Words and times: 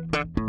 Música 0.00 0.41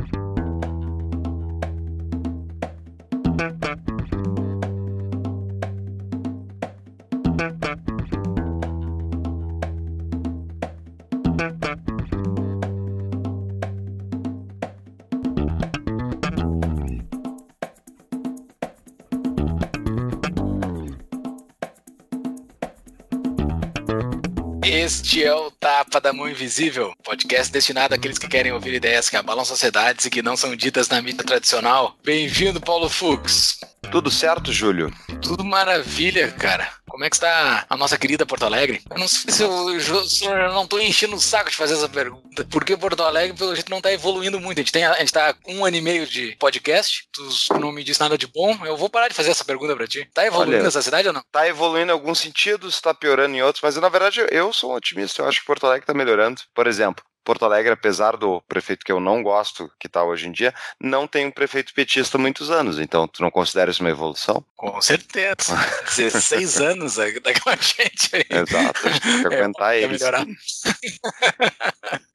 Este 24.84 25.24
é 25.24 25.34
o 25.34 25.50
Tapa 25.50 26.02
da 26.02 26.12
Mão 26.12 26.28
Invisível, 26.28 26.94
podcast 27.06 27.50
destinado 27.50 27.96
àqueles 27.96 28.18
que 28.18 28.28
querem 28.28 28.52
ouvir 28.52 28.74
ideias 28.74 29.10
que 29.10 29.16
abalam 29.16 29.46
sociedades 29.46 30.06
e 30.06 30.10
que 30.10 30.22
não 30.22 30.36
são 30.36 30.54
ditas 30.58 30.90
na 30.90 31.02
mídia 31.02 31.24
tradicional. 31.24 31.96
Bem-vindo, 32.04 32.60
Paulo 32.60 32.90
Fux. 32.90 33.62
Tudo 33.90 34.12
certo, 34.12 34.52
Júlio? 34.52 34.94
Tudo 35.22 35.46
maravilha, 35.46 36.30
cara. 36.34 36.70
Como 36.94 37.04
é 37.04 37.10
que 37.10 37.16
está 37.16 37.66
a 37.68 37.76
nossa 37.76 37.98
querida 37.98 38.24
Porto 38.24 38.46
Alegre? 38.46 38.84
Eu 38.92 39.00
não 39.00 39.08
sei 39.08 39.34
se 39.34 39.42
eu, 39.42 39.50
eu 39.50 40.54
não 40.54 40.66
estou 40.66 40.80
enchendo 40.80 41.16
o 41.16 41.20
saco 41.20 41.50
de 41.50 41.56
fazer 41.56 41.74
essa 41.74 41.90
pergunta, 41.90 42.46
porque 42.52 42.78
Porto 42.78 43.02
Alegre, 43.02 43.36
pelo 43.36 43.56
jeito, 43.56 43.72
não 43.72 43.80
está 43.80 43.92
evoluindo 43.92 44.40
muito. 44.40 44.60
A 44.60 44.62
gente, 44.62 44.72
tem, 44.72 44.86
a 44.86 45.00
gente 45.00 45.12
tá 45.12 45.36
um 45.48 45.66
ano 45.66 45.76
e 45.76 45.82
meio 45.82 46.06
de 46.06 46.36
podcast, 46.36 47.08
tu 47.12 47.58
não 47.60 47.72
me 47.72 47.84
diz 47.84 47.98
nada 47.98 48.16
de 48.16 48.28
bom, 48.28 48.56
eu 48.64 48.78
vou 48.78 48.92
parar 48.92 49.08
de 49.08 49.16
fazer 49.16 49.32
essa 49.32 49.44
pergunta 49.44 49.76
para 49.76 49.88
ti. 49.88 50.08
Tá 50.14 50.24
evoluindo 50.24 50.60
Olha, 50.60 50.68
essa 50.68 50.84
cidade 50.84 51.08
ou 51.08 51.14
não? 51.16 51.24
Tá 51.32 51.48
evoluindo 51.48 51.90
em 51.90 51.94
alguns 51.94 52.20
sentidos, 52.20 52.76
está 52.76 52.94
piorando 52.94 53.36
em 53.36 53.42
outros, 53.42 53.64
mas 53.64 53.76
na 53.76 53.90
verdade 53.90 54.24
eu 54.30 54.54
sou 54.54 54.72
um 54.72 54.76
otimista, 54.76 55.24
eu 55.24 55.28
acho 55.28 55.40
que 55.40 55.48
Porto 55.48 55.66
Alegre 55.66 55.86
está 55.86 55.96
melhorando. 55.96 56.44
Por 56.54 56.68
exemplo, 56.68 57.04
Porto 57.24 57.46
Alegre, 57.46 57.72
apesar 57.72 58.18
do 58.18 58.42
prefeito 58.42 58.86
que 58.86 58.92
eu 58.92 59.00
não 59.00 59.24
gosto, 59.24 59.72
que 59.80 59.88
está 59.88 60.04
hoje 60.04 60.28
em 60.28 60.32
dia, 60.32 60.54
não 60.80 61.08
tem 61.08 61.26
um 61.26 61.32
prefeito 61.32 61.74
petista 61.74 62.18
há 62.18 62.22
muitos 62.22 62.52
anos. 62.52 62.80
Então, 62.80 63.08
tu 63.08 63.22
não 63.22 63.32
considera 63.32 63.72
isso 63.72 63.82
uma 63.82 63.90
evolução? 63.90 64.44
Com 64.56 64.82
certeza. 64.82 65.56
16 65.96 66.62
anos 66.62 66.96
daquela 66.96 67.56
gente 67.56 68.16
aí. 68.16 68.26
Exato, 68.30 68.88
a 68.88 68.92
gente 68.92 69.02
tem 69.02 69.22
que 69.22 69.34
é, 69.34 69.38
aguentar 69.38 69.76
é, 69.76 69.82
eles. 69.82 70.02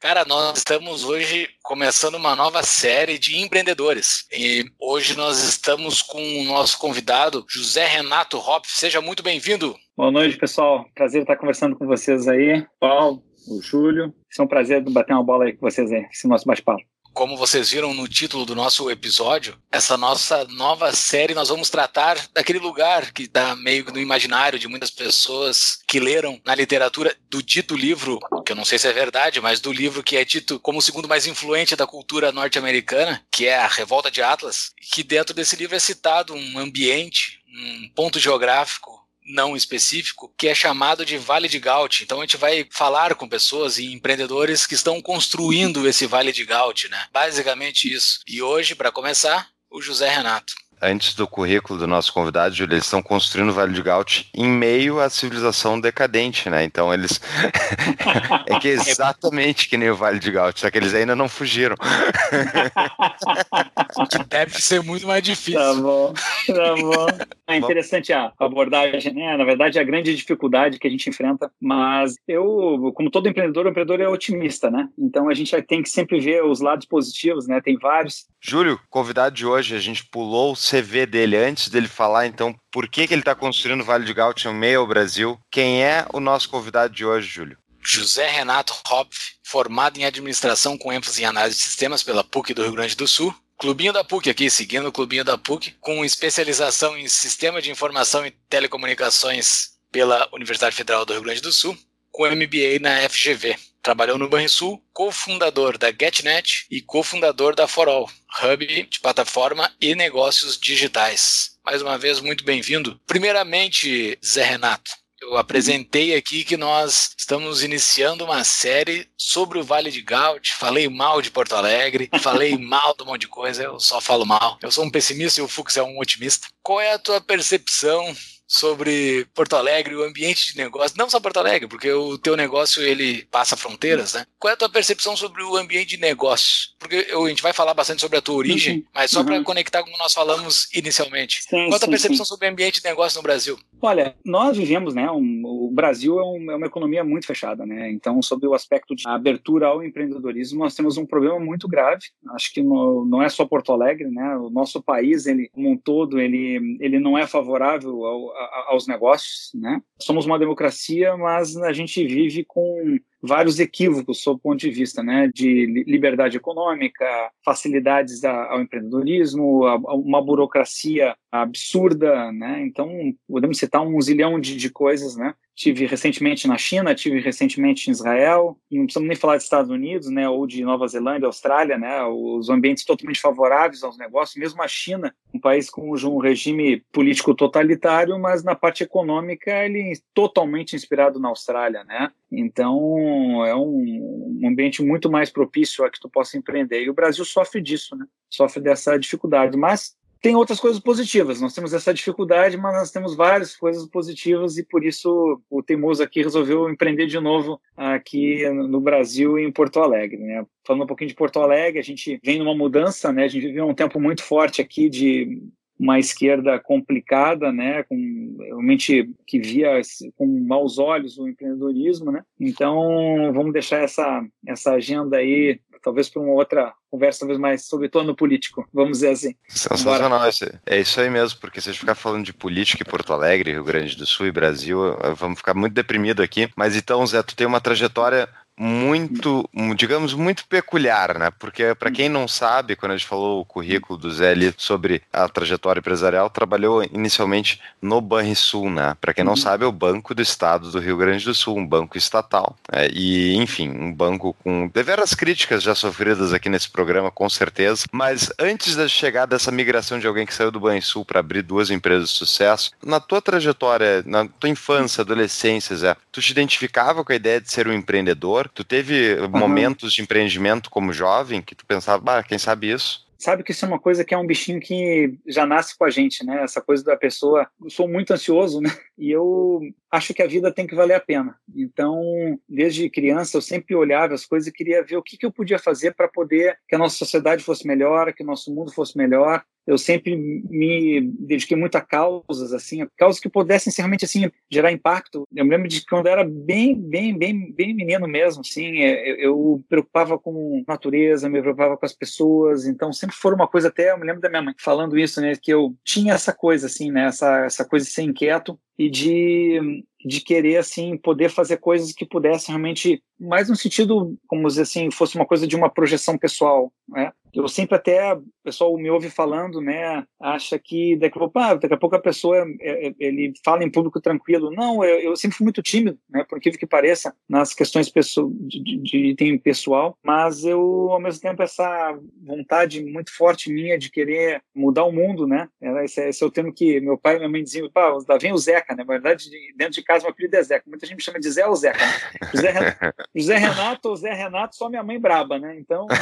Cara, 0.00 0.24
nós 0.24 0.58
estamos 0.58 1.05
hoje 1.05 1.48
começando 1.62 2.14
uma 2.14 2.36
nova 2.36 2.62
série 2.62 3.19
de 3.19 3.38
empreendedores. 3.38 4.27
E 4.32 4.64
hoje 4.78 5.16
nós 5.16 5.42
estamos 5.42 6.02
com 6.02 6.41
o 6.41 6.44
nosso 6.44 6.78
convidado, 6.78 7.44
José 7.48 7.86
Renato 7.86 8.38
Hopf. 8.38 8.70
Seja 8.70 9.00
muito 9.00 9.22
bem-vindo. 9.22 9.77
Boa 9.97 10.10
noite, 10.10 10.36
pessoal. 10.36 10.86
Prazer 10.94 11.22
estar 11.22 11.36
conversando 11.36 11.77
com 11.77 11.86
vocês 11.86 12.28
aí. 12.28 12.64
Paulo, 12.78 13.22
o 13.50 13.62
Júlio. 13.62 14.14
É 14.38 14.42
um 14.42 14.46
prazer 14.46 14.82
bater 14.82 15.12
uma 15.12 15.24
bola 15.24 15.44
aí 15.44 15.52
com 15.52 15.68
vocês 15.68 15.91
aí, 15.91 16.06
esse 16.12 16.28
nosso 16.28 16.44
bate-papo. 16.46 16.82
Como 17.14 17.36
vocês 17.36 17.70
viram 17.70 17.92
no 17.94 18.06
título 18.06 18.44
do 18.44 18.54
nosso 18.54 18.88
episódio, 18.91 19.58
essa 19.72 19.96
nossa 19.96 20.44
nova 20.44 20.92
série 20.92 21.34
nós 21.34 21.48
vamos 21.48 21.69
tratar 21.69 22.16
daquele 22.32 22.60
lugar 22.60 23.12
que 23.12 23.24
está 23.24 23.56
meio 23.56 23.84
no 23.92 23.98
imaginário 23.98 24.56
de 24.56 24.69
muitas 24.69 24.91
pessoas 24.91 25.78
que 25.88 25.98
leram 25.98 26.41
na 26.44 26.54
literatura 26.54 27.16
do 27.28 27.42
dito 27.42 27.74
livro, 27.74 28.20
que 28.46 28.52
eu 28.52 28.56
não 28.56 28.64
sei 28.64 28.78
se 28.78 28.86
é 28.86 28.92
verdade, 28.92 29.41
mas 29.41 29.58
do 29.58 29.72
livro 29.72 30.02
que 30.02 30.16
é 30.16 30.24
dito 30.24 30.60
como 30.60 30.78
o 30.78 30.82
segundo 30.82 31.08
mais 31.08 31.26
influente 31.26 31.74
da 31.74 31.88
cultura 31.88 32.30
norte-americana, 32.30 33.20
que 33.32 33.46
é 33.46 33.58
a 33.58 33.66
Revolta 33.66 34.12
de 34.12 34.22
Atlas, 34.22 34.72
que 34.92 35.02
dentro 35.02 35.34
desse 35.34 35.56
livro 35.56 35.74
é 35.74 35.80
citado 35.80 36.34
um 36.34 36.58
ambiente, 36.58 37.41
um 37.48 37.88
ponto 37.96 38.20
geográfico 38.20 38.97
não 39.28 39.56
específico, 39.56 40.32
que 40.36 40.48
é 40.48 40.54
chamado 40.54 41.04
de 41.04 41.18
Vale 41.18 41.48
de 41.48 41.58
Gaut. 41.58 42.02
Então 42.02 42.18
a 42.18 42.20
gente 42.22 42.36
vai 42.36 42.66
falar 42.70 43.14
com 43.14 43.28
pessoas 43.28 43.78
e 43.78 43.92
empreendedores 43.92 44.66
que 44.66 44.74
estão 44.74 45.00
construindo 45.00 45.86
esse 45.86 46.06
Vale 46.06 46.32
de 46.32 46.44
Gaut, 46.44 46.88
né? 46.88 47.06
Basicamente 47.12 47.92
isso. 47.92 48.20
E 48.26 48.42
hoje, 48.42 48.74
para 48.74 48.90
começar, 48.90 49.48
o 49.70 49.80
José 49.82 50.08
Renato 50.08 50.54
antes 50.80 51.14
do 51.14 51.26
currículo 51.26 51.78
do 51.78 51.86
nosso 51.86 52.12
convidado, 52.12 52.54
Júlio, 52.54 52.74
eles 52.74 52.84
estão 52.84 53.02
construindo 53.02 53.50
o 53.50 53.52
Vale 53.52 53.72
do 53.72 53.82
Gaut 53.82 54.28
em 54.34 54.48
meio 54.48 55.00
à 55.00 55.08
civilização 55.08 55.80
decadente, 55.80 56.48
né? 56.48 56.64
Então 56.64 56.92
eles. 56.92 57.20
é 58.47 58.58
que 58.58 58.69
é 58.69 58.72
exatamente 58.72 59.69
que 59.69 59.76
nem 59.76 59.91
o 59.91 59.97
Vale 59.97 60.19
do 60.19 60.32
Gaut, 60.32 60.58
só 60.58 60.70
que 60.70 60.78
eles 60.78 60.94
ainda 60.94 61.14
não 61.14 61.28
fugiram. 61.28 61.76
Deve 64.28 64.60
ser 64.60 64.82
muito 64.82 65.06
mais 65.06 65.22
difícil. 65.22 65.60
Tá 65.60 65.75
bom, 65.75 66.12
tá 66.47 66.75
bom. 66.76 67.06
É 67.47 67.56
interessante 67.56 68.12
a 68.12 68.32
abordagem, 68.38 69.14
né? 69.14 69.36
Na 69.36 69.44
verdade, 69.44 69.78
a 69.78 69.84
grande 69.84 70.14
dificuldade 70.14 70.78
que 70.78 70.86
a 70.86 70.91
gente 70.91 71.08
enfrenta, 71.08 71.50
mas 71.60 72.16
eu, 72.26 72.92
como 72.94 73.10
todo 73.10 73.28
empreendedor, 73.28 73.66
o 73.66 73.70
empreendedor 73.70 74.00
é 74.00 74.08
otimista, 74.08 74.70
né? 74.70 74.88
Então 74.98 75.28
a 75.28 75.34
gente 75.34 75.60
tem 75.62 75.82
que 75.82 75.88
sempre 75.88 76.20
ver 76.20 76.44
os 76.44 76.60
lados 76.60 76.86
positivos, 76.86 77.47
né? 77.47 77.60
Tem 77.60 77.76
vários. 77.76 78.26
Júlio, 78.41 78.78
convidado 78.88 79.34
de 79.34 79.47
hoje, 79.47 79.74
a 79.74 79.80
gente 79.80 80.04
pulou 80.04 80.54
CV 80.68 81.06
dele 81.06 81.36
antes 81.36 81.68
dele 81.68 81.88
falar, 81.88 82.26
então, 82.26 82.54
por 82.70 82.88
que, 82.88 83.06
que 83.06 83.14
ele 83.14 83.22
está 83.22 83.34
construindo 83.34 83.80
o 83.80 83.84
Vale 83.84 84.04
do 84.04 84.14
Gaut 84.14 84.46
em 84.46 84.54
meio 84.54 84.80
ao 84.80 84.86
Brasil. 84.86 85.38
Quem 85.50 85.82
é 85.82 86.04
o 86.12 86.20
nosso 86.20 86.48
convidado 86.48 86.94
de 86.94 87.04
hoje, 87.04 87.28
Júlio? 87.28 87.58
José 87.82 88.28
Renato 88.28 88.74
Hopf, 88.90 89.36
formado 89.42 89.98
em 89.98 90.04
administração 90.04 90.76
com 90.76 90.92
ênfase 90.92 91.22
em 91.22 91.26
análise 91.26 91.56
de 91.56 91.64
sistemas 91.64 92.02
pela 92.02 92.22
PUC 92.22 92.52
do 92.52 92.62
Rio 92.62 92.72
Grande 92.72 92.96
do 92.96 93.08
Sul. 93.08 93.34
Clubinho 93.56 93.92
da 93.92 94.04
PUC 94.04 94.30
aqui, 94.30 94.50
seguindo 94.50 94.86
o 94.88 94.92
Clubinho 94.92 95.24
da 95.24 95.38
PUC, 95.38 95.74
com 95.80 96.04
especialização 96.04 96.96
em 96.96 97.08
Sistema 97.08 97.62
de 97.62 97.70
Informação 97.70 98.26
e 98.26 98.30
Telecomunicações 98.30 99.70
pela 99.90 100.28
Universidade 100.32 100.76
Federal 100.76 101.04
do 101.04 101.12
Rio 101.14 101.22
Grande 101.22 101.40
do 101.40 101.52
Sul, 101.52 101.76
com 102.10 102.26
MBA 102.26 102.78
na 102.80 103.08
FGV. 103.08 103.56
Trabalhou 103.82 104.18
no 104.18 104.28
Banrisul, 104.28 104.82
cofundador 104.92 105.78
da 105.78 105.88
GetNet 105.90 106.66
e 106.70 106.82
cofundador 106.82 107.54
da 107.54 107.66
Forall, 107.66 108.08
hub 108.43 108.66
de 108.66 109.00
plataforma 109.00 109.71
e 109.81 109.94
negócios 109.94 110.59
digitais. 110.59 111.56
Mais 111.65 111.83
uma 111.83 111.99
vez, 111.99 112.21
muito 112.21 112.44
bem-vindo. 112.44 113.00
Primeiramente, 113.06 114.19
Zé 114.25 114.44
Renato, 114.44 114.91
eu 115.21 115.37
apresentei 115.37 116.15
aqui 116.15 116.44
que 116.44 116.56
nós 116.56 117.15
estamos 117.19 117.62
iniciando 117.62 118.25
uma 118.25 118.44
série 118.44 119.09
sobre 119.19 119.59
o 119.59 119.65
Vale 119.65 119.91
de 119.91 120.00
Gaut. 120.00 120.55
Falei 120.55 120.89
mal 120.89 121.21
de 121.21 121.31
Porto 121.31 121.56
Alegre, 121.56 122.09
falei 122.22 122.56
mal 122.56 122.94
de 122.97 123.03
um 123.03 123.06
monte 123.06 123.22
de 123.22 123.28
coisa, 123.28 123.65
eu 123.65 123.81
só 123.81 124.00
falo 124.00 124.25
mal. 124.25 124.59
Eu 124.62 124.71
sou 124.71 124.84
um 124.84 124.91
pessimista 124.91 125.41
e 125.41 125.43
o 125.43 125.49
Fux 125.49 125.77
é 125.77 125.83
um 125.83 125.99
otimista. 125.99 126.47
Qual 126.62 126.81
é 126.81 126.93
a 126.93 126.99
tua 126.99 127.21
percepção 127.21 128.16
sobre 128.48 129.26
Porto 129.34 129.54
Alegre, 129.54 129.94
o 129.94 130.03
ambiente 130.03 130.53
de 130.53 130.56
negócio, 130.56 130.97
não 130.97 131.10
só 131.10 131.20
Porto 131.20 131.36
Alegre, 131.36 131.69
porque 131.69 131.92
o 131.92 132.16
teu 132.16 132.34
negócio 132.34 132.82
ele 132.82 133.25
passa 133.31 133.59
fronteiras, 133.59 134.14
né? 134.14 134.25
Qual 134.38 134.50
é 134.50 134.54
a 134.54 134.56
tua 134.56 134.70
percepção 134.70 135.14
sobre 135.14 135.42
o 135.42 135.54
ambiente 135.54 135.91
de 135.91 135.98
negócio? 135.98 136.70
Porque 136.78 137.06
eu, 137.10 137.26
a 137.26 137.28
gente 137.28 137.42
vai 137.42 137.53
falar 137.53 137.75
bastante 137.75 138.00
sobre 138.00 138.16
a 138.16 138.22
tua 138.22 138.36
origem, 138.36 138.78
uhum. 138.78 138.84
mas 138.94 139.10
só 139.10 139.20
uhum. 139.20 139.26
para 139.26 139.42
conectar 139.42 139.82
com 139.82 139.91
o 139.91 139.92
que 139.92 139.98
nós 139.98 140.14
falamos 140.14 140.69
inicialmente. 140.72 141.42
Sim, 141.42 141.66
Qual 141.66 141.72
é 141.72 141.76
a 141.76 141.78
tua 141.78 141.88
percepção 141.88 142.25
sim. 142.25 142.28
sobre 142.28 142.48
o 142.48 142.50
ambiente 142.50 142.81
de 142.81 142.88
negócio 142.88 143.19
no 143.19 143.22
Brasil? 143.22 143.59
Olha, 143.82 144.16
nós 144.25 144.56
vivemos, 144.56 144.94
né? 144.94 145.10
Um, 145.10 145.67
Brasil 145.78 146.19
é, 146.19 146.25
um, 146.25 146.50
é, 146.50 146.56
uma 146.56 146.66
economia 146.66 147.05
muito 147.05 147.25
fechada, 147.25 147.65
né? 147.65 147.89
Então, 147.89 148.21
sobre 148.21 148.49
o 148.49 148.55
aspecto 148.55 148.97
de 148.97 149.06
abertura 149.06 149.69
ao 149.69 149.81
empreendedorismo, 149.81 150.59
nós 150.59 150.75
temos 150.75 150.97
um 150.97 151.06
problema 151.06 151.39
muito 151.39 151.69
grave. 151.69 152.03
Acho 152.34 152.53
que 152.53 152.61
no, 152.61 153.05
não 153.05 153.22
é 153.22 153.28
só 153.28 153.47
Porto 153.47 153.72
Alegre, 153.72 154.11
né? 154.11 154.37
O 154.39 154.50
nosso 154.50 154.83
país, 154.83 155.27
ele 155.27 155.49
como 155.50 155.71
um 155.71 155.77
todo, 155.77 156.19
ele 156.19 156.77
ele 156.81 156.99
não 156.99 157.16
é 157.16 157.28
favorável 157.28 158.05
ao, 158.05 158.33
aos 158.71 158.89
negócios, 158.89 159.53
né? 159.55 159.81
Somos 160.00 160.27
uma 160.27 160.39
democracia, 160.39 161.16
mas 161.16 161.56
a 161.56 161.72
gente 161.72 162.05
vive 162.05 162.45
com 162.45 162.99
vários 163.22 163.59
equívocos 163.59 164.22
sob 164.22 164.37
o 164.37 164.41
ponto 164.41 164.60
de 164.60 164.71
vista 164.71 165.03
né, 165.03 165.28
de 165.34 165.66
liberdade 165.87 166.37
econômica, 166.37 167.05
facilidades 167.45 168.25
ao 168.25 168.60
empreendedorismo, 168.60 169.65
uma 169.89 170.22
burocracia 170.22 171.16
absurda, 171.31 172.33
né? 172.33 172.62
Então 172.62 172.89
podemos 173.28 173.59
citar 173.59 173.83
um 173.83 174.00
zilhão 174.00 174.41
de, 174.41 174.56
de 174.56 174.71
coisas, 174.71 175.16
né? 175.16 175.34
Tive 175.58 175.86
recentemente 175.86 176.46
na 176.46 176.56
China, 176.56 176.94
tive 176.94 177.19
recentemente 177.19 177.88
em 177.88 177.91
Israel, 177.91 178.56
não 178.70 178.84
precisamos 178.84 179.08
nem 179.08 179.16
falar 179.16 179.34
dos 179.34 179.42
Estados 179.42 179.72
Unidos, 179.72 180.08
né, 180.08 180.28
ou 180.28 180.46
de 180.46 180.62
Nova 180.62 180.86
Zelândia, 180.86 181.26
Austrália, 181.26 181.76
né, 181.76 182.00
os 182.04 182.48
ambientes 182.48 182.84
totalmente 182.84 183.21
favoráveis 183.21 183.83
aos 183.83 183.98
negócios, 183.98 184.36
mesmo 184.36 184.62
a 184.62 184.68
China, 184.68 185.12
um 185.34 185.41
país 185.41 185.68
com 185.68 185.91
um 185.91 186.18
regime 186.18 186.80
político 186.92 187.34
totalitário, 187.34 188.16
mas 188.21 188.44
na 188.44 188.54
parte 188.54 188.84
econômica 188.84 189.50
ele 189.65 189.80
é 189.80 189.94
totalmente 190.15 190.77
inspirado 190.77 191.18
na 191.18 191.28
Austrália, 191.28 191.83
né? 191.83 192.12
Então 192.30 193.44
é 193.44 193.54
um, 193.56 194.38
um 194.41 194.48
ambiente 194.48 194.80
muito 194.80 195.10
mais 195.10 195.28
propício 195.28 195.84
a 195.84 195.91
que 195.91 195.98
tu 195.98 196.09
possa 196.09 196.38
empreender. 196.38 196.84
E 196.84 196.91
o 196.91 196.94
Brasil 196.94 197.24
sofre 197.24 197.60
disso, 197.60 197.97
né? 197.97 198.06
Sofre 198.30 198.62
dessa 198.62 198.97
dificuldade, 198.97 199.56
mas 199.56 199.97
tem 200.20 200.34
outras 200.34 200.59
coisas 200.59 200.80
positivas. 200.80 201.41
Nós 201.41 201.54
temos 201.54 201.72
essa 201.72 201.94
dificuldade, 201.94 202.56
mas 202.56 202.74
nós 202.74 202.91
temos 202.91 203.15
várias 203.15 203.56
coisas 203.56 203.86
positivas 203.86 204.59
e 204.59 204.65
por 204.65 204.84
isso 204.84 205.41
o 205.48 205.62
Teimoso 205.62 206.03
aqui 206.03 206.22
resolveu 206.22 206.68
empreender 206.68 207.06
de 207.06 207.20
novo 207.20 207.60
aqui 207.76 208.48
no 208.50 208.80
Brasil 208.80 209.38
e 209.38 209.44
em 209.44 209.53
Porto 209.53 209.80
Alegre. 209.80 210.18
Né? 210.18 210.44
Falando 210.65 210.82
um 210.82 210.86
pouquinho 210.86 211.09
de 211.09 211.15
Porto 211.15 211.41
Alegre, 211.41 211.78
a 211.78 211.84
gente 211.84 212.20
vem 212.22 212.38
numa 212.38 212.54
mudança, 212.54 213.12
né? 213.12 213.24
A 213.24 213.28
gente 213.28 213.47
viveu 213.47 213.68
um 213.68 213.74
tempo 213.74 214.00
muito 214.00 214.22
forte 214.22 214.60
aqui 214.60 214.88
de 214.88 215.42
uma 215.78 215.98
esquerda 215.98 216.59
complicada, 216.59 217.53
né, 217.53 217.83
com 217.84 218.36
realmente 218.41 219.10
que 219.27 219.39
via 219.39 219.80
com 220.16 220.27
maus 220.27 220.78
olhos 220.78 221.19
o 221.19 221.28
empreendedorismo, 221.28 222.10
né? 222.10 222.22
Então 222.39 223.33
vamos 223.33 223.53
deixar 223.53 223.83
essa 223.83 224.25
essa 224.47 224.72
agenda 224.72 225.19
aí 225.19 225.60
talvez 225.83 226.09
para 226.09 226.21
uma 226.21 226.33
outra 226.33 226.75
conversa, 226.91 227.21
talvez 227.21 227.39
mais 227.39 227.66
sobre 227.66 227.89
torno 227.89 228.15
político, 228.15 228.66
vamos 228.72 228.98
dizer 228.98 229.10
assim. 229.10 229.34
Sensacional, 229.48 230.28
é 230.66 230.80
isso 230.80 231.01
aí 231.01 231.09
mesmo, 231.09 231.39
porque 231.41 231.60
se 231.60 231.69
a 231.69 231.72
gente 231.72 231.81
ficar 231.81 231.95
falando 231.95 232.24
de 232.24 232.33
política 232.33 232.83
em 232.83 232.91
Porto 232.91 233.13
Alegre, 233.13 233.53
Rio 233.53 233.65
Grande 233.65 233.97
do 233.97 234.04
Sul 234.04 234.27
e 234.27 234.33
Brasil, 234.33 234.78
vamos 235.16 235.39
ficar 235.39 235.54
muito 235.54 235.74
deprimido 235.74 236.22
aqui. 236.22 236.48
Mas 236.57 236.77
então, 236.77 237.07
Zé, 237.07 237.22
tu 237.22 237.36
tem 237.36 237.47
uma 237.47 237.60
trajetória 237.60 238.28
muito, 238.59 239.49
digamos, 239.77 240.15
muito 240.15 240.47
peculiar, 240.47 241.16
né? 241.16 241.31
Porque 241.39 241.75
para 241.75 241.91
quem 241.91 242.09
não 242.09 242.27
sabe, 242.27 242.75
quando 242.75 242.93
a 242.93 242.97
gente 242.97 243.07
falou 243.07 243.41
o 243.41 243.45
currículo 243.45 243.99
do 243.99 244.10
Zé 244.10 244.31
ali 244.31 244.53
sobre 244.57 245.01
a 245.13 245.28
trajetória 245.28 245.78
empresarial, 245.78 246.28
trabalhou 246.28 246.83
inicialmente 246.83 247.60
no 247.81 248.01
Banrisul, 248.01 248.69
né? 248.71 248.97
Para 249.01 249.15
quem 249.15 249.25
não 249.25 249.33
uhum. 249.33 249.37
sabe, 249.37 249.65
é 249.65 249.66
o 249.66 249.72
Banco 249.72 250.15
do 250.15 250.21
Estado 250.21 250.71
do 250.71 250.81
Rio 250.81 250.97
Grande 250.97 251.25
do 251.25 251.34
Sul, 251.34 251.57
um 251.57 251.66
banco 251.66 251.97
estatal. 251.97 252.57
É, 252.72 252.89
e, 252.93 253.37
enfim, 253.37 253.69
um 253.71 253.93
banco 253.93 254.34
com 254.43 254.69
deveras 254.69 255.15
críticas 255.15 255.63
já 255.63 255.75
sofridas 255.75 256.33
aqui 256.33 256.49
nesse 256.49 256.69
programa, 256.69 257.11
com 257.11 257.28
certeza. 257.28 257.87
Mas 257.93 258.33
antes 258.38 258.75
de 258.75 258.88
chegar 258.88 259.26
dessa 259.26 259.52
migração 259.52 259.99
de 259.99 260.07
alguém 260.07 260.26
que 260.26 260.35
saiu 260.35 260.50
do 260.50 260.61
Banrisul 260.61 261.05
para 261.05 261.21
abrir 261.21 261.43
duas 261.43 261.71
empresas 261.71 262.11
de 262.11 262.16
sucesso, 262.16 262.73
na 262.85 262.99
tua 262.99 263.23
trajetória, 263.23 264.02
na 264.05 264.26
tua 264.26 264.50
infância, 264.50 265.02
adolescência, 265.02 265.76
Zé, 265.76 265.97
tu 266.11 266.21
te 266.21 266.33
identificava 266.33 267.05
com 267.05 267.12
a 267.12 267.16
ideia 267.16 267.40
de 267.40 267.50
ser 267.50 267.69
um 267.69 267.73
empreendedor? 267.73 268.48
Tu 268.54 268.64
teve 268.64 269.14
uhum. 269.14 269.28
momentos 269.28 269.92
de 269.92 270.02
empreendimento 270.02 270.71
como 270.71 270.92
jovem 270.92 271.42
que 271.42 271.54
tu 271.54 271.66
pensava, 271.66 272.02
bah, 272.02 272.23
quem 272.23 272.38
sabe 272.38 272.71
isso? 272.71 273.09
sabe 273.18 273.42
que 273.42 273.50
isso 273.50 273.64
é 273.64 273.68
uma 273.68 273.80
coisa 273.80 274.04
que 274.04 274.14
é 274.14 274.18
um 274.18 274.26
bichinho 274.26 274.61
que 274.61 275.18
já 275.26 275.45
nasce 275.45 275.76
com 275.76 275.85
a 275.85 275.90
gente, 275.90 276.25
né? 276.25 276.42
Essa 276.42 276.61
coisa 276.61 276.85
da 276.85 276.97
pessoa. 276.97 277.49
Eu 277.62 277.68
sou 277.68 277.88
muito 277.88 278.12
ansioso, 278.12 278.61
né? 278.61 278.71
E 278.97 279.11
eu 279.11 279.61
acho 279.90 280.14
que 280.14 280.23
a 280.23 280.26
vida 280.26 280.52
tem 280.52 280.66
que 280.66 280.75
valer 280.75 280.95
a 280.95 281.00
pena. 281.00 281.37
Então, 281.54 282.38
desde 282.49 282.88
criança, 282.88 283.37
eu 283.37 283.42
sempre 283.42 283.75
olhava 283.75 284.14
as 284.14 284.25
coisas 284.25 284.47
e 284.47 284.52
queria 284.52 284.85
ver 284.85 284.97
o 284.97 285.02
que, 285.02 285.16
que 285.16 285.26
eu 285.26 285.33
podia 285.33 285.59
fazer 285.59 285.95
para 285.95 286.09
poder 286.09 286.59
que 286.68 286.76
a 286.76 286.78
nossa 286.78 286.97
sociedade 286.97 287.42
fosse 287.42 287.66
melhor, 287.66 288.12
que 288.12 288.23
o 288.23 288.26
nosso 288.26 288.54
mundo 288.54 288.73
fosse 288.73 288.97
melhor. 288.97 289.42
Eu 289.68 289.76
sempre 289.76 290.16
me 290.16 291.02
dediquei 291.02 291.54
muito 291.54 291.76
a 291.76 291.82
causas, 291.82 292.54
assim, 292.54 292.88
causas 292.97 293.20
que 293.20 293.28
pudessem 293.28 293.70
realmente 293.76 294.06
assim 294.06 294.30
gerar 294.50 294.73
impacto. 294.73 295.28
Eu 295.37 295.44
me 295.44 295.50
lembro 295.50 295.68
de 295.68 295.85
quando 295.85 296.06
eu 296.06 296.12
era 296.12 296.25
bem, 296.25 296.75
bem, 296.75 297.16
bem, 297.16 297.52
bem 297.52 297.75
menino 297.75 298.09
mesmo, 298.09 298.40
assim, 298.40 298.78
é, 298.78 299.11
eu, 299.11 299.26
eu 299.26 299.64
preocupava 299.68 300.18
com 300.18 300.64
natureza, 300.66 301.28
me 301.28 301.42
preocupava 301.42 301.76
com 301.76 301.85
as 301.85 301.92
pessoas. 301.92 302.64
Então, 302.64 302.94
sempre 302.94 303.14
foi 303.14 303.35
uma 303.35 303.47
coisa 303.47 303.68
até. 303.68 303.90
Eu 303.90 303.99
me 303.99 304.06
lembro 304.06 304.23
da 304.23 304.30
minha 304.30 304.40
mãe 304.40 304.54
falando 304.59 304.99
isso, 304.99 305.20
né, 305.20 305.35
que 305.37 305.52
eu 305.52 305.76
tinha 305.85 306.14
essa 306.14 306.32
coisa 306.32 306.66
assim, 306.66 306.90
né, 306.90 307.04
essa 307.04 307.44
essa 307.44 307.62
coisa 307.62 307.85
de 307.85 307.92
ser 307.92 308.02
inquieto 308.02 308.59
e 308.78 308.88
de, 308.88 309.85
de 310.04 310.21
querer 310.21 310.59
assim 310.59 310.97
poder 310.97 311.28
fazer 311.30 311.57
coisas 311.57 311.92
que 311.92 312.07
pudessem 312.07 312.49
realmente 312.49 313.02
mais 313.19 313.49
no 313.49 313.57
sentido 313.57 314.16
como 314.26 314.47
dizer 314.47 314.62
assim 314.62 314.90
fosse 314.90 315.16
uma 315.16 315.26
coisa 315.26 315.47
de 315.47 315.57
uma 315.57 315.69
projeção 315.69 316.16
pessoal 316.16 316.73
né 316.88 317.12
eu 317.35 317.47
sempre 317.49 317.76
até, 317.76 318.14
o 318.14 318.25
pessoal 318.42 318.76
me 318.76 318.90
ouve 318.90 319.11
falando, 319.11 319.61
né, 319.61 320.04
acha 320.21 320.59
que 320.59 320.97
daqui 320.97 321.16
a 321.16 321.21
pouco, 321.21 321.38
ah, 321.38 321.54
daqui 321.54 321.75
a, 321.75 321.76
pouco 321.76 321.97
a 321.97 322.00
pessoa, 322.00 322.37
é, 322.61 322.88
é, 322.88 322.95
ele 322.99 323.33
fala 323.45 323.62
em 323.62 323.71
público 323.71 324.00
tranquilo. 324.00 324.50
Não, 324.50 324.83
eu, 324.85 325.00
eu, 325.00 325.16
sempre 325.16 325.37
fui 325.37 325.45
muito 325.45 325.62
tímido, 325.62 325.99
né, 326.09 326.25
por 326.28 326.38
incrível 326.38 326.59
que 326.59 326.66
pareça, 326.66 327.14
nas 327.28 327.54
questões 327.54 327.90
de, 327.90 328.62
de, 328.62 328.76
de 328.78 328.97
item 329.11 329.38
pessoal, 329.38 329.97
mas 330.02 330.45
eu, 330.45 330.88
ao 330.90 331.00
mesmo 331.00 331.21
tempo, 331.21 331.42
essa 331.42 331.99
vontade 332.25 332.85
muito 332.85 333.14
forte 333.14 333.52
minha 333.52 333.78
de 333.78 333.90
querer 333.90 334.42
mudar 334.54 334.85
o 334.85 334.92
mundo, 334.92 335.26
né, 335.26 335.49
esse, 335.85 336.09
esse 336.09 336.23
é 336.23 336.26
o 336.26 336.31
termo 336.31 336.52
que 336.52 336.81
meu 336.81 336.99
pai 336.99 337.16
e 337.16 337.19
minha 337.19 337.28
mãe 337.28 337.42
diziam, 337.42 337.71
pá, 337.71 337.97
lá 338.09 338.19
vem 338.19 338.33
o 338.33 338.38
Zeca, 338.38 338.67
né, 338.68 338.76
na 338.76 338.85
verdade, 338.85 339.30
dentro 339.56 339.75
de 339.75 339.82
casa 339.82 340.04
meu 340.04 340.12
apelido 340.12 340.37
é 340.37 340.42
Zeca, 340.42 340.64
muita 340.66 340.87
gente 340.87 340.97
me 340.97 341.02
chama 341.02 341.20
de 341.20 341.30
Zé 341.30 341.47
ou 341.47 341.56
Zeca, 341.56 341.78
né? 341.78 341.92
José, 342.32 342.52
José 343.14 343.37
Renato 343.37 343.88
ou 343.88 343.97
Zé 343.97 344.12
Renato, 344.12 344.56
só 344.56 344.68
minha 344.68 344.82
mãe 344.82 344.99
braba, 344.99 345.38
né, 345.38 345.56
então... 345.59 345.87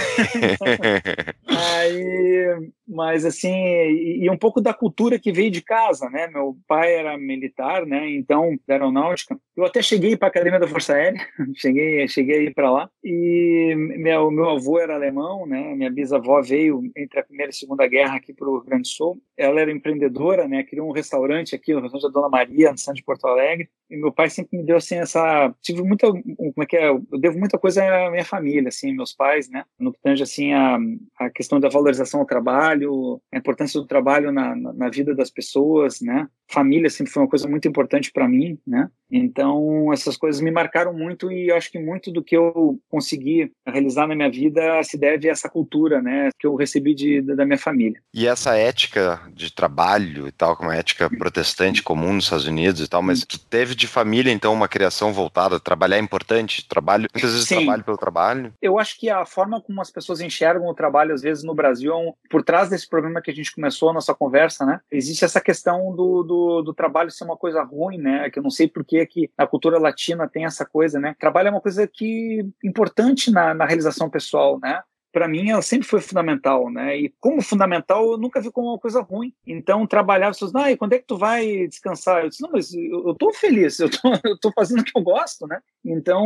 Aí, 1.46 2.70
mas 2.86 3.24
assim, 3.24 3.52
e, 3.52 4.24
e, 4.24 4.30
um 4.30 4.36
pouco 4.36 4.60
da 4.60 4.74
cultura 4.74 5.18
que 5.18 5.32
veio 5.32 5.50
de 5.50 5.62
casa, 5.62 6.08
né? 6.10 6.28
Meu 6.28 6.56
pai 6.66 6.94
era 6.94 7.16
militar, 7.16 7.86
né? 7.86 8.10
Então, 8.10 8.58
da 8.66 8.74
aeronáutica. 8.74 9.38
Eu 9.56 9.64
até 9.64 9.80
cheguei 9.80 10.16
para 10.16 10.28
a 10.28 10.30
Academia 10.30 10.60
da 10.60 10.68
Força 10.68 10.94
Aérea, 10.94 11.20
cheguei, 11.54 12.06
cheguei 12.08 12.50
para 12.50 12.70
lá. 12.70 12.90
E 13.02 13.74
meu, 13.76 14.30
meu 14.30 14.50
avô 14.50 14.78
era 14.78 14.94
alemão, 14.94 15.46
né? 15.46 15.74
Minha 15.74 15.90
bisavó 15.90 16.42
veio 16.42 16.82
entre 16.96 17.18
a 17.18 17.24
Primeira 17.24 17.50
e 17.50 17.54
a 17.54 17.58
Segunda 17.58 17.86
Guerra 17.86 18.16
aqui 18.16 18.32
para 18.32 18.48
o 18.48 18.62
Grande 18.62 18.88
Sul. 18.88 19.20
Ela 19.36 19.60
era 19.60 19.72
empreendedora, 19.72 20.46
né? 20.46 20.62
Criou 20.62 20.88
um 20.88 20.92
restaurante 20.92 21.54
aqui, 21.54 21.74
o 21.74 21.80
restaurante 21.80 22.12
da 22.12 22.20
Dona 22.20 22.28
Maria, 22.28 22.55
no 22.72 22.78
centro 22.78 22.94
de 22.94 23.04
Porto 23.04 23.26
Alegre. 23.26 23.68
E 23.88 23.96
meu 23.96 24.10
pai 24.10 24.28
sempre 24.28 24.58
me 24.58 24.64
deu 24.64 24.76
assim 24.76 24.96
essa, 24.96 25.54
tive 25.62 25.80
muita, 25.82 26.08
como 26.08 26.62
é 26.62 26.66
que 26.66 26.76
é? 26.76 26.88
Eu 26.88 27.04
devo 27.20 27.38
muita 27.38 27.56
coisa 27.56 27.84
à 27.84 28.10
minha 28.10 28.24
família, 28.24 28.68
assim, 28.68 28.92
meus 28.92 29.12
pais, 29.12 29.48
né? 29.48 29.64
No 29.78 29.92
que 29.92 30.00
tange 30.02 30.22
assim 30.24 30.52
a, 30.52 30.76
a 31.20 31.30
questão 31.30 31.60
da 31.60 31.68
valorização 31.68 32.20
ao 32.20 32.26
trabalho, 32.26 33.20
a 33.32 33.38
importância 33.38 33.80
do 33.80 33.86
trabalho 33.86 34.32
na, 34.32 34.56
na, 34.56 34.72
na 34.72 34.88
vida 34.88 35.14
das 35.14 35.30
pessoas, 35.30 36.00
né? 36.00 36.26
Família 36.50 36.90
sempre 36.90 37.12
foi 37.12 37.22
uma 37.22 37.28
coisa 37.28 37.48
muito 37.48 37.68
importante 37.68 38.10
para 38.12 38.28
mim, 38.28 38.58
né? 38.66 38.88
Então, 39.10 39.92
essas 39.92 40.16
coisas 40.16 40.40
me 40.40 40.50
marcaram 40.50 40.92
muito 40.92 41.30
e 41.30 41.52
acho 41.52 41.70
que 41.70 41.78
muito 41.78 42.10
do 42.10 42.22
que 42.22 42.36
eu 42.36 42.78
consegui 42.88 43.52
realizar 43.66 44.06
na 44.06 44.16
minha 44.16 44.30
vida 44.30 44.82
se 44.82 44.98
deve 44.98 45.28
a 45.28 45.32
essa 45.32 45.48
cultura, 45.48 46.02
né, 46.02 46.30
que 46.38 46.46
eu 46.46 46.56
recebi 46.56 46.94
de, 46.94 47.22
da 47.22 47.44
minha 47.44 47.58
família. 47.58 48.00
E 48.12 48.26
essa 48.26 48.56
ética 48.56 49.20
de 49.32 49.52
trabalho 49.52 50.26
e 50.26 50.32
tal, 50.32 50.56
como 50.56 50.70
a 50.70 50.76
ética 50.76 51.08
protestante 51.08 51.82
comum 51.82 52.14
nos 52.14 52.24
Estados 52.24 52.45
Unidos 52.46 52.80
e 52.80 52.88
tal, 52.88 53.02
mas 53.02 53.24
tu 53.24 53.38
teve 53.38 53.74
de 53.74 53.86
família, 53.86 54.32
então, 54.32 54.52
uma 54.52 54.68
criação 54.68 55.12
voltada, 55.12 55.60
trabalhar 55.60 55.96
é 55.96 56.00
importante, 56.00 56.66
trabalho, 56.66 57.08
muitas 57.12 57.32
vezes 57.32 57.48
Sim. 57.48 57.56
trabalho 57.56 57.84
pelo 57.84 57.96
trabalho? 57.96 58.52
Eu 58.60 58.78
acho 58.78 58.98
que 58.98 59.10
a 59.10 59.24
forma 59.24 59.60
como 59.60 59.80
as 59.80 59.90
pessoas 59.90 60.20
enxergam 60.20 60.68
o 60.68 60.74
trabalho, 60.74 61.14
às 61.14 61.22
vezes, 61.22 61.44
no 61.44 61.54
Brasil, 61.54 61.92
é 61.92 61.96
um, 61.96 62.12
por 62.30 62.42
trás 62.42 62.68
desse 62.68 62.88
problema 62.88 63.20
que 63.20 63.30
a 63.30 63.34
gente 63.34 63.54
começou 63.54 63.90
a 63.90 63.92
nossa 63.92 64.14
conversa, 64.14 64.64
né, 64.64 64.80
existe 64.90 65.24
essa 65.24 65.40
questão 65.40 65.94
do, 65.94 66.22
do, 66.22 66.62
do 66.62 66.74
trabalho 66.74 67.10
ser 67.10 67.24
uma 67.24 67.36
coisa 67.36 67.62
ruim, 67.62 67.98
né, 67.98 68.30
que 68.30 68.38
eu 68.38 68.42
não 68.42 68.50
sei 68.50 68.68
por 68.68 68.84
que 68.84 69.04
que 69.06 69.30
a 69.36 69.46
cultura 69.46 69.78
latina 69.78 70.28
tem 70.28 70.44
essa 70.44 70.64
coisa, 70.64 70.98
né? 70.98 71.14
Trabalho 71.18 71.48
é 71.48 71.50
uma 71.50 71.60
coisa 71.60 71.86
que 71.86 72.46
importante 72.62 73.30
na, 73.30 73.54
na 73.54 73.64
realização 73.64 74.10
pessoal, 74.10 74.58
né? 74.60 74.82
Para 75.16 75.26
mim 75.26 75.48
ela 75.48 75.62
sempre 75.62 75.88
foi 75.88 76.02
fundamental, 76.02 76.70
né? 76.70 76.94
E 76.94 77.14
como 77.18 77.40
fundamental 77.40 78.12
eu 78.12 78.18
nunca 78.18 78.38
vi 78.38 78.50
como 78.50 78.68
uma 78.68 78.78
coisa 78.78 79.00
ruim. 79.00 79.32
Então 79.46 79.86
trabalhar, 79.86 80.28
as 80.28 80.36
pessoas, 80.36 80.54
ah, 80.54 80.76
quando 80.76 80.92
é 80.92 80.98
que 80.98 81.06
tu 81.06 81.16
vai 81.16 81.66
descansar? 81.66 82.22
Eu 82.22 82.28
disse, 82.28 82.42
não, 82.42 82.50
mas 82.52 82.74
eu, 82.74 83.08
eu 83.08 83.14
tô 83.14 83.32
feliz, 83.32 83.78
eu 83.78 83.88
tô, 83.88 83.98
eu 84.28 84.38
tô 84.38 84.52
fazendo 84.52 84.80
o 84.80 84.84
que 84.84 84.92
eu 84.94 85.00
gosto, 85.00 85.46
né? 85.46 85.58
Então 85.82 86.22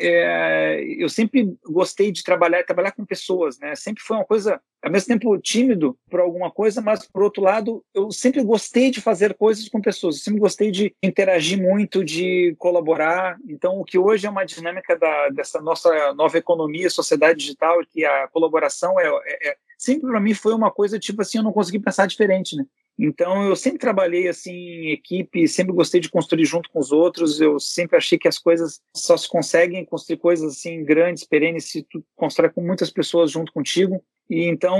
é, 0.00 0.82
eu 0.98 1.10
sempre 1.10 1.54
gostei 1.62 2.10
de 2.10 2.24
trabalhar, 2.24 2.64
trabalhar 2.64 2.92
com 2.92 3.04
pessoas, 3.04 3.58
né? 3.58 3.76
Sempre 3.76 4.02
foi 4.02 4.16
uma 4.16 4.24
coisa, 4.24 4.62
ao 4.86 4.92
mesmo 4.92 5.08
tempo 5.08 5.36
tímido 5.38 5.98
por 6.08 6.20
alguma 6.20 6.48
coisa, 6.48 6.80
mas 6.80 7.04
por 7.04 7.24
outro 7.24 7.42
lado 7.42 7.84
eu 7.92 8.12
sempre 8.12 8.40
gostei 8.44 8.88
de 8.88 9.00
fazer 9.00 9.34
coisas 9.34 9.68
com 9.68 9.80
pessoas. 9.80 10.14
Eu 10.14 10.22
sempre 10.22 10.38
gostei 10.38 10.70
de 10.70 10.94
interagir 11.02 11.60
muito, 11.60 12.04
de 12.04 12.54
colaborar. 12.56 13.36
Então 13.48 13.80
o 13.80 13.84
que 13.84 13.98
hoje 13.98 14.28
é 14.28 14.30
uma 14.30 14.44
dinâmica 14.44 14.96
da, 14.96 15.28
dessa 15.30 15.60
nossa 15.60 16.14
nova 16.14 16.38
economia, 16.38 16.88
sociedade 16.88 17.40
digital, 17.40 17.78
que 17.90 18.04
a 18.04 18.28
colaboração 18.28 18.98
é, 19.00 19.08
é, 19.08 19.48
é 19.48 19.56
sempre 19.76 20.08
para 20.08 20.20
mim 20.20 20.34
foi 20.34 20.54
uma 20.54 20.70
coisa 20.70 21.00
tipo 21.00 21.20
assim, 21.20 21.38
eu 21.38 21.44
não 21.44 21.52
consegui 21.52 21.80
pensar 21.80 22.06
diferente, 22.06 22.54
né? 22.54 22.64
Então 22.96 23.48
eu 23.48 23.56
sempre 23.56 23.80
trabalhei 23.80 24.28
assim 24.28 24.52
em 24.52 24.92
equipe, 24.92 25.48
sempre 25.48 25.74
gostei 25.74 26.00
de 26.00 26.08
construir 26.08 26.44
junto 26.44 26.70
com 26.70 26.78
os 26.78 26.92
outros. 26.92 27.40
Eu 27.40 27.58
sempre 27.58 27.96
achei 27.96 28.16
que 28.16 28.28
as 28.28 28.38
coisas 28.38 28.80
só 28.94 29.16
se 29.16 29.28
conseguem 29.28 29.84
construir 29.84 30.18
coisas 30.18 30.52
assim 30.52 30.84
grandes, 30.84 31.24
perenes 31.24 31.64
se 31.64 31.82
tu 31.82 32.04
constrói 32.14 32.50
com 32.50 32.62
muitas 32.62 32.88
pessoas 32.88 33.32
junto 33.32 33.52
contigo. 33.52 34.00
E 34.28 34.44
então 34.44 34.78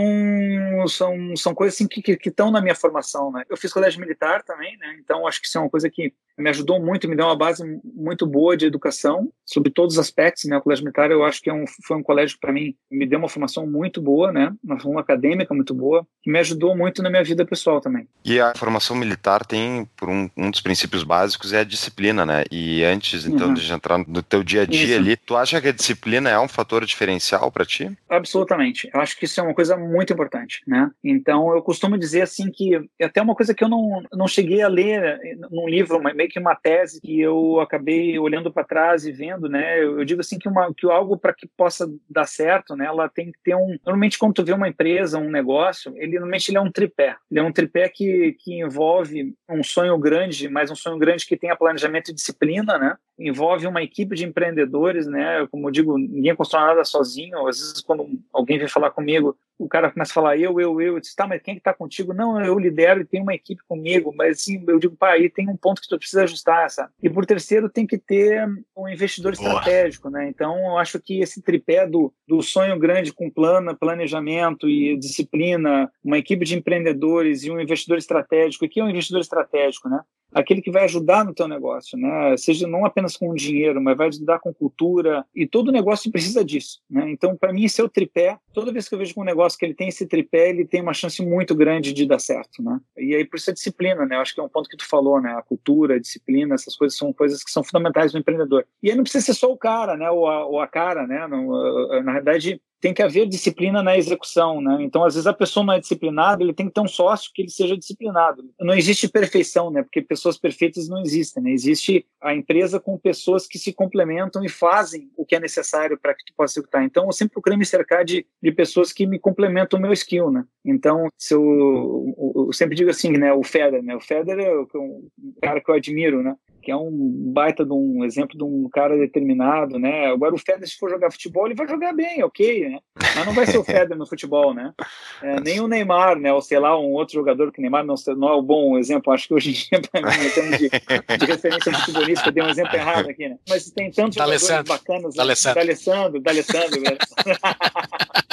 são, 0.88 1.36
são 1.36 1.54
coisas 1.54 1.74
assim 1.74 1.86
que 1.86 2.18
estão 2.24 2.50
na 2.50 2.60
minha 2.60 2.74
formação, 2.74 3.30
né? 3.30 3.44
Eu 3.48 3.56
fiz 3.56 3.72
colégio 3.72 4.00
militar 4.00 4.42
também, 4.42 4.76
né? 4.78 4.96
Então 4.98 5.26
acho 5.26 5.40
que 5.40 5.46
isso 5.46 5.58
é 5.58 5.60
uma 5.60 5.70
coisa 5.70 5.88
que 5.88 6.12
me 6.38 6.50
ajudou 6.50 6.84
muito, 6.84 7.08
me 7.08 7.16
deu 7.16 7.26
uma 7.26 7.36
base 7.36 7.64
muito 7.84 8.26
boa 8.26 8.56
de 8.56 8.66
educação 8.66 9.32
sobre 9.44 9.70
todos 9.70 9.94
os 9.94 9.98
aspectos, 9.98 10.44
né? 10.44 10.56
O 10.56 10.60
colégio 10.60 10.84
militar 10.84 11.10
eu 11.10 11.24
acho 11.24 11.40
que 11.40 11.48
é 11.48 11.54
um, 11.54 11.64
foi 11.86 11.96
um 11.96 12.02
colégio 12.02 12.38
para 12.40 12.52
mim 12.52 12.74
me 12.90 13.06
deu 13.06 13.18
uma 13.18 13.28
formação 13.28 13.66
muito 13.66 14.02
boa, 14.02 14.32
né? 14.32 14.52
Uma 14.62 14.78
formação 14.78 14.98
acadêmica 14.98 15.54
muito 15.54 15.74
boa 15.74 16.06
que 16.22 16.30
me 16.30 16.38
ajudou 16.40 16.76
muito 16.76 17.02
na 17.02 17.08
minha 17.08 17.22
vida 17.22 17.46
pessoal 17.46 17.80
também. 17.80 18.08
E 18.24 18.40
a 18.40 18.52
formação 18.56 18.96
militar 18.96 19.46
tem 19.46 19.88
por 19.96 20.08
um, 20.08 20.28
um 20.36 20.50
dos 20.50 20.60
princípios 20.60 21.04
básicos 21.04 21.52
é 21.52 21.60
a 21.60 21.64
disciplina, 21.64 22.26
né? 22.26 22.44
E 22.50 22.84
antes 22.84 23.24
então 23.26 23.48
uhum. 23.48 23.54
de 23.54 23.72
entrar 23.72 23.98
no 23.98 24.22
teu 24.22 24.42
dia 24.42 24.62
a 24.62 24.66
dia 24.66 24.84
isso. 24.84 24.96
ali, 24.96 25.16
tu 25.16 25.36
acha 25.36 25.60
que 25.60 25.68
a 25.68 25.72
disciplina 25.72 26.28
é 26.28 26.38
um 26.38 26.48
fator 26.48 26.84
diferencial 26.84 27.50
para 27.50 27.64
ti? 27.64 27.90
Absolutamente. 28.08 28.90
Eu 28.92 29.00
acho 29.00 29.16
que 29.16 29.24
isso 29.24 29.35
é 29.40 29.42
uma 29.42 29.54
coisa 29.54 29.76
muito 29.76 30.12
importante, 30.12 30.62
né? 30.66 30.90
Então 31.02 31.54
eu 31.54 31.62
costumo 31.62 31.98
dizer 31.98 32.22
assim 32.22 32.50
que 32.50 32.74
é 32.98 33.04
até 33.04 33.20
uma 33.20 33.34
coisa 33.34 33.54
que 33.54 33.62
eu 33.62 33.68
não, 33.68 34.02
não 34.12 34.28
cheguei 34.28 34.62
a 34.62 34.68
ler 34.68 35.18
num 35.50 35.68
livro, 35.68 36.00
meio 36.02 36.28
que 36.28 36.38
uma 36.38 36.54
tese 36.54 37.00
que 37.00 37.20
eu 37.20 37.60
acabei 37.60 38.18
olhando 38.18 38.52
para 38.52 38.64
trás 38.64 39.06
e 39.06 39.12
vendo, 39.12 39.48
né? 39.48 39.82
Eu, 39.82 40.04
digo 40.04 40.20
assim 40.20 40.38
que 40.38 40.48
uma 40.48 40.72
que 40.74 40.86
algo 40.90 41.16
para 41.16 41.34
que 41.34 41.48
possa 41.56 41.90
dar 42.08 42.26
certo, 42.26 42.74
né? 42.76 42.86
Ela 42.86 43.08
tem 43.08 43.32
que 43.32 43.38
ter 43.42 43.54
um 43.54 43.76
normalmente 43.84 44.18
quando 44.18 44.34
tu 44.34 44.44
vê 44.44 44.52
uma 44.52 44.68
empresa, 44.68 45.18
um 45.18 45.30
negócio, 45.30 45.92
ele 45.96 46.12
normalmente 46.12 46.50
ele 46.50 46.58
é 46.58 46.60
um 46.60 46.70
tripé. 46.70 47.16
Ele 47.30 47.40
é 47.40 47.42
um 47.42 47.52
tripé 47.52 47.88
que 47.88 48.36
que 48.38 48.60
envolve 48.60 49.34
um 49.48 49.62
sonho 49.62 49.96
grande, 49.98 50.48
mas 50.48 50.70
um 50.70 50.76
sonho 50.76 50.98
grande 50.98 51.26
que 51.26 51.36
tenha 51.36 51.56
planejamento 51.56 52.10
e 52.10 52.14
disciplina, 52.14 52.78
né? 52.78 52.96
Envolve 53.18 53.66
uma 53.66 53.82
equipe 53.82 54.14
de 54.14 54.24
empreendedores, 54.24 55.06
né? 55.06 55.46
Como 55.50 55.68
eu 55.68 55.72
digo, 55.72 55.96
ninguém 55.96 56.34
constrói 56.36 56.66
nada 56.66 56.84
sozinho. 56.84 57.46
Às 57.46 57.58
vezes, 57.58 57.80
quando 57.80 58.06
alguém 58.32 58.58
vem 58.58 58.68
falar 58.68 58.90
comigo, 58.90 59.36
o 59.58 59.68
cara 59.68 59.90
começa 59.90 60.12
a 60.12 60.14
falar 60.14 60.36
eu, 60.36 60.60
eu, 60.60 60.80
eu. 60.80 60.96
Eu 60.96 61.00
disse, 61.00 61.16
tá, 61.16 61.26
mas 61.26 61.42
quem 61.42 61.54
que 61.54 61.60
tá 61.60 61.74
contigo? 61.74 62.14
Não, 62.14 62.40
eu 62.40 62.58
lidero 62.58 63.00
e 63.00 63.04
tenho 63.04 63.22
uma 63.22 63.34
equipe 63.34 63.62
comigo. 63.68 64.14
Mas 64.16 64.38
assim, 64.38 64.62
eu 64.66 64.78
digo, 64.78 64.96
pá, 64.96 65.12
aí 65.12 65.28
tem 65.28 65.48
um 65.48 65.56
ponto 65.56 65.80
que 65.80 65.88
tu 65.88 65.98
precisa 65.98 66.24
ajustar, 66.24 66.70
sabe? 66.70 66.90
E 67.02 67.08
por 67.08 67.26
terceiro, 67.26 67.68
tem 67.68 67.86
que 67.86 67.98
ter 67.98 68.46
um 68.76 68.88
investidor 68.88 69.34
Boa. 69.36 69.48
estratégico, 69.48 70.10
né? 70.10 70.28
Então, 70.28 70.56
eu 70.58 70.78
acho 70.78 71.00
que 71.00 71.20
esse 71.20 71.42
tripé 71.42 71.86
do, 71.86 72.12
do 72.26 72.42
sonho 72.42 72.78
grande 72.78 73.12
com 73.12 73.30
plano, 73.30 73.76
planejamento 73.76 74.68
e 74.68 74.96
disciplina, 74.96 75.90
uma 76.02 76.18
equipe 76.18 76.44
de 76.44 76.56
empreendedores 76.56 77.44
e 77.44 77.50
um 77.50 77.60
investidor 77.60 77.98
estratégico. 77.98 78.64
O 78.64 78.68
que 78.68 78.80
é 78.80 78.84
um 78.84 78.90
investidor 78.90 79.20
estratégico, 79.20 79.88
né? 79.88 80.00
aquele 80.32 80.60
que 80.60 80.70
vai 80.70 80.84
ajudar 80.84 81.24
no 81.24 81.34
teu 81.34 81.48
negócio, 81.48 81.98
né? 81.98 82.36
Seja 82.36 82.66
não 82.66 82.84
apenas 82.84 83.16
com 83.16 83.34
dinheiro, 83.34 83.80
mas 83.80 83.96
vai 83.96 84.08
ajudar 84.08 84.38
com 84.38 84.52
cultura 84.52 85.24
e 85.34 85.46
todo 85.46 85.72
negócio 85.72 86.12
precisa 86.12 86.44
disso, 86.44 86.80
né? 86.90 87.10
Então, 87.10 87.36
para 87.36 87.52
mim, 87.52 87.64
esse 87.64 87.80
é 87.80 87.84
o 87.84 87.88
tripé. 87.88 88.38
Toda 88.52 88.72
vez 88.72 88.88
que 88.88 88.94
eu 88.94 88.98
vejo 88.98 89.14
um 89.16 89.24
negócio 89.24 89.45
que 89.54 89.66
ele 89.66 89.74
tem 89.74 89.88
esse 89.88 90.06
tripé, 90.06 90.48
ele 90.48 90.64
tem 90.64 90.80
uma 90.80 90.94
chance 90.94 91.22
muito 91.22 91.54
grande 91.54 91.92
de 91.92 92.06
dar 92.06 92.18
certo, 92.18 92.62
né? 92.62 92.80
E 92.96 93.14
aí 93.14 93.24
por 93.24 93.36
isso 93.36 93.50
a 93.50 93.52
disciplina, 93.52 94.06
né? 94.06 94.16
Eu 94.16 94.20
acho 94.20 94.34
que 94.34 94.40
é 94.40 94.42
um 94.42 94.48
ponto 94.48 94.68
que 94.68 94.76
tu 94.78 94.88
falou, 94.88 95.20
né? 95.20 95.32
A 95.32 95.42
cultura, 95.42 95.96
a 95.96 96.00
disciplina, 96.00 96.54
essas 96.54 96.74
coisas 96.74 96.96
são 96.96 97.12
coisas 97.12 97.44
que 97.44 97.50
são 97.50 97.62
fundamentais 97.62 98.14
no 98.14 98.18
empreendedor. 98.18 98.66
E 98.82 98.90
aí 98.90 98.96
não 98.96 99.04
precisa 99.04 99.26
ser 99.26 99.34
só 99.34 99.52
o 99.52 99.58
cara, 99.58 99.96
né? 99.96 100.10
Ou 100.10 100.26
a, 100.26 100.46
ou 100.46 100.60
a 100.60 100.66
cara, 100.66 101.06
né? 101.06 101.26
Não, 101.28 102.02
na 102.02 102.14
verdade, 102.14 102.60
tem 102.80 102.92
que 102.92 103.02
haver 103.02 103.26
disciplina 103.26 103.82
na 103.82 103.96
execução, 103.96 104.60
né? 104.60 104.78
Então, 104.80 105.04
às 105.04 105.14
vezes 105.14 105.26
a 105.26 105.32
pessoa 105.32 105.64
não 105.64 105.74
é 105.74 105.80
disciplinada, 105.80 106.42
ele 106.42 106.52
tem 106.52 106.66
que 106.66 106.72
ter 106.72 106.80
um 106.80 106.88
sócio 106.88 107.30
que 107.34 107.42
ele 107.42 107.50
seja 107.50 107.76
disciplinado. 107.76 108.44
Não 108.60 108.74
existe 108.74 109.08
perfeição, 109.08 109.70
né? 109.70 109.82
Porque 109.82 110.02
pessoas 110.02 110.38
perfeitas 110.38 110.88
não 110.88 111.00
existem, 111.00 111.42
né? 111.42 111.50
Existe 111.50 112.06
a 112.20 112.34
empresa 112.34 112.78
com 112.78 112.98
pessoas 112.98 113.46
que 113.46 113.58
se 113.58 113.72
complementam 113.72 114.44
e 114.44 114.48
fazem 114.48 115.10
o 115.16 115.24
que 115.24 115.36
é 115.36 115.40
necessário 115.40 115.98
para 115.98 116.14
que 116.14 116.24
tu 116.24 116.34
possa 116.36 116.58
executar. 116.58 116.84
Então, 116.84 117.06
eu 117.06 117.12
sempre 117.12 117.32
procuro 117.32 117.56
me 117.56 117.64
cercar 117.64 118.04
de, 118.04 118.26
de 118.42 118.52
pessoas 118.52 118.92
que 118.92 119.06
me 119.06 119.18
complementam 119.18 119.78
o 119.78 119.82
meu 119.82 119.92
skill, 119.92 120.30
né? 120.30 120.44
Então, 120.64 121.08
se 121.16 121.34
eu, 121.34 122.14
eu, 122.18 122.46
eu 122.46 122.52
sempre 122.52 122.76
digo 122.76 122.90
assim, 122.90 123.12
né? 123.12 123.32
O 123.32 123.42
Federer, 123.42 123.82
né? 123.82 123.96
O 123.96 124.00
Federer 124.00 124.46
é 124.46 124.78
um 124.78 125.08
cara 125.40 125.60
que 125.60 125.70
eu 125.70 125.74
admiro, 125.74 126.22
né? 126.22 126.36
Que 126.66 126.72
é 126.72 126.76
um 126.76 127.30
baita 127.32 127.64
de 127.64 127.72
um 127.72 128.04
exemplo 128.04 128.36
de 128.36 128.42
um 128.42 128.68
cara 128.68 128.98
determinado, 128.98 129.78
né? 129.78 130.06
Agora 130.06 130.34
o 130.34 130.38
Federer, 130.38 130.66
se 130.66 130.76
for 130.76 130.90
jogar 130.90 131.12
futebol, 131.12 131.46
ele 131.46 131.54
vai 131.54 131.68
jogar 131.68 131.92
bem, 131.92 132.24
ok, 132.24 132.70
né? 132.70 132.80
Mas 133.14 133.24
não 133.24 133.32
vai 133.32 133.46
ser 133.46 133.58
o 133.58 133.62
Federer 133.62 133.96
no 133.96 134.04
futebol, 134.04 134.52
né? 134.52 134.74
É, 135.22 135.38
nem 135.38 135.60
o 135.60 135.68
Neymar, 135.68 136.18
né? 136.18 136.32
Ou 136.32 136.42
sei 136.42 136.58
lá, 136.58 136.76
um 136.76 136.90
outro 136.90 137.14
jogador 137.14 137.52
que 137.52 137.60
o 137.60 137.62
Neymar 137.62 137.84
não, 137.84 137.94
não 138.16 138.28
é 138.30 138.36
um 138.36 138.42
bom 138.42 138.76
exemplo. 138.76 139.12
Acho 139.12 139.28
que 139.28 139.34
hoje 139.34 139.50
em 139.50 139.52
dia, 139.52 139.80
para 139.92 140.00
mim, 140.00 140.26
em 140.26 140.30
termos 140.30 140.58
de, 140.58 140.68
de 140.68 141.26
referência 141.26 141.72
futebolista, 141.72 142.28
eu 142.30 142.32
dei 142.32 142.42
um 142.42 142.48
exemplo 142.48 142.74
errado 142.74 143.10
aqui, 143.10 143.28
né? 143.28 143.38
Mas 143.48 143.70
tem 143.70 143.88
tantos 143.92 144.16
jogadores 144.16 144.68
bacanas. 144.68 145.14
Né? 145.14 145.22
D'Alessandro. 145.22 146.20
D'Alessandro, 146.20 146.20
D'Alessandro. 146.20 146.82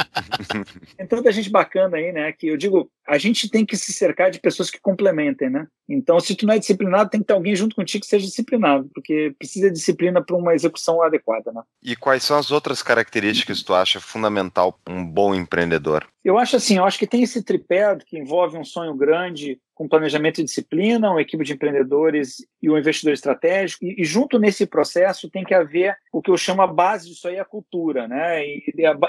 tem 0.98 1.08
tanta 1.08 1.32
gente 1.32 1.50
bacana 1.50 1.98
aí, 1.98 2.12
né? 2.12 2.32
Que 2.32 2.48
eu 2.48 2.58
digo, 2.58 2.90
a 3.08 3.18
gente 3.18 3.50
tem 3.50 3.66
que 3.66 3.76
se 3.76 3.92
cercar 3.92 4.32
de 4.32 4.40
pessoas 4.40 4.70
que 4.70 4.80
complementem, 4.80 5.50
né? 5.50 5.68
Então, 5.88 6.20
se 6.20 6.36
tu 6.36 6.46
não 6.46 6.54
é 6.54 6.60
disciplinado, 6.60 7.10
tem 7.10 7.22
que 7.22 7.28
ter 7.28 7.34
alguém 7.34 7.56
junto 7.56 7.76
contigo 7.76 8.02
que 8.02 8.10
seja 8.10 8.26
disciplinado, 8.26 8.90
porque 8.94 9.36
precisa 9.38 9.68
de 9.68 9.74
disciplina 9.74 10.24
para 10.24 10.36
uma 10.36 10.54
execução 10.54 11.02
adequada, 11.02 11.52
né? 11.52 11.62
E 11.82 11.96
quais 11.96 12.24
são 12.24 12.38
as 12.38 12.52
outras 12.52 12.82
características 12.82 13.60
que 13.60 13.66
tu 13.66 13.74
acha 13.74 14.00
fundamental 14.00 14.80
um 14.88 15.06
bom 15.06 15.34
empreendedor? 15.36 16.08
Eu 16.24 16.38
acho 16.38 16.56
assim, 16.56 16.78
eu 16.78 16.86
acho 16.86 16.98
que 16.98 17.06
tem 17.06 17.24
esse 17.24 17.44
tripé 17.44 17.98
que 17.98 18.18
envolve 18.18 18.58
um 18.58 18.64
sonho 18.64 18.96
grande, 18.96 19.60
com 19.76 19.90
planejamento 19.90 20.40
e 20.40 20.44
disciplina, 20.44 21.12
uma 21.12 21.22
equipe 21.22 21.44
de 21.44 21.54
empreendedores 21.54 22.38
e 22.62 22.70
um 22.70 22.78
investidor 22.78 23.14
estratégico. 23.14 23.84
E, 23.84 24.02
e, 24.02 24.06
junto 24.06 24.40
nesse 24.40 24.66
processo 24.66 25.30
tem 25.30 25.44
que 25.44 25.54
haver 25.54 25.98
o 26.14 26.22
que 26.22 26.32
eu 26.32 26.38
chamo 26.38 26.62
a 26.62 26.68
base 26.68 27.10
disso 27.10 27.28
aí, 27.28 27.38
a 27.38 27.46
cultura, 27.46 28.08
né? 28.08 28.46
E, 28.46 28.64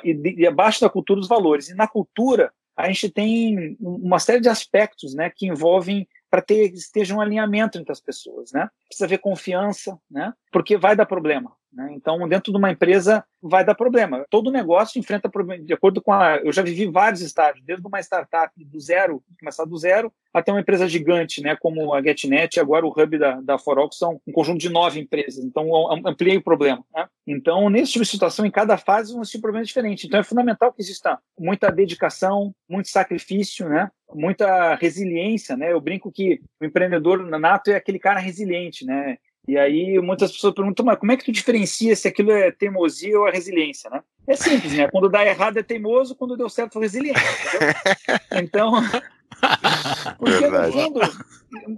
e, 0.04 0.35
e 0.38 0.47
abaixo 0.47 0.80
da 0.80 0.90
cultura, 0.90 1.21
os 1.21 1.28
valores. 1.28 1.68
E 1.68 1.75
na 1.75 1.87
cultura, 1.87 2.52
a 2.76 2.88
gente 2.88 3.09
tem 3.09 3.76
uma 3.80 4.18
série 4.18 4.40
de 4.40 4.49
aspectos 4.49 5.14
né, 5.14 5.30
que 5.30 5.47
envolvem 5.47 6.09
para 6.28 6.42
ter 6.42 6.73
esteja 6.73 7.14
um 7.14 7.21
alinhamento 7.21 7.78
entre 7.78 7.92
as 7.92 8.00
pessoas, 8.00 8.50
né? 8.50 8.68
Precisa 8.88 9.04
haver 9.04 9.18
confiança, 9.18 9.97
né? 10.11 10.33
Porque 10.50 10.76
vai 10.76 10.97
dar 10.97 11.06
problema. 11.06 11.52
Né? 11.75 11.93
Então, 11.93 12.26
dentro 12.28 12.52
de 12.52 12.59
uma 12.59 12.71
empresa, 12.71 13.25
vai 13.43 13.64
dar 13.64 13.75
problema. 13.75 14.25
Todo 14.31 14.50
negócio 14.50 14.99
enfrenta 14.99 15.28
problema, 15.28 15.64
de 15.64 15.73
acordo 15.73 16.00
com 16.00 16.12
a. 16.12 16.37
Eu 16.37 16.52
já 16.52 16.62
vivi 16.62 16.87
vários 16.87 17.21
estágios, 17.21 17.64
desde 17.66 17.87
uma 17.87 18.00
startup 18.00 18.52
do 18.57 18.81
zero, 18.81 19.23
começar 19.38 19.64
do 19.64 19.76
zero, 19.76 20.12
até 20.33 20.52
uma 20.52 20.61
empresa 20.61 20.88
gigante, 20.88 21.43
né, 21.43 21.57
como 21.57 21.93
a 21.93 22.02
GetNet, 22.02 22.59
agora 22.59 22.87
o 22.87 22.90
hub 22.90 23.19
da, 23.19 23.40
da 23.40 23.59
Forox 23.59 23.99
são 23.99 24.21
um 24.26 24.33
conjunto 24.33 24.59
de 24.59 24.69
nove 24.69 25.00
empresas. 25.00 25.45
Então, 25.45 25.69
ampliei 26.07 26.37
o 26.37 26.43
problema. 26.43 26.85
Né? 26.95 27.07
Então, 27.26 27.69
nesse 27.69 27.93
tipo 27.93 28.04
de 28.04 28.11
situação, 28.11 28.47
em 28.47 28.50
cada 28.50 28.76
fase, 28.76 29.12
vão 29.12 29.23
existir 29.23 29.40
problemas 29.40 29.69
diferentes. 29.69 30.04
Então, 30.04 30.21
é 30.21 30.25
fundamental 30.25 30.73
que 30.73 30.81
exista 30.81 31.19
muita 31.38 31.71
dedicação, 31.71 32.54
muito 32.69 32.88
sacrifício, 32.88 33.69
né? 33.69 33.90
muita 34.12 34.75
resiliência. 34.76 35.57
Né? 35.57 35.73
Eu 35.73 35.81
brinco 35.81 36.11
que 36.11 36.40
o 36.61 36.64
empreendedor 36.64 37.25
nato 37.38 37.71
é 37.71 37.76
aquele 37.76 37.99
cara 37.99 38.21
resiliente, 38.21 38.85
né? 38.85 39.19
E 39.47 39.59
aí 39.59 39.99
muitas 40.01 40.33
pessoas 40.33 40.55
perguntam, 40.55 40.87
mas 40.87 40.99
como 40.99 41.13
é 41.13 41.17
que 41.17 41.25
tu 41.25 41.33
diferencia 41.33 41.95
se 41.95 42.09
aquilo 42.09 42.31
é 42.33 42.51
teimosia 42.51 43.19
ou 43.19 43.29
é 43.29 43.31
resiliência, 43.31 43.91
né? 43.91 44.03
É 44.27 44.35
simples, 44.37 44.73
né? 44.73 44.89
Quando 44.89 45.09
dá 45.09 45.25
errado 45.25 45.59
é 45.59 45.63
teimoso, 45.63 46.15
quando 46.15 46.37
deu 46.37 46.49
certo 46.49 46.79
é 46.79 46.83
resiliente. 46.83 47.21
Então, 48.33 48.73
porque 50.19 50.49
no 50.49 50.73
fundo, 50.73 51.01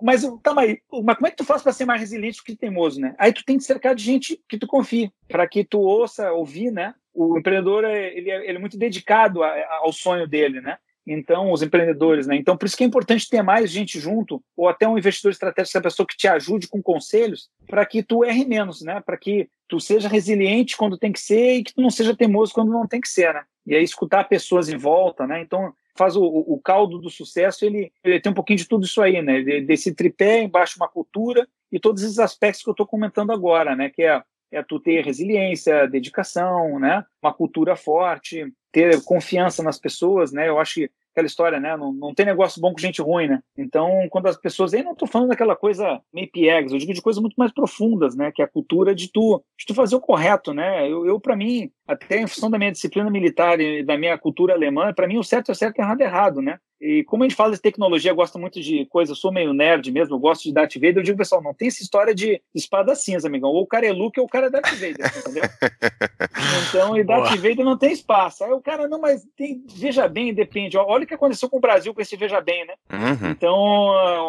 mas 0.03 0.23
tá, 0.43 0.55
mas, 0.55 0.79
mas 1.05 1.17
como 1.17 1.27
é 1.27 1.31
que 1.31 1.37
tu 1.37 1.45
faz 1.45 1.63
para 1.63 1.73
ser 1.73 1.85
mais 1.85 2.01
resiliente 2.01 2.39
do 2.39 2.45
que 2.45 2.57
teimoso, 2.57 3.01
né? 3.01 3.15
Aí 3.19 3.33
tu 3.33 3.45
tem 3.45 3.59
que 3.59 3.65
cercar 3.65 3.95
de 3.95 4.03
gente 4.03 4.41
que 4.49 4.59
tu 4.59 4.67
confie, 4.67 5.13
para 5.29 5.47
que 5.47 5.65
tu 5.65 5.81
ouça, 5.81 6.33
ouvir, 6.33 6.71
né? 6.71 6.95
O 7.13 7.39
empreendedor 7.39 7.85
ele 7.85 8.31
é, 8.31 8.49
ele 8.49 8.59
é 8.59 8.61
muito 8.61 8.79
dedicado 8.79 9.43
a, 9.43 9.49
a, 9.49 9.79
ao 9.83 9.93
sonho 9.93 10.27
dele, 10.27 10.61
né? 10.61 10.79
Então 11.07 11.53
os 11.53 11.63
empreendedores, 11.63 12.27
né? 12.27 12.37
Então 12.37 12.57
por 12.57 12.67
isso 12.67 12.77
que 12.77 12.85
é 12.85 12.87
importante 12.87 13.29
ter 13.29 13.43
mais 13.43 13.71
gente 13.71 14.01
junto 14.01 14.43
ou 14.57 14.69
até 14.69 14.89
um 14.89 14.99
investidor 14.99 15.31
estratégico, 15.31 15.77
essa 15.77 15.83
pessoa 15.83 16.07
que 16.07 16.17
te 16.17 16.27
ajude 16.27 16.69
com 16.69 16.83
conselhos 16.83 17.49
para 17.67 17.85
que 17.87 18.03
tu 18.03 18.25
erre 18.25 18.45
menos, 18.45 18.83
né? 18.83 19.01
Para 19.01 19.17
que 19.17 19.49
tu 19.69 19.79
seja 19.79 20.09
resiliente 20.09 20.77
quando 20.77 20.99
tem 20.99 21.13
que 21.13 21.21
ser 21.21 21.57
e 21.57 21.65
que 21.65 21.75
tu 21.75 21.81
não 21.81 21.91
seja 21.91 22.17
teimoso 22.17 22.53
quando 22.53 22.73
não 22.73 22.87
tem 22.87 23.01
que 23.01 23.09
ser, 23.09 23.33
né? 23.33 23.45
E 23.67 23.75
aí 23.75 23.83
escutar 23.83 24.25
pessoas 24.25 24.69
em 24.69 24.77
volta, 24.77 25.27
né? 25.27 25.41
Então 25.41 25.73
faz 25.97 26.15
o, 26.15 26.23
o 26.23 26.61
caldo 26.63 26.99
do 26.99 27.09
sucesso, 27.09 27.65
ele, 27.65 27.91
ele 28.05 28.21
tem 28.21 28.31
um 28.31 28.35
pouquinho 28.35 28.59
de 28.59 28.69
tudo 28.69 28.85
isso 28.85 29.01
aí, 29.01 29.23
né? 29.23 29.43
Desse 29.61 29.95
tripé, 29.95 30.43
embaixo 30.43 30.77
uma 30.77 30.89
cultura 30.89 31.49
e 31.73 31.81
todos 31.81 32.03
esses 32.03 32.19
aspectos 32.19 32.63
que 32.63 32.69
eu 32.69 32.73
estou 32.73 32.87
comentando 32.87 33.33
agora, 33.33 33.75
né? 33.75 33.91
Que 33.91 34.03
é 34.03 34.23
é 34.51 34.63
tu 34.63 34.81
ter 34.81 35.05
resiliência, 35.05 35.89
dedicação, 35.89 36.79
né? 36.79 37.05
Uma 37.23 37.33
cultura 37.33 37.77
forte, 37.77 38.53
ter 38.73 39.03
confiança 39.05 39.63
nas 39.63 39.79
pessoas, 39.79 40.33
né? 40.33 40.49
Eu 40.49 40.59
acho 40.59 40.75
que 40.75 40.91
aquela 41.17 41.27
história, 41.27 41.59
né? 41.59 41.75
Não, 41.77 41.93
não 41.93 42.15
tem 42.15 42.27
negócio 42.27 42.61
bom 42.61 42.73
com 42.73 42.79
gente 42.79 43.01
ruim, 43.01 43.27
né? 43.27 43.41
Então, 43.57 44.07
quando 44.11 44.27
as 44.27 44.37
pessoas. 44.37 44.75
Aí 44.75 44.83
não 44.83 44.93
estou 44.93 45.09
falando 45.09 45.31
daquela 45.31 45.57
coisa 45.57 46.01
meio 46.13 46.31
piegas, 46.31 46.73
eu 46.73 46.79
digo 46.79 46.93
de 46.93 47.01
coisas 47.01 47.21
muito 47.21 47.37
mais 47.37 47.53
profundas, 47.53 48.15
né? 48.15 48.31
Que 48.31 48.43
é 48.43 48.45
a 48.45 48.49
cultura 48.49 48.95
de 48.95 49.11
tu, 49.11 49.43
de 49.59 49.65
tu 49.65 49.75
fazer 49.75 49.97
o 49.97 50.01
correto, 50.01 50.53
né? 50.53 50.87
Eu, 50.91 51.07
eu 51.07 51.19
para 51.19 51.35
mim, 51.35 51.71
até 51.87 52.21
em 52.21 52.27
função 52.27 52.51
da 52.51 52.59
minha 52.59 52.73
disciplina 52.73 53.11
militar 53.11 53.59
e 53.61 53.83
da 53.83 53.97
minha 53.97 54.19
cultura 54.19 54.53
alemã, 54.53 54.93
para 54.93 55.09
mim 55.09 55.17
o 55.17 55.25
certo 55.25 55.51
é 55.51 55.55
certo 55.55 55.79
e 55.79 55.81
errado 55.81 56.01
é 56.03 56.05
errado, 56.05 56.43
né? 56.43 56.59
E 56.81 57.05
como 57.05 57.23
a 57.23 57.29
gente 57.29 57.37
fala 57.37 57.53
de 57.53 57.61
tecnologia, 57.61 58.11
eu 58.11 58.17
gosto 58.17 58.39
muito 58.39 58.61
de 58.61 58.85
coisa, 58.87 59.13
eu 59.13 59.17
sou 59.17 59.33
meio 59.33 59.53
nerd 59.53 59.91
mesmo, 59.91 60.15
eu 60.15 60.19
gosto 60.19 60.45
de 60.45 60.53
Darth 60.53 60.75
Vader, 60.75 60.99
eu 60.99 61.03
digo, 61.03 61.19
pessoal, 61.19 61.43
não 61.43 61.55
tem 61.55 61.69
essa 61.69 61.83
história 61.83 62.15
de 62.15 62.41
espada 62.55 62.95
cinza, 62.95 63.29
amigão. 63.29 63.51
Ou 63.51 63.63
o 63.63 63.67
cara 63.67 63.87
é 63.87 63.93
Luke 63.93 64.21
ou 64.21 64.27
o 64.27 64.29
cara 64.29 64.47
é 64.47 64.51
Darth 64.51 64.75
Vader, 64.75 65.13
entendeu? 65.17 65.43
então, 66.69 66.97
e 66.97 67.05
Darth 67.05 67.31
Boa. 67.31 67.37
Vader 67.37 67.65
não 67.65 67.79
tem 67.79 67.93
espaço. 67.93 68.45
Aí 68.45 68.53
o 68.53 68.61
cara, 68.61 68.87
não, 68.89 69.01
mas 69.01 69.27
tem, 69.37 69.65
veja 69.75 70.07
bem, 70.07 70.35
depende. 70.35 70.77
Olha 70.77 71.05
o 71.05 71.07
que 71.07 71.15
aconteceu 71.15 71.49
com 71.49 71.57
o 71.57 71.61
Brasil 71.61 71.95
com 71.95 72.01
esse 72.01 72.17
veja 72.17 72.41
bem, 72.41 72.67
né? 72.67 72.75
Uhum. 72.93 73.31
Então, 73.31 73.55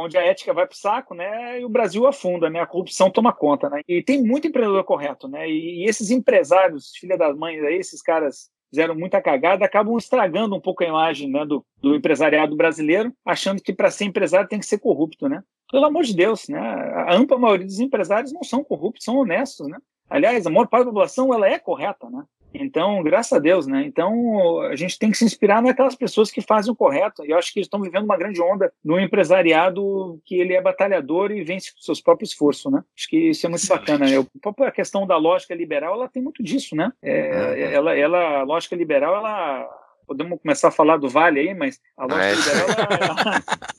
onde 0.03 0.17
a 0.17 0.25
ética 0.25 0.53
vai 0.53 0.65
pro 0.65 0.77
saco, 0.77 1.13
né? 1.13 1.59
E 1.59 1.65
o 1.65 1.69
Brasil 1.69 2.07
afunda, 2.07 2.49
né? 2.49 2.61
A 2.61 2.65
corrupção 2.67 3.09
toma 3.09 3.33
conta, 3.33 3.69
né? 3.69 3.81
E 3.87 4.01
tem 4.01 4.23
muito 4.23 4.47
empreendedor 4.47 4.83
correto, 4.83 5.27
né? 5.27 5.49
E, 5.49 5.83
e 5.83 5.85
esses 5.85 6.11
empresários, 6.11 6.91
filha 6.95 7.17
das 7.17 7.35
mães 7.35 7.61
aí, 7.63 7.75
esses 7.75 8.01
caras 8.01 8.49
fizeram 8.69 8.95
muita 8.95 9.21
cagada, 9.21 9.65
acabam 9.65 9.97
estragando 9.97 10.55
um 10.55 10.61
pouco 10.61 10.83
a 10.83 10.87
imagem 10.87 11.29
né, 11.29 11.45
do, 11.45 11.65
do 11.81 11.95
empresariado 11.95 12.55
brasileiro, 12.55 13.13
achando 13.25 13.61
que 13.61 13.73
para 13.73 13.91
ser 13.91 14.05
empresário 14.05 14.47
tem 14.47 14.59
que 14.59 14.65
ser 14.65 14.79
corrupto, 14.79 15.27
né? 15.27 15.43
Pelo 15.71 15.85
amor 15.85 16.03
de 16.03 16.15
Deus, 16.15 16.47
né? 16.47 16.59
A 16.59 17.13
ampla 17.15 17.37
maioria 17.37 17.65
dos 17.65 17.79
empresários 17.79 18.31
não 18.31 18.43
são 18.43 18.63
corruptos, 18.63 19.03
são 19.03 19.17
honestos, 19.17 19.67
né? 19.67 19.77
Aliás, 20.09 20.45
a 20.45 20.49
maior 20.49 20.67
parte 20.67 20.85
da 20.85 20.91
população 20.91 21.33
ela 21.33 21.47
é 21.47 21.59
correta, 21.59 22.09
né? 22.09 22.23
Então, 22.59 23.01
graças 23.03 23.33
a 23.33 23.39
Deus, 23.39 23.67
né? 23.67 23.83
Então, 23.85 24.61
a 24.61 24.75
gente 24.75 24.97
tem 24.97 25.11
que 25.11 25.17
se 25.17 25.25
inspirar 25.25 25.61
naquelas 25.61 25.95
pessoas 25.95 26.31
que 26.31 26.41
fazem 26.41 26.71
o 26.71 26.75
correto. 26.75 27.25
E 27.25 27.31
eu 27.31 27.37
acho 27.37 27.51
que 27.53 27.59
eles 27.59 27.67
estão 27.67 27.81
vivendo 27.81 28.05
uma 28.05 28.17
grande 28.17 28.41
onda 28.41 28.71
no 28.83 28.99
empresariado 28.99 30.19
que 30.25 30.35
ele 30.35 30.53
é 30.53 30.61
batalhador 30.61 31.31
e 31.31 31.43
vence 31.43 31.73
com 31.73 31.81
seus 31.81 32.01
próprios 32.01 32.31
esforços, 32.31 32.71
né? 32.71 32.83
Acho 32.95 33.09
que 33.09 33.29
isso 33.29 33.45
é 33.45 33.49
muito 33.49 33.63
Excelente. 33.63 33.85
bacana. 33.85 34.09
Eu, 34.09 34.27
a 34.65 34.71
questão 34.71 35.05
da 35.05 35.17
lógica 35.17 35.55
liberal, 35.55 35.95
ela 35.95 36.09
tem 36.09 36.21
muito 36.21 36.43
disso, 36.43 36.75
né? 36.75 36.91
É, 37.01 37.73
ela, 37.73 37.97
ela, 37.97 38.39
a 38.39 38.43
lógica 38.43 38.75
liberal, 38.75 39.15
ela 39.15 39.67
podemos 40.07 40.39
começar 40.41 40.69
a 40.69 40.71
falar 40.71 40.97
do 40.97 41.09
Vale 41.09 41.39
aí, 41.41 41.53
mas 41.53 41.81
a 41.97 42.05
lógica 42.05 42.25
é. 42.25 42.35
liberal 42.35 42.99
ela, 43.01 43.43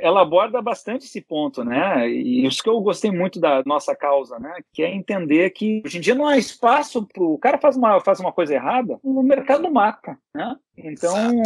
ela 0.00 0.22
aborda 0.22 0.60
bastante 0.60 1.06
esse 1.06 1.20
ponto, 1.20 1.64
né? 1.64 2.08
E 2.08 2.46
isso 2.46 2.62
que 2.62 2.68
eu 2.68 2.80
gostei 2.80 3.10
muito 3.10 3.40
da 3.40 3.62
nossa 3.64 3.94
causa, 3.94 4.38
né? 4.38 4.52
Que 4.72 4.82
é 4.82 4.94
entender 4.94 5.50
que 5.50 5.82
hoje 5.84 5.98
em 5.98 6.00
dia 6.00 6.14
não 6.14 6.26
há 6.26 6.36
espaço 6.36 7.06
para 7.06 7.22
o 7.22 7.38
cara 7.38 7.58
faz 7.58 7.76
uma, 7.76 8.00
faz 8.00 8.20
uma 8.20 8.32
coisa 8.32 8.54
errada, 8.54 8.98
o 9.02 9.22
mercado 9.22 9.70
mata, 9.70 10.18
né? 10.34 10.56
Então, 10.84 11.36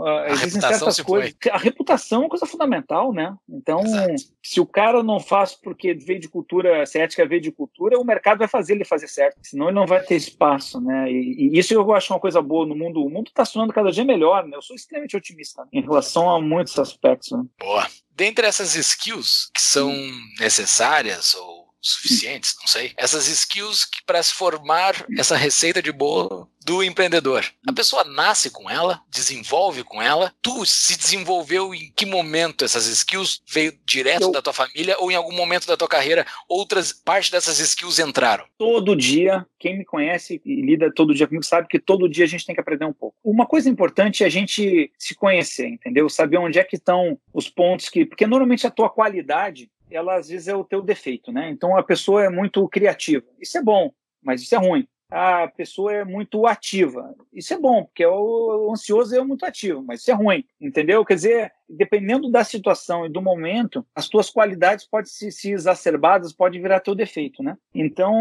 uh, 0.00 0.24
existem 0.30 0.60
certas 0.60 1.00
coisas. 1.00 1.34
Foi. 1.40 1.50
A 1.50 1.58
reputação 1.58 2.20
é 2.20 2.24
uma 2.24 2.28
coisa 2.28 2.46
fundamental, 2.46 3.12
né? 3.12 3.34
Então, 3.48 3.80
Exato. 3.80 4.14
se 4.42 4.60
o 4.60 4.66
cara 4.66 5.02
não 5.02 5.20
faz 5.20 5.54
porque 5.54 5.94
veio 5.94 6.20
de 6.20 6.28
cultura, 6.28 6.84
se 6.86 6.98
a 6.98 7.02
ética 7.02 7.26
veio 7.26 7.40
de 7.40 7.52
cultura, 7.52 7.98
o 7.98 8.04
mercado 8.04 8.38
vai 8.38 8.48
fazer 8.48 8.74
ele 8.74 8.84
fazer 8.84 9.08
certo, 9.08 9.38
senão 9.42 9.66
ele 9.66 9.74
não 9.74 9.86
vai 9.86 10.02
ter 10.02 10.16
espaço, 10.16 10.80
né? 10.80 11.10
E, 11.10 11.50
e 11.54 11.58
isso 11.58 11.74
eu 11.74 11.92
acho 11.94 12.12
uma 12.12 12.20
coisa 12.20 12.40
boa 12.40 12.66
no 12.66 12.76
mundo. 12.76 13.04
O 13.04 13.10
mundo 13.10 13.28
está 13.28 13.44
sonhando 13.44 13.72
cada 13.72 13.90
dia 13.90 14.04
melhor, 14.04 14.46
né? 14.46 14.56
Eu 14.56 14.62
sou 14.62 14.76
extremamente 14.76 15.16
otimista 15.16 15.66
em 15.72 15.80
relação 15.80 16.30
a 16.30 16.40
muitos 16.40 16.78
aspectos. 16.78 17.30
Né? 17.32 17.44
Boa. 17.58 17.86
Dentre 18.14 18.46
essas 18.46 18.74
skills 18.74 19.50
que 19.54 19.62
são 19.62 19.90
necessárias 20.38 21.34
ou 21.34 21.59
suficientes, 21.80 22.54
não 22.60 22.66
sei. 22.66 22.92
Essas 22.96 23.26
skills 23.28 23.88
para 24.06 24.22
se 24.22 24.34
formar 24.34 25.06
essa 25.16 25.36
receita 25.36 25.82
de 25.82 25.92
bolo 25.92 26.50
do 26.64 26.84
empreendedor. 26.84 27.44
A 27.66 27.72
pessoa 27.72 28.04
nasce 28.04 28.50
com 28.50 28.68
ela, 28.68 29.00
desenvolve 29.10 29.82
com 29.82 30.00
ela. 30.00 30.32
Tu 30.42 30.64
se 30.66 30.96
desenvolveu 30.96 31.74
em 31.74 31.90
que 31.96 32.04
momento 32.04 32.64
essas 32.64 32.86
skills 32.86 33.42
veio 33.50 33.72
direto 33.84 34.24
Eu... 34.24 34.32
da 34.32 34.42
tua 34.42 34.52
família 34.52 34.96
ou 34.98 35.10
em 35.10 35.14
algum 35.14 35.34
momento 35.34 35.66
da 35.66 35.76
tua 35.76 35.88
carreira 35.88 36.26
outras 36.48 36.92
parte 36.92 37.32
dessas 37.32 37.58
skills 37.58 37.98
entraram? 37.98 38.44
Todo 38.58 38.94
dia, 38.94 39.46
quem 39.58 39.78
me 39.78 39.84
conhece 39.84 40.40
e 40.44 40.62
lida 40.62 40.92
todo 40.92 41.14
dia 41.14 41.26
comigo 41.26 41.44
sabe 41.44 41.66
que 41.68 41.78
todo 41.78 42.08
dia 42.08 42.24
a 42.24 42.28
gente 42.28 42.44
tem 42.44 42.54
que 42.54 42.60
aprender 42.60 42.84
um 42.84 42.92
pouco. 42.92 43.16
Uma 43.24 43.46
coisa 43.46 43.68
importante 43.68 44.22
é 44.22 44.26
a 44.26 44.30
gente 44.30 44.92
se 44.98 45.14
conhecer, 45.14 45.66
entendeu? 45.66 46.08
Saber 46.08 46.38
onde 46.38 46.58
é 46.58 46.64
que 46.64 46.76
estão 46.76 47.18
os 47.32 47.48
pontos 47.48 47.88
que, 47.88 48.04
porque 48.04 48.26
normalmente 48.26 48.66
a 48.66 48.70
tua 48.70 48.90
qualidade 48.90 49.70
ela 49.90 50.16
às 50.16 50.28
vezes 50.28 50.48
é 50.48 50.54
o 50.54 50.64
teu 50.64 50.82
defeito, 50.82 51.32
né? 51.32 51.50
Então 51.50 51.76
a 51.76 51.82
pessoa 51.82 52.24
é 52.24 52.28
muito 52.28 52.66
criativa. 52.68 53.26
Isso 53.40 53.58
é 53.58 53.62
bom, 53.62 53.92
mas 54.22 54.42
isso 54.42 54.54
é 54.54 54.58
ruim. 54.58 54.86
A 55.10 55.48
pessoa 55.48 55.92
é 55.92 56.04
muito 56.04 56.46
ativa. 56.46 57.14
Isso 57.32 57.52
é 57.52 57.58
bom, 57.58 57.84
porque 57.84 58.06
o 58.06 58.70
ansioso 58.70 59.14
é 59.16 59.22
muito 59.24 59.44
ativo, 59.44 59.82
mas 59.82 60.00
isso 60.00 60.10
é 60.10 60.14
ruim, 60.14 60.44
entendeu? 60.60 61.04
Quer 61.04 61.14
dizer, 61.14 61.52
dependendo 61.68 62.30
da 62.30 62.44
situação 62.44 63.04
e 63.04 63.08
do 63.08 63.20
momento, 63.20 63.84
as 63.92 64.08
tuas 64.08 64.30
qualidades 64.30 64.86
podem 64.86 65.10
se, 65.10 65.32
se 65.32 65.50
exacerbadas, 65.50 66.32
pode 66.32 66.60
virar 66.60 66.78
teu 66.78 66.94
defeito, 66.94 67.42
né? 67.42 67.56
Então, 67.74 68.14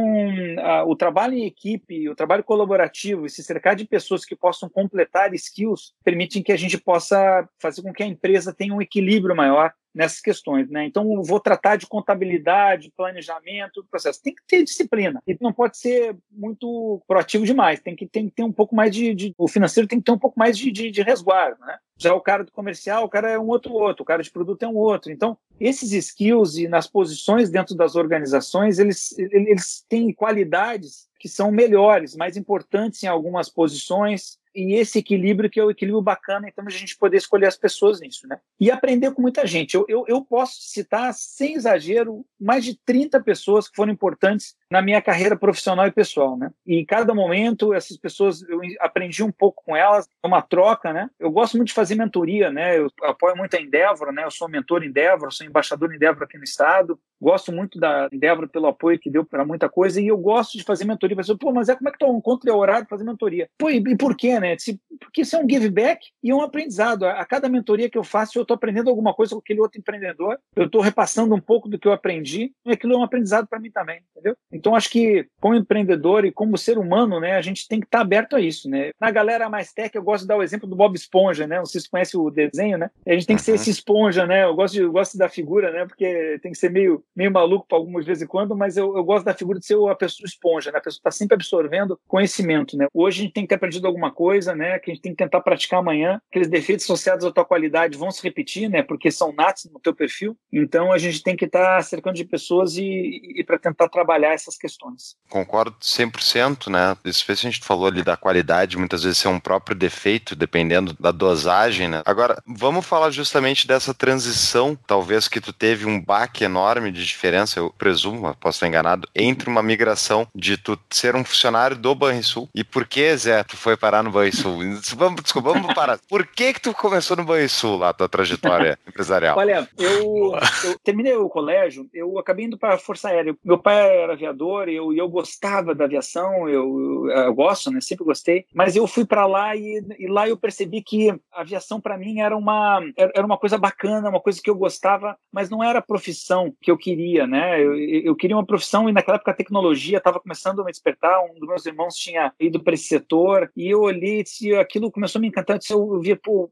a, 0.64 0.84
o 0.84 0.96
trabalho 0.96 1.36
em 1.36 1.46
equipe, 1.46 2.10
o 2.10 2.16
trabalho 2.16 2.44
colaborativo 2.44 3.28
e 3.28 3.30
se 3.30 3.44
cercar 3.44 3.76
de 3.76 3.86
pessoas 3.86 4.26
que 4.26 4.36
possam 4.36 4.68
completar 4.68 5.32
skills 5.36 5.94
permitem 6.04 6.42
que 6.42 6.52
a 6.52 6.58
gente 6.58 6.78
possa 6.78 7.48
fazer 7.60 7.84
com 7.84 7.94
que 7.94 8.02
a 8.02 8.08
empresa 8.08 8.52
tenha 8.52 8.74
um 8.74 8.82
equilíbrio 8.82 9.36
maior 9.36 9.72
nessas 10.00 10.22
questões, 10.22 10.70
né? 10.70 10.86
Então, 10.86 11.22
vou 11.22 11.42
tratar 11.42 11.76
de 11.76 11.86
contabilidade, 11.86 12.90
planejamento, 12.96 13.86
processo. 13.92 14.24
Tem 14.24 14.34
que 14.34 14.42
ter 14.48 14.64
disciplina. 14.64 15.22
E 15.28 15.38
não 15.42 15.52
pode 15.52 15.78
ser 15.78 16.16
muito 16.32 17.02
proativo 17.06 17.46
demais. 17.46 17.82
Tem 17.82 17.98
que, 17.98 18.08
tem 18.08 18.30
que 18.30 18.36
ter 18.36 18.44
um 18.44 18.52
pouco 18.52 18.74
mais 18.74 18.96
de, 18.96 19.14
de, 19.14 19.34
O 19.38 19.46
financeiro 19.46 19.90
tem 19.90 20.00
que 20.00 20.06
ter 20.06 20.14
um 20.14 20.18
pouco 20.18 20.40
mais 20.40 20.58
de, 20.58 20.72
de, 20.72 20.90
de 20.90 21.02
resguardo, 21.02 21.60
né? 21.60 21.78
Já 21.98 22.14
o 22.14 22.22
cara 22.22 22.46
do 22.46 22.52
comercial, 22.54 23.04
o 23.04 23.10
cara 23.10 23.30
é 23.30 23.38
um 23.38 23.48
outro 23.48 23.74
outro, 23.74 24.04
o 24.04 24.06
cara 24.06 24.24
de 24.24 24.32
produto 24.32 24.64
é 24.64 24.68
um 24.70 24.78
outro. 24.78 25.12
Então, 25.12 25.38
esses 25.60 25.92
skills 25.92 26.56
e 26.58 26.70
nas 26.70 26.88
posições 26.88 27.50
dentro 27.50 27.76
das 27.76 27.96
organizações, 27.96 28.80
eles, 28.80 29.14
eles 29.20 29.86
têm 29.90 30.14
qualidades 30.14 31.09
que 31.20 31.28
são 31.28 31.52
melhores, 31.52 32.16
mais 32.16 32.38
importantes 32.38 33.04
em 33.04 33.08
algumas 33.08 33.50
posições, 33.50 34.40
e 34.56 34.74
esse 34.74 35.00
equilíbrio 35.00 35.50
que 35.50 35.60
é 35.60 35.64
o 35.64 35.70
equilíbrio 35.70 36.02
bacana, 36.02 36.48
então 36.48 36.66
a 36.66 36.70
gente 36.70 36.98
poder 36.98 37.18
escolher 37.18 37.46
as 37.46 37.58
pessoas 37.58 38.00
nisso, 38.00 38.28
né? 38.28 38.40
E 38.60 38.72
aprender 38.72 39.12
com 39.12 39.22
muita 39.22 39.46
gente. 39.46 39.76
Eu, 39.76 39.86
eu, 39.88 40.06
eu 40.08 40.24
posso 40.24 40.62
citar, 40.62 41.14
sem 41.14 41.54
exagero, 41.54 42.26
mais 42.40 42.66
de 42.66 42.76
30 42.84 43.22
pessoas 43.22 43.68
que 43.68 43.76
foram 43.76 43.94
importantes 43.94 44.56
na 44.72 44.82
minha 44.82 45.02
carreira 45.02 45.36
profissional 45.36 45.88
e 45.88 45.92
pessoal, 45.92 46.38
né? 46.38 46.52
E 46.66 46.80
em 46.80 46.86
cada 46.86 47.14
momento, 47.14 47.74
essas 47.74 47.98
pessoas, 47.98 48.42
eu 48.44 48.62
aprendi 48.80 49.24
um 49.24 49.32
pouco 49.32 49.64
com 49.66 49.76
elas, 49.76 50.08
uma 50.24 50.42
troca, 50.42 50.94
né? 50.94 51.10
Eu 51.20 51.32
gosto 51.32 51.58
muito 51.58 51.70
de 51.70 51.74
fazer 51.74 51.96
mentoria, 51.96 52.52
né? 52.52 52.78
Eu 52.78 52.92
apoio 53.04 53.36
muito 53.36 53.56
a 53.56 53.62
Endeavor, 53.62 54.12
né? 54.12 54.24
Eu 54.24 54.32
sou 54.32 54.48
mentor 54.48 54.84
Endeavor, 54.84 55.34
sou 55.34 55.46
embaixador 55.46 55.94
Endeavor 55.94 56.24
aqui 56.24 56.38
no 56.38 56.44
estado. 56.44 57.00
Gosto 57.22 57.52
muito 57.52 57.80
da 57.80 58.08
Endeavor 58.12 58.48
pelo 58.48 58.68
apoio 58.68 59.00
que 59.00 59.10
deu 59.10 59.26
para 59.26 59.44
muita 59.44 59.68
coisa 59.68 60.00
e 60.00 60.08
eu 60.08 60.18
gosto 60.18 60.58
de 60.58 60.64
fazer 60.64 60.86
mentoria. 60.86 61.18
Pessoal, 61.18 61.38
pô, 61.38 61.52
mas 61.52 61.68
é 61.68 61.76
como 61.76 61.90
é 61.90 61.92
que 61.92 61.98
tu 61.98 62.06
encontra 62.06 62.56
horário 62.56 62.88
para 62.88 62.98
fazer 62.98 63.10
mentoria? 63.10 63.50
Pô, 63.58 63.70
e, 63.70 63.78
e 63.78 63.98
por 63.98 64.16
quê, 64.16 64.40
né? 64.40 64.56
Porque 65.00 65.22
isso 65.22 65.36
é 65.36 65.40
um 65.40 65.50
give 65.50 65.70
back 65.70 66.06
e 66.24 66.30
é 66.30 66.36
um 66.36 66.42
aprendizado. 66.42 67.06
A, 67.06 67.20
a 67.20 67.26
cada 67.26 67.50
mentoria 67.50 67.90
que 67.90 67.98
eu 67.98 68.04
faço, 68.04 68.38
eu 68.38 68.44
estou 68.44 68.56
aprendendo 68.56 68.90
alguma 68.90 69.14
coisa 69.14 69.34
com 69.34 69.40
aquele 69.40 69.60
outro 69.60 69.80
empreendedor, 69.80 70.40
eu 70.56 70.66
estou 70.66 70.82
repassando 70.82 71.34
um 71.34 71.42
pouco 71.42 71.68
do 71.68 71.78
que 71.78 71.88
eu 71.88 71.92
aprendi 71.92 72.54
e 72.66 72.72
aquilo 72.72 72.94
é 72.94 72.98
um 72.98 73.04
aprendizado 73.04 73.48
para 73.48 73.60
mim 73.60 73.72
também, 73.72 74.02
entendeu? 74.12 74.36
Então, 74.60 74.76
acho 74.76 74.90
que 74.90 75.26
como 75.40 75.56
empreendedor 75.56 76.26
e 76.26 76.32
como 76.32 76.58
ser 76.58 76.78
humano, 76.78 77.20
né, 77.20 77.38
a 77.38 77.42
gente 77.42 77.68
tem 77.68 77.80
que 77.80 77.86
estar 77.86 78.00
tá 78.00 78.02
aberto 78.02 78.36
a 78.36 78.42
isso, 78.42 78.70
né? 78.70 78.92
Na 79.00 79.10
galera 79.10 79.50
mais 79.50 79.72
tech, 79.72 79.96
eu 79.96 80.04
gosto 80.04 80.24
de 80.24 80.28
dar 80.28 80.38
o 80.38 80.44
exemplo 80.44 80.68
do 80.68 80.76
Bob 80.76 80.96
Esponja, 80.96 81.48
né? 81.48 81.58
Não 81.58 81.66
sei 81.66 81.80
se 81.80 81.90
conhece 81.90 82.18
o 82.18 82.30
desenho, 82.30 82.78
né? 82.78 82.90
A 83.08 83.14
gente 83.14 83.26
tem 83.26 83.38
que 83.38 83.42
ser 83.42 83.56
esse 83.56 83.70
esponja, 83.70 84.26
né? 84.26 84.44
Eu 84.44 84.54
gosto, 84.54 84.74
de, 84.74 84.82
eu 84.82 84.92
gosto 84.92 85.18
da 85.18 85.30
figura, 85.30 85.72
né? 85.72 85.86
Porque 85.86 86.40
tem 86.42 86.52
que 86.52 86.58
ser 86.58 86.70
meio, 86.70 87.04
meio 87.16 87.32
maluco 87.32 87.66
para 87.68 87.78
algumas 87.78 88.06
vezes 88.06 88.24
em 88.24 88.28
quando, 88.28 88.56
mas 88.56 88.76
eu, 88.76 88.96
eu 88.98 89.04
gosto 89.04 89.26
da 89.26 89.34
figura 89.34 89.60
de 89.60 89.66
ser 89.66 89.78
a 89.90 89.96
pessoa 89.96 90.28
esponja, 90.28 90.72
né? 90.72 90.78
A 90.78 90.82
pessoa 90.82 91.00
está 91.00 91.12
sempre 91.12 91.36
absorvendo 91.36 91.98
conhecimento, 92.06 92.76
né? 92.76 92.88
Hoje 92.94 93.22
a 93.22 93.24
gente 93.24 93.34
tem 93.34 93.44
que 93.44 93.50
ter 93.50 93.56
aprendido 93.56 93.88
alguma 93.88 94.12
coisa, 94.12 94.54
né? 94.54 94.78
Que 94.80 94.92
a 94.92 94.94
gente 94.94 95.04
tem 95.04 95.14
que 95.14 95.24
tentar 95.24 95.40
praticar 95.40 95.80
amanhã. 95.80 96.22
Aqueles 96.30 96.50
defeitos 96.50 96.84
associados 96.84 97.26
à 97.26 97.32
tua 97.32 97.46
qualidade 97.46 97.98
vão 97.98 98.12
se 98.12 98.22
repetir, 98.22 98.70
né? 98.70 98.84
Porque 98.84 99.10
são 99.10 99.32
natos 99.32 99.70
no 99.72 99.80
teu 99.80 99.96
perfil. 99.96 100.36
Então 100.52 100.92
a 100.92 100.98
gente 100.98 101.24
tem 101.24 101.36
que 101.36 101.46
estar 101.46 101.78
tá 101.78 101.82
cercando 101.82 102.16
de 102.16 102.26
pessoas 102.26 102.76
e, 102.76 103.22
e 103.38 103.44
para 103.44 103.58
tentar 103.58 103.88
trabalhar 103.88 104.34
essas 104.50 104.58
questões. 104.58 105.16
Concordo 105.30 105.76
100%, 105.80 106.68
né? 106.70 106.98
Isso 107.06 107.24
a 107.30 107.36
gente 107.36 107.60
falou 107.62 107.88
ali 107.88 108.04
da 108.04 108.18
qualidade, 108.18 108.78
muitas 108.78 109.04
vezes 109.04 109.24
é 109.24 109.30
um 109.30 109.40
próprio 109.40 109.78
defeito, 109.78 110.36
dependendo 110.36 110.96
da 111.00 111.12
dosagem, 111.12 111.88
né? 111.88 112.02
Agora, 112.06 112.42
vamos 112.46 112.86
falar 112.86 113.12
justamente 113.12 113.68
dessa 113.68 113.94
transição, 113.94 114.78
talvez 114.88 115.28
que 115.28 115.40
tu 115.40 115.54
teve 115.54 115.86
um 115.86 116.04
baque 116.04 116.44
enorme 116.44 116.92
de 116.92 117.06
diferença, 117.06 117.60
eu 117.60 117.74
presumo, 117.78 118.36
posso 118.40 118.58
estar 118.58 118.68
enganado, 118.68 119.08
entre 119.16 119.50
uma 119.50 119.62
migração 119.62 120.28
de 120.34 120.58
tu 120.58 120.78
ser 120.90 121.16
um 121.16 121.24
funcionário 121.24 121.78
do 121.78 121.94
Banrisul 121.94 122.50
e 122.56 122.64
por 122.64 122.86
que, 122.86 123.16
Zé, 123.16 123.44
tu 123.44 123.56
foi 123.56 123.78
parar 123.78 124.04
no 124.04 124.12
Banrisul? 124.12 124.60
vamos, 124.96 125.22
desculpa, 125.22 125.54
vamos 125.54 125.74
parar. 125.74 126.00
Por 126.10 126.26
que 126.26 126.54
que 126.54 126.62
tu 126.62 126.74
começou 126.74 127.16
no 127.16 127.24
Banrisul 127.24 127.78
lá, 127.78 127.94
tua 127.94 128.10
trajetória 128.10 128.78
empresarial? 128.88 129.38
Olha, 129.38 129.70
eu, 129.78 130.34
eu 130.64 130.80
terminei 130.84 131.16
o 131.16 131.30
colégio, 131.30 131.88
eu 131.94 132.18
acabei 132.18 132.46
indo 132.46 132.58
para 132.58 132.76
a 132.76 132.78
Força 132.78 133.10
Aérea. 133.10 133.36
Meu 133.44 133.58
pai 133.58 134.00
era 134.00 134.14
aviador 134.14 134.39
e 134.70 134.76
eu, 134.76 134.94
eu 134.94 135.10
gostava 135.10 135.76
da 135.76 135.86
aviação, 135.86 136.48
eu, 136.48 137.10
eu 137.10 137.34
gosto, 137.34 137.72
né? 137.72 137.82
Sempre 137.82 138.06
gostei. 138.06 138.46
Mas 138.54 138.76
eu 138.76 138.88
fui 138.88 139.06
para 139.06 139.26
lá 139.26 139.56
e, 139.56 139.84
e, 140.00 140.08
lá 140.08 140.28
eu 140.28 140.38
percebi 140.38 140.82
que 140.82 141.10
a 141.10 141.42
aviação 141.42 141.82
para 141.82 141.98
mim 141.98 142.20
era 142.20 142.36
uma 142.36 142.82
era 142.96 143.26
uma 143.26 143.38
coisa 143.38 143.58
bacana, 143.58 144.10
uma 144.10 144.22
coisa 144.22 144.40
que 144.42 144.50
eu 144.50 144.56
gostava, 144.56 145.18
mas 145.32 145.50
não 145.50 145.64
era 145.64 145.80
a 145.80 145.82
profissão 145.82 146.54
que 146.62 146.72
eu 146.72 146.78
queria, 146.78 147.28
né? 147.28 147.62
Eu, 147.62 147.78
eu 147.78 148.16
queria 148.16 148.36
uma 148.36 148.46
profissão 148.46 148.88
e 148.88 148.94
naquela 148.94 149.16
época 149.16 149.32
a 149.32 149.36
tecnologia 149.36 149.98
estava 149.98 150.20
começando 150.20 150.62
a 150.62 150.66
me 150.66 150.72
despertar. 150.72 151.20
Um 151.24 151.40
dos 151.40 151.48
meus 151.48 151.66
irmãos 151.66 151.96
tinha 151.96 152.34
ido 152.40 152.62
para 152.64 152.74
esse 152.74 152.86
setor 152.86 153.52
e 153.56 153.70
eu 153.70 153.82
olhei 153.82 154.24
e 154.42 154.56
aquilo 154.56 154.92
começou 154.92 155.20
a 155.20 155.22
me 155.22 155.28
encantar. 155.28 155.60
Eu, 155.70 155.96
eu 155.96 156.02
via 156.02 156.16
pô, 156.16 156.50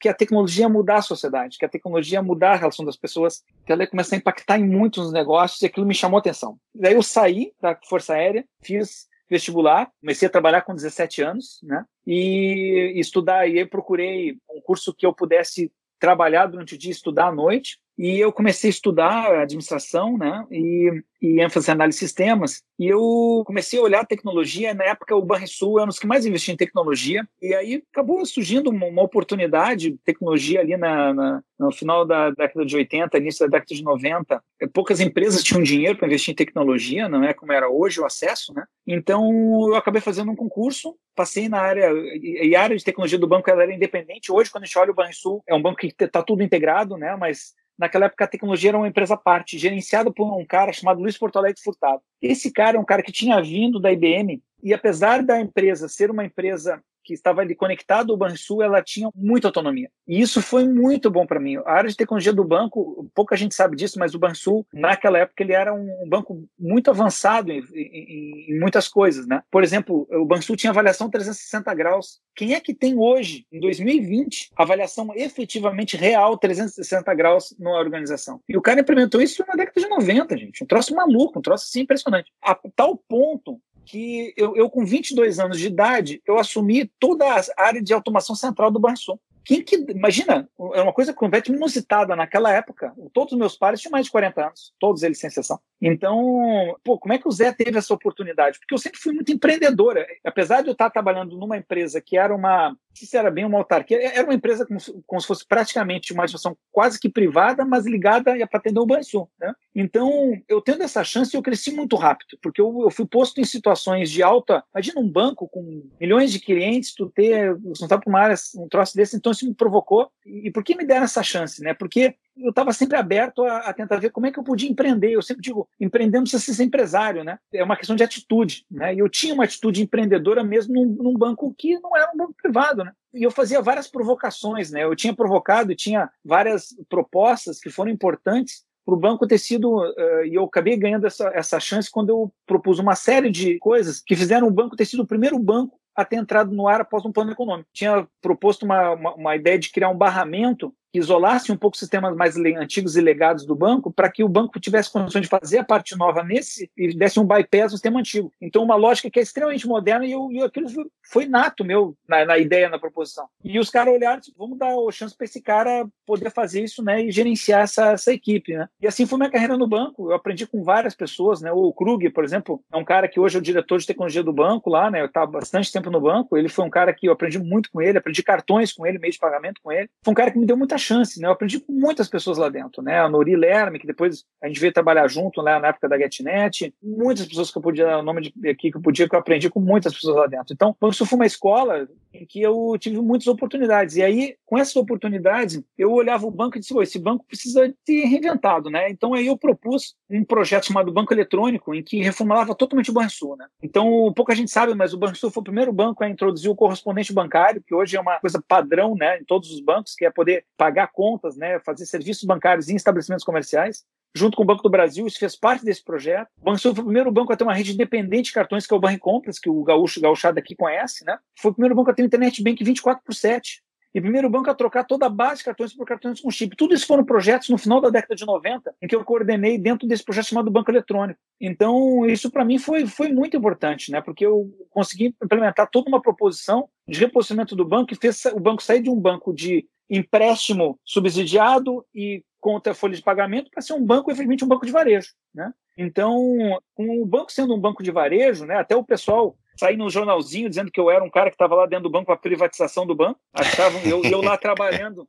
que 0.00 0.08
a 0.08 0.14
tecnologia 0.14 0.64
ia 0.64 0.68
mudar 0.68 0.96
a 0.96 1.02
sociedade, 1.02 1.58
que 1.58 1.64
a 1.64 1.68
tecnologia 1.68 2.18
ia 2.18 2.22
mudar 2.22 2.52
a 2.52 2.56
relação 2.56 2.84
das 2.84 2.96
pessoas, 2.96 3.42
que 3.64 3.72
ela 3.72 3.82
ia 3.82 3.90
começar 3.90 4.16
a 4.16 4.18
impactar 4.18 4.58
em 4.58 4.66
muitos 4.66 5.12
negócios 5.12 5.60
e 5.62 5.66
aquilo 5.66 5.86
me 5.86 5.94
chamou 5.94 6.18
a 6.18 6.20
atenção. 6.20 6.56
Daí 6.74 6.94
eu 6.94 7.02
saí 7.02 7.29
da 7.60 7.78
Força 7.88 8.14
Aérea, 8.14 8.44
fiz 8.62 9.08
vestibular, 9.28 9.90
comecei 10.00 10.26
a 10.26 10.30
trabalhar 10.30 10.62
com 10.62 10.74
17 10.74 11.22
anos, 11.22 11.60
né? 11.62 11.84
E 12.06 12.92
estudar, 12.96 13.46
e 13.48 13.58
aí 13.58 13.66
procurei 13.66 14.36
um 14.50 14.60
curso 14.60 14.92
que 14.92 15.06
eu 15.06 15.14
pudesse 15.14 15.72
trabalhar 16.00 16.46
durante 16.46 16.74
o 16.74 16.78
dia, 16.78 16.90
estudar 16.90 17.28
à 17.28 17.32
noite. 17.32 17.78
E 18.00 18.18
eu 18.18 18.32
comecei 18.32 18.70
a 18.70 18.72
estudar 18.72 19.42
administração, 19.42 20.16
né? 20.16 20.46
E 20.50 21.02
e 21.20 21.40
ênfase 21.40 21.68
em 21.68 21.72
análise 21.72 21.98
de 21.98 22.04
sistemas. 22.06 22.62
E 22.78 22.86
eu 22.86 23.42
comecei 23.44 23.78
a 23.78 23.82
olhar 23.82 24.06
tecnologia. 24.06 24.72
Na 24.72 24.84
época, 24.84 25.14
o 25.14 25.22
Banrisul 25.22 25.78
era 25.78 25.84
um 25.84 25.88
dos 25.88 25.98
que 25.98 26.06
mais 26.06 26.24
investia 26.24 26.54
em 26.54 26.56
tecnologia. 26.56 27.28
E 27.42 27.54
aí 27.54 27.82
acabou 27.92 28.24
surgindo 28.24 28.70
uma, 28.70 28.86
uma 28.86 29.02
oportunidade 29.02 29.90
de 29.90 29.98
tecnologia 29.98 30.60
ali 30.60 30.76
na, 30.76 31.12
na, 31.12 31.42
no 31.58 31.70
final 31.70 32.06
da 32.06 32.30
década 32.30 32.64
de 32.64 32.74
80, 32.74 33.18
início 33.18 33.46
da 33.46 33.58
década 33.58 33.74
de 33.74 33.84
90. 33.84 34.42
Poucas 34.72 35.00
empresas 35.00 35.42
tinham 35.42 35.62
dinheiro 35.62 35.98
para 35.98 36.06
investir 36.06 36.32
em 36.32 36.36
tecnologia, 36.36 37.08
não 37.08 37.22
é 37.22 37.34
como 37.34 37.52
era 37.52 37.68
hoje 37.68 38.00
o 38.00 38.06
acesso, 38.06 38.54
né? 38.54 38.64
Então, 38.86 39.30
eu 39.68 39.74
acabei 39.74 40.00
fazendo 40.00 40.30
um 40.30 40.36
concurso, 40.36 40.96
passei 41.14 41.48
na 41.48 41.58
área, 41.58 41.92
e 41.92 42.56
a 42.56 42.62
área 42.62 42.76
de 42.76 42.84
tecnologia 42.84 43.18
do 43.18 43.28
banco 43.28 43.50
ela 43.50 43.62
era 43.62 43.74
independente. 43.74 44.32
Hoje, 44.32 44.50
quando 44.50 44.64
a 44.64 44.66
gente 44.66 44.78
olha 44.78 44.90
o 44.90 44.94
Banrisul, 44.94 45.42
é 45.46 45.54
um 45.54 45.62
banco 45.62 45.78
que 45.78 45.94
está 45.98 46.22
tudo 46.22 46.42
integrado, 46.42 46.96
né? 46.96 47.14
Mas 47.16 47.54
Naquela 47.80 48.04
época, 48.04 48.26
a 48.26 48.28
tecnologia 48.28 48.72
era 48.72 48.76
uma 48.76 48.86
empresa 48.86 49.14
à 49.14 49.16
parte, 49.16 49.56
gerenciada 49.56 50.12
por 50.12 50.30
um 50.38 50.44
cara 50.44 50.70
chamado 50.70 51.00
Luiz 51.00 51.16
Porto 51.16 51.38
Alegre 51.38 51.62
Furtado. 51.62 52.02
Esse 52.20 52.52
cara 52.52 52.76
é 52.76 52.80
um 52.80 52.84
cara 52.84 53.02
que 53.02 53.10
tinha 53.10 53.40
vindo 53.40 53.80
da 53.80 53.90
IBM 53.90 54.42
e 54.62 54.74
apesar 54.74 55.22
da 55.22 55.40
empresa 55.40 55.88
ser 55.88 56.10
uma 56.10 56.22
empresa 56.22 56.82
que 57.04 57.14
estava 57.14 57.40
ali 57.40 57.54
conectado 57.54 58.12
ao 58.12 58.18
Banrisul, 58.18 58.62
ela 58.62 58.82
tinha 58.82 59.08
muita 59.14 59.48
autonomia. 59.48 59.90
E 60.06 60.20
isso 60.20 60.42
foi 60.42 60.66
muito 60.66 61.10
bom 61.10 61.26
para 61.26 61.40
mim. 61.40 61.56
A 61.58 61.72
área 61.72 61.90
de 61.90 61.96
tecnologia 61.96 62.32
do 62.32 62.44
banco, 62.44 63.08
pouca 63.14 63.36
gente 63.36 63.54
sabe 63.54 63.76
disso, 63.76 63.98
mas 63.98 64.14
o 64.14 64.18
Banrisul, 64.18 64.66
naquela 64.72 65.18
época, 65.18 65.42
ele 65.42 65.52
era 65.52 65.72
um 65.72 66.08
banco 66.08 66.44
muito 66.58 66.90
avançado 66.90 67.50
em, 67.52 67.62
em, 67.74 68.46
em 68.50 68.60
muitas 68.60 68.88
coisas, 68.88 69.26
né? 69.26 69.42
Por 69.50 69.62
exemplo, 69.62 70.06
o 70.10 70.24
Banrisul 70.24 70.56
tinha 70.56 70.70
avaliação 70.70 71.10
360 71.10 71.72
graus. 71.74 72.20
Quem 72.34 72.54
é 72.54 72.60
que 72.60 72.74
tem 72.74 72.98
hoje, 72.98 73.46
em 73.52 73.60
2020, 73.60 74.50
avaliação 74.56 75.08
efetivamente 75.14 75.96
real 75.96 76.36
360 76.38 77.14
graus 77.14 77.54
numa 77.58 77.78
organização? 77.78 78.40
E 78.48 78.56
o 78.56 78.62
cara 78.62 78.80
implementou 78.80 79.20
isso 79.20 79.44
na 79.46 79.54
década 79.54 79.80
de 79.80 79.88
90, 79.88 80.36
gente. 80.36 80.64
Um 80.64 80.66
troço 80.66 80.94
maluco, 80.94 81.38
um 81.38 81.42
troço 81.42 81.64
assim 81.64 81.80
impressionante. 81.80 82.30
A 82.42 82.54
tal 82.74 82.96
ponto 82.96 83.60
que 83.90 84.32
eu, 84.36 84.54
eu, 84.54 84.70
com 84.70 84.84
22 84.84 85.40
anos 85.40 85.58
de 85.58 85.66
idade, 85.66 86.22
eu 86.24 86.38
assumi 86.38 86.90
toda 87.00 87.24
a 87.26 87.42
área 87.56 87.82
de 87.82 87.92
automação 87.92 88.36
central 88.36 88.70
do 88.70 88.78
Banrisul. 88.78 89.20
Quem 89.44 89.64
que, 89.64 89.74
imagina, 89.88 90.48
é 90.74 90.80
uma 90.80 90.92
coisa 90.92 91.12
completamente 91.12 91.56
inusitada 91.56 92.14
naquela 92.14 92.52
época. 92.52 92.94
Todos 93.12 93.32
os 93.32 93.38
meus 93.38 93.56
pais 93.56 93.80
tinham 93.80 93.90
mais 93.90 94.06
de 94.06 94.12
40 94.12 94.46
anos, 94.46 94.72
todos 94.78 95.02
eles 95.02 95.18
sem 95.18 95.26
exceção. 95.26 95.58
Então, 95.80 96.76
pô, 96.84 96.98
como 96.98 97.14
é 97.14 97.18
que 97.18 97.26
o 97.26 97.32
Zé 97.32 97.52
teve 97.52 97.78
essa 97.78 97.94
oportunidade? 97.94 98.58
Porque 98.58 98.74
eu 98.74 98.78
sempre 98.78 99.00
fui 99.00 99.14
muito 99.14 99.32
empreendedora. 99.32 100.06
Apesar 100.24 100.62
de 100.62 100.68
eu 100.68 100.72
estar 100.72 100.90
trabalhando 100.90 101.36
numa 101.38 101.56
empresa 101.56 102.00
que 102.00 102.18
era 102.18 102.34
uma, 102.34 102.76
se 102.94 103.16
era 103.16 103.30
bem 103.30 103.44
uma 103.44 103.58
autarquia, 103.58 103.98
era 104.12 104.24
uma 104.24 104.34
empresa 104.34 104.66
como, 104.66 104.78
como 105.06 105.20
se 105.20 105.26
fosse 105.26 105.46
praticamente 105.46 106.12
uma 106.12 106.26
situação 106.26 106.56
quase 106.70 106.98
que 106.98 107.08
privada, 107.08 107.64
mas 107.64 107.86
ligada 107.86 108.34
para 108.46 108.58
atender 108.58 108.80
o 108.80 108.86
Banrisul. 108.86 109.30
Né? 109.40 109.54
Então, 109.74 110.32
eu 110.48 110.60
tendo 110.60 110.82
essa 110.82 111.02
chance, 111.02 111.34
eu 111.34 111.42
cresci 111.42 111.70
muito 111.72 111.96
rápido, 111.96 112.38
porque 112.42 112.60
eu, 112.60 112.82
eu, 112.82 112.90
fui 112.90 113.06
posto 113.06 113.40
em 113.40 113.44
situações 113.44 114.10
de 114.10 114.22
alta. 114.22 114.62
Imagina 114.74 115.00
um 115.00 115.08
banco 115.08 115.48
com 115.48 115.88
milhões 115.98 116.30
de 116.32 116.40
clientes, 116.40 116.94
tu 116.94 117.08
ter, 117.08 117.54
você 117.56 117.82
não 117.82 117.88
tá 117.88 117.98
para 117.98 118.08
uma 118.08 118.20
área, 118.20 118.36
um 118.56 118.68
troço 118.68 118.94
desse, 118.94 119.16
então 119.16 119.32
isso 119.32 119.46
me 119.46 119.54
provocou. 119.54 120.10
E 120.26 120.50
por 120.50 120.62
que 120.62 120.76
me 120.76 120.84
deram 120.84 121.04
essa 121.04 121.22
chance? 121.22 121.62
Né? 121.62 121.72
Porque 121.72 122.14
eu 122.42 122.50
estava 122.50 122.72
sempre 122.72 122.96
aberto 122.96 123.44
a, 123.44 123.58
a, 123.58 123.72
tentar 123.72 123.96
ver 123.96 124.10
como 124.10 124.26
é 124.26 124.32
que 124.32 124.38
eu 124.38 124.44
podia 124.44 124.70
empreender. 124.70 125.12
Eu 125.12 125.22
sempre 125.22 125.42
digo, 125.42 125.68
empreender 125.78 126.18
não 126.18 126.24
precisa 126.24 126.54
ser 126.54 126.64
empresário, 126.64 127.24
né? 127.24 127.38
É 127.52 127.62
uma 127.62 127.76
questão 127.76 127.96
de 127.96 128.02
atitude, 128.02 128.64
né? 128.70 128.94
E 128.94 128.98
eu 128.98 129.08
tinha 129.08 129.34
uma 129.34 129.44
atitude 129.44 129.82
empreendedora 129.82 130.42
mesmo 130.42 130.74
num, 130.74 130.86
num 130.86 131.14
banco 131.16 131.54
que 131.56 131.78
não 131.80 131.96
era 131.96 132.10
um 132.12 132.16
banco 132.16 132.34
privado, 132.40 132.84
né? 132.84 132.92
E 133.12 133.22
eu 133.22 133.30
fazia 133.30 133.60
várias 133.60 133.88
provocações, 133.88 134.70
né? 134.70 134.84
Eu 134.84 134.94
tinha 134.96 135.14
provocado, 135.14 135.74
tinha 135.74 136.10
várias 136.24 136.74
propostas 136.88 137.58
que 137.60 137.70
foram 137.70 137.90
importantes 137.90 138.64
para 138.84 138.94
o 138.94 138.98
banco 138.98 139.26
ter 139.26 139.38
sido, 139.38 139.78
uh, 139.78 140.24
e 140.24 140.34
eu 140.34 140.44
acabei 140.44 140.76
ganhando 140.76 141.06
essa, 141.06 141.30
essa 141.34 141.60
chance 141.60 141.90
quando 141.90 142.10
eu 142.10 142.32
propus 142.46 142.78
uma 142.78 142.94
série 142.94 143.30
de 143.30 143.58
coisas 143.58 144.00
que 144.00 144.16
fizeram 144.16 144.48
o 144.48 144.50
banco 144.50 144.76
ter 144.76 144.84
sido 144.84 145.02
o 145.02 145.06
primeiro 145.06 145.38
banco 145.38 145.78
a 145.94 146.04
ter 146.04 146.16
entrado 146.16 146.52
no 146.52 146.66
ar 146.66 146.80
após 146.80 147.04
um 147.04 147.12
plano 147.12 147.32
econômico. 147.32 147.68
Tinha 147.72 148.06
proposto 148.20 148.64
uma, 148.64 148.92
uma, 148.92 149.14
uma 149.14 149.36
ideia 149.36 149.58
de 149.58 149.70
criar 149.70 149.90
um 149.90 149.96
barramento 149.96 150.74
isolasse 150.92 151.52
um 151.52 151.56
pouco 151.56 151.74
os 151.74 151.80
sistemas 151.80 152.14
mais 152.16 152.36
antigos 152.36 152.96
e 152.96 153.00
legados 153.00 153.44
do 153.44 153.54
banco 153.54 153.92
para 153.92 154.10
que 154.10 154.24
o 154.24 154.28
banco 154.28 154.58
tivesse 154.58 154.90
condições 154.90 155.22
de 155.22 155.28
fazer 155.28 155.58
a 155.58 155.64
parte 155.64 155.96
nova 155.96 156.22
nesse 156.22 156.70
e 156.76 156.94
desse 156.94 157.18
um 157.20 157.26
bypass 157.26 157.72
no 157.72 157.78
sistema 157.78 158.00
antigo. 158.00 158.32
Então, 158.40 158.62
uma 158.62 158.76
lógica 158.76 159.10
que 159.10 159.18
é 159.18 159.22
extremamente 159.22 159.66
moderna 159.66 160.06
e, 160.06 160.12
eu, 160.12 160.30
e 160.30 160.42
aquilo 160.42 160.68
foi 161.02 161.26
nato 161.26 161.64
meu 161.64 161.96
na, 162.08 162.24
na, 162.24 162.38
ideia, 162.38 162.68
na 162.68 162.78
proposição. 162.78 163.26
E 163.44 163.58
os 163.58 163.70
caras 163.70 163.94
olharam 163.94 164.20
vamos 164.36 164.58
dar 164.58 164.68
a 164.68 164.92
chance 164.92 165.16
para 165.16 165.24
esse 165.24 165.40
cara 165.40 165.86
poder 166.06 166.30
fazer 166.30 166.62
isso 166.62 166.82
né, 166.82 167.04
e 167.04 167.10
gerenciar 167.10 167.62
essa, 167.62 167.92
essa 167.92 168.12
equipe. 168.12 168.54
Né? 168.54 168.68
E 168.80 168.86
assim 168.86 169.06
foi 169.06 169.18
minha 169.18 169.30
carreira 169.30 169.56
no 169.56 169.66
banco. 169.66 170.10
Eu 170.10 170.14
aprendi 170.14 170.46
com 170.46 170.62
várias 170.62 170.94
pessoas. 170.94 171.40
Né? 171.40 171.50
O 171.52 171.72
Krug, 171.72 172.08
por 172.10 172.24
exemplo, 172.24 172.62
é 172.72 172.76
um 172.76 172.84
cara 172.84 173.08
que 173.08 173.18
hoje 173.18 173.36
é 173.36 173.38
o 173.38 173.42
diretor 173.42 173.78
de 173.78 173.86
tecnologia 173.86 174.22
do 174.22 174.32
banco 174.32 174.70
lá. 174.70 174.90
Né? 174.90 175.00
Eu 175.00 175.06
estava 175.06 175.30
bastante 175.30 175.72
tempo 175.72 175.90
no 175.90 176.00
banco. 176.00 176.36
Ele 176.36 176.48
foi 176.48 176.64
um 176.64 176.70
cara 176.70 176.92
que 176.92 177.06
eu 177.06 177.12
aprendi 177.12 177.38
muito 177.38 177.70
com 177.70 177.80
ele, 177.80 177.98
aprendi 177.98 178.22
cartões 178.22 178.72
com 178.72 178.86
ele, 178.86 178.98
meio 178.98 179.12
de 179.12 179.18
pagamento 179.18 179.60
com 179.62 179.72
ele. 179.72 179.88
Foi 180.02 180.12
um 180.12 180.14
cara 180.14 180.30
que 180.30 180.38
me 180.38 180.46
deu 180.46 180.56
muita 180.56 180.78
chance, 180.80 181.20
né? 181.20 181.28
Eu 181.28 181.32
aprendi 181.32 181.60
com 181.60 181.72
muitas 181.72 182.08
pessoas 182.08 182.38
lá 182.38 182.48
dentro, 182.48 182.82
né? 182.82 182.98
A 182.98 183.08
Nori 183.08 183.36
Lerme, 183.36 183.78
que 183.78 183.86
depois 183.86 184.24
a 184.42 184.48
gente 184.48 184.60
veio 184.60 184.72
trabalhar 184.72 185.06
junto 185.08 185.42
né, 185.42 185.58
na 185.58 185.68
época 185.68 185.88
da 185.88 185.98
GetNet, 185.98 186.74
muitas 186.82 187.26
pessoas 187.26 187.50
que 187.50 187.58
eu 187.58 187.62
podia, 187.62 187.98
o 187.98 188.02
nome 188.02 188.22
de, 188.22 188.48
aqui 188.48 188.70
que 188.70 188.76
eu 188.76 188.82
podia, 188.82 189.08
que 189.08 189.14
eu 189.14 189.18
aprendi 189.18 189.48
com 189.48 189.60
muitas 189.60 189.94
pessoas 189.94 190.16
lá 190.16 190.26
dentro. 190.26 190.52
Então, 190.52 190.74
isso 190.90 191.06
foi 191.06 191.16
uma 191.16 191.26
escola 191.26 191.88
em 192.12 192.26
que 192.26 192.40
eu 192.40 192.76
tive 192.78 193.00
muitas 193.00 193.28
oportunidades. 193.28 193.96
E 193.96 194.02
aí, 194.02 194.36
com 194.44 194.58
essas 194.58 194.74
oportunidades, 194.74 195.62
eu 195.78 195.92
olhava 195.92 196.26
o 196.26 196.30
banco 196.30 196.56
e 196.56 196.60
disse, 196.60 196.76
esse 196.78 196.98
banco 196.98 197.24
precisa 197.24 197.72
ser 197.86 198.04
reinventado, 198.06 198.70
né? 198.70 198.90
Então, 198.90 199.14
aí 199.14 199.26
eu 199.26 199.36
propus 199.36 199.94
um 200.10 200.24
projeto 200.24 200.66
chamado 200.66 200.92
Banco 200.92 201.14
Eletrônico, 201.14 201.74
em 201.74 201.82
que 201.82 202.02
reformulava 202.02 202.54
totalmente 202.54 202.90
o 202.90 202.94
Banrisul, 202.94 203.36
né? 203.36 203.46
Então, 203.62 204.12
pouca 204.14 204.34
gente 204.34 204.50
sabe, 204.50 204.74
mas 204.74 204.92
o 204.92 204.98
Banrisul 204.98 205.30
foi 205.30 205.40
o 205.40 205.44
primeiro 205.44 205.72
banco 205.72 206.02
a 206.02 206.08
introduzir 206.08 206.50
o 206.50 206.56
correspondente 206.56 207.12
bancário, 207.12 207.62
que 207.64 207.74
hoje 207.74 207.96
é 207.96 208.00
uma 208.00 208.18
coisa 208.18 208.42
padrão, 208.46 208.94
né, 208.94 209.18
em 209.18 209.24
todos 209.24 209.50
os 209.50 209.60
bancos, 209.60 209.94
que 209.94 210.04
é 210.04 210.10
poder 210.10 210.44
pagar 210.56 210.69
contas, 210.86 211.36
né, 211.36 211.58
fazer 211.60 211.86
serviços 211.86 212.24
bancários 212.24 212.68
em 212.68 212.76
estabelecimentos 212.76 213.24
comerciais 213.24 213.84
junto 214.14 214.36
com 214.36 214.42
o 214.42 214.46
Banco 214.46 214.62
do 214.62 214.70
Brasil, 214.70 215.06
isso 215.06 215.18
fez 215.18 215.36
parte 215.36 215.64
desse 215.64 215.84
projeto. 215.84 216.28
O 216.40 216.44
Banco 216.44 216.58
Sul 216.58 216.74
foi 216.74 216.82
o 216.82 216.86
primeiro 216.86 217.12
banco 217.12 217.32
a 217.32 217.36
ter 217.36 217.44
uma 217.44 217.54
rede 217.54 217.72
independente 217.72 218.26
de 218.26 218.32
cartões, 218.32 218.66
que 218.66 218.74
é 218.74 218.76
o 218.76 218.80
Banco 218.80 218.98
Compras, 218.98 219.38
que 219.38 219.48
o 219.48 219.62
gaúcho, 219.62 220.00
gauchado 220.00 220.38
aqui 220.38 220.54
conhece, 220.54 221.04
né? 221.04 221.18
Foi 221.38 221.50
o 221.50 221.54
primeiro 221.54 221.74
banco 221.74 221.90
a 221.90 221.94
ter 221.94 222.02
internet 222.02 222.42
bank 222.42 222.62
24 222.62 223.02
por 223.04 223.14
7. 223.14 223.62
E 223.92 223.98
o 223.98 224.02
primeiro 224.02 224.30
banco 224.30 224.48
a 224.48 224.54
trocar 224.54 224.84
toda 224.84 225.06
a 225.06 225.08
base 225.08 225.38
de 225.38 225.46
cartões 225.46 225.74
por 225.74 225.84
cartões 225.84 226.20
com 226.20 226.30
chip. 226.30 226.54
Tudo 226.54 226.74
isso 226.74 226.86
foram 226.86 227.04
projetos 227.04 227.48
no 227.48 227.58
final 227.58 227.80
da 227.80 227.90
década 227.90 228.14
de 228.14 228.24
90, 228.24 228.72
em 228.80 228.86
que 228.86 228.94
eu 228.94 229.04
coordenei 229.04 229.58
dentro 229.58 229.86
desse 229.88 230.04
projeto 230.04 230.26
chamado 230.26 230.48
Banco 230.48 230.70
Eletrônico. 230.70 231.18
Então, 231.40 232.06
isso 232.06 232.30
para 232.30 232.44
mim 232.44 232.56
foi, 232.56 232.86
foi 232.86 233.08
muito 233.08 233.36
importante, 233.36 233.90
né? 233.90 234.00
porque 234.00 234.24
eu 234.24 234.48
consegui 234.70 235.12
implementar 235.20 235.68
toda 235.68 235.88
uma 235.88 236.00
proposição 236.00 236.68
de 236.86 237.00
reposicionamento 237.00 237.56
do 237.56 237.64
banco 237.64 237.92
e 237.92 237.96
fez 237.96 238.24
o 238.26 238.38
banco 238.38 238.62
sair 238.62 238.80
de 238.80 238.90
um 238.90 238.98
banco 238.98 239.34
de 239.34 239.66
empréstimo 239.90 240.78
subsidiado 240.84 241.84
e 241.94 242.22
contra 242.40 242.72
a 242.72 242.74
folha 242.74 242.94
de 242.94 243.02
pagamento 243.02 243.50
para 243.50 243.60
ser 243.60 243.74
um 243.74 243.84
banco, 243.84 244.10
efetivamente, 244.10 244.44
um 244.44 244.48
banco 244.48 244.64
de 244.64 244.72
varejo. 244.72 245.10
Né? 245.34 245.52
Então, 245.76 246.58
com 246.74 247.02
o 247.02 247.06
banco 247.06 247.32
sendo 247.32 247.54
um 247.54 247.60
banco 247.60 247.82
de 247.82 247.90
varejo, 247.90 248.46
né, 248.46 248.56
até 248.56 248.76
o 248.76 248.84
pessoal 248.84 249.36
sair 249.60 249.76
no 249.76 249.90
jornalzinho 249.90 250.48
dizendo 250.48 250.70
que 250.70 250.80
eu 250.80 250.90
era 250.90 251.04
um 251.04 251.10
cara 251.10 251.28
que 251.28 251.34
estava 251.34 251.54
lá 251.54 251.66
dentro 251.66 251.82
do 251.82 251.90
banco 251.90 252.06
para 252.06 252.16
privatização 252.16 252.86
do 252.86 252.94
banco. 252.94 253.20
Achavam 253.34 253.80
eu, 253.82 254.02
eu 254.04 254.22
lá 254.22 254.38
trabalhando, 254.38 255.06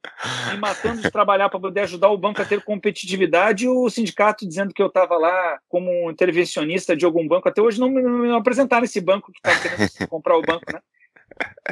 me 0.51 0.57
matando 0.57 1.01
de 1.01 1.09
trabalhar 1.09 1.47
para 1.47 1.59
poder 1.59 1.81
ajudar 1.81 2.09
o 2.09 2.17
banco 2.17 2.41
a 2.41 2.45
ter 2.45 2.61
competitividade, 2.61 3.63
e 3.63 3.69
o 3.69 3.89
sindicato 3.89 4.45
dizendo 4.45 4.73
que 4.73 4.81
eu 4.81 4.87
estava 4.87 5.17
lá 5.17 5.57
como 5.69 6.11
intervencionista 6.11 6.97
de 6.97 7.05
algum 7.05 7.25
banco. 7.25 7.47
Até 7.47 7.61
hoje 7.61 7.79
não 7.79 7.89
me 7.89 8.31
apresentaram 8.33 8.83
esse 8.83 8.99
banco 8.99 9.31
que 9.31 9.39
estava 9.39 9.61
querendo 9.61 10.09
comprar 10.09 10.37
o 10.37 10.41
banco, 10.41 10.65
né? 10.71 10.81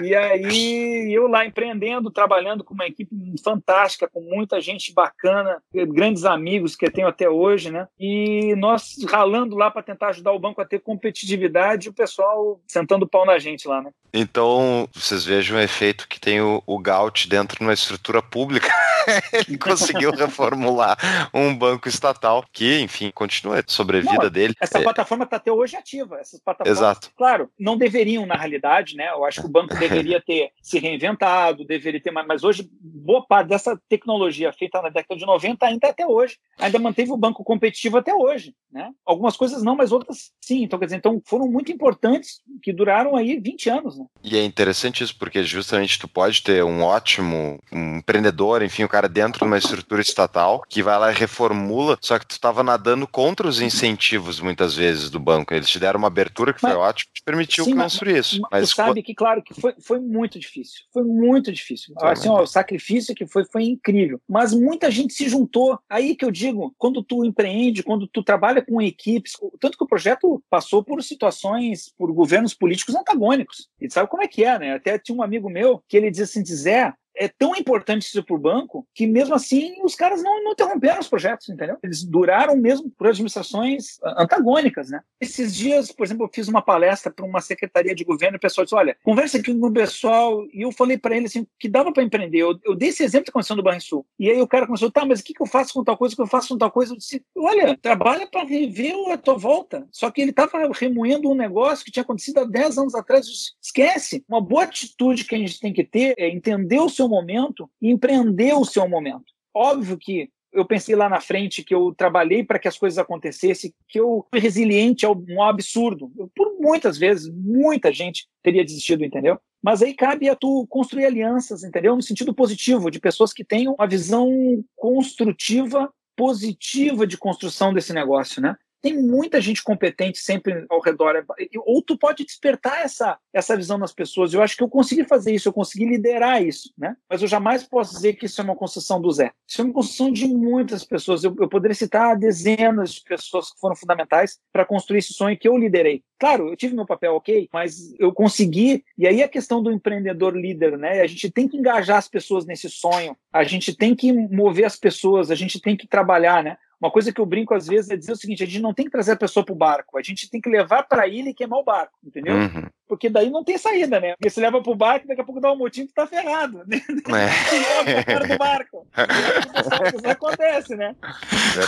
E 0.02 0.16
aí 0.16 1.14
eu 1.14 1.28
lá 1.28 1.46
empreendendo, 1.46 2.12
trabalhando 2.12 2.64
com 2.64 2.74
uma 2.74 2.86
equipe 2.86 3.16
fantástica, 3.44 4.08
com 4.08 4.22
muita 4.22 4.62
gente 4.62 4.94
bacana, 4.94 5.62
grandes 5.74 6.26
amigos 6.26 6.76
que 6.76 6.86
eu 6.86 6.92
tenho 6.92 7.08
até 7.08 7.30
hoje, 7.30 7.72
né? 7.72 7.88
E 8.00 8.56
nós 8.56 8.96
ralando 9.08 9.56
lá 9.56 9.70
para 9.70 9.84
tentar 9.84 10.10
ajudar 10.10 10.32
o 10.32 10.40
banco 10.40 10.62
a 10.62 10.66
ter 10.66 10.80
competitividade 10.80 11.88
e 11.88 11.90
o 11.90 11.94
pessoal 11.94 12.60
sentando 12.68 13.06
o 13.06 13.10
pau 13.10 13.26
na 13.26 13.40
gente 13.40 13.68
lá, 13.68 13.82
né? 13.82 13.92
Então, 14.14 14.88
vocês 14.94 15.24
vejam 15.24 15.58
o 15.58 15.62
efeito 15.62 16.08
que 16.08 16.20
tem 16.20 16.42
o, 16.42 16.64
o 16.66 16.80
Gaut 16.80 17.28
dentro 17.28 17.58
de 17.58 17.64
uma 17.64 17.74
estrutura 17.74 18.22
pública. 18.22 18.70
Ele 19.48 19.58
conseguiu 19.58 20.12
reformular 20.12 20.98
um 21.34 21.56
banco 21.56 21.88
estatal 21.88 22.46
que, 22.52 22.82
enfim, 22.82 23.12
continua 23.14 23.60
a 23.60 23.64
sobrevida 23.66 24.24
não, 24.24 24.30
dele. 24.30 24.54
Essa 24.60 24.80
é... 24.80 24.84
plataforma 24.84 25.24
está 25.24 25.38
até 25.38 25.52
hoje 25.52 25.76
ativa. 25.76 26.18
Essas 26.20 26.40
plataformas, 26.40 26.80
Exato. 26.80 27.12
claro, 27.16 27.50
não 27.60 27.78
deveriam, 27.78 28.26
na 28.26 28.36
realidade, 28.36 28.96
né? 28.96 29.10
Eu 29.10 29.26
acho 29.26 29.42
que 29.42 29.48
o 29.48 29.52
banco 29.52 29.76
deveria 29.80 30.22
ter 30.22 30.52
se 30.62 30.80
reinventado, 30.80 31.66
deveria 31.66 32.02
ter 32.02 32.12
mais. 32.12 32.28
Mas 32.28 32.44
hoje, 32.44 32.70
boa 32.82 33.26
parte 33.26 33.50
dessa 33.50 33.80
tecnologia 33.88 34.52
feita 34.54 34.82
na 34.82 34.90
década 34.90 35.20
de 35.20 35.26
90 35.26 35.66
ainda 35.66 35.88
é 35.88 35.90
até 35.90 36.06
hoje. 36.06 36.38
Ainda 36.58 36.80
manteve 36.80 37.12
o 37.12 37.18
banco 37.18 37.44
competitivo 37.44 37.98
até 37.98 38.14
hoje. 38.14 38.54
Né? 38.72 38.92
Algumas 39.06 39.36
coisas 39.36 39.64
não, 39.64 39.76
mas 39.76 39.92
outras 39.92 40.32
sim. 40.42 40.64
Então, 40.64 40.78
quer 40.78 40.86
dizer, 40.86 40.98
então 40.98 41.22
foram 41.26 41.48
muito 41.48 41.72
importantes 41.72 42.42
que 42.62 42.72
duraram 42.72 43.16
aí 43.16 43.40
20 43.40 43.70
anos. 43.70 43.98
Né? 43.98 44.06
E 44.24 44.38
é 44.38 44.44
interessante 44.44 45.04
isso, 45.04 45.18
porque 45.18 45.44
justamente 45.44 45.98
tu 45.98 46.08
pode 46.08 46.44
ter 46.44 46.64
um 46.64 46.84
ótimo 46.84 47.60
um 47.72 47.98
empreendedor, 47.98 48.62
enfim, 48.62 48.84
o 48.89 48.91
cara 48.91 49.08
dentro 49.08 49.39
de 49.39 49.45
uma 49.45 49.58
estrutura 49.58 50.02
estatal 50.02 50.63
que 50.67 50.82
vai 50.82 50.97
lá 50.97 51.12
e 51.12 51.15
reformula, 51.15 51.97
só 52.02 52.17
que 52.17 52.25
tu 52.25 52.32
estava 52.32 52.63
nadando 52.63 53.08
contra 53.08 53.47
os 53.47 53.62
incentivos 53.62 54.39
muitas 54.39 54.75
vezes 54.75 55.12
do 55.12 55.19
banco. 55.19 55.54
Eles 55.54 55.69
te 55.69 55.80
deram 55.80 55.99
uma 55.99 56.08
abertura 56.08 56.52
que 56.52 56.60
foi 56.60 56.73
ótima, 56.73 57.12
te 57.13 57.21
permitiu 57.23 57.65
sim, 57.65 57.75
construir 57.75 58.13
mas, 58.13 58.25
isso. 58.25 58.41
Mas 58.52 58.69
tu 58.69 58.75
sabe 58.75 59.04
que, 59.04 59.13
claro, 59.13 59.43
que 59.43 59.54
foi, 59.54 59.75
foi 59.80 59.99
muito 59.99 60.39
difícil. 60.39 60.82
Foi 60.91 61.04
muito 61.04 61.52
difícil. 61.52 61.93
Assim, 62.02 62.28
ó, 62.28 62.41
o 62.41 62.47
sacrifício 62.47 63.13
que 63.13 63.28
foi, 63.28 63.45
foi 63.45 63.63
incrível. 63.63 64.19
Mas 64.28 64.54
muita 64.54 64.89
gente 64.89 65.13
se 65.13 65.30
juntou. 65.30 65.80
Aí 65.88 66.15
que 66.15 66.25
eu 66.25 66.32
digo, 66.32 66.73
quando 66.78 67.04
tu 67.04 67.23
empreende, 67.23 67.84
quando 67.84 68.08
tu 68.08 68.23
trabalha 68.23 68.65
com 68.65 68.82
equipes, 68.82 69.34
tanto 69.60 69.78
que 69.78 69.84
o 69.84 69.88
projeto 69.88 70.41
passou 70.49 70.84
por 70.84 71.04
situações, 71.04 71.93
por 71.95 72.12
governos 72.12 72.56
políticos 72.56 72.95
antagônicos. 72.95 73.69
E 73.80 73.91
sabe 73.91 74.10
como 74.10 74.23
é 74.23 74.28
que 74.28 74.43
é, 74.43 74.58
né? 74.58 74.73
Até 74.73 74.97
tinha 74.97 75.15
um 75.15 75.21
amigo 75.21 75.49
meu 75.49 75.84
que 75.88 75.95
ele 75.95 76.10
dizia 76.10 76.25
assim, 76.25 76.43
Zé, 76.45 76.93
é 77.20 77.28
tão 77.28 77.54
importante 77.56 78.04
isso 78.04 78.24
para 78.24 78.36
o 78.36 78.40
banco 78.40 78.88
que, 78.96 79.06
mesmo 79.06 79.36
assim, 79.36 79.76
os 79.84 79.94
caras 79.94 80.24
não, 80.24 80.42
não 80.44 80.54
interromperam 80.54 81.00
os 81.00 81.08
projetos, 81.10 81.50
entendeu? 81.50 81.78
Eles 81.84 82.02
duraram 82.04 82.56
mesmo 82.56 82.90
por 82.90 83.08
administrações 83.08 84.00
antagônicas, 84.18 84.90
né? 84.90 85.02
Esses 85.20 85.54
dias, 85.54 85.92
por 85.92 86.06
exemplo, 86.06 86.26
eu 86.26 86.30
fiz 86.34 86.48
uma 86.48 86.62
palestra 86.62 87.12
para 87.12 87.26
uma 87.26 87.42
secretaria 87.42 87.94
de 87.94 88.06
governo 88.06 88.36
e 88.36 88.40
o 88.40 88.42
pessoal 88.42 88.64
disse: 88.64 88.76
olha, 88.76 88.96
conversa 89.04 89.38
aqui 89.38 89.54
com 89.54 89.68
o 89.68 89.74
pessoal. 89.74 90.46
E 90.54 90.62
eu 90.62 90.72
falei 90.72 90.98
para 90.98 91.18
ele 91.18 91.26
assim: 91.26 91.46
que 91.60 91.68
dava 91.68 91.92
para 91.92 92.04
empreender. 92.04 92.40
Eu, 92.40 92.58
eu, 92.64 92.74
dei 92.74 92.90
esse 92.90 93.04
exemplo 93.04 93.26
da 93.28 93.34
condição 93.34 93.58
do 93.58 93.64
Banrisul. 93.64 94.06
E 94.18 94.30
aí 94.30 94.42
o 94.42 94.48
cara 94.48 94.66
começou: 94.66 94.90
tá, 94.90 95.06
mas 95.06 95.20
o 95.20 95.24
que, 95.24 95.34
que 95.34 95.42
eu 95.42 95.48
faço 95.48 95.74
com 95.74 95.84
tal 95.84 95.98
coisa? 95.98 96.14
O 96.14 96.16
que 96.16 96.22
eu 96.22 96.28
faço 96.28 96.50
com 96.50 96.58
tal 96.58 96.72
coisa? 96.72 96.94
Eu 96.94 96.98
disse: 96.98 97.22
olha, 97.36 97.78
trabalha 97.82 98.26
para 98.28 98.46
rever 98.46 98.96
a 99.12 99.18
tua 99.18 99.38
volta. 99.38 99.86
Só 99.92 100.10
que 100.10 100.22
ele 100.22 100.32
estava 100.32 100.58
remoendo 100.74 101.30
um 101.30 101.36
negócio 101.36 101.84
que 101.84 101.92
tinha 101.92 102.04
acontecido 102.04 102.40
há 102.40 102.46
10 102.46 102.78
anos 102.78 102.96
atrás. 102.96 103.28
Esquece. 103.62 104.24
Uma 104.28 104.40
boa 104.40 104.64
atitude 104.64 105.26
que 105.26 105.36
a 105.36 105.38
gente 105.38 105.60
tem 105.60 105.74
que 105.74 105.84
ter 105.84 106.14
é 106.18 106.30
entender 106.30 106.80
o 106.80 106.90
seu 106.90 107.09
momento 107.10 107.69
e 107.82 107.89
empreender 107.89 108.54
o 108.54 108.65
seu 108.65 108.88
momento. 108.88 109.26
Óbvio 109.54 109.98
que 109.98 110.30
eu 110.52 110.65
pensei 110.65 110.95
lá 110.95 111.08
na 111.08 111.19
frente 111.19 111.63
que 111.63 111.74
eu 111.74 111.93
trabalhei 111.95 112.43
para 112.43 112.60
que 112.60 112.67
as 112.67 112.78
coisas 112.78 112.98
acontecessem, 112.98 113.74
que 113.88 114.00
eu 114.00 114.26
fui 114.32 114.39
resiliente 114.39 115.06
ao 115.06 115.15
um 115.28 115.43
absurdo. 115.43 116.12
Por 116.36 116.58
muitas 116.60 116.98
vezes, 116.98 117.32
muita 117.32 117.93
gente 117.93 118.28
teria 118.41 118.65
desistido, 118.65 119.04
entendeu? 119.04 119.39
Mas 119.62 119.82
aí 119.82 119.93
cabe 119.93 120.30
a 120.30 120.36
tu 120.36 120.65
construir 120.67 121.06
alianças, 121.06 121.63
entendeu? 121.63 121.95
No 121.95 122.02
sentido 122.02 122.34
positivo, 122.34 122.89
de 122.89 123.00
pessoas 123.00 123.34
que 123.34 123.43
tenham 123.43 123.76
uma 123.78 123.88
visão 123.88 124.30
construtiva, 124.76 125.91
positiva 126.15 127.06
de 127.06 127.17
construção 127.17 127.74
desse 127.74 127.93
negócio, 127.93 128.41
né? 128.41 128.56
Tem 128.82 128.98
muita 129.02 129.42
gente 129.42 129.63
competente 129.63 130.20
sempre 130.20 130.65
ao 130.70 130.82
redor. 130.82 131.26
Ou 131.65 131.82
tu 131.82 131.98
pode 131.98 132.26
despertar 132.26 132.82
essa, 132.82 133.18
essa 133.34 133.56
visão 133.56 133.78
nas 133.78 133.94
pessoas. 133.94 134.34
Eu 134.34 134.42
acho 134.42 134.56
que 134.56 134.63
eu 134.63 134.70
consegui 134.70 135.04
fazer 135.04 135.34
isso, 135.34 135.50
eu 135.50 135.54
consegui 135.54 135.86
liderar 135.86 136.44
isso, 136.44 136.74
né? 136.78 136.96
Mas 137.10 137.22
eu 137.22 137.28
jamais 137.28 137.63
posso 137.63 137.94
dizer 137.94 138.13
que 138.13 138.26
isso 138.26 138.39
é 138.39 138.44
uma 138.44 138.56
construção 138.56 139.02
do 139.02 139.12
Zé. 139.12 139.32
Isso 139.48 139.62
é 139.62 139.65
uma 139.65 139.74
construção 139.74 140.12
de 140.12 140.28
muitas 140.28 140.84
pessoas. 140.84 141.24
Eu, 141.24 141.36
eu 141.39 141.50
poderia 141.50 141.76
citar 141.76 142.18
dezenas 142.18 142.94
de 142.94 143.04
pessoas 143.04 143.52
que 143.52 143.60
foram 143.60 143.76
fundamentais 143.76 144.39
para 144.52 144.65
construir 144.65 145.00
esse 145.00 145.13
sonho 145.13 145.38
que 145.38 145.48
eu 145.48 145.58
liderei. 145.58 146.04
Claro, 146.20 146.50
eu 146.50 146.58
tive 146.58 146.76
meu 146.76 146.86
papel 146.86 147.15
ok, 147.15 147.48
mas 147.52 147.94
eu 147.98 148.12
consegui. 148.13 148.84
E 148.98 149.08
aí 149.08 149.24
a 149.24 149.30
questão 149.30 149.63
do 149.63 149.72
empreendedor 149.72 150.36
líder, 150.36 150.78
né? 150.78 151.02
A 151.02 151.08
gente 151.08 151.32
tem 151.32 151.48
que 151.48 151.58
engajar 151.58 151.98
as 151.98 152.08
pessoas 152.08 152.46
nesse 152.46 152.70
sonho. 152.70 153.15
A 153.32 153.44
gente 153.44 153.74
tem 153.74 153.96
que 153.96 154.12
mover 154.12 154.65
as 154.65 154.76
pessoas. 154.76 155.32
A 155.32 155.36
gente 155.36 155.62
tem 155.62 155.78
que 155.78 155.88
trabalhar, 155.88 156.44
né? 156.44 156.58
Uma 156.80 156.89
coisa 156.89 157.12
que 157.12 157.20
eu 157.20 157.26
brinco 157.26 157.54
às 157.54 157.68
vezes 157.68 157.89
é 157.89 157.98
dizer 157.98 158.13
o 158.13 158.15
seguinte: 158.15 158.44
a 158.44 158.46
gente 158.46 158.62
não 158.62 158.74
tem 158.74 158.86
que 158.86 158.92
trazer 158.92 159.12
a 159.12 159.18
pessoa 159.18 159.46
para 159.46 159.54
o 159.54 159.58
barco, 159.58 159.98
a 159.98 160.02
gente 160.02 160.30
tem 160.30 160.39
que 160.39 160.50
levar 160.50 160.84
para 160.84 161.04
a 161.04 161.08
ilha 161.08 161.30
e 161.30 161.34
queimar 161.34 161.60
o 161.60 161.63
barco, 161.63 161.98
entendeu? 162.04 162.36
Uhum. 162.36 162.68
Porque 162.88 163.10
daí 163.10 163.30
não 163.30 163.44
tem 163.44 163.58
saída, 163.58 164.00
né? 164.00 164.13
Porque 164.13 164.30
se 164.30 164.39
leva 164.39 164.62
para 164.62 164.72
o 164.72 164.76
barco, 164.76 165.08
daqui 165.08 165.22
a 165.22 165.24
pouco 165.24 165.42
dá 165.42 165.52
um 165.52 165.58
motivo 165.58 165.88
que 165.88 165.94
tá 165.94 166.08
ferrado. 166.08 166.63
Né? 166.65 166.82
É. 167.10 168.06
leva 168.06 168.28
do 168.28 168.38
barco. 168.38 168.88
Isso 169.96 170.10
acontece, 170.10 170.76
né? 170.76 170.96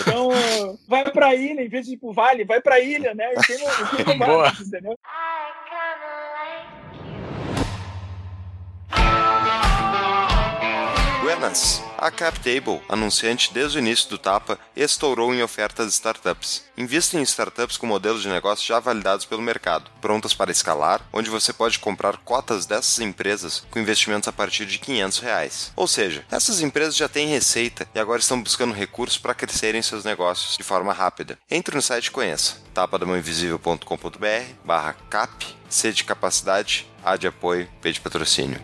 Então, 0.02 0.30
vai 0.88 1.10
para 1.12 1.28
a 1.28 1.36
ilha, 1.36 1.62
em 1.62 1.69
vez 1.69 1.86
de 1.86 1.93
ir 1.93 1.97
para 1.97 2.10
o 2.10 2.13
vale, 2.13 2.43
vai 2.43 2.62
para 2.62 2.76
a 2.76 2.80
ilha, 2.80 3.13
né? 3.13 3.34
E 3.34 3.43
queima, 3.43 3.71
queima 3.95 4.13
o 4.13 4.17
barco, 4.17 4.34
Boa. 4.34 4.54
entendeu? 4.65 4.97
Buenas! 11.32 11.82
A 11.98 12.12
CapTable, 12.12 12.82
anunciante 12.89 13.54
desde 13.54 13.78
o 13.78 13.80
início 13.80 14.10
do 14.10 14.17
Tapa, 14.17 14.60
estourou 14.76 15.34
em 15.34 15.41
ofertas 15.41 15.88
de 15.88 15.94
startups. 15.94 16.65
Invista 16.78 17.17
em 17.17 17.22
startups 17.22 17.78
com 17.78 17.88
modelos 17.88 18.22
de 18.22 18.28
negócio 18.28 18.67
já 18.67 18.82
validados 18.82 19.24
pelo 19.24 19.41
mercado, 19.41 19.89
prontas 20.02 20.34
para 20.34 20.52
escalar, 20.52 21.02
onde 21.13 21.30
você 21.30 21.54
pode 21.54 21.80
comprar 21.80 22.17
cotas 22.17 22.65
dessas 22.65 23.00
empresas 23.00 23.63
com 23.72 23.80
investimentos 23.80 24.28
a 24.28 24.34
partir 24.34 24.65
de 24.65 24.78
500 24.78 25.20
reais. 25.20 25.72
Ou 25.74 25.88
seja, 25.88 26.26
essas 26.30 26.60
empresas 26.60 26.98
já 26.98 27.08
têm 27.08 27.30
receita 27.30 27.88
e 27.96 28.00
agora 28.00 28.20
estão 28.20 28.44
buscando 28.44 28.74
recursos 28.74 29.17
para 29.17 29.34
crescerem 29.34 29.82
seus 29.82 30.04
negócios 30.04 30.58
de 30.58 30.63
forma 30.63 30.91
rápida. 30.91 31.39
Entre 31.50 31.74
no 31.74 31.82
site 31.82 32.08
e 32.08 32.12
conheça 32.12 32.58
tapadamãoinvisível.com.br 32.74 34.54
barra 34.65 34.98
cap, 35.10 35.48
C 35.70 35.94
de 35.94 36.04
capacidade, 36.04 36.91
A 37.02 37.15
de 37.15 37.28
apoio, 37.28 37.70
P 37.82 37.94
de 37.94 38.02
patrocínio. 38.02 38.60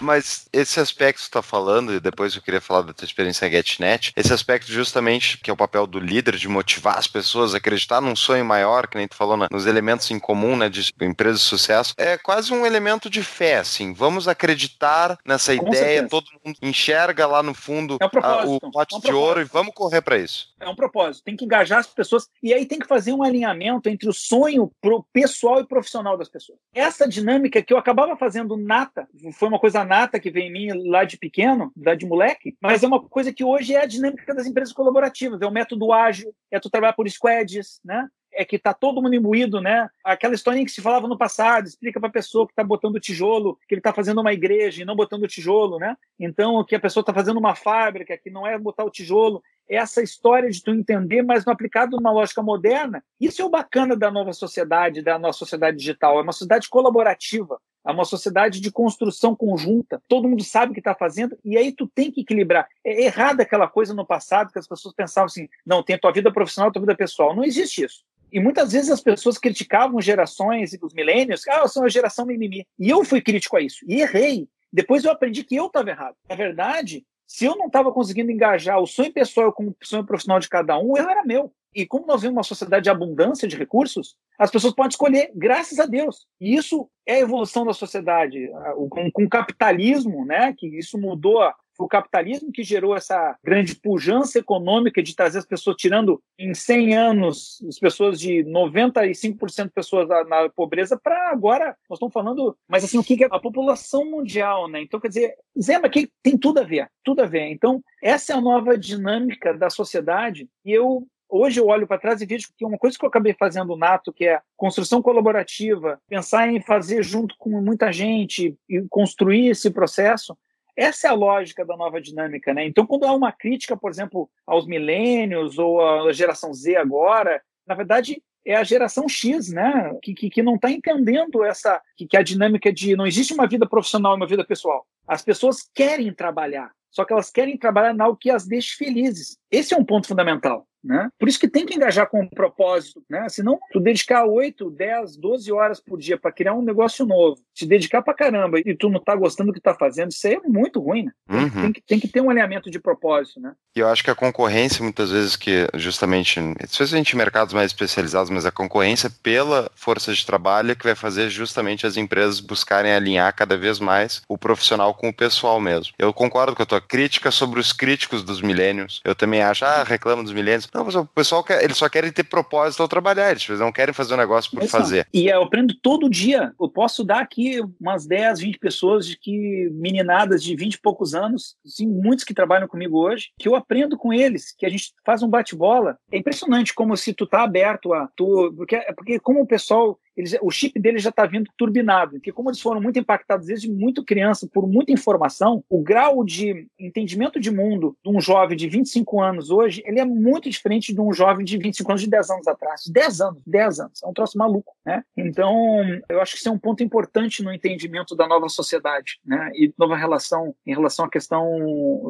Mas 0.00 0.48
esse 0.52 0.80
aspecto 0.80 1.16
que 1.16 1.22
você 1.22 1.28
está 1.28 1.42
falando, 1.42 1.94
e 1.94 2.00
depois 2.00 2.34
eu 2.34 2.42
queria 2.42 2.60
falar 2.60 2.82
da 2.82 2.92
tua 2.92 3.04
experiência 3.04 3.46
na 3.46 3.54
GetNet, 3.54 4.12
esse 4.16 4.32
aspecto 4.32 4.70
justamente 4.72 5.38
que 5.38 5.50
é 5.50 5.52
o 5.52 5.56
papel 5.56 5.86
do 5.86 5.98
líder 5.98 6.36
de 6.36 6.48
motivar 6.48 6.98
as 6.98 7.06
pessoas 7.06 7.54
a 7.54 7.58
acreditar 7.58 8.00
num 8.00 8.16
sonho 8.16 8.44
maior, 8.44 8.86
que 8.86 8.96
nem 8.96 9.06
tu 9.06 9.16
falou, 9.16 9.36
nos 9.50 9.66
elementos 9.66 10.10
em 10.10 10.18
comum, 10.18 10.56
né, 10.56 10.68
de 10.68 10.92
empresa 11.00 11.36
de 11.36 11.44
sucesso, 11.44 11.94
é 11.96 12.16
quase 12.16 12.52
um 12.52 12.64
elemento 12.64 13.10
de 13.10 13.22
fé, 13.22 13.58
assim. 13.58 13.92
Vamos 13.92 14.26
acreditar 14.26 15.18
nessa 15.24 15.56
Com 15.56 15.68
ideia, 15.68 16.00
certeza. 16.00 16.08
todo 16.08 16.26
mundo 16.44 16.56
enxerga 16.62 17.26
lá 17.26 17.42
no 17.42 17.54
fundo 17.54 17.98
é 18.00 18.04
um 18.04 18.24
a, 18.24 18.44
o 18.44 18.60
pote 18.60 18.94
é 18.94 18.98
um 18.98 19.00
de 19.00 19.12
ouro 19.12 19.40
e 19.40 19.44
vamos 19.44 19.74
correr 19.74 20.00
para 20.00 20.18
isso. 20.18 20.50
É 20.58 20.68
um 20.68 20.74
propósito, 20.74 21.24
tem 21.24 21.36
que 21.36 21.44
engajar 21.44 21.78
as 21.78 21.86
pessoas 21.86 22.28
e 22.42 22.52
aí 22.52 22.66
tem 22.66 22.78
que 22.78 22.86
fazer 22.86 23.12
um 23.12 23.22
alinhamento 23.22 23.88
entre 23.88 24.08
o 24.08 24.12
sonho 24.12 24.70
pro 24.80 25.04
pessoal 25.12 25.60
e 25.60 25.66
profissional 25.66 26.16
das 26.16 26.28
pessoas. 26.28 26.58
Essa 26.74 27.08
dinâmica 27.08 27.62
que 27.62 27.72
eu 27.72 27.78
acabava 27.78 28.16
fazendo 28.16 28.56
nata, 28.56 29.08
foi 29.32 29.48
uma 29.48 29.58
coisa 29.58 29.84
nata 29.90 30.20
que 30.20 30.30
vem 30.30 30.46
em 30.46 30.52
mim 30.52 30.88
lá 30.88 31.04
de 31.04 31.18
pequeno, 31.18 31.72
lá 31.76 31.96
de 31.96 32.06
moleque, 32.06 32.56
mas 32.62 32.82
é 32.84 32.86
uma 32.86 33.02
coisa 33.02 33.32
que 33.32 33.42
hoje 33.42 33.74
é 33.74 33.82
a 33.82 33.86
dinâmica 33.86 34.32
das 34.32 34.46
empresas 34.46 34.72
colaborativas, 34.72 35.42
é 35.42 35.46
o 35.46 35.50
método 35.50 35.92
ágil, 35.92 36.32
é 36.50 36.60
tu 36.60 36.70
trabalhar 36.70 36.92
por 36.92 37.10
squads, 37.10 37.80
né? 37.84 38.08
é 38.32 38.44
que 38.44 38.56
está 38.56 38.72
todo 38.72 39.02
mundo 39.02 39.14
imbuído, 39.14 39.60
né? 39.60 39.88
Aquela 40.04 40.34
historinha 40.34 40.64
que 40.64 40.70
se 40.70 40.80
falava 40.80 41.08
no 41.08 41.18
passado, 41.18 41.66
explica 41.66 41.98
para 41.98 42.08
a 42.08 42.12
pessoa 42.12 42.46
que 42.46 42.52
está 42.52 42.62
botando 42.62 43.00
tijolo, 43.00 43.58
que 43.68 43.74
ele 43.74 43.80
está 43.80 43.92
fazendo 43.92 44.20
uma 44.20 44.32
igreja 44.32 44.82
e 44.82 44.84
não 44.84 44.96
botando 44.96 45.26
tijolo, 45.26 45.78
né? 45.78 45.96
Então, 46.18 46.64
que 46.64 46.74
a 46.74 46.80
pessoa 46.80 47.02
está 47.02 47.12
fazendo 47.12 47.38
uma 47.38 47.54
fábrica, 47.54 48.16
que 48.16 48.30
não 48.30 48.46
é 48.46 48.58
botar 48.58 48.84
o 48.84 48.90
tijolo. 48.90 49.42
Essa 49.68 50.02
história 50.02 50.50
de 50.50 50.62
tu 50.62 50.70
entender, 50.70 51.22
mas 51.22 51.44
não 51.44 51.52
aplicado 51.52 51.96
numa 51.96 52.12
lógica 52.12 52.42
moderna. 52.42 53.02
Isso 53.20 53.42
é 53.42 53.44
o 53.44 53.50
bacana 53.50 53.96
da 53.96 54.10
nova 54.10 54.32
sociedade, 54.32 55.02
da 55.02 55.18
nossa 55.18 55.40
sociedade 55.40 55.76
digital. 55.76 56.18
É 56.18 56.22
uma 56.22 56.32
sociedade 56.32 56.68
colaborativa. 56.68 57.60
É 57.86 57.90
uma 57.90 58.04
sociedade 58.04 58.60
de 58.60 58.70
construção 58.70 59.34
conjunta. 59.34 60.02
Todo 60.06 60.28
mundo 60.28 60.44
sabe 60.44 60.70
o 60.70 60.74
que 60.74 60.80
está 60.80 60.94
fazendo 60.94 61.38
e 61.44 61.56
aí 61.56 61.72
tu 61.72 61.86
tem 61.86 62.10
que 62.10 62.20
equilibrar. 62.20 62.68
É 62.84 63.04
errada 63.04 63.42
aquela 63.42 63.66
coisa 63.66 63.94
no 63.94 64.06
passado 64.06 64.52
que 64.52 64.58
as 64.58 64.68
pessoas 64.68 64.94
pensavam 64.94 65.26
assim: 65.26 65.48
não, 65.64 65.82
tem 65.82 65.96
a 65.96 65.98
tua 65.98 66.12
vida 66.12 66.32
profissional, 66.32 66.68
a 66.68 66.72
tua 66.72 66.82
vida 66.82 66.94
pessoal. 66.94 67.34
Não 67.34 67.44
existe 67.44 67.84
isso. 67.84 68.04
E 68.32 68.38
muitas 68.38 68.72
vezes 68.72 68.90
as 68.90 69.00
pessoas 69.00 69.38
criticavam 69.38 70.00
gerações 70.00 70.72
e 70.72 70.78
os 70.80 70.94
milênios, 70.94 71.46
ah, 71.48 71.66
sou 71.66 71.82
uma 71.82 71.88
geração 71.88 72.24
mimimi. 72.24 72.66
E 72.78 72.88
eu 72.88 73.04
fui 73.04 73.20
crítico 73.20 73.56
a 73.56 73.60
isso. 73.60 73.84
E 73.88 74.00
errei. 74.00 74.48
Depois 74.72 75.04
eu 75.04 75.10
aprendi 75.10 75.42
que 75.42 75.56
eu 75.56 75.66
estava 75.66 75.90
errado. 75.90 76.14
Na 76.28 76.36
verdade, 76.36 77.04
se 77.26 77.44
eu 77.44 77.56
não 77.56 77.66
estava 77.66 77.92
conseguindo 77.92 78.30
engajar 78.30 78.80
o 78.80 78.86
sonho 78.86 79.12
pessoal 79.12 79.52
com 79.52 79.68
o 79.68 79.76
sonho 79.82 80.04
profissional 80.04 80.38
de 80.38 80.48
cada 80.48 80.78
um, 80.78 80.92
o 80.92 80.96
erro 80.96 81.10
era 81.10 81.24
meu. 81.24 81.52
E 81.74 81.86
como 81.86 82.06
nós 82.06 82.22
vemos 82.22 82.36
uma 82.36 82.42
sociedade 82.42 82.84
de 82.84 82.90
abundância 82.90 83.46
de 83.46 83.56
recursos, 83.56 84.16
as 84.38 84.50
pessoas 84.50 84.74
podem 84.74 84.90
escolher, 84.90 85.30
graças 85.34 85.78
a 85.78 85.86
Deus. 85.86 86.26
E 86.40 86.54
isso 86.54 86.88
é 87.06 87.14
a 87.14 87.20
evolução 87.20 87.64
da 87.64 87.72
sociedade. 87.72 88.50
Com, 88.88 89.10
com 89.10 89.24
o 89.24 89.28
capitalismo, 89.28 90.24
né, 90.24 90.54
que 90.56 90.66
isso 90.66 90.98
mudou 90.98 91.40
o 91.80 91.88
capitalismo 91.88 92.52
que 92.52 92.62
gerou 92.62 92.94
essa 92.94 93.36
grande 93.42 93.74
pujança 93.74 94.38
econômica 94.38 95.02
de 95.02 95.14
trazer 95.16 95.38
as 95.38 95.46
pessoas, 95.46 95.76
tirando 95.76 96.22
em 96.38 96.54
100 96.54 96.96
anos 96.96 97.64
as 97.66 97.78
pessoas 97.78 98.20
de 98.20 98.44
95% 98.44 99.64
de 99.64 99.70
pessoas 99.70 100.08
na, 100.08 100.24
na 100.24 100.48
pobreza 100.50 100.98
para 101.02 101.30
agora, 101.30 101.76
nós 101.88 101.96
estamos 101.96 102.12
falando, 102.12 102.56
mas 102.68 102.84
assim, 102.84 102.98
o 102.98 103.04
que 103.04 103.24
é 103.24 103.28
a 103.30 103.40
população 103.40 104.04
mundial, 104.04 104.68
né? 104.68 104.82
Então, 104.82 105.00
quer 105.00 105.08
dizer, 105.08 105.34
Zé, 105.60 105.78
mas 105.78 105.90
que 105.90 106.10
tem 106.22 106.36
tudo 106.36 106.60
a 106.60 106.64
ver, 106.64 106.88
tudo 107.02 107.22
a 107.22 107.26
ver. 107.26 107.46
Então, 107.50 107.82
essa 108.02 108.32
é 108.32 108.36
a 108.36 108.40
nova 108.40 108.76
dinâmica 108.76 109.56
da 109.56 109.70
sociedade 109.70 110.48
e 110.64 110.72
eu 110.72 111.06
Hoje 111.30 111.60
eu 111.60 111.66
olho 111.68 111.86
para 111.86 112.00
trás 112.00 112.20
e 112.20 112.26
vejo 112.26 112.48
que 112.56 112.64
uma 112.64 112.76
coisa 112.76 112.98
que 112.98 113.04
eu 113.04 113.08
acabei 113.08 113.34
fazendo 113.38 113.76
nato, 113.76 114.12
que 114.12 114.26
é 114.26 114.40
construção 114.56 115.00
colaborativa, 115.00 116.00
pensar 116.08 116.48
em 116.48 116.60
fazer 116.60 117.04
junto 117.04 117.36
com 117.38 117.50
muita 117.62 117.92
gente 117.92 118.58
e 118.68 118.82
construir 118.88 119.48
esse 119.48 119.70
processo, 119.70 120.36
essa 120.76 121.08
é 121.08 121.10
a 121.10 121.14
lógica 121.14 121.64
da 121.64 121.76
nova 121.76 122.00
dinâmica, 122.00 122.54
né? 122.54 122.64
Então, 122.64 122.86
quando 122.86 123.04
há 123.04 123.12
uma 123.12 123.30
crítica, 123.30 123.76
por 123.76 123.90
exemplo, 123.90 124.30
aos 124.46 124.66
milênios 124.66 125.58
ou 125.58 125.80
à 125.80 126.12
geração 126.12 126.52
Z 126.54 126.76
agora, 126.76 127.40
na 127.66 127.74
verdade 127.74 128.22
é 128.44 128.56
a 128.56 128.64
geração 128.64 129.08
X, 129.08 129.52
né? 129.52 129.94
Que, 130.02 130.14
que, 130.14 130.30
que 130.30 130.42
não 130.42 130.54
está 130.54 130.70
entendendo 130.70 131.44
essa 131.44 131.80
que, 131.96 132.06
que 132.06 132.16
a 132.16 132.22
dinâmica 132.22 132.72
de 132.72 132.96
não 132.96 133.06
existe 133.06 133.34
uma 133.34 133.46
vida 133.46 133.68
profissional 133.68 134.14
e 134.14 134.16
uma 134.16 134.26
vida 134.26 134.44
pessoal. 134.44 134.86
As 135.06 135.22
pessoas 135.22 135.68
querem 135.74 136.12
trabalhar, 136.12 136.72
só 136.90 137.04
que 137.04 137.12
elas 137.12 137.30
querem 137.30 137.58
trabalhar 137.58 137.94
na 137.94 138.04
algo 138.04 138.18
que 138.18 138.30
as 138.30 138.46
deixe 138.46 138.76
felizes. 138.76 139.36
Esse 139.50 139.74
é 139.74 139.76
um 139.76 139.84
ponto 139.84 140.08
fundamental. 140.08 140.66
Né? 140.82 141.10
Por 141.18 141.28
isso 141.28 141.38
que 141.38 141.48
tem 141.48 141.66
que 141.66 141.74
engajar 141.74 142.08
com 142.08 142.22
um 142.22 142.28
propósito, 142.28 143.02
né? 143.08 143.28
Senão, 143.28 143.58
tu 143.72 143.80
dedicar 143.80 144.24
8, 144.24 144.70
10, 144.70 145.16
12 145.16 145.52
horas 145.52 145.80
por 145.80 145.98
dia 145.98 146.18
para 146.18 146.32
criar 146.32 146.54
um 146.54 146.62
negócio 146.62 147.04
novo, 147.04 147.40
te 147.54 147.66
dedicar 147.66 148.02
para 148.02 148.14
caramba 148.14 148.58
e 148.58 148.74
tu 148.74 148.88
não 148.88 149.00
tá 149.00 149.14
gostando 149.14 149.50
do 149.50 149.54
que 149.54 149.60
tá 149.60 149.74
fazendo, 149.74 150.10
isso 150.10 150.26
aí 150.26 150.34
é 150.34 150.48
muito 150.48 150.80
ruim, 150.80 151.04
né? 151.04 151.12
Tem, 151.28 151.38
uhum. 151.38 151.50
tem, 151.50 151.72
que, 151.72 151.80
tem 151.82 152.00
que 152.00 152.08
ter 152.08 152.20
um 152.20 152.30
alinhamento 152.30 152.70
de 152.70 152.78
propósito, 152.78 153.40
né? 153.40 153.52
E 153.76 153.80
eu 153.80 153.88
acho 153.88 154.02
que 154.02 154.10
a 154.10 154.14
concorrência, 154.14 154.82
muitas 154.82 155.10
vezes, 155.10 155.36
que 155.36 155.68
justamente, 155.74 156.40
especialmente 156.62 157.12
em 157.12 157.18
mercados 157.18 157.54
mais 157.54 157.66
especializados, 157.66 158.30
mas 158.30 158.46
a 158.46 158.50
concorrência 158.50 159.10
pela 159.22 159.70
força 159.74 160.12
de 160.12 160.24
trabalho 160.24 160.72
é 160.72 160.74
que 160.74 160.84
vai 160.84 160.94
fazer 160.94 161.28
justamente 161.28 161.86
as 161.86 161.96
empresas 161.96 162.40
buscarem 162.40 162.92
alinhar 162.92 163.34
cada 163.34 163.56
vez 163.56 163.78
mais 163.78 164.22
o 164.28 164.38
profissional 164.38 164.94
com 164.94 165.08
o 165.08 165.14
pessoal 165.14 165.60
mesmo. 165.60 165.92
Eu 165.98 166.12
concordo 166.12 166.56
com 166.56 166.62
a 166.62 166.66
tua 166.66 166.80
crítica 166.80 167.30
sobre 167.30 167.60
os 167.60 167.72
críticos 167.72 168.22
dos 168.22 168.40
milênios. 168.40 169.00
Eu 169.04 169.14
também 169.14 169.42
acho, 169.42 169.64
ah, 169.64 169.84
reclama 169.84 170.22
dos 170.22 170.32
milênios. 170.32 170.69
Não, 170.72 170.86
o 170.86 171.06
pessoal 171.06 171.42
quer, 171.42 171.62
eles 171.62 171.76
só 171.76 171.88
querem 171.88 172.12
ter 172.12 172.24
propósito 172.24 172.82
ao 172.82 172.88
trabalhar, 172.88 173.30
eles 173.30 173.48
não 173.58 173.72
querem 173.72 173.92
fazer 173.92 174.14
um 174.14 174.18
negócio 174.18 174.50
por 174.50 174.66
fazer. 174.68 175.06
E 175.12 175.28
eu 175.28 175.42
aprendo 175.42 175.74
todo 175.74 176.08
dia. 176.08 176.52
Eu 176.60 176.68
posso 176.68 177.04
dar 177.04 177.20
aqui 177.20 177.60
umas 177.80 178.06
10, 178.06 178.40
20 178.40 178.58
pessoas 178.58 179.06
de 179.06 179.18
que 179.18 179.68
meninadas 179.72 180.42
de 180.42 180.54
20 180.54 180.74
e 180.74 180.80
poucos 180.80 181.14
anos, 181.14 181.56
assim, 181.66 181.86
muitos 181.86 182.24
que 182.24 182.34
trabalham 182.34 182.68
comigo 182.68 182.98
hoje, 182.98 183.30
que 183.38 183.48
eu 183.48 183.54
aprendo 183.54 183.96
com 183.96 184.12
eles, 184.12 184.54
que 184.56 184.66
a 184.66 184.68
gente 184.68 184.92
faz 185.04 185.22
um 185.22 185.28
bate-bola. 185.28 185.98
É 186.12 186.18
impressionante 186.18 186.74
como 186.74 186.96
se 186.96 187.12
tu 187.12 187.26
tá 187.26 187.42
aberto 187.42 187.92
a 187.92 188.08
tu, 188.16 188.52
porque 188.56 188.78
porque 188.96 189.18
como 189.18 189.42
o 189.42 189.46
pessoal 189.46 189.98
eles, 190.16 190.36
o 190.42 190.50
chip 190.50 190.78
deles 190.78 191.02
já 191.02 191.10
está 191.10 191.26
vindo 191.26 191.50
turbinado, 191.56 192.12
porque 192.12 192.32
como 192.32 192.50
eles 192.50 192.60
foram 192.60 192.80
muito 192.80 192.98
impactados 192.98 193.46
desde 193.46 193.70
muito 193.70 194.04
criança 194.04 194.48
por 194.52 194.66
muita 194.66 194.92
informação, 194.92 195.64
o 195.68 195.82
grau 195.82 196.24
de 196.24 196.66
entendimento 196.78 197.40
de 197.40 197.50
mundo 197.50 197.96
de 198.04 198.10
um 198.10 198.20
jovem 198.20 198.56
de 198.56 198.68
25 198.68 199.20
anos 199.20 199.50
hoje, 199.50 199.82
ele 199.86 200.00
é 200.00 200.04
muito 200.04 200.48
diferente 200.50 200.92
de 200.92 201.00
um 201.00 201.12
jovem 201.12 201.44
de 201.44 201.56
25 201.58 201.90
anos 201.90 202.02
de 202.02 202.10
10 202.10 202.30
anos 202.30 202.48
atrás. 202.48 202.82
10 202.86 203.20
anos, 203.20 203.42
10 203.46 203.80
anos. 203.80 204.02
É 204.02 204.06
um 204.06 204.12
troço 204.12 204.36
maluco, 204.36 204.74
né? 204.84 205.02
Então, 205.16 205.82
eu 206.08 206.20
acho 206.20 206.32
que 206.32 206.38
isso 206.38 206.48
é 206.48 206.52
um 206.52 206.58
ponto 206.58 206.82
importante 206.82 207.42
no 207.42 207.52
entendimento 207.52 208.14
da 208.14 208.26
nova 208.26 208.48
sociedade, 208.48 209.18
né? 209.24 209.50
E 209.54 209.72
nova 209.78 209.96
relação 209.96 210.54
em 210.66 210.74
relação 210.74 211.04
à 211.04 211.10
questão 211.10 211.44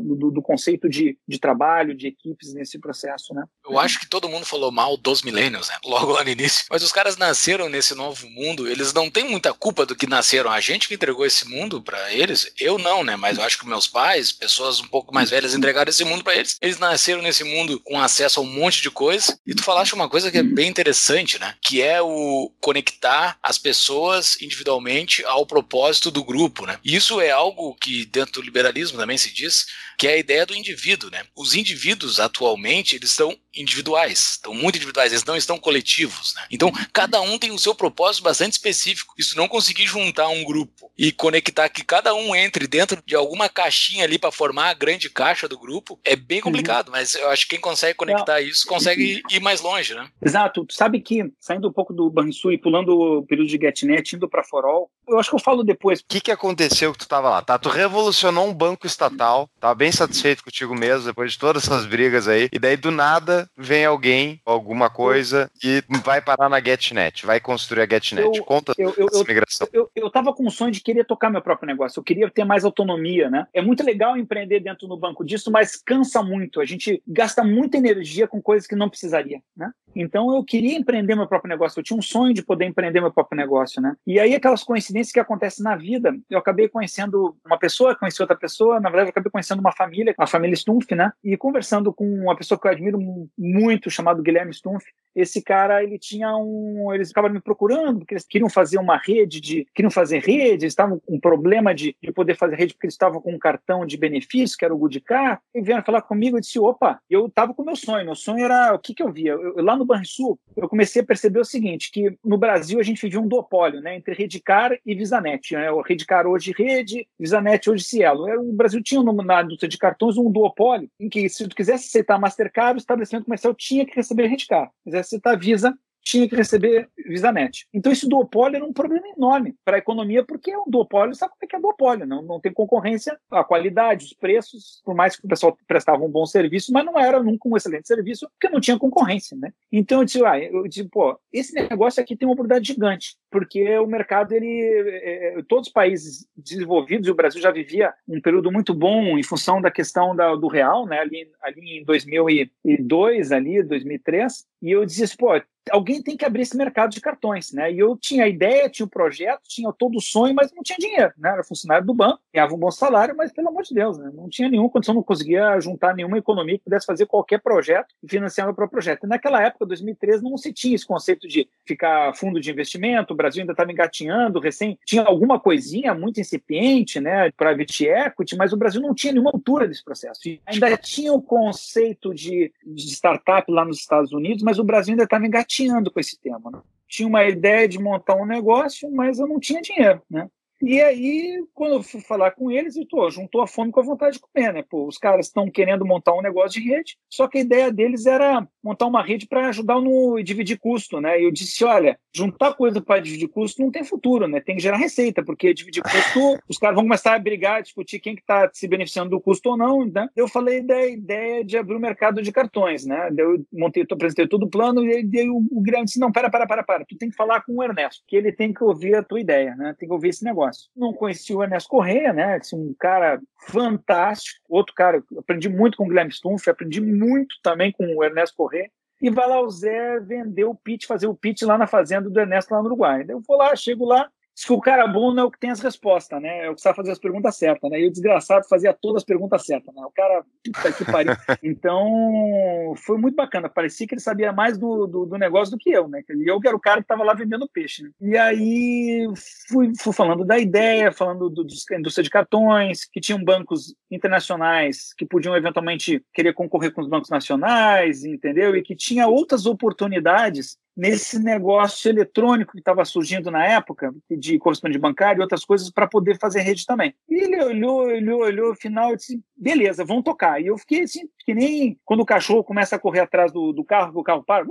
do, 0.02 0.30
do 0.30 0.42
conceito 0.42 0.88
de, 0.88 1.18
de 1.26 1.38
trabalho, 1.38 1.94
de 1.94 2.08
equipes 2.08 2.54
nesse 2.54 2.78
processo, 2.78 3.34
né? 3.34 3.44
Eu 3.64 3.78
acho 3.78 4.00
que 4.00 4.08
todo 4.08 4.28
mundo 4.28 4.46
falou 4.46 4.70
mal 4.72 4.96
dos 4.96 5.22
millennials, 5.22 5.68
né? 5.68 5.76
Logo 5.84 6.12
lá 6.12 6.24
no 6.24 6.30
início. 6.30 6.64
Mas 6.70 6.82
os 6.82 6.92
caras 6.92 7.16
nasceram 7.16 7.68
nesse 7.68 7.89
novo 7.94 8.28
mundo, 8.28 8.68
eles 8.68 8.92
não 8.92 9.10
têm 9.10 9.24
muita 9.24 9.52
culpa 9.52 9.84
do 9.86 9.96
que 9.96 10.06
nasceram. 10.06 10.50
A 10.50 10.60
gente 10.60 10.88
que 10.88 10.94
entregou 10.94 11.24
esse 11.24 11.48
mundo 11.48 11.82
para 11.82 12.12
eles, 12.12 12.52
eu 12.58 12.78
não, 12.78 13.04
né? 13.04 13.16
Mas 13.16 13.38
eu 13.38 13.44
acho 13.44 13.58
que 13.58 13.66
meus 13.66 13.86
pais, 13.86 14.32
pessoas 14.32 14.80
um 14.80 14.86
pouco 14.86 15.14
mais 15.14 15.30
velhas, 15.30 15.54
entregaram 15.54 15.90
esse 15.90 16.04
mundo 16.04 16.24
para 16.24 16.34
eles. 16.34 16.56
Eles 16.60 16.78
nasceram 16.78 17.22
nesse 17.22 17.44
mundo 17.44 17.80
com 17.80 18.00
acesso 18.00 18.40
a 18.40 18.42
um 18.42 18.46
monte 18.46 18.82
de 18.82 18.90
coisa. 18.90 19.38
E 19.46 19.54
tu 19.54 19.62
falaste 19.62 19.94
uma 19.94 20.08
coisa 20.08 20.30
que 20.30 20.38
é 20.38 20.42
bem 20.42 20.68
interessante, 20.68 21.38
né? 21.38 21.54
Que 21.62 21.82
é 21.82 22.00
o 22.00 22.52
conectar 22.60 23.38
as 23.42 23.58
pessoas 23.58 24.40
individualmente 24.40 25.24
ao 25.24 25.46
propósito 25.46 26.10
do 26.10 26.24
grupo, 26.24 26.66
né? 26.66 26.78
Isso 26.84 27.20
é 27.20 27.30
algo 27.30 27.74
que 27.74 28.04
dentro 28.06 28.34
do 28.34 28.42
liberalismo 28.42 28.98
também 28.98 29.18
se 29.18 29.32
diz, 29.32 29.66
que 29.98 30.06
é 30.06 30.14
a 30.14 30.18
ideia 30.18 30.46
do 30.46 30.54
indivíduo, 30.54 31.10
né? 31.10 31.24
Os 31.36 31.54
indivíduos 31.54 32.18
atualmente, 32.18 32.96
eles 32.96 33.10
estão 33.10 33.36
individuais, 33.54 34.32
estão 34.32 34.54
muito 34.54 34.76
individuais, 34.76 35.12
eles 35.12 35.24
não 35.24 35.36
estão 35.36 35.58
coletivos, 35.58 36.34
né? 36.34 36.42
Então, 36.50 36.72
cada 36.92 37.20
um 37.20 37.38
tem 37.38 37.50
o 37.50 37.58
seu 37.58 37.74
propósito 37.74 38.22
bastante 38.22 38.52
específico. 38.52 39.14
Isso 39.18 39.36
não 39.36 39.48
conseguir 39.48 39.86
juntar 39.86 40.28
um 40.28 40.44
grupo 40.44 40.90
e 40.96 41.10
conectar 41.12 41.68
que 41.68 41.84
cada 41.84 42.14
um 42.14 42.34
entre 42.34 42.66
dentro 42.66 43.02
de 43.04 43.14
alguma 43.14 43.48
caixinha 43.48 44.04
ali 44.04 44.18
para 44.18 44.30
formar 44.30 44.70
a 44.70 44.74
grande 44.74 45.10
caixa 45.10 45.48
do 45.48 45.58
grupo 45.58 45.98
é 46.04 46.14
bem 46.14 46.40
complicado, 46.40 46.88
uhum. 46.88 46.92
mas 46.92 47.14
eu 47.14 47.28
acho 47.30 47.44
que 47.44 47.50
quem 47.50 47.60
consegue 47.60 47.94
conectar 47.94 48.40
isso 48.40 48.66
consegue 48.66 49.22
ir 49.30 49.40
mais 49.40 49.60
longe, 49.60 49.94
né? 49.94 50.08
Exato. 50.24 50.64
Tu 50.64 50.74
sabe 50.74 51.00
que, 51.00 51.24
saindo 51.38 51.68
um 51.68 51.72
pouco 51.72 51.92
do 51.92 52.10
Banrisul 52.10 52.52
e 52.52 52.58
pulando 52.58 52.90
o 52.90 53.26
período 53.26 53.48
de 53.48 53.58
GetNet, 53.58 54.14
indo 54.14 54.28
para 54.28 54.44
Forol, 54.44 54.90
eu 55.10 55.18
acho 55.18 55.30
que 55.30 55.36
eu 55.36 55.40
falo 55.40 55.64
depois. 55.64 56.00
O 56.00 56.04
que, 56.08 56.20
que 56.20 56.30
aconteceu 56.30 56.92
que 56.92 56.98
tu 56.98 57.08
tava 57.08 57.28
lá? 57.28 57.42
Tá, 57.42 57.58
tu 57.58 57.68
revolucionou 57.68 58.48
um 58.48 58.54
banco 58.54 58.86
estatal, 58.86 59.50
tá 59.58 59.74
bem 59.74 59.90
satisfeito 59.90 60.44
contigo 60.44 60.74
mesmo, 60.74 61.06
depois 61.06 61.32
de 61.32 61.38
todas 61.38 61.64
essas 61.64 61.84
brigas 61.84 62.28
aí, 62.28 62.48
e 62.52 62.58
daí 62.58 62.76
do 62.76 62.90
nada 62.90 63.48
vem 63.56 63.84
alguém, 63.84 64.40
alguma 64.46 64.88
coisa, 64.88 65.50
e 65.62 65.82
vai 66.04 66.20
parar 66.20 66.48
na 66.48 66.60
GetNet, 66.60 67.26
vai 67.26 67.40
construir 67.40 67.82
a 67.82 67.86
GetNet. 67.86 68.38
Eu, 68.38 68.44
Conta 68.44 68.72
eu, 68.78 68.94
eu, 68.96 69.06
essa 69.06 69.24
migração. 69.24 69.68
Eu, 69.72 69.90
eu, 69.94 70.04
eu 70.04 70.10
tava 70.10 70.32
com 70.32 70.46
o 70.46 70.50
sonho 70.50 70.70
de 70.70 70.80
querer 70.80 71.04
tocar 71.04 71.30
meu 71.30 71.42
próprio 71.42 71.66
negócio, 71.66 71.98
eu 71.98 72.04
queria 72.04 72.30
ter 72.30 72.44
mais 72.44 72.64
autonomia, 72.64 73.28
né? 73.28 73.46
É 73.52 73.60
muito 73.60 73.84
legal 73.84 74.16
empreender 74.16 74.60
dentro 74.60 74.86
do 74.86 74.96
banco 74.96 75.24
disso, 75.24 75.50
mas 75.50 75.76
cansa 75.76 76.22
muito, 76.22 76.60
a 76.60 76.64
gente 76.64 77.02
gasta 77.06 77.42
muita 77.42 77.76
energia 77.76 78.28
com 78.28 78.40
coisas 78.40 78.66
que 78.66 78.76
não 78.76 78.88
precisaria, 78.88 79.40
né? 79.56 79.70
Então 79.94 80.34
eu 80.34 80.44
queria 80.44 80.76
empreender 80.78 81.14
meu 81.14 81.26
próprio 81.26 81.48
negócio, 81.48 81.78
eu 81.78 81.84
tinha 81.84 81.98
um 81.98 82.02
sonho 82.02 82.32
de 82.32 82.42
poder 82.42 82.64
empreender 82.64 83.00
meu 83.00 83.12
próprio 83.12 83.36
negócio, 83.36 83.80
né? 83.80 83.94
E 84.06 84.18
aí 84.18 84.34
aquelas 84.34 84.62
coincidências 84.62 85.12
que 85.12 85.20
acontecem 85.20 85.64
na 85.64 85.76
vida, 85.76 86.16
eu 86.28 86.38
acabei 86.38 86.68
conhecendo 86.68 87.36
uma 87.44 87.58
pessoa, 87.58 87.94
conheci 87.94 88.20
outra 88.22 88.36
pessoa, 88.36 88.80
na 88.80 88.88
verdade 88.88 89.08
eu 89.08 89.10
acabei 89.10 89.30
conhecendo 89.30 89.60
uma 89.60 89.72
família, 89.72 90.14
a 90.18 90.26
família 90.26 90.56
Stumpf, 90.56 90.94
né? 90.94 91.12
E 91.22 91.36
conversando 91.36 91.92
com 91.92 92.04
uma 92.04 92.36
pessoa 92.36 92.58
que 92.58 92.66
eu 92.66 92.70
admiro 92.70 92.98
muito, 93.36 93.90
chamado 93.90 94.22
Guilherme 94.22 94.54
Stumpf, 94.54 94.84
esse 95.14 95.42
cara, 95.42 95.82
ele 95.82 95.98
tinha 95.98 96.36
um, 96.36 96.92
eles 96.94 97.10
acabaram 97.10 97.34
me 97.34 97.40
procurando 97.40 98.00
porque 98.00 98.14
eles 98.14 98.24
queriam 98.24 98.48
fazer 98.48 98.78
uma 98.78 98.96
rede 98.96 99.40
de, 99.40 99.66
queriam 99.74 99.90
fazer 99.90 100.20
rede, 100.20 100.64
eles 100.64 100.72
estavam 100.72 101.00
com 101.00 101.16
um 101.16 101.20
problema 101.20 101.74
de, 101.74 101.96
de 102.02 102.12
poder 102.12 102.36
fazer 102.36 102.56
rede 102.56 102.74
porque 102.74 102.86
eles 102.86 102.94
estavam 102.94 103.20
com 103.20 103.32
um 103.32 103.38
cartão 103.38 103.84
de 103.84 103.96
benefício, 103.96 104.56
que 104.56 104.64
era 104.64 104.74
o 104.74 104.78
Goodcar, 104.78 105.40
e 105.54 105.60
vieram 105.60 105.82
falar 105.82 106.02
comigo 106.02 106.38
e 106.38 106.40
disse, 106.40 106.58
opa, 106.58 107.00
eu 107.10 107.26
estava 107.26 107.52
com 107.52 107.64
meu 107.64 107.76
sonho, 107.76 108.04
meu 108.04 108.14
sonho 108.14 108.44
era, 108.44 108.74
o 108.74 108.78
que 108.78 108.94
que 108.94 109.02
eu 109.02 109.12
via? 109.12 109.32
Eu, 109.32 109.62
lá 109.64 109.76
no 109.80 109.86
Banrisul, 109.86 110.38
eu 110.56 110.68
comecei 110.68 111.02
a 111.02 111.04
perceber 111.04 111.40
o 111.40 111.44
seguinte, 111.44 111.90
que 111.90 112.16
no 112.24 112.38
Brasil 112.38 112.78
a 112.78 112.82
gente 112.82 113.02
vivia 113.02 113.20
um 113.20 113.26
duopólio, 113.26 113.80
né, 113.80 113.96
entre 113.96 114.14
Redcar 114.14 114.78
e 114.84 114.94
Visanet, 114.94 115.54
né, 115.54 115.70
o 115.70 115.80
Redcar 115.80 116.26
hoje 116.26 116.52
Rede, 116.56 117.06
Visanet 117.18 117.68
hoje 117.68 117.84
Cielo. 117.84 118.26
O 118.40 118.52
Brasil 118.52 118.82
tinha 118.82 119.02
na 119.02 119.42
indústria 119.42 119.68
de 119.68 119.78
cartões 119.78 120.16
um 120.16 120.30
duopólio, 120.30 120.88
em 121.00 121.08
que 121.08 121.28
se 121.28 121.48
tu 121.48 121.56
quisesse 121.56 121.86
aceitar 121.86 122.18
Mastercard, 122.18 122.76
o 122.76 122.78
estabelecimento 122.78 123.24
comercial 123.24 123.54
tinha 123.54 123.84
que 123.84 123.96
receber 123.96 124.26
Redcar. 124.26 124.66
Se 124.66 124.84
quisesse 124.84 125.16
aceitar 125.16 125.38
Visa, 125.38 125.74
tinha 126.02 126.28
que 126.28 126.36
receber 126.36 126.88
VisaNet. 127.06 127.66
Então, 127.72 127.92
esse 127.92 128.08
duopólio 128.08 128.56
era 128.56 128.64
um 128.64 128.72
problema 128.72 129.06
enorme 129.08 129.54
para 129.64 129.76
a 129.76 129.78
economia, 129.78 130.24
porque 130.24 130.54
o 130.56 130.64
duopólio, 130.66 131.14
sabe 131.14 131.32
como 131.32 131.44
é 131.44 131.46
que 131.46 131.56
é 131.56 131.60
duopólio? 131.60 132.06
Não, 132.06 132.22
não 132.22 132.40
tem 132.40 132.52
concorrência, 132.52 133.18
a 133.30 133.44
qualidade, 133.44 134.06
os 134.06 134.12
preços, 134.12 134.80
por 134.84 134.94
mais 134.94 135.16
que 135.16 135.24
o 135.24 135.28
pessoal 135.28 135.56
prestava 135.66 136.02
um 136.02 136.10
bom 136.10 136.26
serviço, 136.26 136.72
mas 136.72 136.84
não 136.84 136.98
era 136.98 137.22
nunca 137.22 137.48
um 137.48 137.56
excelente 137.56 137.86
serviço, 137.86 138.28
porque 138.30 138.52
não 138.52 138.60
tinha 138.60 138.78
concorrência, 138.78 139.36
né? 139.36 139.52
Então, 139.70 140.00
eu 140.00 140.04
disse, 140.04 140.24
ah, 140.24 140.38
eu 140.38 140.66
disse, 140.66 140.84
pô, 140.84 141.18
esse 141.32 141.54
negócio 141.54 142.02
aqui 142.02 142.16
tem 142.16 142.26
uma 142.26 142.34
oportunidade 142.34 142.66
gigante, 142.66 143.16
porque 143.30 143.78
o 143.78 143.86
mercado, 143.86 144.32
ele, 144.32 144.48
é, 144.48 145.38
é, 145.38 145.42
todos 145.48 145.68
os 145.68 145.72
países 145.72 146.26
desenvolvidos, 146.36 147.06
e 147.06 147.10
o 147.10 147.14
Brasil 147.14 147.40
já 147.40 147.50
vivia 147.50 147.92
um 148.08 148.20
período 148.20 148.50
muito 148.50 148.74
bom 148.74 149.18
em 149.18 149.22
função 149.22 149.60
da 149.60 149.70
questão 149.70 150.14
da, 150.14 150.34
do 150.34 150.48
real, 150.48 150.86
né? 150.86 150.98
Ali, 150.98 151.30
ali 151.42 151.78
em 151.78 151.84
2002, 151.84 153.32
ali, 153.32 153.62
2003, 153.62 154.46
e 154.62 154.70
eu 154.70 154.84
disse, 154.84 155.16
pô, 155.16 155.40
alguém 155.70 156.02
tem 156.02 156.16
que 156.16 156.24
abrir 156.24 156.42
esse 156.42 156.56
mercado 156.56 156.90
de 156.90 157.00
cartões, 157.00 157.52
né? 157.52 157.72
E 157.72 157.78
eu 157.78 157.96
tinha 157.96 158.24
a 158.24 158.28
ideia, 158.28 158.68
tinha 158.68 158.86
o 158.86 158.90
projeto, 158.90 159.42
tinha 159.46 159.70
todo 159.72 159.96
o 159.96 160.00
sonho, 160.00 160.34
mas 160.34 160.52
não 160.52 160.62
tinha 160.62 160.78
dinheiro, 160.78 161.12
né? 161.18 161.30
Era 161.30 161.44
funcionário 161.44 161.86
do 161.86 161.94
banco, 161.94 162.20
ganhava 162.32 162.54
um 162.54 162.58
bom 162.58 162.70
salário, 162.70 163.14
mas 163.16 163.32
pelo 163.32 163.48
amor 163.48 163.62
de 163.62 163.74
Deus, 163.74 163.98
né? 163.98 164.10
Não 164.14 164.28
tinha 164.28 164.48
nenhuma 164.48 164.70
condição, 164.70 164.94
não 164.94 165.02
conseguia 165.02 165.58
juntar 165.60 165.94
nenhuma 165.94 166.18
economia 166.18 166.56
que 166.56 166.64
pudesse 166.64 166.86
fazer 166.86 167.06
qualquer 167.06 167.40
projeto 167.40 167.94
e 168.02 168.08
financiar 168.08 168.46
meu 168.46 168.54
próprio 168.54 168.76
projeto. 168.76 169.04
E 169.04 169.08
naquela 169.08 169.42
época, 169.42 169.66
2013, 169.66 170.22
não 170.22 170.36
se 170.36 170.52
tinha 170.52 170.74
esse 170.74 170.86
conceito 170.86 171.28
de 171.28 171.48
ficar 171.66 172.14
fundo 172.14 172.40
de 172.40 172.50
investimento, 172.50 173.12
o 173.12 173.16
Brasil 173.16 173.42
ainda 173.42 173.52
estava 173.52 173.70
engatinhando, 173.70 174.40
recém 174.40 174.78
tinha 174.86 175.02
alguma 175.02 175.38
coisinha 175.38 175.94
muito 175.94 176.20
incipiente, 176.20 177.00
né? 177.00 177.30
Private 177.32 177.86
equity, 177.86 178.36
mas 178.36 178.52
o 178.52 178.56
Brasil 178.56 178.80
não 178.80 178.94
tinha 178.94 179.12
nenhuma 179.12 179.30
altura 179.32 179.68
desse 179.68 179.84
processo. 179.84 180.20
E 180.26 180.40
ainda 180.46 180.76
tinha 180.76 181.12
o 181.12 181.22
conceito 181.22 182.14
de, 182.14 182.52
de 182.64 182.86
startup 182.92 183.50
lá 183.50 183.64
nos 183.64 183.78
Estados 183.78 184.12
Unidos, 184.12 184.42
mas 184.42 184.58
o 184.58 184.64
Brasil 184.64 184.92
ainda 184.92 185.04
estava 185.04 185.26
engatinhando 185.26 185.49
engatinhando 185.50 185.90
com 185.90 185.98
esse 185.98 186.18
tema. 186.18 186.50
Né? 186.50 186.60
Tinha 186.88 187.08
uma 187.08 187.24
ideia 187.24 187.68
de 187.68 187.78
montar 187.78 188.14
um 188.14 188.26
negócio, 188.26 188.90
mas 188.90 189.18
eu 189.18 189.26
não 189.26 189.40
tinha 189.40 189.60
dinheiro, 189.60 190.02
né? 190.08 190.28
E 190.62 190.80
aí, 190.82 191.42
quando 191.54 191.76
eu 191.76 191.82
fui 191.82 192.02
falar 192.02 192.32
com 192.32 192.50
eles, 192.50 192.76
eu 192.76 192.86
tô, 192.86 193.10
juntou 193.10 193.40
a 193.40 193.46
fome 193.46 193.72
com 193.72 193.80
a 193.80 193.84
vontade 193.84 194.16
de 194.16 194.20
comer, 194.20 194.52
né? 194.52 194.62
Pô, 194.68 194.86
os 194.86 194.98
caras 194.98 195.26
estão 195.26 195.50
querendo 195.50 195.86
montar 195.86 196.12
um 196.12 196.20
negócio 196.20 196.60
de 196.60 196.68
rede, 196.68 196.98
só 197.08 197.26
que 197.26 197.38
a 197.38 197.40
ideia 197.40 197.72
deles 197.72 198.04
era 198.04 198.46
montar 198.62 198.86
uma 198.86 199.02
rede 199.02 199.26
para 199.26 199.48
ajudar 199.48 199.80
no 199.80 200.22
dividir 200.22 200.58
custo, 200.58 201.00
né? 201.00 201.18
E 201.18 201.24
eu 201.24 201.30
disse, 201.30 201.64
olha, 201.64 201.98
juntar 202.14 202.52
coisa 202.54 202.80
para 202.80 203.00
dividir 203.00 203.28
custo 203.28 203.62
não 203.62 203.70
tem 203.70 203.84
futuro, 203.84 204.28
né? 204.28 204.40
Tem 204.40 204.56
que 204.56 204.62
gerar 204.62 204.76
receita, 204.76 205.24
porque 205.24 205.54
dividir 205.54 205.82
custo, 205.82 206.38
os 206.46 206.58
caras 206.58 206.74
vão 206.74 206.84
começar 206.84 207.14
a 207.14 207.18
brigar, 207.18 207.62
discutir 207.62 207.98
quem 207.98 208.14
que 208.14 208.22
tá 208.22 208.50
se 208.52 208.68
beneficiando 208.68 209.10
do 209.10 209.20
custo 209.20 209.50
ou 209.50 209.56
não, 209.56 209.86
né? 209.86 210.08
Eu 210.14 210.28
falei 210.28 210.60
da 210.60 210.86
ideia 210.86 211.42
de 211.42 211.56
abrir 211.56 211.76
o 211.76 211.80
mercado 211.80 212.20
de 212.20 212.30
cartões, 212.30 212.84
né? 212.84 213.10
Eu 213.16 213.42
montei, 213.50 213.82
eu 213.82 213.94
apresentei 213.94 214.28
todo 214.28 214.44
o 214.44 214.50
plano 214.50 214.84
e 214.84 214.92
aí 214.92 215.30
o, 215.30 215.42
o 215.50 215.62
Guilherme 215.62 215.86
disse, 215.86 215.98
não, 216.00 216.12
para, 216.12 216.28
para, 216.28 216.46
para, 216.46 216.62
para, 216.62 216.84
tu 216.84 216.98
tem 216.98 217.08
que 217.08 217.16
falar 217.16 217.40
com 217.42 217.56
o 217.56 217.62
Ernesto, 217.62 218.02
que 218.06 218.14
ele 218.16 218.30
tem 218.30 218.52
que 218.52 218.62
ouvir 218.62 218.94
a 218.94 219.02
tua 219.02 219.20
ideia, 219.20 219.54
né? 219.56 219.74
Tem 219.78 219.88
que 219.88 219.94
ouvir 219.94 220.10
esse 220.10 220.24
negócio. 220.24 220.49
Negócio. 220.50 220.70
Não 220.76 220.92
conhecia 220.92 221.36
o 221.36 221.42
Ernesto 221.42 221.68
Correia, 221.68 222.12
né? 222.12 222.38
Um 222.52 222.74
cara 222.78 223.20
fantástico. 223.46 224.40
Outro 224.48 224.74
cara, 224.74 225.02
aprendi 225.18 225.48
muito 225.48 225.76
com 225.76 225.84
o 225.84 225.88
Guilherme 225.88 226.12
Stumpf, 226.12 226.48
aprendi 226.48 226.80
muito 226.80 227.36
também 227.42 227.72
com 227.72 227.84
o 227.84 228.04
Ernesto 228.04 228.36
Correia. 228.36 228.70
E 229.00 229.08
vai 229.08 229.26
lá 229.26 229.40
o 229.40 229.48
Zé 229.48 229.98
vender 230.00 230.44
o 230.44 230.54
pitch, 230.54 230.86
fazer 230.86 231.06
o 231.06 231.14
pitch 231.14 231.42
lá 231.42 231.56
na 231.56 231.66
fazenda 231.66 232.10
do 232.10 232.20
Ernesto 232.20 232.52
lá 232.52 232.60
no 232.60 232.66
Uruguai. 232.66 233.04
Eu 233.08 233.20
vou 233.26 233.38
lá, 233.38 233.56
chego 233.56 233.86
lá, 233.86 234.10
Diz 234.40 234.46
que 234.46 234.54
o 234.54 234.60
cara 234.60 234.86
bom 234.86 235.12
não 235.12 235.24
é 235.24 235.26
o 235.26 235.30
que 235.30 235.38
tem 235.38 235.50
as 235.50 235.60
respostas, 235.60 236.18
né? 236.18 236.46
É 236.46 236.50
o 236.50 236.54
que 236.54 236.62
sabe 236.62 236.74
fazer 236.74 236.92
as 236.92 236.98
perguntas 236.98 237.36
certas, 237.36 237.70
né? 237.70 237.78
E 237.78 237.86
o 237.86 237.90
desgraçado 237.90 238.48
fazia 238.48 238.72
todas 238.72 239.02
as 239.02 239.04
perguntas 239.04 239.44
certas, 239.44 239.74
né? 239.74 239.82
O 239.84 239.90
cara, 239.90 240.24
puta 240.42 240.72
que 240.72 240.84
pariu. 240.90 241.12
Então, 241.42 242.74
foi 242.86 242.96
muito 242.96 243.14
bacana. 243.14 243.50
Parecia 243.50 243.86
que 243.86 243.92
ele 243.92 244.00
sabia 244.00 244.32
mais 244.32 244.56
do, 244.56 244.86
do, 244.86 245.04
do 245.04 245.18
negócio 245.18 245.54
do 245.54 245.58
que 245.58 245.70
eu, 245.70 245.88
né? 245.88 246.02
E 246.08 246.30
eu 246.30 246.40
que 246.40 246.48
era 246.48 246.56
o 246.56 246.60
cara 246.60 246.78
que 246.78 246.84
estava 246.84 247.04
lá 247.04 247.12
vendendo 247.12 247.46
peixe, 247.46 247.82
né? 247.82 247.90
E 248.00 248.16
aí, 248.16 249.06
fui, 249.48 249.72
fui 249.78 249.92
falando 249.92 250.24
da 250.24 250.38
ideia, 250.38 250.90
falando 250.90 251.28
do, 251.28 251.44
da 251.44 251.78
indústria 251.78 252.02
de 252.02 252.08
cartões, 252.08 252.86
que 252.86 253.00
tinham 253.00 253.22
bancos 253.22 253.74
internacionais 253.90 254.94
que 254.96 255.04
podiam 255.04 255.36
eventualmente 255.36 256.02
querer 256.14 256.32
concorrer 256.32 256.72
com 256.72 256.80
os 256.80 256.88
bancos 256.88 257.10
nacionais, 257.10 258.04
entendeu? 258.04 258.56
E 258.56 258.62
que 258.62 258.74
tinha 258.74 259.06
outras 259.06 259.44
oportunidades 259.44 260.56
nesse 260.76 261.18
negócio 261.18 261.88
eletrônico 261.90 262.52
que 262.52 262.58
estava 262.58 262.84
surgindo 262.84 263.30
na 263.30 263.44
época, 263.44 263.94
de 264.10 264.38
correspondente 264.38 264.78
bancário 264.78 265.20
e 265.20 265.22
outras 265.22 265.44
coisas, 265.44 265.70
para 265.70 265.86
poder 265.86 266.18
fazer 266.18 266.40
rede 266.40 266.64
também. 266.64 266.94
E 267.08 267.14
ele 267.14 267.42
olhou, 267.42 267.82
olhou, 267.82 268.20
olhou, 268.20 268.48
no 268.50 268.56
final, 268.56 268.96
disse, 268.96 269.20
beleza, 269.36 269.84
vamos 269.84 270.04
tocar. 270.04 270.40
E 270.40 270.46
eu 270.46 270.58
fiquei 270.58 270.82
assim, 270.82 271.08
que 271.24 271.34
nem 271.34 271.78
quando 271.84 272.00
o 272.00 272.06
cachorro 272.06 272.44
começa 272.44 272.76
a 272.76 272.78
correr 272.78 273.00
atrás 273.00 273.32
do, 273.32 273.52
do 273.52 273.64
carro, 273.64 273.98
o 273.98 274.02
carro 274.02 274.24
para, 274.24 274.44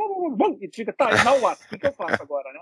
e 0.62 0.70
fica, 0.74 0.94
tá, 0.94 1.24
now 1.24 1.42
what? 1.42 1.62
O 1.64 1.70
que, 1.70 1.78
que 1.78 1.88
eu 1.88 1.94
faço 1.94 2.22
agora, 2.22 2.52
né? 2.54 2.60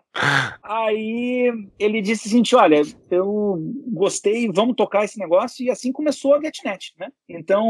Aí 0.64 1.52
ele 1.80 2.02
disse 2.02 2.28
assim, 2.28 2.44
olha, 2.56 2.82
eu 3.10 3.58
gostei, 3.88 4.50
vamos 4.52 4.76
tocar 4.76 5.04
esse 5.04 5.20
negócio, 5.20 5.66
e 5.66 5.70
assim 5.70 5.92
começou 5.92 6.36
a 6.36 6.42
GetNet, 6.42 6.94
né? 7.00 7.12
Então, 7.28 7.66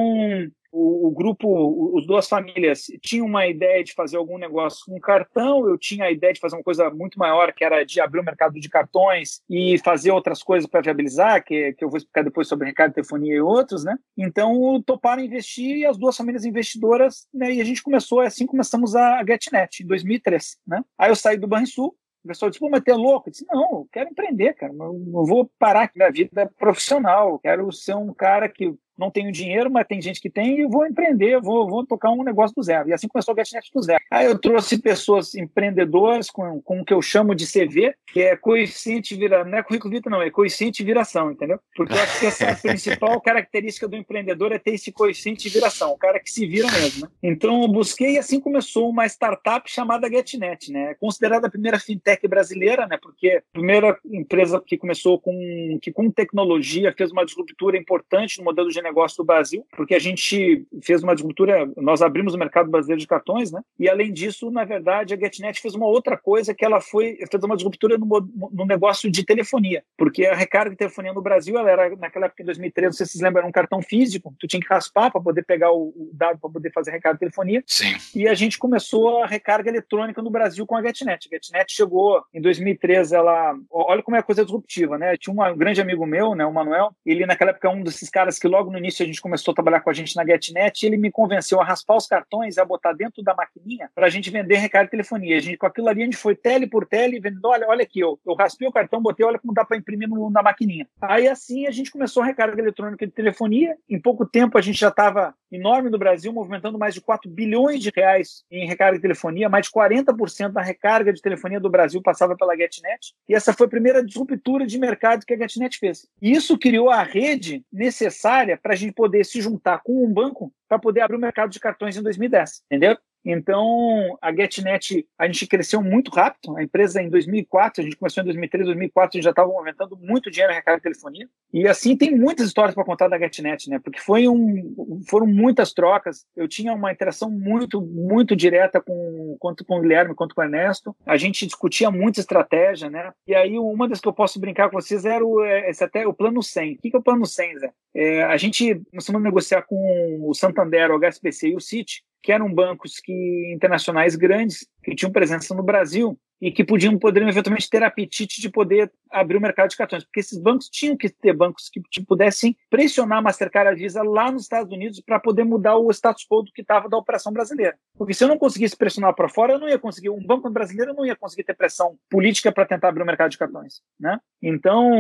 o, 0.72 1.08
o, 1.08 1.12
grupo, 1.12 1.98
as 1.98 2.06
duas 2.06 2.28
famílias 2.28 2.86
tinham 3.02 3.26
uma 3.26 3.48
ideia 3.48 3.84
de 3.84 3.94
fazer 3.94 4.18
algum 4.18 4.38
negócio 4.38 4.86
com 4.86 5.00
cartão, 5.00 5.68
eu 5.68 5.78
tinha 5.78 6.06
a 6.06 6.12
ideia 6.12 6.34
de 6.34 6.40
fazer 6.40 6.56
uma 6.56 6.64
coisa 6.64 6.90
muito 6.90 7.18
maior, 7.18 7.54
que 7.54 7.64
era 7.64 7.86
de 7.86 8.00
abrir 8.00 8.20
o 8.20 8.24
mercado 8.24 8.60
de 8.60 8.70
cartões 8.70 9.42
e 9.50 9.78
fazer 9.80 10.12
outras 10.12 10.44
coisas 10.44 10.70
para 10.70 10.82
viabilizar, 10.82 11.44
que, 11.44 11.74
que 11.74 11.84
eu 11.84 11.90
vou 11.90 11.98
explicar 11.98 12.24
depois 12.24 12.48
sobre 12.48 12.68
recado, 12.68 12.94
telefonia 12.94 13.36
e 13.36 13.42
outros, 13.42 13.84
né? 13.84 13.96
Então, 14.18 14.82
toparam 14.86 15.24
investir 15.24 15.78
e 15.78 15.86
as 15.86 15.98
duas 15.98 16.16
famílias 16.16 16.46
investidoras, 16.46 17.28
né? 17.34 17.54
E 17.54 17.62
a 17.62 17.66
gente 17.66 17.84
começou, 17.84 18.22
assim 18.22 18.46
começamos 18.46 18.96
a 18.96 19.24
GetNet, 19.26 19.84
em 19.84 19.88
2003, 19.88 20.58
né? 20.68 20.84
Aí 20.98 21.10
eu 21.10 21.16
saí 21.16 21.38
do 21.38 21.48
Banrisul, 21.48 21.96
o 22.24 22.28
pessoal 22.28 22.50
disse, 22.50 22.60
pô, 22.60 22.70
mas 22.70 22.84
ter 22.84 22.94
louco? 22.94 23.30
Eu 23.30 23.32
disse, 23.32 23.46
não, 23.48 23.62
eu 23.72 23.90
quero 23.92 24.10
empreender, 24.10 24.54
cara. 24.54 24.74
Eu 24.74 24.78
não 24.78 25.26
vou 25.26 25.50
parar 25.58 25.90
minha 25.96 26.12
vida 26.12 26.52
profissional. 26.60 27.32
Eu 27.32 27.40
quero 27.40 27.72
ser 27.72 27.96
um 27.96 28.14
cara 28.14 28.50
que 28.50 28.76
não 28.98 29.12
tenho 29.12 29.32
dinheiro, 29.32 29.70
mas 29.72 29.88
tem 29.88 30.02
gente 30.02 30.20
que 30.20 30.30
tem, 30.30 30.60
e 30.60 30.68
vou 30.68 30.86
empreender, 30.86 31.40
vou, 31.40 31.68
vou 31.68 31.86
tocar 31.86 32.12
um 32.12 32.24
negócio 32.24 32.56
do 32.56 32.64
zero. 32.64 32.90
E 32.90 32.94
assim 32.94 33.08
começou 33.08 33.34
o 33.34 33.38
GetNet 33.38 33.70
do 33.74 33.82
zero. 33.82 34.02
Aí 34.12 34.26
eu 34.26 34.38
trouxe 34.40 34.78
pessoas 34.78 35.36
empreendedoras 35.36 36.30
com, 36.30 36.62
com 36.62 36.82
o 36.82 36.86
que 36.86 36.94
eu 36.94 37.02
chamo 37.02 37.36
de 37.36 37.46
CV, 37.46 37.94
que 38.08 38.22
é 38.22 38.36
coeficiente 38.36 39.16
vira, 39.16 39.44
não 39.44 39.58
é 39.58 39.64
currículo 39.64 39.94
vita 39.94 40.10
não, 40.10 40.22
é 40.22 40.30
coeficiente 40.30 40.84
viração, 40.84 41.32
entendeu? 41.32 41.60
Porque 41.76 41.94
eu 41.94 42.00
acho 42.00 42.20
que 42.20 42.26
essa 42.26 42.46
é 42.46 42.52
a 42.52 42.56
principal 42.58 43.22
característica 43.22 43.88
do 43.88 43.96
empreendedor 43.96 44.52
é 44.52 44.60
ter 44.60 44.72
esse 44.72 44.92
coeficiente 44.92 45.44
de 45.44 45.50
viração, 45.50 45.92
o 45.92 45.98
cara 45.98 46.20
que 46.20 46.32
se 46.32 46.46
vira 46.46 46.70
mesmo, 46.72 47.06
né? 47.06 47.12
Então 47.22 47.62
eu 47.62 47.68
busquei 47.68 48.14
e 48.14 48.18
assim 48.18 48.40
começou 48.40 48.90
uma 48.90 49.06
startup 49.06 49.70
chamada 49.70 50.10
GetNet, 50.10 50.72
né? 50.72 50.96
Considerada 50.96 51.48
a 51.48 51.52
primeira 51.52 51.80
fintech 51.80 52.28
brasileira, 52.28 52.88
né? 52.88 52.98
Porque 53.02 53.30
a 53.30 53.42
primeira 53.54 53.98
empresa 54.06 54.62
que 54.66 54.78
começou 54.78 55.20
com 55.20 55.78
que 55.82 55.92
com 55.92 56.10
tecnologia 56.10 56.94
fez 56.98 57.12
uma 57.12 57.26
disruptura 57.26 57.78
importante 57.78 58.38
no 58.40 58.46
modelo 58.46 58.70
de 58.70 58.76
negócio 58.88 59.18
do 59.18 59.26
Brasil, 59.26 59.66
porque 59.76 59.96
a 59.96 60.00
gente 60.00 60.66
fez 60.82 61.04
uma 61.04 61.16
disruptura, 61.16 61.70
nós 61.78 62.02
abrimos 62.02 62.34
o 62.34 62.38
mercado 62.38 62.70
brasileiro 62.70 63.00
de 63.00 63.08
cartões, 63.08 63.52
né? 63.52 63.62
E 63.80 63.90
além 63.90 64.12
disso, 64.12 64.50
na 64.50 64.64
verdade, 64.64 65.14
a 65.14 65.18
GetNet 65.18 65.62
fez 65.62 65.76
uma 65.76 65.88
outra 65.88 66.18
coisa 66.18 66.54
que 66.54 66.66
ela 66.66 66.82
foi 66.82 67.18
fez 67.30 67.44
uma 67.44 67.56
disruptura 67.56 67.98
no, 67.98 68.08
no 68.52 68.66
negócio 68.66 69.12
de 69.12 69.24
telefonia, 69.24 69.84
porque 69.98 70.26
a 70.26 70.36
recarga 70.36 70.72
de 70.72 70.78
telefonia 70.78 71.14
no 71.14 71.22
Brasil, 71.22 71.58
ela 71.58 71.70
era 71.70 71.96
naquela 71.96 72.26
época 72.26 72.44
em 72.44 72.46
2013, 72.46 72.98
se 72.98 73.06
vocês 73.06 73.22
lembram, 73.22 73.40
era 73.40 73.48
um 73.48 73.52
cartão 73.52 73.82
físico, 73.82 74.34
tu 74.40 74.48
tinha 74.48 74.60
que 74.60 74.68
raspar 74.68 75.12
para 75.12 75.22
poder 75.22 75.44
pegar 75.44 75.72
o, 75.72 75.90
o 75.90 76.10
dado 76.14 76.40
para 76.40 76.50
poder 76.50 76.72
fazer 76.72 76.92
recarga 76.92 77.16
de 77.16 77.20
telefonia. 77.20 77.64
Sim. 77.66 77.96
E 78.16 78.28
a 78.28 78.34
gente 78.34 78.58
começou 78.58 79.24
a 79.24 79.28
recarga 79.28 79.70
eletrônica 79.70 80.22
no 80.22 80.30
Brasil 80.30 80.66
com 80.66 80.76
a 80.76 80.82
GetNet. 80.82 81.28
A 81.28 81.36
GetNet 81.36 81.74
chegou 81.74 82.24
em 82.34 82.42
2013, 82.42 83.16
ela, 83.16 83.56
olha 83.70 84.04
como 84.04 84.18
é 84.18 84.20
a 84.20 84.24
coisa 84.24 84.44
disruptiva, 84.44 84.98
né? 84.98 85.18
Tinha 85.18 85.34
um 85.34 85.58
grande 85.58 85.82
amigo 85.82 86.06
meu, 86.06 86.36
né, 86.36 86.46
o 86.46 86.54
Manuel, 86.54 86.92
ele 87.06 87.26
naquela 87.26 87.52
época 87.52 87.68
é 87.68 87.72
um 87.72 87.84
desses 87.84 88.10
caras 88.10 88.40
que 88.40 88.48
logo 88.48 88.72
no 88.72 88.77
início 88.78 89.04
a 89.04 89.08
gente 89.08 89.22
começou 89.22 89.52
a 89.52 89.56
trabalhar 89.56 89.82
com 89.82 89.90
a 89.90 89.94
gente 89.94 90.16
na 90.16 90.26
GetNet, 90.26 90.86
ele 90.86 90.98
me 90.98 91.12
convenceu 91.12 91.62
a 91.62 91.66
raspar 91.66 91.96
os 91.96 92.08
cartões 92.08 92.58
a 92.58 92.66
botar 92.66 92.94
dentro 92.94 93.24
da 93.24 93.34
maquininha 93.34 93.90
para 93.94 94.08
a 94.08 94.10
gente 94.10 94.30
vender 94.30 94.58
recarga 94.58 94.86
de 94.86 94.92
telefonia. 94.92 95.38
A 95.38 95.40
gente, 95.40 95.58
com 95.58 95.66
aquilo 95.66 95.88
ali, 95.88 96.02
a 96.02 96.06
gente 96.06 96.18
foi 96.18 96.36
tele 96.36 96.68
por 96.68 96.86
tele, 96.86 97.20
vendendo, 97.20 97.46
olha, 97.46 97.68
olha 97.68 97.84
aqui, 97.84 98.00
eu, 98.00 98.20
eu 98.26 98.34
raspei 98.34 98.68
o 98.68 98.72
cartão, 98.72 99.02
botei, 99.02 99.26
olha 99.26 99.40
como 99.40 99.54
dá 99.54 99.66
para 99.66 99.78
imprimir 99.78 100.08
no, 100.08 100.30
na 100.30 100.42
maquininha. 100.42 100.88
Aí 101.02 101.28
assim 101.28 101.68
a 101.68 101.72
gente 101.72 101.92
começou 101.92 102.24
a 102.24 102.26
recarga 102.26 102.62
eletrônica 102.62 103.06
de 103.06 103.12
telefonia. 103.12 103.76
Em 103.90 104.00
pouco 104.00 104.26
tempo 104.26 104.58
a 104.58 104.62
gente 104.62 104.80
já 104.80 104.90
estava 104.90 105.34
enorme 105.52 105.90
no 105.90 105.98
Brasil, 105.98 106.32
movimentando 106.34 106.78
mais 106.78 106.94
de 106.94 107.02
4 107.02 107.30
bilhões 107.30 107.82
de 107.82 107.92
reais 107.96 108.44
em 108.52 108.68
recarga 108.68 108.98
de 108.98 109.02
telefonia, 109.02 109.50
mais 109.50 109.68
de 109.68 109.72
40% 109.72 110.50
da 110.50 110.62
recarga 110.62 111.14
de 111.14 111.22
telefonia 111.22 111.60
do 111.60 111.70
Brasil 111.70 112.02
passava 112.02 112.36
pela 112.36 112.56
GetNet. 112.56 113.14
E 113.28 113.36
essa 113.36 113.54
foi 113.54 113.68
a 113.68 113.70
primeira 113.70 114.04
disruptura 114.04 114.66
de 114.66 114.78
mercado 114.78 115.26
que 115.26 115.34
a 115.34 115.38
GetNet 115.38 115.78
fez. 115.78 116.08
E 116.22 116.32
isso 116.32 116.58
criou 116.58 116.90
a 116.90 117.04
rede 117.04 117.64
necessária 117.72 118.58
para 118.68 118.74
a 118.74 118.78
gente 118.78 118.92
poder 118.92 119.26
se 119.26 119.40
juntar 119.40 119.80
com 119.82 120.04
um 120.04 120.14
banco 120.14 120.52
para 120.68 120.78
poder 120.78 121.00
abrir 121.00 121.16
o 121.16 121.22
mercado 121.22 121.50
de 121.50 121.58
cartões 121.58 121.96
em 121.96 122.04
2010, 122.04 122.64
entendeu? 122.66 122.98
Então, 123.30 124.18
a 124.22 124.34
GetNet, 124.34 125.06
a 125.20 125.26
gente 125.26 125.46
cresceu 125.48 125.84
muito 125.84 126.10
rápido. 126.10 126.56
A 126.56 126.64
empresa, 126.64 127.02
em 127.02 127.10
2004, 127.10 127.82
a 127.82 127.84
gente 127.84 127.98
começou 127.98 128.22
em 128.22 128.26
2003, 128.26 128.68
2004, 128.68 129.10
a 129.10 129.12
gente 129.18 129.24
já 129.26 129.32
estava 129.32 129.50
movimentando 129.50 129.98
muito 129.98 130.32
dinheiro 130.32 130.54
em 130.54 130.56
recarga 130.56 130.80
de 130.80 130.84
telefonia. 130.84 131.28
E 131.54 131.68
assim, 131.68 131.98
tem 131.98 132.16
muitas 132.16 132.48
histórias 132.48 132.74
para 132.74 132.86
contar 132.86 133.10
da 133.10 133.20
GetNet, 133.20 133.70
né? 133.70 133.80
Porque 133.84 134.00
foi 134.00 134.30
um, 134.30 135.02
foram 135.10 135.28
muitas 135.28 135.74
trocas. 135.74 136.26
Eu 136.38 136.48
tinha 136.48 136.74
uma 136.74 136.90
interação 136.90 137.30
muito, 137.30 137.82
muito 137.82 138.34
direta 138.34 138.80
com, 138.80 139.38
tanto 139.42 139.66
com 139.66 139.78
o 139.78 139.82
Guilherme 139.82 140.16
quanto 140.16 140.34
com 140.34 140.40
o 140.40 140.44
Ernesto. 140.46 140.96
A 141.06 141.18
gente 141.18 141.46
discutia 141.46 141.92
muita 141.92 142.22
estratégia, 142.22 142.90
né? 142.90 143.12
E 143.28 143.36
aí, 143.36 143.60
uma 143.60 143.90
das 143.90 144.00
que 144.00 144.08
eu 144.08 144.14
posso 144.14 144.40
brincar 144.40 144.70
com 144.70 144.80
vocês 144.80 145.04
era 145.04 145.26
o, 145.26 145.44
é, 145.44 145.70
esse 145.70 145.84
até, 145.84 146.08
o 146.08 146.14
plano 146.14 146.42
100. 146.42 146.76
O 146.76 146.78
que 146.78 146.96
é 146.96 146.98
o 146.98 147.04
plano 147.04 147.26
100, 147.26 147.60
Zé? 147.60 147.74
É, 147.94 148.24
a 148.24 148.38
gente 148.38 148.76
começou 148.90 149.18
a 149.18 149.20
negociar 149.20 149.64
com 149.64 150.30
o 150.30 150.34
Santander, 150.34 150.92
o 150.92 151.00
HSBC 151.00 151.50
e 151.50 151.56
o 151.56 151.60
Citi, 151.60 152.04
que 152.28 152.32
eram 152.34 152.54
bancos 152.54 153.00
que 153.00 153.54
internacionais 153.54 154.18
grandes 154.18 154.68
que 154.84 154.94
tinham 154.94 155.14
presença 155.14 155.56
no 155.56 155.64
Brasil 155.64 156.20
e 156.42 156.52
que 156.52 156.64
podiam 156.64 156.98
poderiam 156.98 157.30
eventualmente 157.30 157.70
ter 157.70 157.84
apetite 157.84 158.42
de 158.42 158.50
poder 158.50 158.92
abrir 159.10 159.38
o 159.38 159.42
mercado 159.42 159.70
de 159.70 159.78
cartões, 159.78 160.04
porque 160.04 160.20
esses 160.20 160.38
bancos 160.38 160.70
tinham 160.70 160.96
que 160.96 161.10
ter 161.10 161.34
bancos 161.34 161.70
que 161.70 162.04
pudessem 162.04 162.56
pressionar 162.70 163.20
a 163.20 163.22
Mastercard 163.22 163.70
e 163.70 163.74
a 163.74 163.76
Visa 163.76 164.04
lá 164.04 164.32
nos 164.32 164.44
Estados 164.44 164.72
Unidos 164.72 165.00
para 165.00 165.20
poder 165.20 165.44
mudar 165.44 165.78
o 165.78 165.90
status 165.92 166.26
quo 166.30 166.44
do 166.44 166.52
que 166.52 166.62
estava 166.62 166.90
da 166.90 166.98
operação 166.98 167.32
brasileira. 167.32 167.76
Porque 167.98 168.14
se 168.14 168.24
eu 168.24 168.28
não 168.28 168.38
conseguisse 168.38 168.76
pressionar 168.76 169.16
para 169.16 169.30
fora, 169.30 169.54
eu 169.54 169.60
não 169.60 169.70
ia 169.70 169.80
conseguir, 169.80 170.10
um 170.10 170.24
banco 170.24 170.50
brasileiro 170.50 170.94
não 170.94 171.06
ia 171.06 171.16
conseguir 171.16 171.44
ter 171.44 171.56
pressão 171.56 171.98
política 172.10 172.52
para 172.52 172.66
tentar 172.66 172.90
abrir 172.90 173.04
o 173.04 173.06
mercado 173.06 173.32
de 173.32 173.38
cartões, 173.38 173.82
né? 174.00 174.20
Então, 174.42 174.92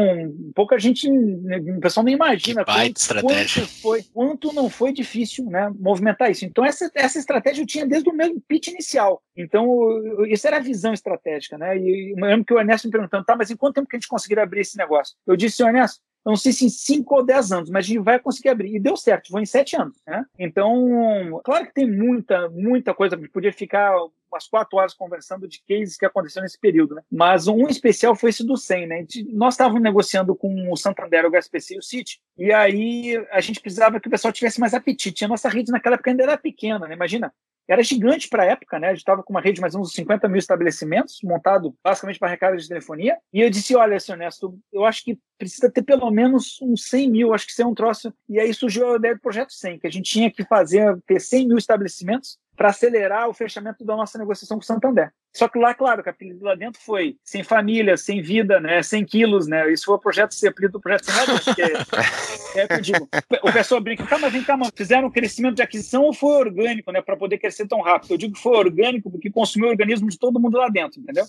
pouca 0.56 0.80
gente, 0.80 1.08
o 1.10 1.80
pessoal 1.80 2.04
nem 2.04 2.16
imagina 2.16 2.66
quanto, 2.66 3.22
quanto, 3.22 3.68
foi, 3.82 4.04
quanto 4.14 4.54
não 4.54 4.70
foi 4.70 4.92
difícil, 4.92 5.46
né, 5.46 5.72
movimentar 5.80 6.32
isso. 6.32 6.46
Então 6.46 6.66
essa, 6.66 6.90
essa 6.96 7.20
estratégia 7.20 7.62
eu 7.62 7.68
tinha 7.68 7.86
desde 7.86 8.10
o 8.10 8.14
mesmo 8.14 8.42
pitch 8.48 8.68
inicial. 8.68 9.22
Então, 9.36 9.68
isso 10.28 10.48
era 10.48 10.58
a 10.58 10.62
visão 10.62 10.94
estratégica, 10.94 11.27
né? 11.58 11.78
E 11.78 12.12
eu 12.12 12.26
lembro 12.26 12.46
que 12.46 12.54
o 12.54 12.60
Ernesto 12.60 12.88
me 12.88 12.92
perguntando, 12.92 13.26
tá, 13.26 13.36
mas 13.36 13.52
em 13.52 13.56
quanto 13.56 13.76
tempo 13.76 13.88
que 13.88 13.96
a 13.96 14.00
gente 14.00 14.08
conseguir 14.08 14.40
abrir 14.40 14.62
esse 14.62 14.78
negócio? 14.78 15.16
Eu 15.26 15.36
disse, 15.36 15.64
Ernesto, 15.64 16.02
eu 16.26 16.32
não 16.32 16.36
sei 16.36 16.52
se 16.52 16.66
em 16.66 16.70
5 16.70 17.16
ou 17.16 17.26
10 17.26 17.52
anos, 17.54 17.70
mas 17.70 17.86
a 17.86 17.88
gente 17.88 18.00
vai 18.00 18.20
conseguir 18.20 18.50
abrir. 18.50 18.76
E 18.76 18.80
deu 18.80 18.98
certo, 18.98 19.30
foi 19.30 19.42
em 19.42 19.46
7 19.46 19.78
anos. 19.78 19.98
Né? 20.06 20.26
Então, 20.38 21.40
claro 21.44 21.66
que 21.66 21.74
tem 21.74 21.90
muita, 21.90 22.50
muita 22.50 22.94
coisa, 22.94 23.18
podia 23.32 23.54
ficar 23.54 23.94
umas 24.38 24.48
quatro 24.48 24.78
horas 24.78 24.94
conversando 24.94 25.48
de 25.48 25.62
cases 25.68 25.98
que 25.98 26.06
aconteceram 26.06 26.44
nesse 26.44 26.60
período, 26.60 26.96
né? 26.96 27.02
Mas 27.12 27.48
um 27.48 27.68
especial 27.68 28.16
foi 28.16 28.30
esse 28.30 28.46
do 28.46 28.56
100, 28.56 28.88
né? 28.88 29.06
Nós 29.30 29.56
estávamos 29.56 29.82
negociando 29.82 30.36
com 30.36 30.72
o 30.72 30.78
Santander, 30.78 31.26
o 31.26 31.30
HSBC 31.30 31.76
e 31.76 31.80
o 31.80 31.84
City, 31.84 32.20
e 32.38 32.54
aí 32.54 33.18
a 33.32 33.42
gente 33.42 33.60
precisava 33.60 34.00
que 34.00 34.08
o 34.08 34.12
pessoal 34.12 34.32
tivesse 34.32 34.60
mais 34.60 34.74
apetite. 34.74 35.26
A 35.26 35.28
nossa 35.28 35.50
rede 35.50 35.72
naquela 35.72 35.96
época 35.96 36.12
ainda 36.12 36.24
era 36.24 36.38
pequena, 36.38 36.88
né? 36.88 36.94
Imagina, 36.94 37.34
era 37.68 37.84
gigante 37.84 38.30
para 38.30 38.44
a 38.44 38.46
época, 38.46 38.80
né? 38.80 38.88
A 38.88 38.92
gente 38.92 39.00
estava 39.00 39.22
com 39.22 39.34
uma 39.34 39.42
rede 39.42 39.56
de 39.56 39.62
mais 39.62 39.76
uns 39.76 39.92
50 39.92 40.28
mil 40.30 40.38
estabelecimentos, 40.40 41.20
montado 41.22 41.76
basicamente 41.84 42.18
para 42.18 42.30
recarga 42.30 42.58
de 42.58 42.68
telefonia. 42.68 43.18
E 43.34 43.42
eu 43.42 43.50
disse: 43.50 43.76
olha, 43.76 44.00
seu 44.00 44.16
Ernesto, 44.16 44.58
eu 44.72 44.86
acho 44.86 45.04
que 45.04 45.20
precisa 45.38 45.70
ter 45.70 45.82
pelo 45.82 46.10
menos 46.10 46.60
uns 46.62 46.86
100 46.86 47.12
mil, 47.12 47.34
acho 47.34 47.46
que 47.46 47.52
isso 47.52 47.62
é 47.62 47.66
um 47.66 47.76
troço. 47.76 48.14
E 48.30 48.40
aí 48.40 48.54
surgiu 48.54 48.94
a 48.94 48.96
ideia 48.96 49.16
do 49.16 49.22
Projeto 49.22 49.52
100, 49.52 49.80
que 49.80 49.88
a 49.88 49.92
gente 49.92 50.10
tinha 50.10 50.32
que 50.32 50.46
fazer, 50.46 50.98
ter 51.06 51.20
100 51.20 51.48
mil 51.48 51.58
estabelecimentos 51.58 52.40
para 52.58 52.70
acelerar 52.70 53.30
o 53.30 53.34
fechamento 53.34 53.86
da 53.86 53.96
nossa 53.96 54.18
negociação 54.18 54.58
com 54.58 54.64
o 54.64 54.66
Santander. 54.66 55.14
Só 55.32 55.48
que 55.48 55.60
lá, 55.60 55.76
claro, 55.76 56.02
o 56.04 56.10
apelido 56.10 56.44
lá 56.44 56.56
dentro 56.56 56.82
foi 56.82 57.16
sem 57.24 57.44
família, 57.44 57.96
sem 57.96 58.24
vida, 58.24 58.60
né? 58.60 58.82
100 58.82 59.06
quilos, 59.06 59.48
né? 59.48 59.72
Isso 59.72 59.86
foi 59.86 59.94
o 59.94 60.00
projeto, 60.00 60.32
esse 60.32 60.48
apelido 60.48 60.74
do 60.74 60.82
projeto 60.82 61.06
sem 61.06 61.36
porque 61.44 61.62
é, 61.62 62.62
é 62.62 62.68
que 62.68 62.74
eu 62.74 62.82
digo, 62.82 63.10
o 63.44 63.54
pessoal 63.54 63.80
brinca, 63.80 64.04
tá, 64.08 64.18
mas 64.18 64.34
vem 64.34 64.44
cá, 64.44 64.58
mas 64.58 64.72
fizeram 64.76 65.10
um 65.10 65.12
crescimento 65.12 65.56
de 65.56 65.62
aquisição 65.62 66.02
ou 66.02 66.14
foi 66.14 66.38
orgânico, 66.38 66.92
né? 66.92 67.04
Para 67.04 67.16
poder 67.16 67.38
crescer 67.38 67.68
tão 67.68 67.82
rápido? 67.82 68.14
Eu 68.14 68.18
digo 68.18 68.34
que 68.34 68.42
foi 68.42 68.58
orgânico 68.58 69.12
porque 69.12 69.30
consumiu 69.30 69.68
o 69.68 69.72
organismo 69.72 70.10
de 70.10 70.18
todo 70.18 70.40
mundo 70.40 70.58
lá 70.58 70.70
dentro, 70.70 71.00
entendeu? 71.00 71.26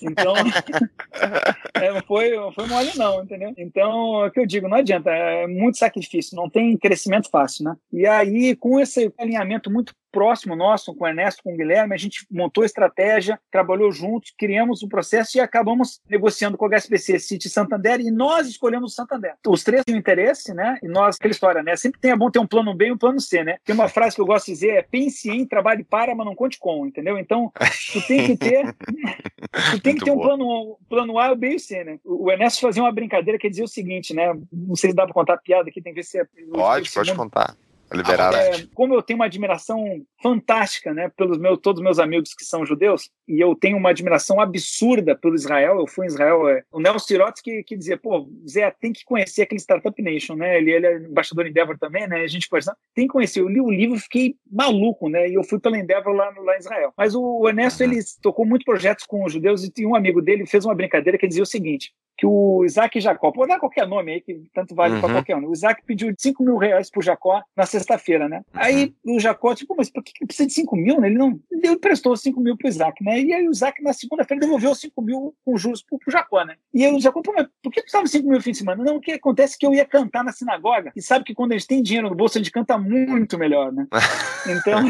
Então, 0.00 0.32
é, 1.74 1.92
não, 1.92 2.02
foi, 2.02 2.34
não 2.34 2.52
foi 2.52 2.66
mole 2.66 2.92
não, 2.96 3.22
entendeu? 3.22 3.52
Então, 3.58 4.24
é 4.24 4.28
o 4.28 4.30
que 4.30 4.40
eu 4.40 4.46
digo, 4.46 4.68
não 4.68 4.78
adianta, 4.78 5.10
é 5.10 5.46
muito 5.46 5.76
sacrifício, 5.76 6.34
não 6.34 6.48
tem 6.48 6.78
crescimento 6.78 7.28
fácil, 7.28 7.64
né? 7.64 7.76
E 7.92 8.06
aí, 8.06 8.56
com 8.56 8.80
esse 8.80 9.12
alinhamento 9.18 9.70
muito 9.70 9.94
próximo 10.10 10.56
nosso, 10.56 10.94
com 10.94 11.04
o 11.04 11.08
Ernesto, 11.08 11.42
com 11.42 11.54
o 11.54 11.56
Guilherme, 11.56 11.94
a 11.94 11.98
gente 11.98 12.26
montou 12.30 12.62
a 12.62 12.66
estratégia, 12.66 13.40
trabalhou 13.50 13.90
juntos, 13.92 14.32
criamos 14.36 14.82
o 14.82 14.88
processo 14.88 15.36
e 15.36 15.40
acabamos 15.40 16.00
negociando 16.08 16.56
com 16.56 16.66
o 16.66 16.68
HSBC 16.68 17.18
City 17.18 17.48
Santander 17.48 18.00
e 18.00 18.10
nós 18.10 18.46
escolhemos 18.46 18.92
o 18.92 18.94
Santander. 18.94 19.34
Os 19.46 19.62
três 19.62 19.82
têm 19.84 19.96
interesse, 19.96 20.54
né? 20.54 20.78
E 20.82 20.88
nós, 20.88 21.16
aquela 21.16 21.32
história, 21.32 21.62
né? 21.62 21.76
Sempre 21.76 22.00
tem, 22.00 22.10
é 22.10 22.16
bom 22.16 22.30
ter 22.30 22.38
um 22.38 22.46
plano 22.46 22.74
B 22.74 22.86
e 22.86 22.92
um 22.92 22.98
plano 22.98 23.20
C, 23.20 23.44
né? 23.44 23.58
Tem 23.64 23.74
uma 23.74 23.88
frase 23.88 24.14
que 24.14 24.20
eu 24.20 24.26
gosto 24.26 24.46
de 24.46 24.52
dizer, 24.52 24.70
é 24.70 24.82
pense 24.82 25.30
em, 25.30 25.46
trabalhe 25.46 25.84
para, 25.84 26.14
mas 26.14 26.26
não 26.26 26.34
conte 26.34 26.58
com, 26.58 26.86
entendeu? 26.86 27.18
Então, 27.18 27.52
tu 27.92 28.06
tem 28.06 28.26
que 28.26 28.36
ter, 28.36 28.74
tu 29.72 29.80
tem 29.80 29.94
que 29.94 30.04
ter 30.04 30.10
um 30.10 30.20
plano, 30.20 30.78
plano 30.88 31.18
A, 31.18 31.34
B 31.34 31.54
e 31.54 31.58
C, 31.58 31.84
né? 31.84 31.98
O 32.04 32.30
Ernesto 32.30 32.60
fazia 32.60 32.82
uma 32.82 32.92
brincadeira 32.92 33.38
que 33.38 33.48
dizia 33.48 33.64
o 33.64 33.68
seguinte, 33.68 34.14
né? 34.14 34.32
Não 34.52 34.76
sei 34.76 34.90
se 34.90 34.96
dá 34.96 35.04
para 35.04 35.14
contar 35.14 35.34
a 35.34 35.38
piada 35.38 35.68
aqui, 35.68 35.82
tem 35.82 35.92
que 35.92 36.00
ver 36.00 36.04
se 36.04 36.18
é... 36.18 36.26
Pode, 36.52 36.90
pode 36.90 37.14
contar. 37.14 37.56
Liberado. 37.92 38.36
É, 38.36 38.66
como 38.74 38.94
eu 38.94 39.02
tenho 39.02 39.18
uma 39.18 39.24
admiração 39.24 40.04
fantástica, 40.22 40.92
né, 40.92 41.10
pelos 41.16 41.38
meus 41.38 41.58
todos 41.60 41.80
os 41.80 41.84
meus 41.84 41.98
amigos 41.98 42.34
que 42.34 42.44
são 42.44 42.64
judeus, 42.64 43.10
e 43.26 43.40
eu 43.40 43.54
tenho 43.54 43.76
uma 43.76 43.90
admiração 43.90 44.40
absurda 44.40 45.16
pelo 45.16 45.34
Israel. 45.34 45.78
Eu 45.78 45.86
fui 45.86 46.06
em 46.06 46.08
Israel, 46.08 46.48
é, 46.48 46.62
o 46.70 46.80
Nelson 46.80 47.06
Sirotsky 47.06 47.48
que, 47.48 47.62
que 47.62 47.76
dizia, 47.76 47.96
pô, 47.96 48.28
Zé, 48.46 48.70
tem 48.70 48.92
que 48.92 49.04
conhecer 49.04 49.42
aquele 49.42 49.60
Startup 49.60 50.02
Nation, 50.02 50.34
né? 50.34 50.58
Ele, 50.58 50.70
ele 50.70 50.86
é 50.86 50.96
embaixador 50.98 51.46
em 51.46 51.50
Endeavor 51.50 51.78
também, 51.78 52.06
né? 52.06 52.20
A 52.20 52.28
gente 52.28 52.48
conversando, 52.48 52.76
tem 52.94 53.06
que 53.06 53.12
conhecer. 53.12 53.40
Eu 53.40 53.48
li 53.48 53.60
o 53.60 53.70
livro, 53.70 53.98
fiquei 53.98 54.36
maluco, 54.50 55.08
né? 55.08 55.28
E 55.28 55.34
eu 55.34 55.42
fui 55.42 55.58
pela 55.58 55.78
Endeavor 55.78 56.12
lá, 56.12 56.30
lá 56.38 56.56
em 56.56 56.60
Israel. 56.60 56.92
Mas 56.96 57.14
o, 57.14 57.22
o 57.22 57.48
Ernesto, 57.48 57.82
uhum. 57.82 57.92
ele 57.92 58.00
tocou 58.22 58.44
muitos 58.44 58.64
projetos 58.64 59.06
com 59.06 59.24
os 59.24 59.32
judeus 59.32 59.70
e 59.76 59.86
um 59.86 59.94
amigo 59.94 60.20
dele 60.20 60.46
fez 60.46 60.64
uma 60.64 60.74
brincadeira 60.74 61.18
que 61.18 61.26
dizia 61.26 61.42
o 61.42 61.46
seguinte: 61.46 61.92
que 62.18 62.26
o 62.26 62.64
Isaac 62.64 63.00
Jacó, 63.00 63.30
vou 63.30 63.46
dar 63.46 63.60
qualquer 63.60 63.86
nome 63.86 64.12
aí, 64.12 64.20
que 64.20 64.42
tanto 64.52 64.74
vale 64.74 64.94
uhum. 64.94 65.00
para 65.00 65.12
qualquer 65.14 65.36
um. 65.36 65.46
O 65.46 65.52
Isaac 65.52 65.82
pediu 65.86 66.12
5 66.18 66.42
mil 66.42 66.56
reais 66.56 66.90
pro 66.90 67.00
Jacó 67.00 67.40
na 67.56 67.64
sexta-feira, 67.64 68.28
né? 68.28 68.38
Uhum. 68.38 68.60
Aí 68.60 68.94
o 69.06 69.20
Jacó, 69.20 69.54
tipo, 69.54 69.74
mas 69.76 69.88
por 69.88 70.02
que, 70.02 70.12
que 70.12 70.26
precisa 70.26 70.48
de 70.48 70.52
5 70.52 70.76
mil? 70.76 71.00
Né? 71.00 71.06
Ele 71.08 71.16
não. 71.16 71.38
Ele 71.50 71.76
prestou 71.76 72.16
5 72.16 72.40
mil 72.40 72.56
pro 72.56 72.68
Isaac, 72.68 73.02
né? 73.04 73.20
E 73.20 73.32
aí 73.32 73.46
o 73.46 73.52
Isaac, 73.52 73.80
na 73.82 73.92
segunda-feira, 73.92 74.40
devolveu 74.40 74.74
5 74.74 75.00
mil 75.00 75.32
com 75.44 75.56
juros 75.56 75.80
pro, 75.80 75.96
pro 75.96 76.10
Jacó, 76.10 76.44
né? 76.44 76.56
E 76.74 76.84
aí 76.84 76.92
o 76.92 77.00
Jacó, 77.00 77.22
mas 77.34 77.46
por 77.62 77.72
que 77.72 77.82
precisava 77.82 78.04
de 78.04 78.10
5 78.10 78.26
mil 78.26 78.36
no 78.36 78.42
fim 78.42 78.50
de 78.50 78.58
semana? 78.58 78.82
Não, 78.82 78.96
o 78.96 79.00
que 79.00 79.12
acontece 79.12 79.54
é 79.54 79.58
que 79.60 79.66
eu 79.66 79.72
ia 79.72 79.84
cantar 79.84 80.24
na 80.24 80.32
sinagoga, 80.32 80.90
e 80.96 81.00
sabe 81.00 81.24
que 81.24 81.34
quando 81.34 81.52
a 81.52 81.56
gente 81.56 81.68
tem 81.68 81.80
dinheiro 81.82 82.08
no 82.08 82.16
bolso, 82.16 82.36
a 82.36 82.40
gente 82.40 82.50
canta 82.50 82.76
muito 82.76 83.38
melhor, 83.38 83.72
né? 83.72 83.86
Então. 84.48 84.80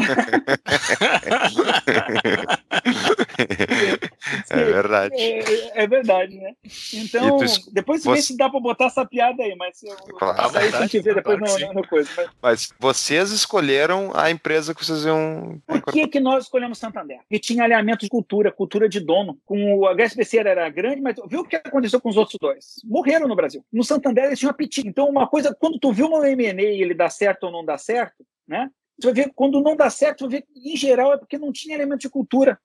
é 4.49 4.63
verdade. 4.63 5.15
É, 5.15 5.83
é 5.83 5.87
verdade, 5.87 6.37
né? 6.37 6.53
Então, 6.93 7.37
tu, 7.37 7.45
depois 7.71 8.03
você... 8.03 8.11
vê 8.11 8.21
se 8.21 8.37
dá 8.37 8.49
para 8.49 8.59
botar 8.59 8.85
essa 8.85 9.05
piada 9.05 9.43
aí, 9.43 9.55
mas 9.55 9.81
eu, 9.83 9.95
claro, 10.17 10.57
aí 10.57 10.71
tem 10.71 10.87
que 10.87 10.99
ver 10.99 11.15
depois 11.15 11.39
claro 11.39 11.67
no, 11.67 11.73
no, 11.73 11.87
coisa. 11.87 12.09
Mas... 12.15 12.29
mas... 12.41 12.73
vocês 12.79 13.31
escolheram 13.31 14.11
a 14.13 14.29
empresa 14.29 14.73
que 14.73 14.85
vocês 14.85 15.05
iam. 15.05 15.61
Por 15.65 15.81
que, 15.83 16.07
que 16.07 16.19
nós 16.19 16.45
escolhemos 16.45 16.77
Santander? 16.77 17.19
E 17.29 17.39
tinha 17.39 17.63
alinhamento 17.63 18.05
de 18.05 18.09
cultura, 18.09 18.51
cultura 18.51 18.89
de 18.89 18.99
dono. 18.99 19.37
Com 19.45 19.79
o 19.79 19.87
HSBC 19.87 20.37
era 20.39 20.69
grande, 20.69 21.01
mas 21.01 21.15
viu 21.27 21.41
o 21.41 21.45
que 21.45 21.55
aconteceu 21.55 22.01
com 22.01 22.09
os 22.09 22.17
outros 22.17 22.37
dois? 22.39 22.75
Morreram 22.83 23.27
no 23.27 23.35
Brasil. 23.35 23.63
No 23.71 23.83
Santander 23.83 24.25
eles 24.25 24.39
tinham 24.39 24.51
apetite. 24.51 24.87
Então, 24.87 25.09
uma 25.09 25.27
coisa, 25.27 25.55
quando 25.57 25.79
tu 25.79 25.91
viu 25.91 26.07
uma 26.07 26.29
M&A 26.29 26.61
e 26.61 26.81
ele 26.81 26.93
dá 26.93 27.09
certo 27.09 27.43
ou 27.43 27.51
não 27.51 27.63
dá 27.63 27.77
certo, 27.77 28.25
né? 28.47 28.69
Você 28.99 29.07
vai 29.07 29.13
ver, 29.13 29.31
quando 29.33 29.61
não 29.61 29.75
dá 29.75 29.89
certo, 29.89 30.27
vai 30.27 30.39
ver, 30.39 30.47
em 30.55 30.75
geral, 30.75 31.13
é 31.13 31.17
porque 31.17 31.37
não 31.37 31.51
tinha 31.51 31.75
elemento 31.75 32.01
de 32.01 32.09
cultura. 32.09 32.59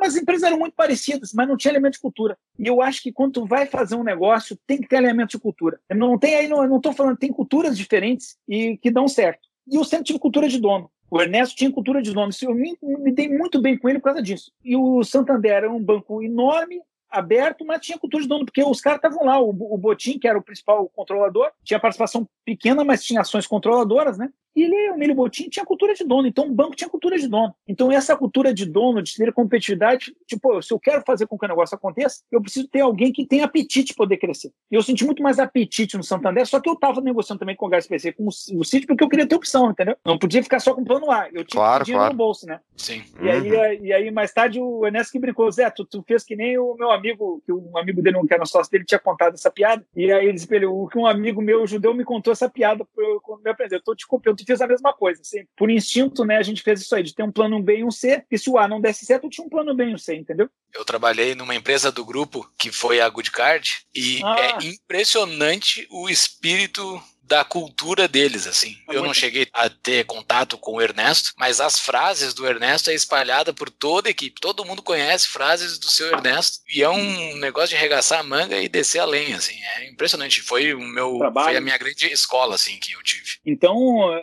As 0.00 0.16
empresas 0.16 0.44
eram 0.44 0.58
muito 0.58 0.74
parecidas, 0.74 1.32
mas 1.34 1.48
não 1.48 1.56
tinha 1.56 1.72
elemento 1.72 1.94
de 1.94 2.00
cultura. 2.00 2.38
E 2.58 2.66
eu 2.66 2.80
acho 2.80 3.02
que 3.02 3.12
quando 3.12 3.32
tu 3.32 3.46
vai 3.46 3.66
fazer 3.66 3.96
um 3.96 4.04
negócio, 4.04 4.58
tem 4.66 4.80
que 4.80 4.88
ter 4.88 4.96
elemento 4.96 5.30
de 5.30 5.38
cultura. 5.38 5.80
Não 5.90 6.18
tem 6.18 6.36
aí, 6.36 6.48
não 6.48 6.76
estou 6.76 6.92
falando, 6.92 7.18
tem 7.18 7.32
culturas 7.32 7.76
diferentes 7.76 8.36
e 8.48 8.76
que 8.76 8.90
dão 8.90 9.08
certo. 9.08 9.48
E 9.66 9.76
eu 9.76 9.84
sempre 9.84 10.04
tive 10.04 10.18
cultura 10.18 10.48
de 10.48 10.60
dono. 10.60 10.90
O 11.10 11.20
Ernesto 11.20 11.56
tinha 11.56 11.72
cultura 11.72 12.00
de 12.00 12.12
dono. 12.12 12.30
Eu 12.40 12.54
me, 12.54 12.78
me 12.80 13.12
dei 13.12 13.28
muito 13.28 13.60
bem 13.60 13.76
com 13.76 13.88
ele 13.88 13.98
por 13.98 14.06
causa 14.06 14.22
disso. 14.22 14.52
E 14.64 14.76
o 14.76 15.02
Santander 15.02 15.52
era 15.52 15.70
um 15.70 15.82
banco 15.82 16.22
enorme, 16.22 16.80
aberto, 17.10 17.64
mas 17.64 17.80
tinha 17.80 17.98
cultura 17.98 18.22
de 18.22 18.28
dono, 18.28 18.44
porque 18.44 18.62
os 18.62 18.80
caras 18.80 18.98
estavam 18.98 19.24
lá. 19.24 19.40
O, 19.40 19.50
o 19.50 19.76
Botim, 19.76 20.18
que 20.18 20.28
era 20.28 20.38
o 20.38 20.42
principal 20.42 20.88
controlador, 20.88 21.50
tinha 21.64 21.80
participação 21.80 22.26
pequena, 22.44 22.84
mas 22.84 23.04
tinha 23.04 23.20
ações 23.20 23.46
controladoras, 23.46 24.16
né? 24.16 24.30
E 24.54 24.62
ele, 24.62 24.90
o 24.90 24.94
Emílio 24.94 25.14
Botim, 25.14 25.48
tinha 25.48 25.64
cultura 25.64 25.94
de 25.94 26.04
dono. 26.04 26.26
Então, 26.26 26.46
o 26.46 26.52
banco 26.52 26.74
tinha 26.74 26.88
cultura 26.88 27.18
de 27.18 27.28
dono. 27.28 27.54
Então, 27.66 27.90
essa 27.90 28.16
cultura 28.16 28.52
de 28.52 28.66
dono, 28.66 29.02
de 29.02 29.14
ter 29.14 29.32
competitividade, 29.32 30.14
tipo, 30.26 30.60
se 30.62 30.72
eu 30.72 30.78
quero 30.78 31.02
fazer 31.06 31.26
com 31.26 31.38
que 31.38 31.44
o 31.44 31.48
negócio 31.48 31.74
aconteça, 31.74 32.20
eu 32.30 32.40
preciso 32.40 32.68
ter 32.68 32.80
alguém 32.80 33.12
que 33.12 33.26
tenha 33.26 33.44
apetite 33.44 33.94
para 33.94 34.04
poder 34.04 34.16
crescer. 34.16 34.52
E 34.70 34.74
eu 34.74 34.82
senti 34.82 35.04
muito 35.04 35.22
mais 35.22 35.38
apetite 35.38 35.96
no 35.96 36.02
Santander, 36.02 36.46
só 36.46 36.60
que 36.60 36.68
eu 36.68 36.74
estava 36.74 37.00
negociando 37.00 37.38
também 37.38 37.54
com 37.54 37.66
o 37.66 37.68
HSBC, 37.68 38.12
com 38.12 38.24
o, 38.24 38.28
o 38.28 38.64
City, 38.64 38.86
porque 38.86 39.04
eu 39.04 39.08
queria 39.08 39.26
ter 39.26 39.34
opção, 39.34 39.70
entendeu? 39.70 39.96
Não 40.04 40.18
podia 40.18 40.42
ficar 40.42 40.58
só 40.58 40.74
com 40.74 40.82
o 40.82 40.84
plano 40.84 41.10
A. 41.10 41.28
Eu 41.28 41.44
tinha 41.44 41.60
claro, 41.60 41.84
dinheiro 41.84 42.00
claro. 42.00 42.14
no 42.14 42.18
bolso, 42.18 42.46
né? 42.46 42.60
Sim. 42.76 43.02
E, 43.20 43.24
uhum. 43.24 43.60
aí, 43.60 43.80
e 43.82 43.92
aí, 43.92 44.10
mais 44.10 44.32
tarde, 44.32 44.58
o 44.58 44.86
Enes 44.86 45.10
que 45.10 45.18
brincou, 45.18 45.50
Zé, 45.50 45.70
tu, 45.70 45.84
tu, 45.84 46.02
fez 46.02 46.24
que 46.24 46.34
nem 46.34 46.58
o 46.58 46.74
meu 46.74 46.90
amigo, 46.90 47.42
que 47.44 47.52
um 47.52 47.76
amigo 47.76 48.02
dele, 48.02 48.18
que 48.26 48.34
era 48.34 48.44
sócio 48.46 48.70
dele, 48.70 48.84
tinha 48.84 48.98
contado 48.98 49.34
essa 49.34 49.50
piada. 49.50 49.84
E 49.94 50.10
aí 50.10 50.26
ele 50.26 50.34
disse, 50.34 50.48
o 50.66 50.88
que 50.88 50.98
um 50.98 51.06
amigo 51.06 51.40
meu 51.40 51.66
judeu 51.66 51.94
me 51.94 52.04
contou 52.04 52.32
essa 52.32 52.48
piada 52.48 52.86
eu, 52.96 53.20
me 53.44 53.50
aprender. 53.50 53.76
Eu 53.76 53.82
tô 53.82 53.94
te 53.94 54.06
copiando, 54.06 54.39
tu 54.44 54.46
fez 54.46 54.60
a 54.60 54.66
mesma 54.66 54.92
coisa 54.92 55.20
assim, 55.20 55.44
por 55.56 55.70
instinto, 55.70 56.24
né, 56.24 56.36
a 56.36 56.42
gente 56.42 56.62
fez 56.62 56.80
isso 56.80 56.94
aí, 56.94 57.02
de 57.02 57.14
ter 57.14 57.22
um 57.22 57.32
plano 57.32 57.62
B 57.62 57.78
e 57.78 57.84
um 57.84 57.90
C, 57.90 58.24
e 58.30 58.38
se 58.38 58.50
o 58.50 58.58
A 58.58 58.66
não 58.66 58.80
desse 58.80 59.04
certo, 59.04 59.28
tinha 59.28 59.46
um 59.46 59.50
plano 59.50 59.74
B 59.74 59.84
e 59.84 59.94
um 59.94 59.98
C, 59.98 60.16
entendeu? 60.16 60.48
Eu 60.74 60.84
trabalhei 60.84 61.34
numa 61.34 61.54
empresa 61.54 61.90
do 61.90 62.04
grupo, 62.04 62.50
que 62.58 62.70
foi 62.70 63.00
a 63.00 63.08
Good 63.08 63.30
Card, 63.30 63.86
e 63.94 64.20
ah. 64.24 64.58
é 64.60 64.66
impressionante 64.66 65.86
o 65.90 66.08
espírito 66.08 67.02
da 67.30 67.44
cultura 67.44 68.08
deles, 68.08 68.44
assim. 68.48 68.76
É 68.88 68.96
eu 68.96 69.04
não 69.04 69.14
cheguei 69.14 69.46
a 69.52 69.70
ter 69.70 70.04
contato 70.04 70.58
com 70.58 70.72
o 70.72 70.82
Ernesto, 70.82 71.32
mas 71.38 71.60
as 71.60 71.78
frases 71.78 72.34
do 72.34 72.44
Ernesto 72.44 72.90
é 72.90 72.94
espalhada 72.94 73.54
por 73.54 73.70
toda 73.70 74.08
a 74.08 74.10
equipe. 74.10 74.40
Todo 74.40 74.64
mundo 74.64 74.82
conhece 74.82 75.28
frases 75.28 75.78
do 75.78 75.86
seu 75.86 76.08
Ernesto 76.08 76.58
e 76.74 76.82
é 76.82 76.90
um 76.90 77.36
negócio 77.36 77.68
de 77.68 77.76
arregaçar 77.76 78.18
a 78.18 78.24
manga 78.24 78.60
e 78.60 78.68
descer 78.68 78.98
a 78.98 79.04
lenha, 79.04 79.36
assim. 79.36 79.54
É 79.76 79.88
impressionante. 79.88 80.42
Foi 80.42 80.74
o 80.74 80.80
meu, 80.80 81.18
Trabalho. 81.18 81.46
foi 81.46 81.56
a 81.56 81.60
minha 81.60 81.78
grande 81.78 82.12
escola, 82.12 82.56
assim, 82.56 82.78
que 82.80 82.94
eu 82.94 83.02
tive. 83.04 83.38
Então, 83.46 83.76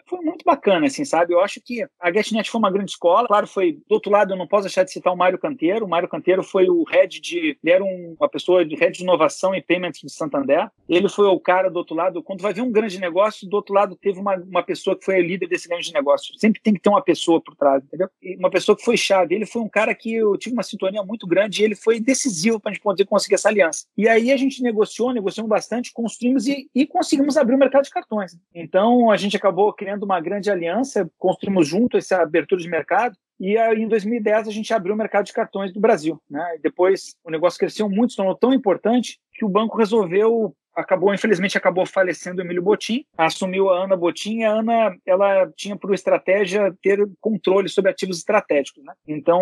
foi 0.05 0.19
muito 0.19 0.43
bacana, 0.43 0.87
assim, 0.87 1.05
sabe? 1.05 1.33
Eu 1.33 1.39
acho 1.39 1.61
que 1.61 1.85
a 2.01 2.11
GetNet 2.11 2.49
foi 2.49 2.59
uma 2.59 2.71
grande 2.71 2.91
escola. 2.91 3.25
Claro, 3.25 3.47
foi 3.47 3.79
do 3.87 3.93
outro 3.93 4.11
lado, 4.11 4.33
eu 4.33 4.37
não 4.37 4.47
posso 4.47 4.63
deixar 4.63 4.83
de 4.83 4.91
citar 4.91 5.13
o 5.13 5.17
Mário 5.17 5.39
Canteiro. 5.39 5.85
O 5.85 5.89
Mário 5.89 6.09
Canteiro 6.09 6.43
foi 6.43 6.69
o 6.69 6.83
head 6.83 7.21
de, 7.21 7.57
ele 7.63 7.73
era 7.73 7.83
um, 7.83 8.17
uma 8.19 8.27
pessoa 8.27 8.65
de 8.65 8.75
head 8.75 8.97
de 8.97 9.03
inovação 9.03 9.55
e 9.55 9.61
payments 9.61 10.01
de 10.01 10.11
Santander. 10.11 10.69
Ele 10.89 11.07
foi 11.07 11.27
o 11.27 11.39
cara 11.39 11.69
do 11.69 11.77
outro 11.77 11.95
lado. 11.95 12.21
Quando 12.21 12.41
vai 12.41 12.53
ver 12.53 12.61
um 12.61 12.71
grande 12.71 12.96
de 12.97 13.01
negócio, 13.01 13.47
do 13.47 13.55
outro 13.55 13.73
lado 13.73 13.95
teve 13.95 14.19
uma, 14.19 14.35
uma 14.35 14.63
pessoa 14.63 14.97
que 14.97 15.05
foi 15.05 15.15
a 15.15 15.21
líder 15.21 15.47
desse 15.47 15.67
grande 15.67 15.93
negócio. 15.93 16.37
Sempre 16.37 16.61
tem 16.61 16.73
que 16.73 16.79
ter 16.79 16.89
uma 16.89 17.01
pessoa 17.01 17.41
por 17.41 17.55
trás, 17.55 17.83
entendeu? 17.83 18.09
E 18.21 18.35
uma 18.35 18.49
pessoa 18.49 18.75
que 18.75 18.83
foi 18.83 18.97
chave. 18.97 19.35
Ele 19.35 19.45
foi 19.45 19.61
um 19.61 19.69
cara 19.69 19.93
que 19.95 20.13
eu 20.13 20.37
tive 20.37 20.53
uma 20.53 20.63
sintonia 20.63 21.03
muito 21.03 21.25
grande 21.25 21.61
e 21.61 21.65
ele 21.65 21.75
foi 21.75 21.99
decisivo 21.99 22.59
para 22.59 22.71
a 22.71 22.73
gente 22.73 22.83
poder 22.83 23.05
conseguir 23.05 23.35
essa 23.35 23.49
aliança. 23.49 23.85
E 23.97 24.07
aí 24.07 24.31
a 24.31 24.37
gente 24.37 24.61
negociou, 24.61 25.13
negociamos 25.13 25.49
bastante, 25.49 25.93
construímos 25.93 26.47
e, 26.47 26.69
e 26.73 26.85
conseguimos 26.85 27.37
abrir 27.37 27.55
o 27.55 27.59
mercado 27.59 27.83
de 27.83 27.89
cartões. 27.89 28.37
Então 28.53 29.11
a 29.11 29.17
gente 29.17 29.37
acabou 29.37 29.71
criando 29.73 30.03
uma 30.03 30.19
grande 30.19 30.49
aliança, 30.49 31.09
construímos 31.17 31.67
junto 31.67 31.97
essa 31.97 32.21
abertura 32.21 32.61
de 32.61 32.69
mercado. 32.69 33.15
E 33.39 33.55
aí, 33.55 33.83
em 33.83 33.87
2010 33.87 34.47
a 34.47 34.51
gente 34.51 34.73
abriu 34.73 34.95
o 34.95 34.97
mercado 34.97 35.25
de 35.25 35.33
cartões 35.33 35.71
do 35.71 35.79
Brasil. 35.79 36.19
Né? 36.29 36.55
E 36.55 36.59
depois 36.59 37.15
o 37.23 37.29
negócio 37.29 37.59
cresceu 37.59 37.87
muito, 37.87 38.11
se 38.11 38.17
tornou 38.17 38.35
tão 38.35 38.51
importante 38.51 39.19
que 39.33 39.45
o 39.45 39.49
banco 39.49 39.77
resolveu 39.77 40.55
acabou, 40.77 41.13
infelizmente, 41.13 41.57
acabou 41.57 41.85
falecendo 41.85 42.39
o 42.39 42.45
Emílio 42.45 42.61
Botim, 42.61 43.03
assumiu 43.17 43.69
a 43.69 43.83
Ana 43.83 43.97
Botim, 43.97 44.39
e 44.39 44.43
a 44.43 44.51
Ana, 44.51 44.95
ela 45.05 45.51
tinha 45.55 45.75
por 45.75 45.93
estratégia 45.93 46.73
ter 46.81 47.03
controle 47.19 47.67
sobre 47.67 47.89
ativos 47.89 48.19
estratégicos, 48.19 48.83
né? 48.83 48.93
Então, 49.07 49.41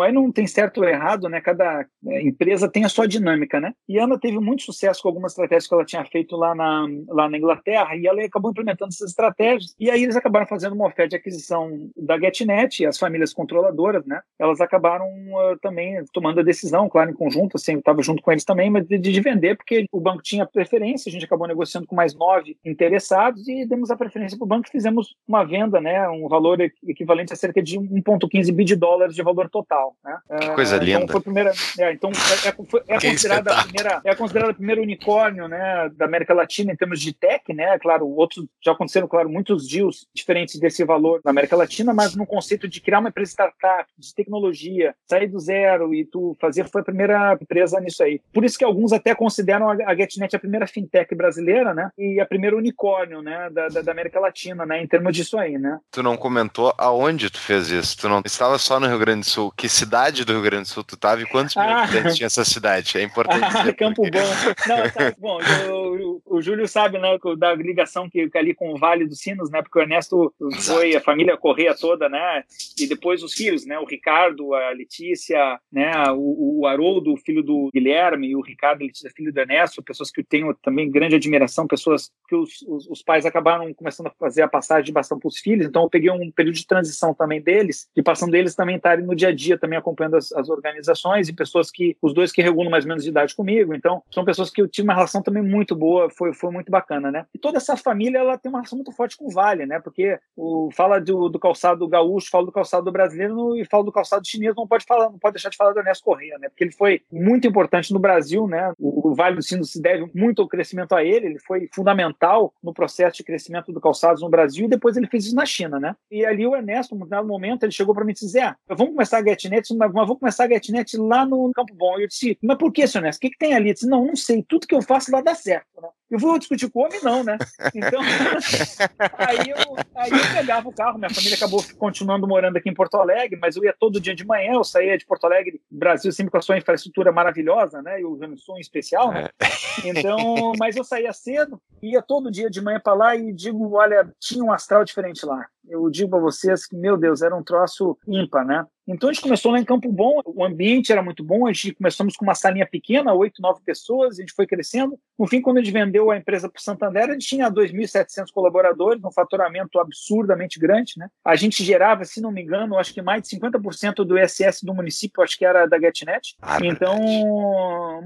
aí 0.00 0.12
não 0.12 0.30
tem 0.30 0.46
certo 0.46 0.78
ou 0.78 0.88
errado, 0.88 1.28
né? 1.28 1.40
Cada 1.40 1.84
é, 2.06 2.22
empresa 2.22 2.70
tem 2.70 2.84
a 2.84 2.88
sua 2.88 3.08
dinâmica, 3.08 3.60
né? 3.60 3.72
E 3.88 3.98
a 3.98 4.04
Ana 4.04 4.18
teve 4.18 4.38
muito 4.38 4.62
sucesso 4.62 5.02
com 5.02 5.08
algumas 5.08 5.32
estratégias 5.32 5.66
que 5.66 5.74
ela 5.74 5.84
tinha 5.84 6.04
feito 6.04 6.36
lá 6.36 6.54
na, 6.54 6.86
lá 7.08 7.28
na 7.28 7.36
Inglaterra, 7.36 7.96
e 7.96 8.06
ela 8.06 8.22
acabou 8.22 8.52
implementando 8.52 8.90
essas 8.90 9.10
estratégias, 9.10 9.74
e 9.80 9.90
aí 9.90 10.04
eles 10.04 10.16
acabaram 10.16 10.46
fazendo 10.46 10.74
uma 10.74 10.86
oferta 10.86 11.08
de 11.08 11.16
aquisição 11.16 11.90
da 11.96 12.18
GetNet, 12.18 12.82
e 12.82 12.86
as 12.86 12.96
famílias 12.96 13.34
controladoras, 13.34 14.06
né? 14.06 14.20
Elas 14.38 14.60
acabaram 14.60 15.06
uh, 15.06 15.58
também 15.60 15.96
tomando 16.12 16.38
a 16.38 16.44
decisão, 16.44 16.88
claro, 16.88 17.10
em 17.10 17.14
conjunto, 17.14 17.56
assim, 17.56 17.72
eu 17.72 17.78
estava 17.80 18.02
junto 18.02 18.22
com 18.22 18.30
eles 18.30 18.44
também, 18.44 18.70
mas 18.70 18.86
de, 18.86 18.98
de 18.98 19.20
vender, 19.20 19.56
porque 19.56 19.86
o 19.90 20.00
banco 20.00 20.22
tinha 20.22 20.46
preferência 20.46 20.75
preferência, 20.76 21.08
a 21.08 21.12
gente 21.12 21.24
acabou 21.24 21.48
negociando 21.48 21.86
com 21.86 21.96
mais 21.96 22.14
nove 22.14 22.56
interessados 22.64 23.48
e 23.48 23.64
demos 23.64 23.90
a 23.90 23.96
preferência 23.96 24.36
para 24.36 24.44
o 24.44 24.48
banco 24.48 24.68
e 24.68 24.70
fizemos 24.70 25.14
uma 25.26 25.44
venda, 25.44 25.80
né, 25.80 26.08
um 26.08 26.28
valor 26.28 26.60
equivalente 26.86 27.32
a 27.32 27.36
cerca 27.36 27.62
de 27.62 27.78
1,15 27.78 28.52
bi 28.52 28.64
de 28.64 28.76
dólares 28.76 29.14
de 29.14 29.22
valor 29.22 29.48
total. 29.48 29.96
Né? 30.04 30.18
Que 30.40 30.50
coisa 30.50 30.76
linda. 30.76 31.04
Então, 31.04 31.08
foi 31.08 31.18
a 31.18 31.22
primeira, 31.22 31.52
é, 31.78 31.92
então 31.92 32.10
é, 32.10 32.48
é, 32.48 32.96
é 32.96 33.10
considerada 33.10 33.52
a 33.52 33.62
primeira, 33.64 34.00
é 34.04 34.14
considerada 34.14 34.50
a 34.50 34.54
primeira 34.54 34.82
unicórnio 34.82 35.48
né, 35.48 35.90
da 35.96 36.04
América 36.04 36.34
Latina 36.34 36.72
em 36.72 36.76
termos 36.76 37.00
de 37.00 37.12
tech, 37.12 37.52
né? 37.52 37.78
Claro, 37.78 38.06
outros 38.08 38.46
já 38.62 38.72
aconteceram, 38.72 39.08
claro, 39.08 39.28
muitos 39.28 39.66
deals 39.66 40.06
diferentes 40.14 40.58
desse 40.58 40.84
valor 40.84 41.20
na 41.24 41.30
América 41.30 41.56
Latina, 41.56 41.94
mas 41.94 42.14
no 42.14 42.26
conceito 42.26 42.68
de 42.68 42.80
criar 42.80 42.98
uma 42.98 43.08
empresa 43.08 43.30
startup, 43.30 43.90
de 43.96 44.14
tecnologia, 44.14 44.94
sair 45.08 45.26
do 45.26 45.38
zero 45.38 45.94
e 45.94 46.04
tu 46.04 46.36
fazer, 46.40 46.68
foi 46.68 46.82
a 46.82 46.84
primeira 46.84 47.38
empresa 47.40 47.80
nisso 47.80 48.02
aí. 48.02 48.20
Por 48.32 48.44
isso 48.44 48.58
que 48.58 48.64
alguns 48.64 48.92
até 48.92 49.14
consideram 49.14 49.70
a 49.70 49.94
GetNet 49.94 50.34
a 50.34 50.38
primeira 50.38 50.65
fintech 50.66 51.14
brasileira, 51.14 51.74
né? 51.74 51.90
E 51.98 52.20
a 52.20 52.26
primeira 52.26 52.56
unicórnio, 52.56 53.22
né? 53.22 53.50
Da, 53.50 53.68
da, 53.68 53.82
da 53.82 53.92
América 53.92 54.20
Latina, 54.20 54.64
né? 54.66 54.82
Em 54.82 54.86
termos 54.86 55.14
disso 55.14 55.38
aí, 55.38 55.58
né? 55.58 55.78
Tu 55.90 56.02
não 56.02 56.16
comentou 56.16 56.72
aonde 56.78 57.30
tu 57.30 57.40
fez 57.40 57.70
isso? 57.70 57.96
Tu 57.98 58.08
não 58.08 58.22
estava 58.24 58.58
só 58.58 58.78
no 58.80 58.86
Rio 58.86 58.98
Grande 58.98 59.20
do 59.20 59.26
Sul. 59.26 59.52
Que 59.56 59.68
cidade 59.68 60.24
do 60.24 60.32
Rio 60.32 60.42
Grande 60.42 60.64
do 60.64 60.68
Sul 60.68 60.84
tu 60.84 60.94
estava 60.94 61.20
e 61.22 61.26
quantos 61.26 61.54
mil 61.56 61.64
ah. 61.64 61.82
habitantes 61.82 62.16
tinha 62.16 62.26
essa 62.26 62.44
cidade? 62.44 62.98
É 62.98 63.02
importante 63.02 63.44
ah, 63.44 63.58
dizer. 63.58 63.74
Campo 63.74 64.02
porque... 64.02 64.18
Bom. 64.18 64.26
Não, 64.68 64.90
tá, 64.90 65.14
bom, 65.18 65.40
eu, 65.40 66.22
o 66.24 66.40
Júlio 66.40 66.66
sabe, 66.66 66.98
né, 66.98 67.18
da 67.38 67.54
ligação 67.54 68.08
que, 68.08 68.28
que 68.28 68.38
ali 68.38 68.54
com 68.54 68.72
o 68.72 68.78
Vale 68.78 69.06
dos 69.06 69.18
Sinos, 69.18 69.50
né? 69.50 69.62
Porque 69.62 69.78
o 69.78 69.82
Ernesto 69.82 70.34
foi 70.64 70.94
a 70.94 71.00
família 71.00 71.36
Correia 71.36 71.74
toda, 71.74 72.08
né? 72.08 72.44
E 72.78 72.86
depois 72.86 73.22
os 73.22 73.32
filhos, 73.32 73.66
né? 73.66 73.78
O 73.78 73.84
Ricardo, 73.84 74.54
a 74.54 74.70
Letícia, 74.70 75.58
né? 75.70 75.92
O, 76.12 76.60
o 76.60 76.66
Haroldo, 76.66 77.16
filho 77.16 77.42
do 77.42 77.70
Guilherme, 77.72 78.28
e 78.28 78.36
o 78.36 78.40
Ricardo, 78.40 78.82
Letícia, 78.82 79.10
filho 79.14 79.32
do 79.32 79.40
Ernesto, 79.40 79.82
pessoas 79.82 80.10
que 80.10 80.20
eu 80.20 80.24
tenho 80.24 80.55
também 80.62 80.90
grande 80.90 81.16
admiração, 81.16 81.66
pessoas 81.66 82.10
que 82.28 82.34
os, 82.34 82.62
os, 82.66 82.88
os 82.88 83.02
pais 83.02 83.24
acabaram 83.24 83.72
começando 83.74 84.08
a 84.08 84.12
fazer 84.18 84.42
a 84.42 84.48
passagem 84.48 84.84
de 84.84 84.92
bastão 84.92 85.18
para 85.18 85.28
os 85.28 85.38
filhos, 85.38 85.66
então 85.66 85.82
eu 85.82 85.90
peguei 85.90 86.10
um 86.10 86.30
período 86.30 86.56
de 86.56 86.66
transição 86.66 87.14
também 87.14 87.40
deles, 87.40 87.88
de 87.94 88.02
passando 88.02 88.32
deles 88.32 88.54
também 88.54 88.76
estarem 88.76 89.04
no 89.04 89.14
dia 89.14 89.28
a 89.28 89.34
dia 89.34 89.58
também 89.58 89.78
acompanhando 89.78 90.16
as, 90.16 90.32
as 90.32 90.48
organizações 90.48 91.28
e 91.28 91.32
pessoas 91.32 91.70
que, 91.70 91.96
os 92.02 92.12
dois 92.12 92.32
que 92.32 92.42
regulam 92.42 92.70
mais 92.70 92.84
ou 92.84 92.88
menos 92.88 93.04
de 93.04 93.10
idade 93.10 93.34
comigo, 93.34 93.74
então 93.74 94.02
são 94.10 94.24
pessoas 94.24 94.50
que 94.50 94.60
eu 94.60 94.68
tive 94.68 94.88
uma 94.88 94.94
relação 94.94 95.22
também 95.22 95.42
muito 95.42 95.74
boa, 95.74 96.10
foi, 96.10 96.32
foi 96.32 96.50
muito 96.50 96.70
bacana, 96.70 97.10
né? 97.10 97.26
E 97.34 97.38
toda 97.38 97.58
essa 97.58 97.76
família, 97.76 98.18
ela 98.18 98.38
tem 98.38 98.50
uma 98.50 98.58
relação 98.58 98.76
muito 98.76 98.92
forte 98.92 99.16
com 99.16 99.26
o 99.26 99.30
Vale, 99.30 99.66
né? 99.66 99.80
Porque 99.80 100.18
o, 100.36 100.70
fala 100.72 101.00
do, 101.00 101.28
do 101.28 101.38
calçado 101.38 101.86
gaúcho, 101.88 102.30
fala 102.30 102.46
do 102.46 102.52
calçado 102.52 102.90
brasileiro 102.90 103.56
e 103.56 103.64
fala 103.64 103.84
do 103.84 103.92
calçado 103.92 104.26
chinês, 104.26 104.54
não 104.56 104.66
pode 104.66 104.84
falar, 104.84 105.10
não 105.10 105.18
pode 105.18 105.34
deixar 105.34 105.50
de 105.50 105.56
falar 105.56 105.72
do 105.72 105.80
Ernesto 105.80 106.04
Corrêa, 106.04 106.38
né? 106.38 106.48
Porque 106.48 106.64
ele 106.64 106.72
foi 106.72 107.02
muito 107.10 107.46
importante 107.46 107.92
no 107.92 107.98
Brasil, 107.98 108.46
né? 108.46 108.72
O, 108.78 109.10
o 109.10 109.14
Vale 109.14 109.36
do 109.36 109.42
Sino 109.42 109.64
se 109.64 109.80
deve 109.80 110.10
muito 110.14 110.35
ao 110.40 110.48
crescimento 110.48 110.94
a 110.94 111.04
ele, 111.04 111.26
ele 111.26 111.38
foi 111.38 111.68
fundamental 111.72 112.52
no 112.62 112.72
processo 112.72 113.16
de 113.16 113.24
crescimento 113.24 113.72
do 113.72 113.80
calçados 113.80 114.22
no 114.22 114.28
Brasil 114.28 114.66
e 114.66 114.68
depois 114.68 114.96
ele 114.96 115.06
fez 115.06 115.26
isso 115.26 115.34
na 115.34 115.46
China, 115.46 115.78
né? 115.78 115.96
E 116.10 116.24
ali 116.24 116.46
o 116.46 116.54
Ernesto, 116.54 116.94
num 116.94 117.00
determinado 117.00 117.28
momento, 117.28 117.62
ele 117.64 117.72
chegou 117.72 117.94
para 117.94 118.04
mim 118.04 118.10
e 118.10 118.14
disse: 118.14 118.28
Zé, 118.28 118.54
vamos 118.68 118.92
começar 118.92 119.18
a 119.18 119.24
GetNet, 119.24 119.74
mas 119.76 119.92
vamos 119.92 120.18
começar 120.18 120.44
a 120.44 120.48
GetNet 120.48 120.96
lá 120.96 121.24
no 121.24 121.50
Campo 121.52 121.74
Bom. 121.74 121.98
E 121.98 122.02
eu 122.02 122.08
disse: 122.08 122.38
Mas 122.42 122.58
por 122.58 122.72
que, 122.72 122.86
senhor 122.86 123.02
Ernesto? 123.02 123.18
O 123.18 123.20
que, 123.20 123.30
que 123.30 123.38
tem 123.38 123.54
ali? 123.54 123.68
Eu 123.68 123.74
disse: 123.74 123.88
Não, 123.88 124.04
não 124.04 124.16
sei, 124.16 124.42
tudo 124.42 124.66
que 124.66 124.74
eu 124.74 124.82
faço 124.82 125.10
lá 125.10 125.20
dá 125.20 125.34
certo, 125.34 125.80
né? 125.80 125.88
Eu 126.10 126.18
vou 126.18 126.38
discutir 126.38 126.70
com 126.70 126.80
o 126.80 126.84
homem, 126.84 127.00
não, 127.02 127.24
né? 127.24 127.36
Então, 127.74 128.00
aí, 129.18 129.50
eu, 129.50 129.76
aí 129.96 130.10
eu 130.10 130.34
pegava 130.34 130.68
o 130.68 130.72
carro, 130.72 130.98
minha 130.98 131.10
família 131.10 131.36
acabou 131.36 131.64
continuando 131.78 132.28
morando 132.28 132.56
aqui 132.56 132.68
em 132.68 132.74
Porto 132.74 132.96
Alegre, 132.96 133.38
mas 133.40 133.56
eu 133.56 133.64
ia 133.64 133.74
todo 133.78 134.00
dia 134.00 134.14
de 134.14 134.24
manhã, 134.24 134.52
eu 134.54 134.64
saía 134.64 134.96
de 134.96 135.04
Porto 135.04 135.24
Alegre, 135.24 135.60
Brasil 135.70 136.12
sempre 136.12 136.30
com 136.30 136.38
a 136.38 136.42
sua 136.42 136.56
infraestrutura 136.56 137.10
maravilhosa, 137.10 137.82
né? 137.82 138.00
E 138.00 138.04
o 138.04 138.14
Rio 138.14 138.36
Sul 138.36 138.56
em 138.56 138.60
especial, 138.60 139.10
né? 139.12 139.28
É. 139.40 139.88
Então, 139.88 140.52
mas 140.58 140.76
eu 140.76 140.84
saía 140.84 141.12
cedo, 141.12 141.60
ia 141.82 142.00
todo 142.00 142.30
dia 142.30 142.48
de 142.48 142.62
manhã 142.62 142.80
para 142.80 142.94
lá 142.94 143.16
e 143.16 143.32
digo, 143.32 143.74
olha, 143.74 144.08
tinha 144.20 144.44
um 144.44 144.52
astral 144.52 144.84
diferente 144.84 145.26
lá. 145.26 145.46
Eu 145.68 145.88
digo 145.90 146.10
para 146.10 146.20
vocês 146.20 146.66
que, 146.66 146.76
meu 146.76 146.96
Deus, 146.96 147.22
era 147.22 147.34
um 147.34 147.42
troço 147.42 147.98
ímpar, 148.06 148.44
né? 148.44 148.66
Então 148.88 149.10
a 149.10 149.12
gente 149.12 149.22
começou 149.22 149.50
lá 149.50 149.58
em 149.58 149.64
Campo 149.64 149.90
Bom, 149.90 150.20
o 150.24 150.44
ambiente 150.44 150.92
era 150.92 151.02
muito 151.02 151.24
bom, 151.24 151.46
a 151.46 151.52
gente 151.52 151.74
começamos 151.74 152.14
com 152.16 152.24
uma 152.24 152.36
salinha 152.36 152.66
pequena, 152.66 153.12
oito, 153.12 153.42
nove 153.42 153.60
pessoas, 153.64 154.16
a 154.16 154.20
gente 154.20 154.32
foi 154.32 154.46
crescendo. 154.46 154.96
No 155.18 155.26
fim, 155.26 155.40
quando 155.40 155.58
a 155.58 155.60
gente 155.60 155.72
vendeu 155.72 156.10
a 156.10 156.16
empresa 156.16 156.48
para 156.48 156.60
o 156.60 156.62
Santander, 156.62 157.10
a 157.10 157.12
gente 157.14 157.26
tinha 157.26 157.50
2.700 157.50 158.26
colaboradores, 158.32 159.02
um 159.02 159.10
faturamento 159.10 159.80
absurdamente 159.80 160.60
grande. 160.60 160.94
Né? 160.96 161.08
A 161.24 161.34
gente 161.34 161.64
gerava, 161.64 162.04
se 162.04 162.20
não 162.20 162.30
me 162.30 162.42
engano, 162.42 162.78
acho 162.78 162.94
que 162.94 163.02
mais 163.02 163.22
de 163.22 163.36
50% 163.36 164.04
do 164.04 164.16
ISS 164.16 164.62
do 164.62 164.72
município, 164.72 165.22
acho 165.22 165.36
que 165.36 165.44
era 165.44 165.66
da 165.66 165.80
GetNet. 165.80 166.36
Ah, 166.40 166.58
então, 166.62 166.96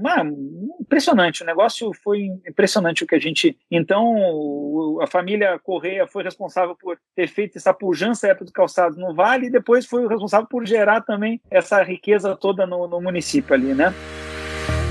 mano, 0.01 0.35
impressionante, 0.79 1.43
o 1.43 1.45
negócio 1.45 1.91
foi 2.03 2.23
impressionante 2.47 3.03
o 3.03 3.07
que 3.07 3.15
a 3.15 3.19
gente... 3.19 3.55
Então, 3.69 4.99
a 4.99 5.05
família 5.05 5.59
Correia 5.59 6.07
foi 6.07 6.23
responsável 6.23 6.75
por 6.75 6.97
ter 7.15 7.27
feito 7.27 7.50
essa 7.57 7.73
pujança 7.73 8.27
época 8.27 8.45
do 8.45 8.51
calçado 8.51 8.97
no 8.97 9.13
Vale 9.13 9.47
e 9.47 9.51
depois 9.51 9.85
foi 9.85 10.05
o 10.05 10.07
responsável 10.07 10.47
por 10.47 10.65
gerar 10.65 11.01
também 11.01 11.41
essa 11.49 11.81
riqueza 11.83 12.35
toda 12.35 12.65
no, 12.65 12.87
no 12.87 13.01
município 13.01 13.53
ali, 13.53 13.73
né? 13.73 13.93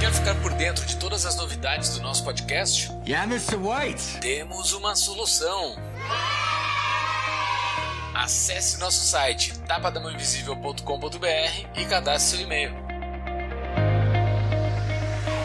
Quer 0.01 0.13
ficar 0.13 0.35
por 0.43 0.53
dentro 0.55 0.85
de 0.87 0.97
todas 0.97 1.27
as 1.27 1.37
novidades 1.37 1.97
do 1.97 2.03
nosso 2.03 2.25
podcast? 2.25 2.91
Yeah, 3.07 3.31
Mr. 3.31 3.57
White. 3.57 4.21
Temos 4.21 4.73
uma 4.73 4.97
solução. 4.97 5.77
Acesse 8.15 8.81
nosso 8.81 9.05
site 9.05 9.59
tapadamãoinvisível.com.br 9.61 11.67
e 11.77 11.85
cadastre 11.87 12.39
seu 12.39 12.47
e-mail. 12.47 12.90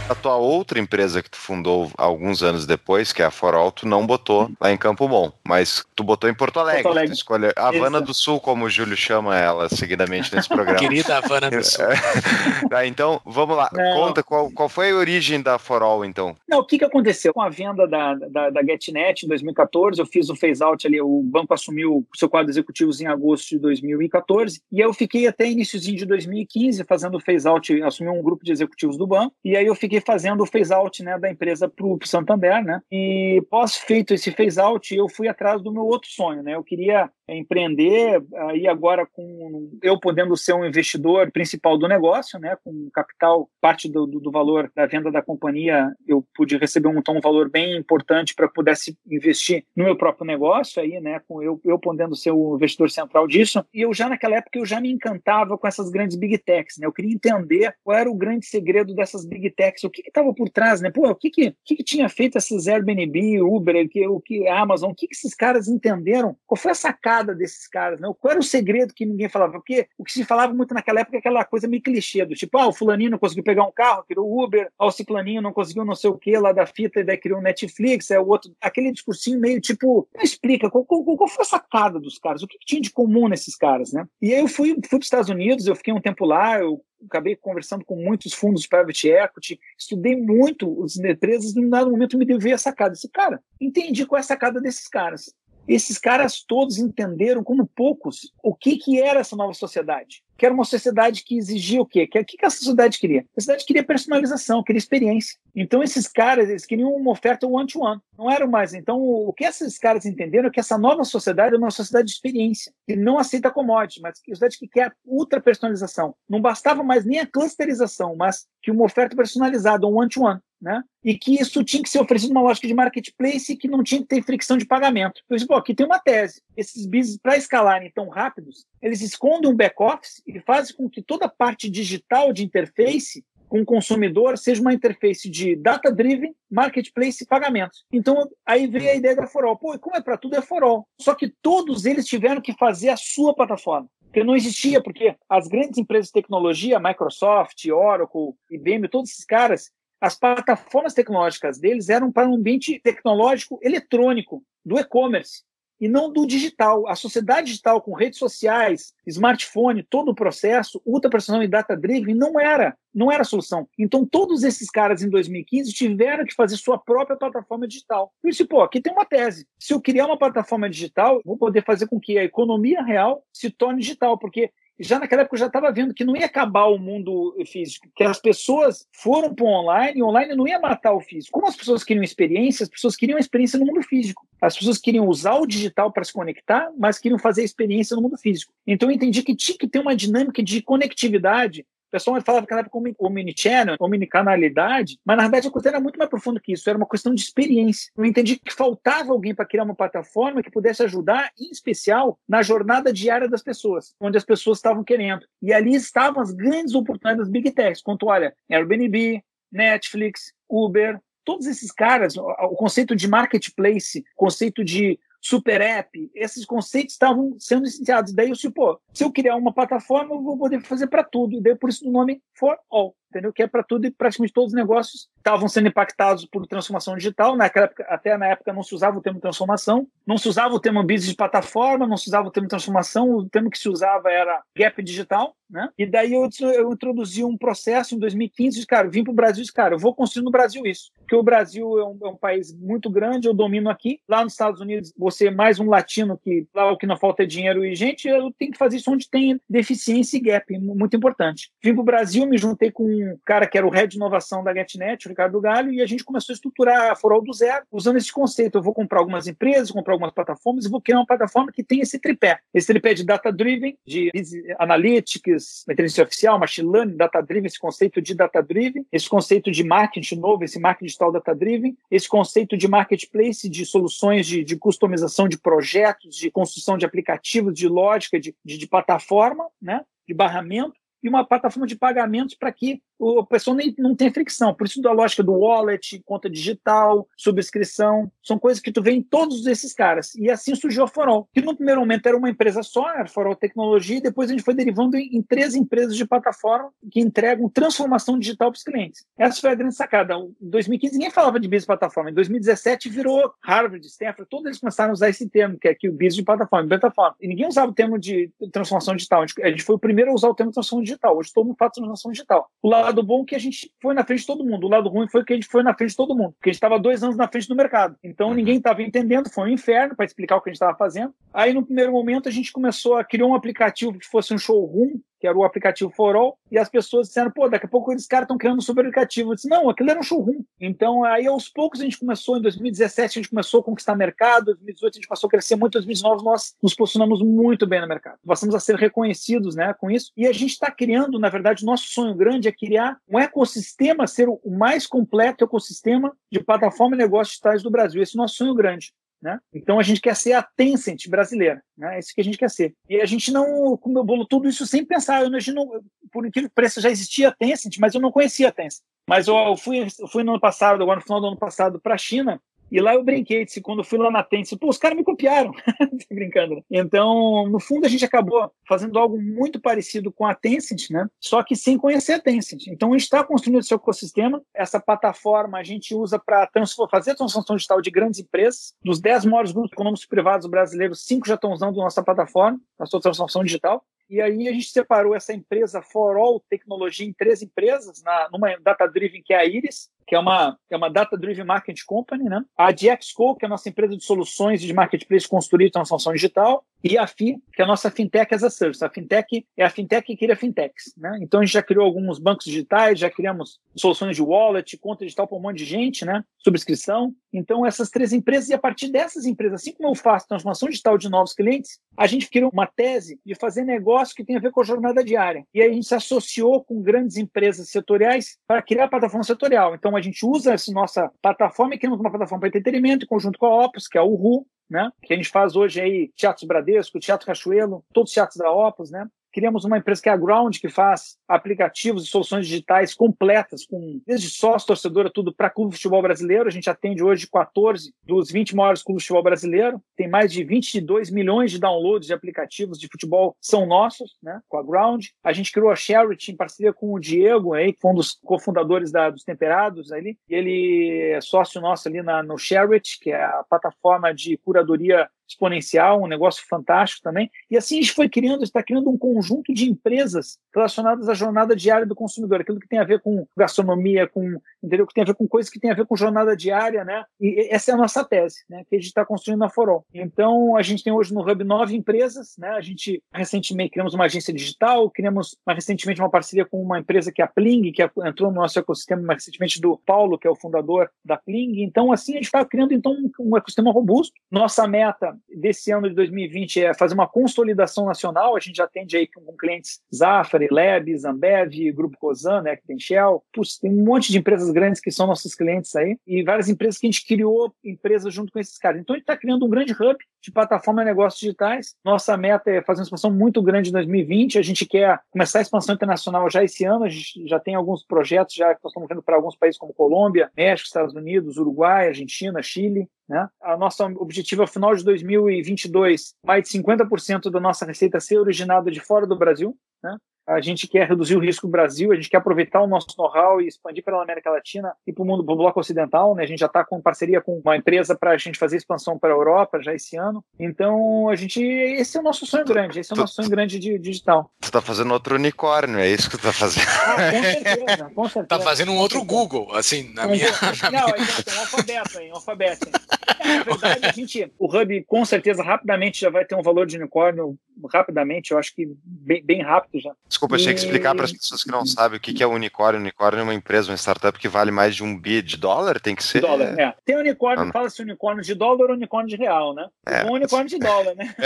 A 0.07 0.13
tua 0.13 0.35
outra 0.35 0.79
empresa 0.79 1.23
que 1.23 1.29
tu 1.31 1.37
fundou 1.37 1.91
alguns 1.97 2.43
anos 2.43 2.67
depois, 2.67 3.11
que 3.11 3.23
é 3.23 3.25
a 3.25 3.31
Forol, 3.31 3.71
tu 3.71 3.87
não 3.87 4.05
botou 4.05 4.51
lá 4.61 4.71
em 4.71 4.77
Campo 4.77 5.07
Bom, 5.07 5.31
mas 5.43 5.83
tu 5.95 6.03
botou 6.03 6.29
em 6.29 6.33
Porto 6.33 6.59
Alegre. 6.59 6.83
Porto 6.83 6.93
Alegre. 6.93 7.15
Tu 7.15 7.17
escolheu 7.17 7.51
Havana 7.55 7.97
Isso. 7.97 8.05
do 8.05 8.13
Sul, 8.13 8.39
como 8.39 8.65
o 8.65 8.69
Júlio 8.69 8.95
chama 8.95 9.35
ela 9.35 9.67
seguidamente 9.67 10.33
nesse 10.35 10.47
programa. 10.47 10.77
Querida 10.77 11.17
Havana 11.17 11.49
do 11.49 11.63
Sul. 11.63 11.85
tá, 12.69 12.85
então, 12.85 13.19
vamos 13.25 13.57
lá. 13.57 13.67
Não. 13.73 13.95
Conta 13.95 14.21
qual, 14.21 14.51
qual 14.51 14.69
foi 14.69 14.91
a 14.91 14.95
origem 14.95 15.41
da 15.41 15.57
Forol, 15.57 16.05
então. 16.05 16.35
Não, 16.47 16.59
o 16.59 16.65
que, 16.65 16.77
que 16.77 16.85
aconteceu? 16.85 17.33
Com 17.33 17.41
a 17.41 17.49
venda 17.49 17.87
da, 17.87 18.13
da, 18.13 18.49
da 18.51 18.63
GetNet 18.63 19.25
em 19.25 19.27
2014, 19.27 19.99
eu 19.99 20.05
fiz 20.05 20.29
o 20.29 20.35
phase-out 20.35 20.85
ali, 20.85 21.01
o 21.01 21.23
banco 21.23 21.51
assumiu 21.51 22.05
o 22.13 22.17
seu 22.17 22.29
quadro 22.29 22.51
executivo 22.51 22.91
em 23.01 23.07
agosto 23.07 23.49
de 23.49 23.59
2014, 23.59 24.61
e 24.71 24.79
eu 24.79 24.93
fiquei 24.93 25.27
até 25.27 25.49
iníciozinho 25.49 25.97
de 25.97 26.05
2015 26.05 26.83
fazendo 26.83 27.17
o 27.17 27.19
phase-out, 27.19 27.81
assumi 27.81 28.09
um 28.09 28.21
grupo 28.21 28.45
de 28.45 28.51
executivos 28.51 28.97
do 28.97 29.07
banco, 29.07 29.33
e 29.43 29.57
aí 29.57 29.65
eu 29.65 29.73
fiquei 29.73 29.94
fazendo 30.01 30.41
o 30.41 30.45
phase-out 30.45 31.03
né, 31.03 31.17
da 31.17 31.29
empresa 31.29 31.67
para 31.67 31.85
o 31.85 31.99
Santander, 32.03 32.63
né? 32.63 32.81
E 32.91 33.43
pós 33.49 33.75
feito 33.75 34.13
esse 34.13 34.31
phase-out, 34.31 34.95
eu 34.95 35.09
fui 35.09 35.27
atrás 35.27 35.61
do 35.61 35.71
meu 35.71 35.83
outro 35.83 36.09
sonho, 36.09 36.43
né? 36.43 36.55
Eu 36.55 36.63
queria 36.63 37.09
empreender 37.27 38.23
aí 38.49 38.67
agora 38.67 39.05
com 39.05 39.69
eu 39.81 39.99
podendo 39.99 40.37
ser 40.37 40.53
um 40.53 40.65
investidor 40.65 41.31
principal 41.31 41.77
do 41.77 41.87
negócio, 41.87 42.39
né? 42.39 42.55
Com 42.63 42.89
capital, 42.93 43.49
parte 43.59 43.89
do, 43.89 44.05
do 44.05 44.31
valor 44.31 44.71
da 44.75 44.85
venda 44.85 45.11
da 45.11 45.21
companhia, 45.21 45.91
eu 46.07 46.23
pude 46.35 46.57
receber 46.57 46.87
um, 46.87 46.99
então, 46.99 47.17
um 47.17 47.21
valor 47.21 47.49
bem 47.49 47.75
importante 47.77 48.35
para 48.35 48.47
pudesse 48.47 48.97
investir 49.09 49.65
no 49.75 49.85
meu 49.85 49.95
próprio 49.95 50.25
negócio 50.25 50.81
aí, 50.81 50.99
né? 50.99 51.19
Com 51.27 51.41
eu, 51.41 51.59
eu 51.63 51.79
podendo 51.79 52.15
ser 52.15 52.31
o 52.31 52.55
investidor 52.55 52.91
central 52.91 53.27
disso. 53.27 53.65
E 53.73 53.81
eu 53.81 53.93
já 53.93 54.07
naquela 54.07 54.35
época 54.35 54.59
eu 54.59 54.65
já 54.65 54.79
me 54.79 54.91
encantava 54.91 55.57
com 55.57 55.67
essas 55.67 55.89
grandes 55.89 56.17
big 56.17 56.37
techs, 56.37 56.77
né? 56.77 56.85
Eu 56.85 56.93
queria 56.93 57.13
entender 57.13 57.75
qual 57.83 57.97
era 57.97 58.09
o 58.09 58.15
grande 58.15 58.45
segredo 58.45 58.93
dessas 58.93 59.25
big 59.25 59.49
techs, 59.51 59.83
o 59.86 59.89
que 59.89 60.01
estava 60.07 60.33
por 60.33 60.49
trás, 60.49 60.81
né? 60.81 60.89
Pô, 60.89 61.09
o 61.09 61.15
que 61.15 61.29
que, 61.29 61.55
que, 61.63 61.75
que 61.75 61.83
tinha 61.83 62.09
feito 62.09 62.38
esses 62.38 62.67
Airbnb, 62.67 63.41
Uber, 63.41 63.88
que, 63.89 64.07
o 64.07 64.19
que 64.19 64.47
Amazon, 64.47 64.91
o 64.91 64.95
que, 64.95 65.07
que 65.07 65.15
esses 65.15 65.33
caras 65.33 65.67
entenderam? 65.67 66.36
Qual 66.45 66.57
foi 66.57 66.71
a 66.71 66.75
sacada 66.75 67.33
desses 67.33 67.67
caras? 67.67 67.99
Né? 67.99 68.09
Qual 68.19 68.31
era 68.31 68.39
o 68.39 68.43
segredo 68.43 68.93
que 68.93 69.05
ninguém 69.05 69.29
falava? 69.29 69.53
Porque 69.53 69.88
o 69.97 70.03
que 70.03 70.11
se 70.11 70.23
falava 70.23 70.53
muito 70.53 70.73
naquela 70.73 71.01
época 71.01 71.17
é 71.17 71.19
aquela 71.19 71.43
coisa 71.45 71.67
meio 71.67 71.81
clichê, 71.81 72.25
do 72.25 72.36
tipo, 72.36 72.57
ah, 72.57 72.67
o 72.67 72.73
fulaninho 72.73 73.11
não 73.11 73.19
conseguiu 73.19 73.43
pegar 73.43 73.63
um 73.63 73.71
carro, 73.71 74.05
criou 74.07 74.43
Uber, 74.43 74.71
ah, 74.77 74.86
o 74.86 74.91
ciclaninho 74.91 75.41
não 75.41 75.53
conseguiu 75.53 75.86
não 75.86 75.95
sei 75.95 76.09
o 76.09 76.17
que 76.17 76.38
lá 76.38 76.51
da 76.51 76.65
fita 76.65 76.99
e 76.99 77.03
daí 77.03 77.17
criou 77.17 77.41
Netflix, 77.41 78.11
é 78.11 78.19
o 78.19 78.27
outro, 78.27 78.51
aquele 78.61 78.91
discursinho 78.91 79.39
meio 79.39 79.59
tipo, 79.59 80.07
não 80.15 80.23
explica, 80.23 80.69
qual, 80.69 80.86
qual, 80.86 81.03
qual 81.03 81.27
foi 81.27 81.43
a 81.43 81.47
sacada 81.47 81.99
dos 81.99 82.17
caras? 82.17 82.43
O 82.43 82.47
que, 82.47 82.57
que 82.57 82.65
tinha 82.65 82.81
de 82.81 82.91
comum 82.91 83.27
nesses 83.27 83.55
caras, 83.55 83.91
né? 83.91 84.05
E 84.21 84.33
aí 84.33 84.39
eu 84.39 84.47
fui, 84.47 84.73
fui 84.73 84.81
para 84.81 84.99
os 84.99 85.05
Estados 85.05 85.29
Unidos, 85.29 85.67
eu 85.67 85.75
fiquei 85.75 85.93
um 85.93 86.01
tempo 86.01 86.25
lá, 86.25 86.59
eu 86.59 86.81
acabei 87.05 87.35
conversando 87.35 87.85
com 87.85 87.95
muitos 87.95 88.33
fundos 88.33 88.61
de 88.61 88.69
private 88.69 89.09
equity, 89.09 89.59
estudei 89.77 90.15
muito 90.15 90.83
as 90.83 90.97
empresas, 90.97 91.55
e 91.55 91.59
em 91.59 91.69
dado 91.69 91.91
momento 91.91 92.17
me 92.17 92.25
deu 92.25 92.39
a 92.53 92.57
sacada. 92.57 92.93
Disse, 92.93 93.09
cara, 93.09 93.41
entendi 93.59 94.05
qual 94.05 94.17
é 94.17 94.21
a 94.21 94.23
sacada 94.23 94.59
desses 94.59 94.87
caras. 94.87 95.33
Esses 95.67 95.97
caras 95.97 96.43
todos 96.43 96.77
entenderam, 96.77 97.43
como 97.43 97.65
poucos, 97.65 98.31
o 98.43 98.55
que, 98.55 98.77
que 98.77 99.01
era 99.01 99.19
essa 99.19 99.35
nova 99.35 99.53
sociedade. 99.53 100.24
Que 100.38 100.45
era 100.45 100.53
uma 100.53 100.65
sociedade 100.65 101.23
que 101.23 101.38
exigia 101.38 101.81
o 101.81 101.86
quê? 101.86 102.07
Que, 102.07 102.19
o 102.19 102.25
que 102.25 102.45
a 102.45 102.49
sociedade 102.49 102.99
queria? 102.99 103.21
A 103.21 103.41
sociedade 103.41 103.65
queria 103.65 103.83
personalização, 103.83 104.63
queria 104.63 104.77
experiência. 104.77 105.38
Então, 105.55 105.81
esses 105.81 106.07
caras, 106.07 106.49
eles 106.49 106.65
queriam 106.65 106.93
uma 106.93 107.11
oferta 107.11 107.47
one-to-one. 107.47 107.97
-one. 107.97 108.01
Não 108.17 108.29
era 108.29 108.45
mais. 108.45 108.73
Então, 108.73 109.01
o 109.01 109.31
que 109.33 109.45
esses 109.45 109.77
caras 109.77 110.05
entenderam 110.05 110.47
é 110.47 110.51
que 110.51 110.59
essa 110.59 110.77
nova 110.77 111.03
sociedade 111.03 111.55
é 111.55 111.57
uma 111.57 111.71
sociedade 111.71 112.07
de 112.07 112.13
experiência, 112.13 112.73
que 112.86 112.95
não 112.95 113.17
aceita 113.17 113.51
commodity, 113.51 114.01
mas 114.01 114.19
que 114.19 114.31
sociedade 114.31 114.57
que 114.57 114.67
quer 114.67 114.93
ultra 115.05 115.39
personalização. 115.39 116.15
Não 116.29 116.41
bastava 116.41 116.83
mais 116.83 117.05
nem 117.05 117.19
a 117.19 117.27
clusterização, 117.27 118.15
mas 118.15 118.45
que 118.61 118.71
uma 118.71 118.83
oferta 118.83 119.15
personalizada, 119.15 119.88
um 119.88 119.97
one-to-one. 119.97 120.36
-one 120.36 120.41
né? 120.61 120.83
E 121.03 121.15
que 121.17 121.39
isso 121.39 121.63
tinha 121.63 121.83
que 121.83 121.89
ser 121.89 121.99
oferecido 121.99 122.33
numa 122.33 122.41
lógica 122.41 122.67
de 122.67 122.73
marketplace 122.73 123.55
que 123.55 123.67
não 123.67 123.83
tinha 123.83 124.01
que 124.01 124.07
ter 124.07 124.23
fricção 124.23 124.57
de 124.57 124.65
pagamento. 124.65 125.21
Eu 125.29 125.36
disse, 125.36 125.47
pô, 125.47 125.53
aqui 125.53 125.75
tem 125.75 125.86
uma 125.86 125.99
tese. 125.99 126.41
Esses 126.57 126.86
business, 126.86 127.19
para 127.21 127.38
escalarem 127.38 127.91
tão 127.93 128.09
rápidos, 128.09 128.65
eles 128.86 129.01
escondem 129.01 129.49
um 129.49 129.55
back-office 129.55 130.21
e 130.27 130.39
fazem 130.39 130.75
com 130.75 130.88
que 130.88 131.01
toda 131.01 131.25
a 131.25 131.29
parte 131.29 131.67
digital 131.67 132.31
de 132.31 132.45
interface 132.45 133.25
com 133.49 133.61
o 133.61 133.65
consumidor 133.65 134.38
seja 134.38 134.61
uma 134.61 134.75
interface 134.75 135.27
de 135.27 135.55
data-driven, 135.55 136.36
marketplace 136.47 137.23
e 137.23 137.27
pagamentos. 137.27 137.83
Então, 137.91 138.29
aí 138.45 138.67
veio 138.67 138.91
a 138.91 138.93
ideia 138.93 139.15
da 139.15 139.25
Forol. 139.25 139.57
Pô, 139.57 139.77
como 139.79 139.95
é 139.95 140.01
para 140.01 140.17
tudo, 140.17 140.36
é 140.36 140.41
Forol. 140.41 140.88
Só 141.01 141.15
que 141.15 141.33
todos 141.41 141.86
eles 141.86 142.05
tiveram 142.05 142.39
que 142.39 142.53
fazer 142.53 142.89
a 142.89 142.97
sua 142.97 143.33
plataforma 143.33 143.89
que 144.13 144.23
não 144.23 144.36
existia, 144.36 144.81
porque 144.81 145.15
as 145.27 145.47
grandes 145.47 145.79
empresas 145.79 146.07
de 146.07 146.13
tecnologia, 146.13 146.79
Microsoft, 146.79 147.65
Oracle, 147.65 148.33
IBM, 148.51 148.88
todos 148.88 149.09
esses 149.09 149.25
caras, 149.25 149.71
as 149.99 150.15
plataformas 150.15 150.93
tecnológicas 150.93 151.57
deles 151.57 151.89
eram 151.89 152.11
para 152.11 152.29
um 152.29 152.36
ambiente 152.36 152.79
tecnológico 152.81 153.59
eletrônico, 153.63 154.43
do 154.63 154.79
e-commerce, 154.79 155.43
e 155.80 155.88
não 155.88 156.11
do 156.11 156.26
digital. 156.26 156.88
A 156.88 156.95
sociedade 156.95 157.47
digital, 157.47 157.82
com 157.82 157.93
redes 157.93 158.19
sociais, 158.19 158.93
smartphone, 159.05 159.84
todo 159.84 160.09
o 160.09 160.15
processo, 160.15 160.82
ultra 160.86 161.09
personal 161.09 161.43
e 161.43 161.47
data-driven, 161.47 162.15
não 162.15 162.39
era, 162.39 162.78
não 162.93 163.11
era 163.11 163.21
a 163.21 163.26
solução. 163.26 163.67
Então, 163.78 164.05
todos 164.05 164.43
esses 164.43 164.69
caras 164.69 165.01
em 165.01 165.09
2015 165.09 165.73
tiveram 165.73 166.26
que 166.26 166.34
fazer 166.34 166.57
sua 166.57 166.78
própria 166.78 167.17
plataforma 167.17 167.67
digital. 167.67 168.11
Eu 168.23 168.30
disse, 168.30 168.45
pô, 168.45 168.61
aqui 168.61 168.82
tem 168.82 168.93
uma 168.93 169.05
tese. 169.05 169.47
Se 169.59 169.73
eu 169.73 169.82
criar 169.82 170.05
uma 170.05 170.17
plataforma 170.17 170.69
digital, 170.69 171.21
vou 171.26 171.38
poder 171.38 171.63
fazer 171.63 171.88
com 171.88 171.99
que 171.99 172.17
a 172.17 172.23
economia 172.23 172.82
real 172.82 173.23
se 173.34 173.49
torne 173.49 173.82
digital, 173.82 174.17
porque 174.17 174.51
já 174.80 174.99
naquela 174.99 175.21
época 175.21 175.36
eu 175.36 175.39
já 175.39 175.47
estava 175.47 175.71
vendo 175.71 175.93
que 175.93 176.03
não 176.03 176.15
ia 176.15 176.26
acabar 176.26 176.65
o 176.65 176.78
mundo 176.78 177.36
físico, 177.45 177.88
que 177.95 178.03
as 178.03 178.19
pessoas 178.19 178.86
foram 178.91 179.34
para 179.34 179.45
o 179.45 179.47
online 179.47 179.99
e 179.99 180.03
online 180.03 180.36
não 180.36 180.47
ia 180.47 180.59
matar 180.59 180.93
o 180.93 180.99
físico. 180.99 181.32
Como 181.32 181.47
as 181.47 181.55
pessoas 181.55 181.84
queriam 181.84 182.03
experiência, 182.03 182.63
as 182.63 182.69
pessoas 182.69 182.95
queriam 182.95 183.17
experiência 183.17 183.57
no 183.57 183.65
mundo 183.65 183.82
físico. 183.82 184.28
As 184.41 184.57
pessoas 184.57 184.78
queriam 184.78 185.07
usar 185.07 185.36
o 185.36 185.47
digital 185.47 185.91
para 185.91 186.03
se 186.03 186.11
conectar, 186.11 186.69
mas 186.78 186.99
queriam 186.99 187.17
fazer 187.17 187.43
experiência 187.43 187.95
no 187.95 188.01
mundo 188.01 188.17
físico. 188.17 188.53
Então 188.67 188.89
eu 188.89 188.95
entendi 188.95 189.23
que 189.23 189.36
tinha 189.36 189.57
que 189.57 189.67
ter 189.67 189.80
uma 189.80 189.95
dinâmica 189.95 190.43
de 190.43 190.61
conectividade 190.61 191.65
pessoal 191.95 192.21
falava 192.21 192.41
naquela 192.41 192.61
época 192.61 192.77
omnichannel, 192.99 193.77
omnicanalidade, 193.79 194.99
mas 195.05 195.15
na 195.15 195.23
verdade 195.23 195.47
a 195.47 195.51
questão 195.51 195.71
era 195.71 195.79
muito 195.79 195.97
mais 195.97 196.09
profunda 196.09 196.41
que 196.41 196.51
isso, 196.51 196.69
era 196.69 196.77
uma 196.77 196.87
questão 196.87 197.13
de 197.13 197.21
experiência. 197.21 197.89
Eu 197.97 198.03
entendi 198.03 198.37
que 198.37 198.53
faltava 198.53 199.13
alguém 199.13 199.33
para 199.33 199.45
criar 199.45 199.63
uma 199.63 199.75
plataforma 199.75 200.43
que 200.43 200.51
pudesse 200.51 200.83
ajudar, 200.83 201.31
em 201.39 201.49
especial, 201.49 202.19
na 202.27 202.41
jornada 202.41 202.91
diária 202.91 203.29
das 203.29 203.41
pessoas, 203.41 203.95
onde 203.99 204.17
as 204.17 204.25
pessoas 204.25 204.57
estavam 204.57 204.83
querendo. 204.83 205.25
E 205.41 205.53
ali 205.53 205.73
estavam 205.73 206.21
as 206.21 206.33
grandes 206.33 206.75
oportunidades 206.75 207.19
das 207.19 207.29
Big 207.29 207.51
Techs, 207.51 207.81
quanto, 207.81 208.07
olha, 208.07 208.35
Airbnb, 208.49 209.23
Netflix, 209.51 210.33
Uber, 210.49 210.99
todos 211.23 211.47
esses 211.47 211.71
caras, 211.71 212.17
o 212.17 212.55
conceito 212.55 212.95
de 212.95 213.07
marketplace, 213.07 214.03
conceito 214.15 214.63
de 214.63 214.99
super 215.28 215.59
app, 215.59 216.11
esses 216.13 216.45
conceitos 216.45 216.93
estavam 216.93 217.36
sendo 217.39 217.63
iniciados. 217.63 218.13
Daí 218.13 218.28
eu 218.30 218.34
disse, 218.34 218.47
pô, 218.51 218.80
se 218.93 219.03
eu 219.03 219.11
criar 219.11 219.36
uma 219.36 219.51
plataforma, 219.51 220.13
eu 220.13 220.21
vou 220.21 220.38
poder 220.38 220.61
fazer 220.61 220.86
para 220.86 221.03
tudo. 221.03 221.36
E 221.36 221.41
daí 221.41 221.55
por 221.55 221.67
isso 221.67 221.88
o 221.88 221.91
nome 221.91 222.21
For 222.38 222.55
All 222.69 222.95
entendeu? 223.16 223.32
Que 223.32 223.43
é 223.43 223.47
para 223.47 223.63
tudo 223.63 223.88
e 223.88 223.91
praticamente 223.91 224.34
todos 224.34 224.51
os 224.51 224.55
negócios 224.55 225.07
estavam 225.18 225.47
sendo 225.47 225.70
impactados 225.70 226.26
por 226.26 226.45
transformação 226.45 226.95
digital. 226.97 227.36
Naquela 227.36 227.66
época, 227.66 227.86
até 227.89 228.18
na 228.18 228.28
época 228.28 228.51
não 228.51 228.61
se 228.61 228.76
usava 228.76 228.97
o 228.97 229.01
termo 229.01 229.20
transformação, 229.20 229.88
não 230.05 230.18
se 230.18 230.28
usava 230.28 230.53
o 230.53 230.59
termo 230.59 230.84
business 230.84 231.09
de 231.09 231.16
plataforma, 231.16 231.88
não 231.88 231.97
se 231.97 232.07
usava 232.07 232.28
o 232.28 232.32
termo 232.32 232.49
transformação, 232.49 233.09
o 233.09 233.30
termo 233.30 233.49
que 233.49 233.57
se 233.57 233.70
usava 233.70 234.11
era 234.11 234.41
gap 234.55 234.84
digital, 234.84 235.36
né? 235.49 235.70
E 235.78 235.86
daí 235.86 236.13
eu, 236.13 236.28
eu 236.53 236.74
introduzi 236.74 237.24
um 237.24 237.38
processo 237.38 237.95
em 237.95 237.99
2015, 237.99 238.59
de, 238.59 238.66
cara, 238.66 238.89
vim 238.89 239.03
para 239.03 239.11
o 239.11 239.16
Brasil 239.16 239.43
e 239.43 239.51
cara, 239.51 239.76
eu 239.76 239.80
vou 239.80 239.93
construir 239.93 240.24
no 240.24 240.32
Brasil 240.32 240.66
isso, 240.66 240.91
porque 240.97 241.16
o 241.16 241.24
Brasil 241.24 241.80
é 241.80 241.86
um, 241.86 241.97
é 242.03 242.07
um, 242.09 242.18
país 242.18 242.53
muito 242.53 242.89
grande, 242.89 243.28
eu 243.28 243.34
domino 243.34 243.70
aqui. 243.70 243.99
Lá 244.07 244.24
nos 244.24 244.34
Estados 244.34 244.59
Unidos, 244.59 244.91
você 244.97 245.28
é 245.28 245.32
mais 245.32 245.59
um 245.59 245.70
latino 245.70 246.18
que 246.18 246.47
lá 246.53 246.72
o 246.72 246.78
que 246.78 246.88
não 246.88 246.97
falta 246.97 247.24
é 247.24 247.26
dinheiro 247.26 247.63
e 247.63 247.76
gente, 247.76 248.07
eu 248.07 248.34
tenho 248.38 248.51
que 248.51 248.57
fazer 248.57 248.78
isso 248.78 248.91
onde 248.91 249.09
tem 249.09 249.39
deficiência 249.49 250.18
e 250.18 250.22
gap, 250.22 250.57
muito 250.59 250.95
importante. 250.95 251.51
Vim 251.63 251.74
para 251.74 251.82
o 251.82 251.86
Brasil, 251.86 252.26
me 252.26 252.38
juntei 252.38 252.72
com 252.72 253.04
um 253.05 253.17
cara 253.23 253.47
que 253.47 253.57
era 253.57 253.65
o 253.65 253.69
head 253.69 253.87
de 253.87 253.97
inovação 253.97 254.43
da 254.43 254.53
GetNet, 254.53 255.05
o 255.05 255.09
Ricardo 255.09 255.39
Galho, 255.39 255.71
e 255.71 255.81
a 255.81 255.85
gente 255.85 256.03
começou 256.03 256.33
a 256.33 256.35
estruturar 256.35 256.91
a 256.91 256.95
Forol 256.95 257.23
do 257.23 257.33
zero, 257.33 257.65
usando 257.71 257.97
esse 257.97 258.11
conceito. 258.11 258.57
Eu 258.57 258.63
vou 258.63 258.73
comprar 258.73 258.99
algumas 258.99 259.27
empresas, 259.27 259.71
comprar 259.71 259.93
algumas 259.93 260.13
plataformas 260.13 260.65
e 260.65 260.69
vou 260.69 260.81
criar 260.81 260.97
uma 260.97 261.05
plataforma 261.05 261.51
que 261.51 261.63
tem 261.63 261.79
esse 261.79 261.99
tripé. 261.99 262.39
Esse 262.53 262.67
tripé 262.67 262.93
de 262.93 263.05
data-driven, 263.05 263.77
de 263.85 264.11
analytics, 264.57 265.65
inteligência 265.69 266.03
artificial, 266.03 266.39
machine 266.39 266.69
learning, 266.69 266.97
data-driven, 266.97 267.47
esse 267.47 267.59
conceito 267.59 268.01
de 268.01 268.13
data-driven, 268.15 268.85
esse 268.91 269.07
conceito 269.07 269.51
de 269.51 269.63
marketing 269.63 270.15
novo, 270.15 270.43
esse 270.43 270.59
marketing 270.59 270.85
digital 270.85 271.11
data-driven, 271.11 271.77
esse 271.91 272.07
conceito 272.07 272.57
de 272.57 272.67
marketplace, 272.67 273.49
de 273.49 273.65
soluções 273.65 274.25
de, 274.25 274.43
de 274.43 274.57
customização 274.57 275.27
de 275.27 275.37
projetos, 275.37 276.15
de 276.15 276.31
construção 276.31 276.77
de 276.77 276.85
aplicativos, 276.85 277.53
de 277.53 277.67
lógica, 277.67 278.19
de, 278.19 278.35
de, 278.43 278.57
de 278.57 278.67
plataforma, 278.67 279.47
né? 279.61 279.83
de 280.07 280.13
barramento, 280.13 280.75
e 281.05 281.09
uma 281.09 281.23
plataforma 281.23 281.67
de 281.67 281.75
pagamentos 281.75 282.33
para 282.33 282.51
que 282.51 282.81
o, 282.99 283.19
a 283.19 283.25
pessoa 283.25 283.55
nem, 283.55 283.73
não 283.77 283.95
tenha 283.95 284.11
fricção. 284.11 284.53
Por 284.53 284.67
isso 284.67 284.81
da 284.81 284.91
lógica 284.91 285.23
do 285.23 285.33
wallet, 285.33 286.01
conta 286.05 286.29
digital, 286.29 287.07
subscrição, 287.17 288.11
são 288.23 288.37
coisas 288.39 288.61
que 288.61 288.71
tu 288.71 288.81
vê 288.81 288.91
em 288.91 289.01
todos 289.01 289.45
esses 289.45 289.73
caras. 289.73 290.15
E 290.15 290.29
assim 290.29 290.55
surgiu 290.55 290.83
a 290.83 290.87
Forol, 290.87 291.27
que 291.33 291.41
no 291.41 291.55
primeiro 291.55 291.81
momento 291.81 292.05
era 292.05 292.17
uma 292.17 292.29
empresa 292.29 292.63
só, 292.63 292.89
era 292.89 293.07
Forol 293.07 293.35
Tecnologia, 293.35 293.97
e 293.97 294.01
depois 294.01 294.29
a 294.29 294.33
gente 294.33 294.43
foi 294.43 294.53
derivando 294.53 294.97
em, 294.97 295.17
em 295.17 295.21
três 295.21 295.55
empresas 295.55 295.95
de 295.95 296.05
plataforma 296.05 296.71
que 296.91 296.99
entregam 296.99 297.49
transformação 297.49 298.17
digital 298.17 298.51
para 298.51 298.57
os 298.57 298.63
clientes. 298.63 299.05
Essa 299.17 299.41
foi 299.41 299.51
a 299.51 299.55
grande 299.55 299.75
sacada. 299.75 300.15
Em 300.15 300.49
2015 300.49 300.93
ninguém 300.93 301.11
falava 301.11 301.39
de 301.39 301.47
business 301.47 301.65
plataforma. 301.65 302.09
Em 302.09 302.13
2017 302.13 302.89
virou 302.89 303.33
Harvard, 303.43 303.85
Stanford, 303.87 304.29
todos 304.29 304.45
eles 304.45 304.59
começaram 304.59 304.91
a 304.91 304.93
usar 304.93 305.09
esse 305.09 305.29
termo, 305.29 305.57
que 305.57 305.67
é 305.67 305.71
aqui 305.71 305.89
o 305.89 305.91
business 305.91 306.15
de 306.15 306.23
plataforma, 306.23 306.67
plataforma. 306.67 307.15
E 307.21 307.27
ninguém 307.27 307.47
usava 307.47 307.71
o 307.71 307.73
termo 307.73 307.99
de 307.99 308.31
transformação 308.51 308.95
digital. 308.95 309.23
A 309.23 309.49
gente 309.49 309.63
foi 309.63 309.75
o 309.75 309.79
primeiro 309.79 310.11
a 310.11 310.13
usar 310.13 310.29
o 310.29 310.35
termo 310.35 310.51
transformação 310.51 310.81
digital. 310.81 311.17
Hoje 311.17 311.31
todo 311.33 311.45
mundo 311.45 311.57
fala 311.57 311.71
transformação 311.71 312.11
digital. 312.11 312.49
O 312.61 312.69
lado 312.86 313.03
bom 313.03 313.25
que 313.25 313.36
a 313.36 313.39
gente 313.39 313.71
foi 313.81 313.93
na 313.93 314.03
frente 314.03 314.21
de 314.21 314.27
todo 314.27 314.45
mundo. 314.45 314.67
O 314.67 314.69
lado 314.69 314.89
ruim 314.89 315.07
foi 315.07 315.23
que 315.23 315.33
a 315.33 315.36
gente 315.36 315.47
foi 315.47 315.63
na 315.63 315.73
frente 315.73 315.91
de 315.91 315.95
todo 315.97 316.15
mundo, 316.15 316.33
porque 316.33 316.49
a 316.49 316.53
gente 316.53 316.57
estava 316.57 316.79
dois 316.79 317.03
anos 317.03 317.17
na 317.17 317.27
frente 317.27 317.47
do 317.47 317.55
mercado. 317.55 317.95
Então 318.03 318.29
uhum. 318.29 318.33
ninguém 318.33 318.57
estava 318.57 318.81
entendendo, 318.81 319.29
foi 319.29 319.49
um 319.49 319.53
inferno 319.53 319.95
para 319.95 320.05
explicar 320.05 320.38
o 320.38 320.41
que 320.41 320.49
a 320.49 320.51
gente 320.51 320.57
estava 320.57 320.77
fazendo. 320.77 321.13
Aí 321.33 321.53
no 321.53 321.65
primeiro 321.65 321.91
momento 321.91 322.29
a 322.29 322.31
gente 322.31 322.51
começou 322.51 322.95
a 322.95 323.03
criar 323.03 323.25
um 323.25 323.36
aplicativo 323.36 323.97
que 323.97 324.07
fosse 324.07 324.33
um 324.33 324.38
showroom 324.38 324.99
que 325.20 325.28
era 325.28 325.38
o 325.38 325.43
aplicativo 325.43 325.91
Forol, 325.91 326.38
e 326.51 326.57
as 326.57 326.70
pessoas 326.70 327.07
disseram, 327.07 327.32
pô, 327.32 327.47
daqui 327.47 327.66
a 327.66 327.70
pouco 327.70 327.91
eles 327.91 328.05
caras 328.05 328.26
estão 328.26 328.38
criando 328.38 328.57
um 328.57 328.61
super 328.61 328.82
aplicativo. 328.82 329.32
Eu 329.32 329.36
disse, 329.36 329.49
não, 329.49 329.70
aquilo 329.70 329.89
era 329.89 329.99
um 329.99 330.03
showroom. 330.03 330.43
Então, 330.59 331.03
aí 331.03 331.28
aos 331.28 331.49
poucos 331.49 331.80
a 331.80 331.84
gente 331.84 331.99
começou, 331.99 332.38
em 332.38 332.41
2017 332.41 333.20
a 333.20 333.22
gente 333.22 333.30
começou 333.30 333.61
a 333.61 333.63
conquistar 333.63 333.95
mercado, 333.95 334.51
em 334.51 334.55
2018 334.55 334.93
a 334.93 334.99
gente 334.99 335.07
passou 335.07 335.28
a 335.28 335.32
crescer 335.32 335.55
muito, 335.55 335.78
em 335.78 335.82
2019 335.82 336.24
nós 336.24 336.55
nos 336.61 336.74
posicionamos 336.74 337.22
muito 337.22 337.66
bem 337.66 337.82
no 337.82 337.88
mercado. 337.88 338.20
Passamos 338.26 338.55
a 338.55 338.59
ser 338.59 338.76
reconhecidos 338.76 339.55
né, 339.55 339.74
com 339.74 339.89
isso, 339.89 340.11
e 340.16 340.28
a 340.28 340.34
gente 340.34 340.51
está 340.51 340.72
criando, 340.72 341.20
na 341.20 341.30
verdade, 341.30 341.63
o 341.63 341.66
nosso 341.66 341.88
sonho 341.88 342.16
grande 342.16 342.47
é 342.47 342.51
criar 342.51 342.97
um 343.09 343.20
ecossistema, 343.20 344.07
ser 344.07 344.28
o 344.30 344.39
mais 344.49 344.88
completo 344.88 345.43
ecossistema 345.43 346.16
de 346.32 346.43
plataforma 346.43 346.95
e 346.95 346.99
negócios 346.99 347.30
digitais 347.30 347.63
do 347.63 347.70
Brasil. 347.70 348.01
Esse 348.01 348.16
é 348.16 348.20
o 348.20 348.22
nosso 348.22 348.36
sonho 348.36 348.53
grande. 348.53 348.93
Né? 349.22 349.39
Então 349.53 349.80
a 349.80 349.84
gente 349.84 350.01
quer 350.01 350.16
ser 350.16 350.34
a 350.34 350.43
Tencent 350.43 351.07
brasileira, 351.07 351.63
né? 351.76 351.95
É 351.95 351.99
isso 351.99 352.13
que 352.13 352.22
a 352.22 352.24
gente 352.24 352.38
quer 352.38 352.49
ser. 352.49 352.76
E 352.88 353.01
a 353.01 353.05
gente 353.05 353.32
não 353.32 353.76
comeu 353.78 354.26
tudo 354.26 354.47
isso 354.47 354.68
sem 354.68 354.86
pensar. 354.86 355.22
Eu 355.22 355.28
imagino, 355.28 355.66
por 356.11 356.26
incrível 356.26 356.49
que 356.49 356.55
pareça, 356.55 356.82
já 356.82 356.89
existia 356.89 357.30
a 357.30 357.32
Tencent, 357.32 357.78
mas 357.80 357.95
eu 357.95 358.01
não 358.01 358.11
conhecia 358.11 358.49
a 358.49 358.51
Tencent. 358.51 358.84
Mas 359.07 359.28
eu 359.28 359.55
fui, 359.57 359.88
eu 359.99 360.07
fui 360.07 360.24
no 360.24 360.34
ano 360.34 360.39
passado, 360.39 360.82
agora 360.82 360.99
no 360.99 361.03
final 361.03 361.22
do 361.22 361.28
ano 361.28 361.38
passado, 361.38 361.80
para 361.80 361.95
a 361.95 361.97
China 361.97 362.39
e 362.72 362.82
lá 362.82 362.93
eu 362.93 363.03
brinquei, 363.03 363.45
disse, 363.45 363.61
quando 363.61 363.84
fui 363.84 363.97
lá 363.99 364.09
na 364.09 364.24
Tencent, 364.24 364.59
pô, 364.59 364.70
os 364.70 364.78
caras 364.78 364.97
me 364.97 365.03
copiaram. 365.03 365.51
Brincando. 366.11 366.55
Né? 366.55 366.61
Então, 366.72 367.47
no 367.47 367.59
fundo, 367.59 367.86
a 367.86 367.89
gente 367.89 368.03
acabou 368.03 368.51
fazendo 368.68 368.97
algo 368.97 369.22
muito 369.22 369.59
parecido 369.59 370.11
com 370.11 370.26
a 370.26 370.34
Tencent, 370.34 370.89
né? 370.89 371.07
Só 371.20 371.43
que 371.43 371.55
sem 371.55 371.78
conhecer 371.78 372.13
a 372.13 372.20
Tencent. 372.20 372.68
Então, 372.68 372.89
a 372.89 372.91
gente 372.93 373.03
está 373.03 373.24
construindo 373.24 373.59
esse 373.59 373.74
ecossistema. 373.74 374.41
Essa 374.53 374.80
plataforma 374.80 375.57
a 375.57 375.63
gente 375.63 375.93
usa 375.93 376.20
para 376.20 376.49
fazer 376.89 377.11
a 377.11 377.16
transformação 377.16 377.55
digital 377.55 377.82
de 377.82 377.91
grandes 377.91 378.20
empresas. 378.20 378.74
Dos 378.84 378.99
10 378.99 379.26
maiores 379.26 379.51
grupos 379.51 379.72
econômicos 379.72 380.05
privados 380.05 380.47
brasileiros, 380.47 381.05
cinco 381.05 381.28
já 381.28 381.36
estão 381.36 381.51
usando 381.51 381.76
nossa 381.76 382.03
plataforma, 382.03 382.59
a 382.80 382.86
sua 382.86 383.01
transformação 383.01 383.43
digital. 383.43 383.84
E 384.09 384.22
aí 384.22 384.47
a 384.47 384.51
gente 384.51 384.70
separou 384.70 385.16
essa 385.16 385.34
empresa 385.34 385.82
For 385.82 386.16
All 386.18 386.39
Tecnologia 386.39 387.07
em 387.07 387.13
três 387.13 387.41
empresas, 387.41 388.03
na, 388.03 388.30
numa 388.32 388.55
data-driven 388.57 389.22
que 389.24 389.34
é 389.34 389.38
a 389.38 389.45
Iris, 389.45 389.89
que 390.07 390.15
é 390.15 390.19
uma, 390.19 390.57
é 390.69 390.77
uma 390.77 390.89
Data 390.89 391.17
Driven 391.17 391.45
Market 391.45 391.83
Company, 391.85 392.25
né? 392.25 392.43
A 392.57 392.71
DXCO, 392.71 393.35
que 393.35 393.45
é 393.45 393.47
a 393.47 393.49
nossa 393.49 393.69
empresa 393.69 393.95
de 393.95 394.03
soluções 394.03 394.61
de 394.61 394.73
marketplace 394.73 395.27
construída 395.27 395.69
e 395.69 395.71
transformação 395.71 396.13
digital, 396.13 396.63
e 396.83 396.99
a 396.99 397.07
FI, 397.07 397.41
que 397.51 397.61
é 397.61 397.65
a 397.65 397.67
nossa 397.67 397.89
fintech 397.89 398.33
as 398.35 398.43
a 398.43 398.49
service. 398.49 398.85
A 398.85 398.89
fintech 398.89 399.43
é 399.57 399.65
a 399.65 399.69
fintech 399.71 400.05
que 400.05 400.15
cria 400.15 400.35
fintechs, 400.35 400.93
né? 400.95 401.17
Então 401.19 401.39
a 401.39 401.43
gente 401.43 401.53
já 401.53 401.63
criou 401.63 401.83
alguns 401.83 402.19
bancos 402.19 402.45
digitais, 402.45 402.99
já 402.99 403.09
criamos 403.09 403.59
soluções 403.75 404.15
de 404.15 404.21
wallet, 404.21 404.77
conta 404.77 405.03
digital 405.03 405.27
para 405.27 405.35
um 405.35 405.41
monte 405.41 405.57
de 405.57 405.65
gente, 405.65 406.05
né? 406.05 406.23
Subscrição. 406.37 407.11
Então 407.33 407.65
essas 407.65 407.89
três 407.89 408.13
empresas, 408.13 408.49
e 408.49 408.53
a 408.53 408.59
partir 408.59 408.89
dessas 408.89 409.25
empresas, 409.25 409.61
assim 409.61 409.73
como 409.73 409.89
eu 409.89 409.95
faço 409.95 410.27
transformação 410.27 410.69
digital 410.69 410.95
de 410.95 411.09
novos 411.09 411.33
clientes, 411.33 411.79
a 411.97 412.05
gente 412.05 412.29
criou 412.29 412.51
uma 412.53 412.67
tese 412.67 413.19
de 413.25 413.33
fazer 413.33 413.63
negócio 413.63 414.15
que 414.15 414.23
tem 414.23 414.35
a 414.35 414.39
ver 414.39 414.51
com 414.51 414.61
a 414.61 414.65
jornada 414.65 415.03
diária. 415.03 415.43
E 415.53 415.61
aí 415.63 415.71
a 415.71 415.73
gente 415.73 415.87
se 415.87 415.95
associou 415.95 416.63
com 416.63 416.83
grandes 416.83 417.17
empresas 417.17 417.67
setoriais 417.69 418.37
para 418.47 418.61
criar 418.61 418.85
a 418.85 418.89
plataforma 418.89 419.23
setorial. 419.23 419.73
Então 419.73 419.94
a 419.95 420.01
gente 420.01 420.25
usa 420.25 420.53
essa 420.53 420.71
nossa 420.71 421.11
plataforma 421.21 421.75
e 421.75 421.77
criamos 421.77 421.99
uma 421.99 422.09
plataforma 422.09 422.41
para 422.41 422.49
entretenimento, 422.49 423.05
em 423.05 423.07
conjunto 423.07 423.39
com 423.39 423.45
a 423.45 423.65
Opus, 423.65 423.87
que 423.87 423.97
é 423.97 424.01
o 424.01 424.15
RU, 424.15 424.45
né? 424.69 424.91
Que 425.01 425.13
a 425.13 425.17
gente 425.17 425.29
faz 425.29 425.55
hoje 425.55 425.81
aí 425.81 426.11
Teatro 426.15 426.47
Bradesco, 426.47 426.99
Teatro 426.99 427.25
Cachoeiro, 427.25 427.83
todos 427.93 428.11
os 428.11 428.13
teatros 428.13 428.37
da 428.37 428.51
Opus, 428.51 428.91
né? 428.91 429.07
Criamos 429.36 429.65
uma 429.65 429.77
empresa 429.77 430.01
que 430.01 430.07
é 430.07 430.13
a 430.13 430.15
Ground, 430.15 430.59
que 430.59 430.69
faz 430.69 431.17
aplicativos 431.27 432.05
e 432.05 432.07
soluções 432.07 432.47
digitais 432.47 432.93
completas, 432.93 433.65
com 433.65 433.99
desde 434.07 434.29
sócio, 434.29 434.65
torcedora, 434.65 435.11
tudo 435.13 435.36
para 435.36 435.49
clube 435.49 435.71
de 435.71 435.75
futebol 435.75 436.01
brasileiro. 436.01 436.47
A 436.47 436.51
gente 436.51 436.69
atende 436.69 437.03
hoje 437.03 437.27
14 437.29 437.93
dos 438.01 438.31
20 438.31 438.55
maiores 438.55 438.81
clubes 438.81 439.03
de 439.03 439.07
futebol 439.07 439.23
brasileiro. 439.23 439.81
Tem 439.93 440.07
mais 440.07 440.31
de 440.31 440.41
22 440.41 441.11
milhões 441.11 441.51
de 441.51 441.59
downloads 441.59 442.07
de 442.07 442.13
aplicativos 442.13 442.79
de 442.79 442.88
futebol 442.88 443.36
são 443.41 443.65
nossos, 443.65 444.15
né? 444.23 444.39
Com 444.47 444.57
a 444.57 444.63
Ground. 444.63 445.07
A 445.21 445.33
gente 445.33 445.51
criou 445.51 445.69
a 445.69 445.75
Charity 445.75 446.31
em 446.31 446.38
parceria 446.38 446.71
com 446.71 446.93
o 446.93 446.99
Diego, 446.99 447.53
aí, 447.53 447.73
que 447.73 447.81
foi 447.81 447.91
um 447.91 447.95
dos 447.95 448.17
cofundadores 448.23 448.89
da, 448.89 449.09
dos 449.09 449.25
Temperados 449.25 449.91
ali. 449.91 450.17
Ele 450.29 451.11
é 451.11 451.19
sócio 451.19 451.59
nosso 451.59 451.89
ali 451.89 452.01
na, 452.01 452.23
no 452.23 452.38
Charity, 452.38 452.99
que 453.01 453.11
é 453.11 453.21
a 453.21 453.43
plataforma 453.49 454.13
de 454.13 454.38
curadoria 454.38 455.09
exponencial, 455.28 456.01
um 456.01 456.07
negócio 456.07 456.43
fantástico 456.47 457.03
também. 457.03 457.30
E 457.49 457.57
assim 457.57 457.80
a 457.80 457.82
gente 457.82 457.93
foi 457.93 458.07
criando, 458.07 458.43
está 458.43 458.61
criando 458.61 458.89
um 458.89 458.97
conjunto 458.97 459.53
de 459.53 459.69
empresas 459.69 460.38
relacionadas 460.53 461.09
à 461.09 461.13
jornada 461.13 461.55
diária 461.55 461.86
do 461.86 461.95
consumidor, 461.95 462.41
aquilo 462.41 462.59
que 462.59 462.67
tem 462.67 462.80
a 462.80 462.84
ver 462.84 463.01
com 463.01 463.28
gastronomia, 463.36 464.07
com 464.07 464.39
entendeu? 464.66 464.86
que 464.86 464.93
tem 464.93 465.03
a 465.03 465.07
ver 465.07 465.16
com 465.16 465.28
coisas 465.28 465.51
que 465.51 465.59
tem 465.59 465.72
a 465.72 465.74
ver 465.74 465.86
com 465.86 465.95
jornada 465.95 466.36
diária, 466.36 466.84
né? 466.84 467.03
E 467.20 467.47
essa 467.51 467.72
é 467.72 467.74
a 467.74 467.78
nossa 467.78 468.03
tese, 468.03 468.43
né? 468.49 468.63
Que 468.70 468.76
a 468.76 468.80
gente 468.80 468.88
está 468.88 469.05
construindo 469.05 469.39
na 469.39 469.49
Forol. 469.49 469.86
Então 469.93 470.55
a 470.55 470.61
gente 470.61 470.84
tem 470.84 470.93
hoje 470.93 471.13
no 471.13 471.22
Hub 471.22 471.43
nove 471.43 471.76
empresas, 471.76 472.36
né? 472.38 472.49
A 472.49 472.61
gente 472.61 473.01
recentemente 473.13 473.72
criamos 473.72 473.93
uma 473.93 474.05
agência 474.05 474.34
digital, 474.34 474.89
criamos 474.89 475.38
mais 475.45 475.57
recentemente 475.57 476.01
uma 476.01 476.09
parceria 476.09 476.45
com 476.45 476.61
uma 476.61 476.80
empresa 476.80 477.11
que 477.11 477.22
é 477.22 477.26
a 477.26 477.28
Pling, 477.28 477.72
que 477.72 477.84
entrou 477.84 478.32
no 478.32 478.41
nosso 478.41 478.59
ecossistema 478.59 479.01
mais 479.01 479.20
recentemente 479.20 479.59
do 479.59 479.78
Paulo, 479.86 480.18
que 480.18 480.28
é 480.28 480.30
o 480.30 480.36
fundador 480.36 480.89
da 481.03 481.18
Pling. 481.18 481.61
Então 481.63 481.91
assim 481.91 482.13
a 482.13 482.16
gente 482.18 482.26
está 482.26 482.43
criando 482.45 482.74
então 482.74 482.95
um 483.20 483.38
ecossistema 483.38 483.72
robusto. 483.72 484.13
Nossa 484.32 484.68
meta 484.68 485.18
desse 485.36 485.72
ano 485.72 485.89
de 485.89 485.95
2020 485.95 486.63
é 486.63 486.74
fazer 486.74 486.93
uma 486.93 487.07
consolidação 487.07 487.86
nacional. 487.86 488.36
A 488.36 488.39
gente 488.39 488.61
atende 488.61 488.97
aí 488.97 489.07
com, 489.07 489.36
clientes 489.36 489.80
Zafari, 489.93 490.47
Lab, 490.49 490.97
Zambev, 490.97 491.72
Grupo 491.74 491.97
Cosan, 491.97 492.41
né, 492.41 492.55
que 492.55 492.66
tem 492.66 492.80
Shell. 492.80 493.24
Puxa, 493.34 493.57
tem 493.61 493.72
um 493.72 493.84
monte 493.84 494.11
de 494.11 494.18
empresas 494.18 494.51
grandes 494.55 494.79
que 494.79 494.89
são 494.89 495.05
nossos 495.05 495.35
clientes 495.35 495.75
aí 495.75 495.97
e 496.07 496.23
várias 496.23 496.47
empresas 496.47 496.79
que 496.79 496.87
a 496.87 496.89
gente 496.89 497.05
criou 497.05 497.53
empresas 497.61 498.13
junto 498.13 498.31
com 498.31 498.39
esses 498.39 498.57
caras. 498.57 498.79
Então 498.79 498.95
a 498.95 498.97
gente 498.97 499.03
está 499.03 499.17
criando 499.17 499.45
um 499.45 499.49
grande 499.49 499.73
hub 499.73 499.97
de 500.23 500.31
plataforma 500.31 500.81
de 500.81 500.89
negócios 500.89 501.19
digitais. 501.19 501.75
Nossa 501.83 502.15
meta 502.15 502.49
é 502.49 502.61
fazer 502.61 502.79
uma 502.79 502.85
expansão 502.85 503.11
muito 503.11 503.41
grande 503.41 503.69
em 503.69 503.73
2020. 503.73 504.39
A 504.39 504.41
gente 504.41 504.65
quer 504.65 504.97
começar 505.11 505.39
a 505.39 505.41
expansão 505.41 505.75
internacional 505.75 506.29
já 506.29 506.41
esse 506.41 506.63
ano. 506.63 506.85
A 506.85 506.89
gente 506.89 507.27
já 507.27 507.39
tem 507.39 507.53
alguns 507.53 507.85
projetos 507.85 508.33
já 508.33 508.55
que 508.55 508.61
nós 508.63 508.71
estamos 508.71 508.87
vendo 508.87 509.03
para 509.03 509.17
alguns 509.17 509.35
países 509.35 509.59
como 509.59 509.73
Colômbia, 509.73 510.31
México, 510.35 510.67
Estados 510.67 510.95
Unidos, 510.95 511.37
Uruguai, 511.37 511.89
Argentina, 511.89 512.41
Chile. 512.41 512.89
Né? 513.07 513.27
A 513.41 513.57
nossa 513.57 513.85
objetivo 513.85 514.41
ao 514.41 514.47
final 514.47 514.73
de 514.73 514.83
2022, 514.83 516.15
mais 516.25 516.43
de 516.43 516.57
50% 516.57 517.29
da 517.29 517.39
nossa 517.39 517.65
receita 517.65 517.99
ser 517.99 518.17
originada 518.17 518.71
de 518.71 518.79
fora 518.79 519.05
do 519.05 519.17
Brasil. 519.17 519.55
Né? 519.83 519.97
A 520.28 520.41
gente 520.41 520.67
quer 520.67 520.88
reduzir 520.88 521.15
o 521.15 521.19
risco 521.19 521.45
do 521.45 521.51
Brasil, 521.51 521.91
a 521.91 521.95
gente 521.95 522.09
quer 522.09 522.17
aproveitar 522.17 522.61
o 522.61 522.67
nosso 522.67 522.88
know-how 522.97 523.39
e 523.39 523.47
expandir 523.47 523.84
pela 523.84 524.01
América 524.01 524.32
Latina 524.32 524.73
e 524.86 524.91
para 524.91 525.03
o 525.03 525.05
mundo, 525.05 525.23
para 525.23 525.34
o 525.34 525.38
bloco 525.38 525.59
ocidental. 525.59 526.15
Né? 526.15 526.23
A 526.23 526.26
gente 526.26 526.39
já 526.39 526.47
está 526.47 526.65
com 526.65 526.82
parceria 526.82 527.21
com 527.21 527.39
uma 527.43 527.55
empresa 527.55 527.95
para 527.95 528.11
a 528.11 528.17
gente 528.17 528.39
fazer 528.39 528.57
expansão 528.57 528.97
para 528.97 529.09
a 529.09 529.15
Europa 529.15 529.61
já 529.61 529.73
esse 529.73 529.95
ano. 529.97 530.23
Então, 530.39 531.09
a 531.09 531.15
gente, 531.15 531.43
esse 531.43 531.97
é 531.97 531.99
o 531.99 532.03
nosso 532.03 532.26
sonho 532.26 532.45
grande, 532.45 532.80
esse 532.80 532.91
é 532.91 532.95
o 532.95 532.97
nosso 532.97 533.13
sonho 533.13 533.30
grande 533.30 533.59
de 533.59 533.78
digital. 533.78 534.32
Tu 534.41 534.45
está 534.45 534.61
fazendo 534.61 534.91
outro 534.93 535.15
unicórnio, 535.15 535.80
é 535.80 535.88
isso 535.88 536.09
que 536.09 536.17
tu 536.17 536.28
está 536.28 536.34
fazendo? 536.34 536.65
Ah, 536.86 537.11
com 537.11 537.21
certeza, 537.21 537.91
com 537.95 538.09
certeza. 538.09 538.28
Tá 538.28 538.39
fazendo 538.39 538.71
um 538.71 538.78
outro 538.78 539.03
Google, 539.03 539.53
assim, 539.55 539.93
na 539.93 540.07
minha. 540.07 540.26
É, 540.26 540.71
não, 540.71 540.89
é 540.89 541.36
um 541.36 541.39
alfabeto, 541.39 541.99
hein, 541.99 542.11
um 542.11 542.15
alfabeto. 542.15 542.67
Hein. 542.67 542.73
É, 543.19 543.38
na 543.38 543.43
verdade, 543.43 543.86
a 543.86 543.91
gente, 543.91 544.32
o 544.39 544.45
Hub 544.45 544.84
com 544.84 545.05
certeza 545.05 545.43
rapidamente 545.43 546.01
já 546.01 546.09
vai 546.09 546.26
ter 546.26 546.36
um 546.36 546.41
valor 546.41 546.65
de 546.65 546.78
unicórnio 546.78 547.38
rapidamente, 547.71 548.32
eu 548.32 548.38
acho 548.38 548.53
que 548.53 548.67
bem, 548.84 549.23
bem 549.23 549.41
rápido 549.41 549.82
já. 549.82 549.91
Desculpa, 550.16 550.36
eu 550.36 550.39
tinha 550.39 550.53
que 550.53 550.61
explicar 550.61 550.95
para 550.95 551.03
as 551.03 551.11
pessoas 551.11 551.43
que 551.43 551.51
não 551.51 551.66
sabem 551.66 551.97
o 551.97 551.99
que 551.99 552.24
é 552.24 552.26
unicórnio. 552.26 552.80
Unicórnio 552.80 553.20
é 553.20 553.24
uma 553.24 553.34
empresa, 553.34 553.70
uma 553.70 553.76
startup 553.76 554.18
que 554.18 554.30
vale 554.30 554.49
mais 554.49 554.74
de 554.74 554.82
um 554.82 554.97
bi 554.97 555.22
de 555.22 555.36
dólar, 555.36 555.78
tem 555.78 555.93
que 555.93 556.01
ser. 556.01 556.22
Dólar, 556.22 556.57
é. 556.57 556.74
Tem 556.86 556.95
unicórnio, 556.95 557.49
ah, 557.49 557.51
fala-se 557.51 557.82
unicórnio 557.82 558.24
de 558.24 558.34
dólar 558.34 558.70
ou 558.70 558.78
unicórnio 558.78 559.09
de 559.09 559.18
real, 559.18 559.53
né? 559.53 559.68
É. 559.86 560.05
Um 560.05 560.13
unicórnio 560.13 560.47
de 560.47 560.57
dólar, 560.57 560.95
né? 560.95 561.13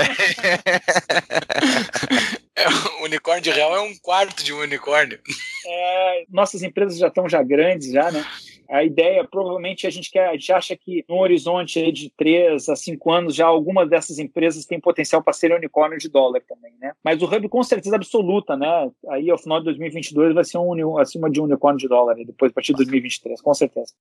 É, 2.60 2.68
o 3.00 3.04
unicórnio 3.06 3.42
de 3.42 3.52
real 3.52 3.74
é 3.74 3.80
um 3.80 3.96
quarto 4.02 4.44
de 4.44 4.52
um 4.52 4.60
unicórnio. 4.60 5.18
É, 5.66 6.26
nossas 6.30 6.62
empresas 6.62 6.98
já 6.98 7.08
estão 7.08 7.30
já 7.30 7.42
grandes, 7.42 7.92
já, 7.92 8.12
né? 8.12 8.26
A 8.70 8.84
ideia, 8.84 9.28
provavelmente, 9.28 9.88
a 9.88 9.90
gente, 9.90 10.12
quer, 10.12 10.30
a 10.30 10.34
gente 10.34 10.54
acha 10.54 10.78
que 10.78 11.04
no 11.10 11.18
horizonte 11.18 11.92
de 11.92 12.12
3 12.12 12.70
a 12.70 12.76
5 12.76 13.12
anos, 13.12 13.36
já 13.36 13.48
algumas 13.48 13.90
dessas 13.90 14.20
empresas 14.20 14.66
têm 14.66 14.80
potencial 14.80 15.24
para 15.24 15.34
serem 15.34 15.58
unicórnio 15.58 15.98
de 15.98 16.08
dólar 16.08 16.42
também, 16.48 16.74
né? 16.80 16.94
Mas 17.04 17.22
o 17.22 17.26
Hub, 17.26 17.50
com 17.50 17.64
certeza 17.64 17.96
absoluta, 17.96 18.56
né? 18.56 18.92
Aí, 19.10 19.30
ao 19.30 19.40
final 19.40 19.60
de 19.60 19.66
2022, 19.66 20.36
vai 20.36 20.44
ser 20.44 20.60
um, 20.60 20.98
acima 21.00 21.30
de 21.32 21.42
um 21.42 21.46
unicórnio 21.46 21.80
de 21.80 21.88
dólar, 21.88 22.16
depois, 22.16 22.52
a 22.52 22.54
partir 22.54 22.74
de 22.74 22.78
2023, 22.78 23.42
com 23.42 23.54
certeza. 23.56 23.94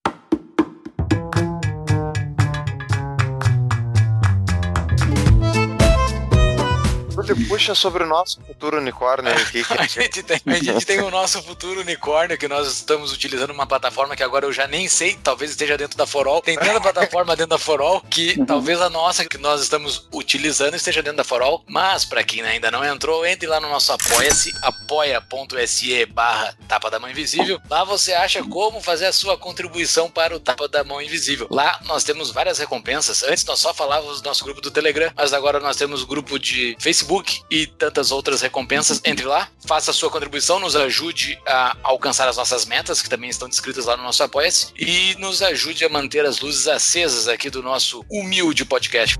Puxa 7.48 7.74
sobre 7.74 8.04
o 8.04 8.06
nosso 8.06 8.40
futuro 8.42 8.78
unicórnio 8.78 9.32
aqui. 9.32 9.64
a, 9.76 9.86
gente 9.86 10.22
tem, 10.22 10.40
a 10.46 10.54
gente 10.54 10.86
tem 10.86 11.00
o 11.00 11.10
nosso 11.10 11.42
futuro 11.42 11.80
unicórnio 11.80 12.38
que 12.38 12.48
nós 12.48 12.68
estamos 12.68 13.12
utilizando 13.12 13.50
uma 13.50 13.66
plataforma 13.66 14.14
que 14.14 14.22
agora 14.22 14.46
eu 14.46 14.52
já 14.52 14.66
nem 14.66 14.88
sei, 14.88 15.18
talvez 15.22 15.50
esteja 15.50 15.76
dentro 15.76 15.96
da 15.96 16.06
Forol. 16.06 16.40
Tem 16.40 16.56
tanta 16.56 16.80
plataforma 16.80 17.34
dentro 17.34 17.50
da 17.50 17.58
Forol 17.58 18.00
que 18.02 18.36
uhum. 18.38 18.46
talvez 18.46 18.80
a 18.80 18.88
nossa 18.88 19.24
que 19.24 19.38
nós 19.38 19.62
estamos 19.62 20.06
utilizando 20.12 20.74
esteja 20.74 21.02
dentro 21.02 21.16
da 21.16 21.24
Forol. 21.24 21.64
Mas 21.66 22.04
para 22.04 22.22
quem 22.22 22.42
ainda 22.42 22.70
não 22.70 22.84
entrou, 22.84 23.26
entre 23.26 23.48
lá 23.48 23.60
no 23.60 23.68
nosso 23.68 23.92
apoia-se, 23.92 24.52
apoia.se 24.62 26.06
barra 26.06 26.54
Tapa 26.68 26.90
da 26.90 26.98
Mão 26.98 27.10
Invisível. 27.10 27.60
Lá 27.68 27.84
você 27.84 28.12
acha 28.12 28.42
como 28.44 28.80
fazer 28.80 29.06
a 29.06 29.12
sua 29.12 29.36
contribuição 29.36 30.10
para 30.10 30.34
o 30.34 30.40
Tapa 30.40 30.68
da 30.68 30.84
Mão 30.84 31.02
Invisível. 31.02 31.48
Lá 31.50 31.80
nós 31.86 32.04
temos 32.04 32.30
várias 32.30 32.58
recompensas. 32.58 33.22
Antes 33.22 33.44
nós 33.44 33.58
só 33.58 33.74
falávamos 33.74 34.20
do 34.20 34.28
nosso 34.28 34.44
grupo 34.44 34.60
do 34.60 34.70
Telegram, 34.70 35.10
mas 35.16 35.32
agora 35.32 35.58
nós 35.58 35.76
temos 35.76 36.04
grupo 36.04 36.38
de 36.38 36.76
Facebook 36.78 37.07
Facebook 37.08 37.40
e 37.50 37.66
tantas 37.66 38.12
outras 38.12 38.42
recompensas. 38.42 39.00
Entre 39.04 39.24
lá, 39.24 39.48
faça 39.66 39.90
a 39.90 39.94
sua 39.94 40.10
contribuição, 40.10 40.60
nos 40.60 40.76
ajude 40.76 41.38
a 41.46 41.76
alcançar 41.82 42.28
as 42.28 42.36
nossas 42.36 42.66
metas, 42.66 43.00
que 43.00 43.08
também 43.08 43.30
estão 43.30 43.48
descritas 43.48 43.86
lá 43.86 43.96
no 43.96 44.02
nosso 44.02 44.22
Apoia-se, 44.22 44.72
e 44.76 45.16
nos 45.18 45.40
ajude 45.40 45.84
a 45.84 45.88
manter 45.88 46.26
as 46.26 46.40
luzes 46.40 46.68
acesas 46.68 47.26
aqui 47.26 47.48
do 47.48 47.62
nosso 47.62 48.04
humilde 48.10 48.64
podcast. 48.64 49.16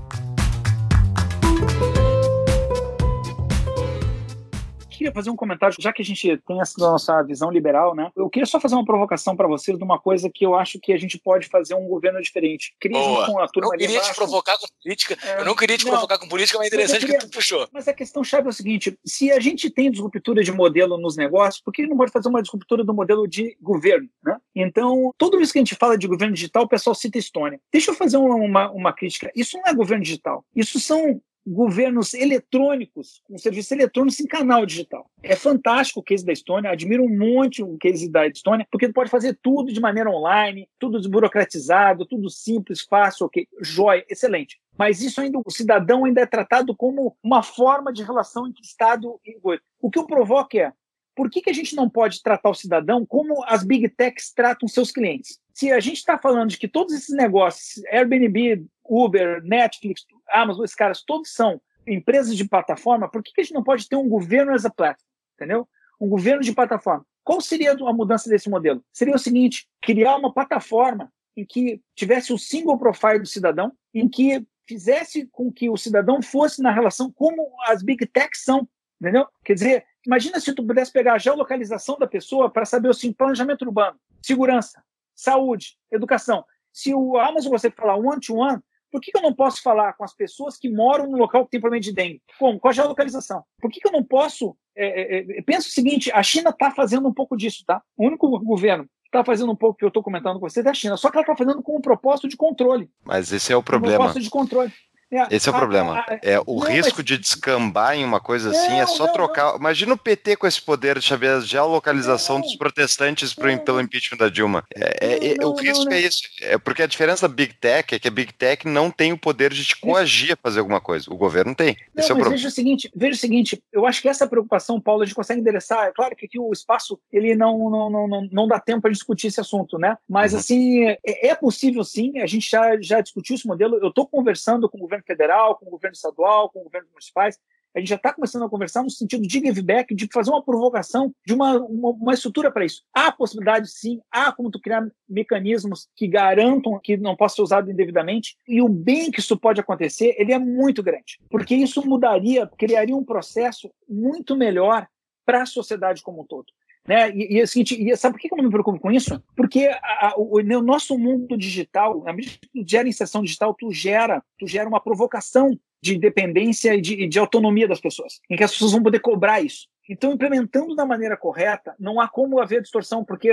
Queria 4.99 5.13
fazer 5.13 5.29
um 5.29 5.35
comentário, 5.35 5.75
já 5.79 5.93
que 5.93 6.01
a 6.01 6.05
gente 6.05 6.37
tem 6.45 6.59
essa 6.59 6.73
nossa 6.77 7.23
visão 7.23 7.49
liberal, 7.49 7.95
né? 7.95 8.11
Eu 8.15 8.29
queria 8.29 8.45
só 8.45 8.59
fazer 8.59 8.75
uma 8.75 8.83
provocação 8.83 9.35
para 9.35 9.47
vocês 9.47 9.77
de 9.77 9.83
uma 9.83 9.97
coisa 9.97 10.29
que 10.29 10.45
eu 10.45 10.55
acho 10.55 10.77
que 10.79 10.91
a 10.91 10.97
gente 10.97 11.17
pode 11.17 11.47
fazer 11.47 11.73
um 11.73 11.87
governo 11.87 12.21
diferente. 12.21 12.75
Crise 12.79 12.99
com 12.99 13.39
a 13.39 13.47
turma 13.47 13.67
eu 13.67 13.71
não 13.71 13.77
queria 13.77 14.01
te 14.01 14.15
provocar 14.15 14.57
com 14.57 14.67
política, 14.83 15.17
é, 15.23 15.39
eu 15.39 15.45
não 15.45 15.55
queria 15.55 15.77
te 15.77 15.85
não, 15.85 15.91
provocar 15.91 16.17
com 16.17 16.27
política, 16.27 16.57
mas 16.57 16.65
é 16.65 16.67
interessante 16.67 16.99
queria, 17.05 17.17
que 17.17 17.25
tu 17.25 17.31
puxou. 17.31 17.67
Mas 17.71 17.87
a 17.87 17.93
questão 17.93 18.23
chave 18.23 18.47
é 18.47 18.49
o 18.49 18.53
seguinte: 18.53 18.99
se 19.05 19.31
a 19.31 19.39
gente 19.39 19.69
tem 19.69 19.89
disruptura 19.89 20.43
de 20.43 20.51
modelo 20.51 20.97
nos 20.97 21.15
negócios, 21.15 21.63
por 21.63 21.71
que 21.71 21.87
não 21.87 21.95
pode 21.95 22.11
fazer 22.11 22.27
uma 22.27 22.41
disruptura 22.41 22.83
do 22.83 22.93
modelo 22.93 23.25
de 23.25 23.55
governo, 23.61 24.09
né? 24.21 24.37
Então, 24.53 25.13
toda 25.17 25.37
vez 25.37 25.51
que 25.51 25.59
a 25.59 25.61
gente 25.61 25.75
fala 25.75 25.97
de 25.97 26.07
governo 26.07 26.33
digital, 26.33 26.63
o 26.63 26.67
pessoal 26.67 26.93
cita 26.93 27.17
Estônia. 27.17 27.59
Deixa 27.71 27.91
eu 27.91 27.95
fazer 27.95 28.17
uma, 28.17 28.35
uma, 28.35 28.71
uma 28.71 28.93
crítica. 28.93 29.31
Isso 29.33 29.57
não 29.57 29.65
é 29.65 29.73
governo 29.73 30.03
digital. 30.03 30.43
Isso 30.53 30.79
são 30.79 31.21
governos 31.49 32.13
eletrônicos, 32.13 33.21
com 33.25 33.37
serviços 33.37 33.71
eletrônicos 33.71 34.19
em 34.19 34.27
canal 34.27 34.65
digital. 34.65 35.09
É 35.23 35.35
fantástico 35.35 35.99
o 35.99 36.03
case 36.03 36.23
da 36.23 36.31
Estônia, 36.31 36.69
admiro 36.69 37.03
um 37.03 37.17
monte 37.17 37.63
o 37.63 37.77
case 37.77 38.07
da 38.07 38.27
Estônia, 38.27 38.67
porque 38.71 38.93
pode 38.93 39.09
fazer 39.09 39.37
tudo 39.41 39.73
de 39.73 39.79
maneira 39.79 40.11
online, 40.11 40.69
tudo 40.77 40.99
desburocratizado, 40.99 42.05
tudo 42.05 42.29
simples, 42.29 42.81
fácil, 42.81 43.25
ok, 43.25 43.47
joia, 43.61 44.05
excelente. 44.07 44.59
Mas 44.77 45.01
isso 45.01 45.19
ainda, 45.19 45.39
o 45.43 45.51
cidadão 45.51 46.05
ainda 46.05 46.21
é 46.21 46.25
tratado 46.25 46.75
como 46.75 47.17
uma 47.23 47.41
forma 47.41 47.91
de 47.91 48.03
relação 48.03 48.47
entre 48.47 48.61
Estado 48.63 49.19
e 49.25 49.33
governo. 49.33 49.63
O 49.81 49.89
que 49.89 49.99
eu 49.99 50.05
provoco 50.05 50.57
é, 50.57 50.71
por 51.19 51.29
que, 51.29 51.41
que 51.41 51.49
a 51.49 51.53
gente 51.53 51.75
não 51.75 51.89
pode 51.89 52.23
tratar 52.23 52.49
o 52.49 52.53
cidadão 52.53 53.05
como 53.05 53.43
as 53.45 53.61
big 53.61 53.89
techs 53.89 54.31
tratam 54.31 54.69
seus 54.69 54.89
clientes? 54.89 55.37
Se 55.53 55.69
a 55.69 55.79
gente 55.81 55.97
está 55.97 56.17
falando 56.17 56.51
de 56.51 56.57
que 56.57 56.65
todos 56.65 56.93
esses 56.93 57.13
negócios, 57.13 57.83
Airbnb, 57.87 58.65
Uber, 58.89 59.41
Netflix, 59.43 60.05
Amazon, 60.31 60.65
esses 60.65 60.75
caras 60.75 61.03
todos 61.03 61.31
são 61.31 61.61
empresas 61.85 62.35
de 62.35 62.47
plataforma, 62.47 63.09
por 63.09 63.23
que, 63.23 63.33
que 63.33 63.41
a 63.41 63.43
gente 63.43 63.53
não 63.53 63.63
pode 63.63 63.87
ter 63.87 63.95
um 63.95 64.09
governo 64.09 64.53
as 64.53 64.65
a 64.65 64.69
platform? 64.69 65.07
Entendeu? 65.35 65.67
Um 65.99 66.09
governo 66.09 66.41
de 66.41 66.53
plataforma. 66.53 67.05
Qual 67.23 67.41
seria 67.41 67.73
a 67.73 67.93
mudança 67.93 68.29
desse 68.29 68.49
modelo? 68.49 68.83
Seria 68.91 69.15
o 69.15 69.19
seguinte: 69.19 69.67
criar 69.81 70.15
uma 70.15 70.33
plataforma 70.33 71.11
em 71.35 71.45
que 71.45 71.81
tivesse 71.95 72.33
o 72.33 72.37
single 72.37 72.77
profile 72.77 73.19
do 73.19 73.27
cidadão, 73.27 73.71
em 73.93 74.07
que 74.09 74.45
fizesse 74.67 75.27
com 75.31 75.51
que 75.51 75.69
o 75.69 75.77
cidadão 75.77 76.21
fosse 76.21 76.61
na 76.61 76.71
relação 76.71 77.11
como 77.11 77.49
as 77.65 77.81
big 77.81 78.05
techs 78.05 78.43
são, 78.43 78.67
entendeu? 79.01 79.25
Quer 79.43 79.53
dizer, 79.53 79.85
imagina 80.05 80.39
se 80.39 80.53
tu 80.53 80.65
pudesse 80.65 80.91
pegar 80.91 81.13
a 81.13 81.17
geolocalização 81.17 81.97
da 81.97 82.07
pessoa 82.07 82.49
para 82.49 82.65
saber 82.65 82.89
o 82.89 83.13
planejamento 83.15 83.63
urbano, 83.63 83.99
segurança, 84.21 84.83
saúde, 85.15 85.77
educação. 85.91 86.45
Se 86.71 86.93
o 86.93 87.17
Amazon 87.17 87.51
você 87.51 87.71
falar 87.71 87.95
one-to-one, 87.95 88.57
-one, 88.57 88.63
por 88.91 89.01
que, 89.01 89.11
que, 89.11 89.17
eu 89.17 89.21
não 89.21 89.33
posso 89.33 89.61
falar 89.61 89.93
com 89.93 90.03
as 90.03 90.13
pessoas 90.13 90.57
que 90.57 90.69
moram 90.69 91.09
no 91.09 91.17
local 91.17 91.45
que 91.45 91.51
tem 91.51 91.59
problema 91.59 91.81
de 91.81 91.93
dengue? 91.93 92.21
Como? 92.37 92.59
Com 92.59 92.67
a 92.67 92.71
geolocalização. 92.71 93.43
Por 93.61 93.69
que, 93.71 93.79
que 93.79 93.87
eu 93.87 93.91
não 93.91 94.03
posso... 94.03 94.55
É, 94.75 95.19
é, 95.19 95.39
é 95.39 95.41
pensa 95.41 95.67
o 95.67 95.71
seguinte, 95.71 96.11
a 96.11 96.23
China 96.23 96.49
está 96.49 96.71
fazendo 96.71 97.07
um 97.07 97.13
pouco 97.13 97.35
disso, 97.35 97.63
tá? 97.65 97.81
O 97.97 98.05
único 98.05 98.27
governo 98.39 98.83
que 98.83 99.17
está 99.17 99.23
fazendo 99.23 99.51
um 99.51 99.55
pouco 99.55 99.77
que 99.77 99.83
eu 99.83 99.89
estou 99.89 100.03
comentando 100.03 100.39
com 100.39 100.47
você 100.47 100.59
é 100.59 100.63
da 100.63 100.73
China, 100.73 100.95
só 100.95 101.09
que 101.09 101.17
ela 101.17 101.23
está 101.23 101.35
fazendo 101.35 101.61
com 101.61 101.77
um 101.77 101.81
propósito 101.81 102.27
de 102.27 102.37
controle. 102.37 102.89
Mas 103.03 103.31
esse 103.31 103.51
é 103.51 103.55
o 103.55 103.63
problema. 103.63 103.95
Um 103.95 103.97
propósito 103.97 104.23
de 104.23 104.29
controle. 104.29 104.71
É, 105.11 105.35
Esse 105.35 105.49
é 105.49 105.51
o 105.51 105.55
problema. 105.55 106.05
é 106.21 106.39
o 106.45 106.59
não, 106.59 106.67
risco 106.67 106.97
mas... 106.97 107.05
de 107.05 107.17
descambar 107.17 107.95
em 107.95 108.05
uma 108.05 108.19
coisa 108.19 108.51
assim 108.51 108.73
não, 108.73 108.81
é 108.81 108.85
só 108.85 109.07
não, 109.07 109.13
trocar. 109.13 109.55
Imagina 109.55 109.93
o 109.93 109.97
PT 109.97 110.35
com 110.35 110.45
esse 110.45 110.61
poder 110.61 110.99
de 110.99 111.05
saber 111.05 111.29
a 111.29 111.39
geolocalização 111.39 112.39
dos 112.39 112.55
protestantes 112.55 113.33
pro, 113.33 113.57
pelo 113.59 113.81
impeachment 113.81 114.19
da 114.19 114.29
Dilma. 114.29 114.63
É, 114.75 115.07
é, 115.07 115.37
é 115.41 115.45
o 115.45 115.53
risco 115.53 115.91
é 115.91 115.99
isso. 115.99 116.21
É 116.41 116.57
porque 116.59 116.83
a 116.83 116.87
diferença 116.87 117.27
da 117.27 117.33
Big 117.33 117.55
Tech 117.55 117.95
é 117.95 117.99
que 117.99 118.07
a 118.07 118.11
Big 118.11 118.33
Tech 118.33 118.67
não 118.67 118.91
tem 118.91 119.11
o 119.11 119.17
poder 119.17 119.51
de 119.51 119.65
te 119.65 119.75
coagir 119.77 120.33
a 120.33 120.37
fazer 120.37 120.59
alguma 120.59 120.79
coisa. 120.79 121.11
O 121.11 121.17
governo 121.17 121.55
tem. 121.55 121.75
Esse 121.95 122.11
é 122.11 122.15
o 122.15 122.29
veja 122.29 122.47
o 122.47 122.51
seguinte, 122.51 122.91
veja 122.95 123.15
o 123.15 123.19
seguinte. 123.19 123.63
Eu 123.73 123.87
acho 123.87 124.01
que 124.01 124.09
essa 124.09 124.27
preocupação, 124.27 124.79
Paulo, 124.79 125.01
a 125.01 125.05
gente 125.05 125.15
consegue 125.15 125.41
endereçar. 125.41 125.87
É 125.87 125.91
claro 125.91 126.15
que 126.15 126.27
aqui 126.27 126.39
o 126.39 126.51
espaço 126.53 126.99
ele 127.11 127.35
não 127.35 127.69
não, 127.69 127.89
não, 127.89 128.07
não, 128.07 128.29
não 128.31 128.47
dá 128.47 128.59
tempo 128.59 128.81
para 128.81 128.91
discutir 128.91 129.27
esse 129.27 129.41
assunto, 129.41 129.79
né? 129.79 129.97
Mas 130.07 130.33
uhum. 130.33 130.39
assim 130.39 130.85
é, 130.85 131.29
é 131.29 131.35
possível 131.35 131.83
sim. 131.83 132.19
A 132.19 132.27
gente 132.27 132.49
já 132.49 132.79
já 132.79 133.01
discutiu 133.01 133.35
esse 133.35 133.47
modelo. 133.47 133.77
Eu 133.77 133.89
estou 133.89 134.05
conversando 134.05 134.69
com 134.69 134.77
o 134.77 134.81
governo 134.81 134.98
governo 134.99 135.03
federal, 135.05 135.55
com 135.55 135.67
o 135.67 135.71
governo 135.71 135.95
estadual, 135.95 136.49
com 136.49 136.63
governos 136.63 136.91
municipais. 136.91 137.37
A 137.75 137.79
gente 137.79 137.89
já 137.89 137.95
está 137.95 138.11
começando 138.11 138.43
a 138.43 138.49
conversar 138.49 138.81
no 138.81 138.89
sentido 138.89 139.27
de 139.27 139.39
give 139.39 139.61
back, 139.61 139.93
de 139.93 140.09
fazer 140.11 140.31
uma 140.31 140.43
provocação, 140.43 141.13
de 141.25 141.33
uma, 141.33 141.59
uma, 141.59 141.89
uma 141.89 142.13
estrutura 142.13 142.51
para 142.51 142.65
isso. 142.65 142.83
Há 142.91 143.11
possibilidade, 143.11 143.69
sim, 143.69 144.01
há 144.11 144.31
como 144.31 144.49
tu 144.49 144.59
criar 144.59 144.87
mecanismos 145.07 145.87
que 145.95 146.07
garantam 146.07 146.79
que 146.79 146.97
não 146.97 147.15
possa 147.15 147.35
ser 147.35 147.41
usado 147.43 147.71
indevidamente, 147.71 148.35
e 148.47 148.59
o 148.59 148.67
bem 148.67 149.11
que 149.11 149.19
isso 149.19 149.37
pode 149.37 149.61
acontecer, 149.61 150.15
ele 150.17 150.33
é 150.33 150.39
muito 150.39 150.81
grande, 150.81 151.19
porque 151.29 151.55
isso 151.55 151.87
mudaria, 151.87 152.49
criaria 152.57 152.95
um 152.95 153.05
processo 153.05 153.71
muito 153.87 154.35
melhor 154.35 154.87
para 155.23 155.43
a 155.43 155.45
sociedade 155.45 156.01
como 156.01 156.23
um 156.23 156.25
todo. 156.25 156.47
Né? 156.89 157.11
E, 157.15 157.35
e, 157.35 157.41
assim, 157.41 157.63
e 157.69 157.95
sabe 157.95 158.15
por 158.15 158.19
que 158.19 158.33
eu 158.33 158.37
não 158.37 158.45
me 158.45 158.49
preocupo 158.49 158.79
com 158.79 158.91
isso? 158.91 159.21
Porque 159.35 159.67
a, 159.67 160.07
a, 160.07 160.13
o, 160.17 160.39
o, 160.39 160.61
nosso 160.63 160.97
mundo 160.97 161.37
digital, 161.37 162.01
na 162.03 162.11
medida 162.11 162.39
que 162.41 162.49
tu 162.49 162.67
gera 162.67 162.89
inserção 162.89 163.21
digital, 163.21 163.53
tu 163.53 163.71
gera, 163.71 164.23
tu 164.39 164.47
gera 164.47 164.67
uma 164.67 164.79
provocação 164.79 165.55
de 165.79 165.95
independência 165.95 166.73
e 166.73 166.81
de, 166.81 167.05
de 167.05 167.19
autonomia 167.19 167.67
das 167.67 167.79
pessoas, 167.79 168.19
em 168.27 168.35
que 168.35 168.43
as 168.43 168.51
pessoas 168.51 168.71
vão 168.71 168.81
poder 168.81 169.01
cobrar 169.01 169.39
isso. 169.39 169.67
Então, 169.89 170.13
implementando 170.13 170.75
da 170.75 170.85
maneira 170.85 171.17
correta, 171.17 171.75
não 171.79 171.99
há 171.99 172.07
como 172.07 172.39
haver 172.39 172.61
distorção, 172.61 173.03
porque 173.03 173.31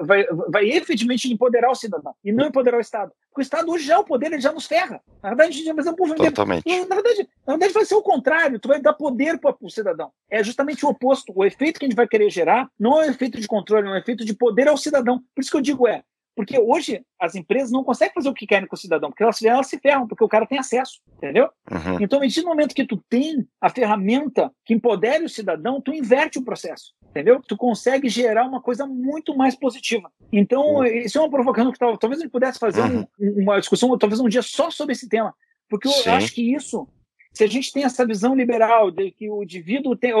vai, 0.00 0.24
vai 0.48 0.70
efetivamente 0.70 1.30
empoderar 1.30 1.70
o 1.70 1.74
cidadão 1.74 2.14
e 2.24 2.30
não 2.30 2.46
empoderar 2.46 2.78
o 2.78 2.80
Estado. 2.80 3.10
Porque 3.28 3.40
o 3.40 3.42
Estado 3.42 3.68
hoje 3.68 3.84
já 3.84 3.94
é 3.94 3.98
o 3.98 4.04
poder, 4.04 4.26
ele 4.26 4.40
já 4.40 4.52
nos 4.52 4.66
ferra. 4.66 5.00
Na 5.20 5.30
verdade, 5.30 5.50
a 5.50 5.52
gente 5.52 5.72
mas 5.72 5.86
é 5.86 5.90
um 5.90 5.96
povo 5.96 6.14
Totalmente. 6.14 6.64
Na 6.86 6.94
verdade, 6.94 7.28
na 7.44 7.54
verdade, 7.54 7.72
vai 7.72 7.84
ser 7.84 7.96
o 7.96 8.02
contrário, 8.02 8.60
tu 8.60 8.68
vai 8.68 8.80
dar 8.80 8.92
poder 8.92 9.38
para 9.38 9.56
o 9.60 9.68
cidadão. 9.68 10.12
É 10.30 10.42
justamente 10.44 10.86
o 10.86 10.88
oposto. 10.88 11.32
O 11.34 11.44
efeito 11.44 11.80
que 11.80 11.86
a 11.86 11.88
gente 11.88 11.96
vai 11.96 12.06
querer 12.06 12.30
gerar 12.30 12.68
não 12.78 13.02
é 13.02 13.06
um 13.06 13.10
efeito 13.10 13.40
de 13.40 13.48
controle, 13.48 13.88
é 13.88 13.90
um 13.90 13.96
efeito 13.96 14.24
de 14.24 14.34
poder 14.34 14.68
ao 14.68 14.76
cidadão. 14.76 15.18
Por 15.34 15.40
isso 15.40 15.50
que 15.50 15.56
eu 15.56 15.60
digo 15.60 15.88
é, 15.88 16.04
porque 16.38 16.56
hoje 16.56 17.04
as 17.18 17.34
empresas 17.34 17.72
não 17.72 17.82
conseguem 17.82 18.14
fazer 18.14 18.28
o 18.28 18.32
que 18.32 18.46
querem 18.46 18.68
com 18.68 18.76
o 18.76 18.78
cidadão, 18.78 19.10
porque 19.10 19.24
elas, 19.24 19.42
elas 19.42 19.66
se 19.66 19.76
ferram, 19.76 20.06
porque 20.06 20.22
o 20.22 20.28
cara 20.28 20.46
tem 20.46 20.56
acesso, 20.56 21.00
entendeu? 21.16 21.50
Uhum. 21.68 22.00
Então, 22.00 22.20
a 22.20 22.22
partir 22.22 22.42
do 22.42 22.46
momento 22.46 22.76
que 22.76 22.86
tu 22.86 22.96
tem 23.10 23.44
a 23.60 23.68
ferramenta 23.68 24.48
que 24.64 24.72
empodere 24.72 25.24
o 25.24 25.28
cidadão, 25.28 25.80
tu 25.80 25.92
inverte 25.92 26.38
o 26.38 26.44
processo, 26.44 26.94
entendeu? 27.10 27.42
Tu 27.44 27.56
consegue 27.56 28.08
gerar 28.08 28.44
uma 28.44 28.62
coisa 28.62 28.86
muito 28.86 29.36
mais 29.36 29.56
positiva. 29.56 30.12
Então, 30.32 30.76
uhum. 30.76 30.84
isso 30.84 31.18
é 31.18 31.20
uma 31.20 31.28
provocação 31.28 31.72
que 31.72 31.78
talvez 31.80 32.20
a 32.20 32.22
gente 32.22 32.30
pudesse 32.30 32.60
fazer 32.60 32.82
uhum. 32.82 33.04
um, 33.18 33.42
uma 33.42 33.58
discussão, 33.58 33.98
talvez 33.98 34.20
um 34.20 34.28
dia 34.28 34.42
só 34.42 34.70
sobre 34.70 34.92
esse 34.92 35.08
tema, 35.08 35.34
porque 35.68 35.88
eu 35.88 35.92
Sim. 35.92 36.10
acho 36.10 36.32
que 36.32 36.54
isso 36.54 36.86
se 37.32 37.42
a 37.42 37.48
gente 37.48 37.72
tem 37.72 37.82
essa 37.82 38.06
visão 38.06 38.32
liberal 38.32 38.92
de 38.92 39.10
que 39.10 39.28
o 39.28 39.42
indivíduo 39.42 39.96
tem 39.96 40.12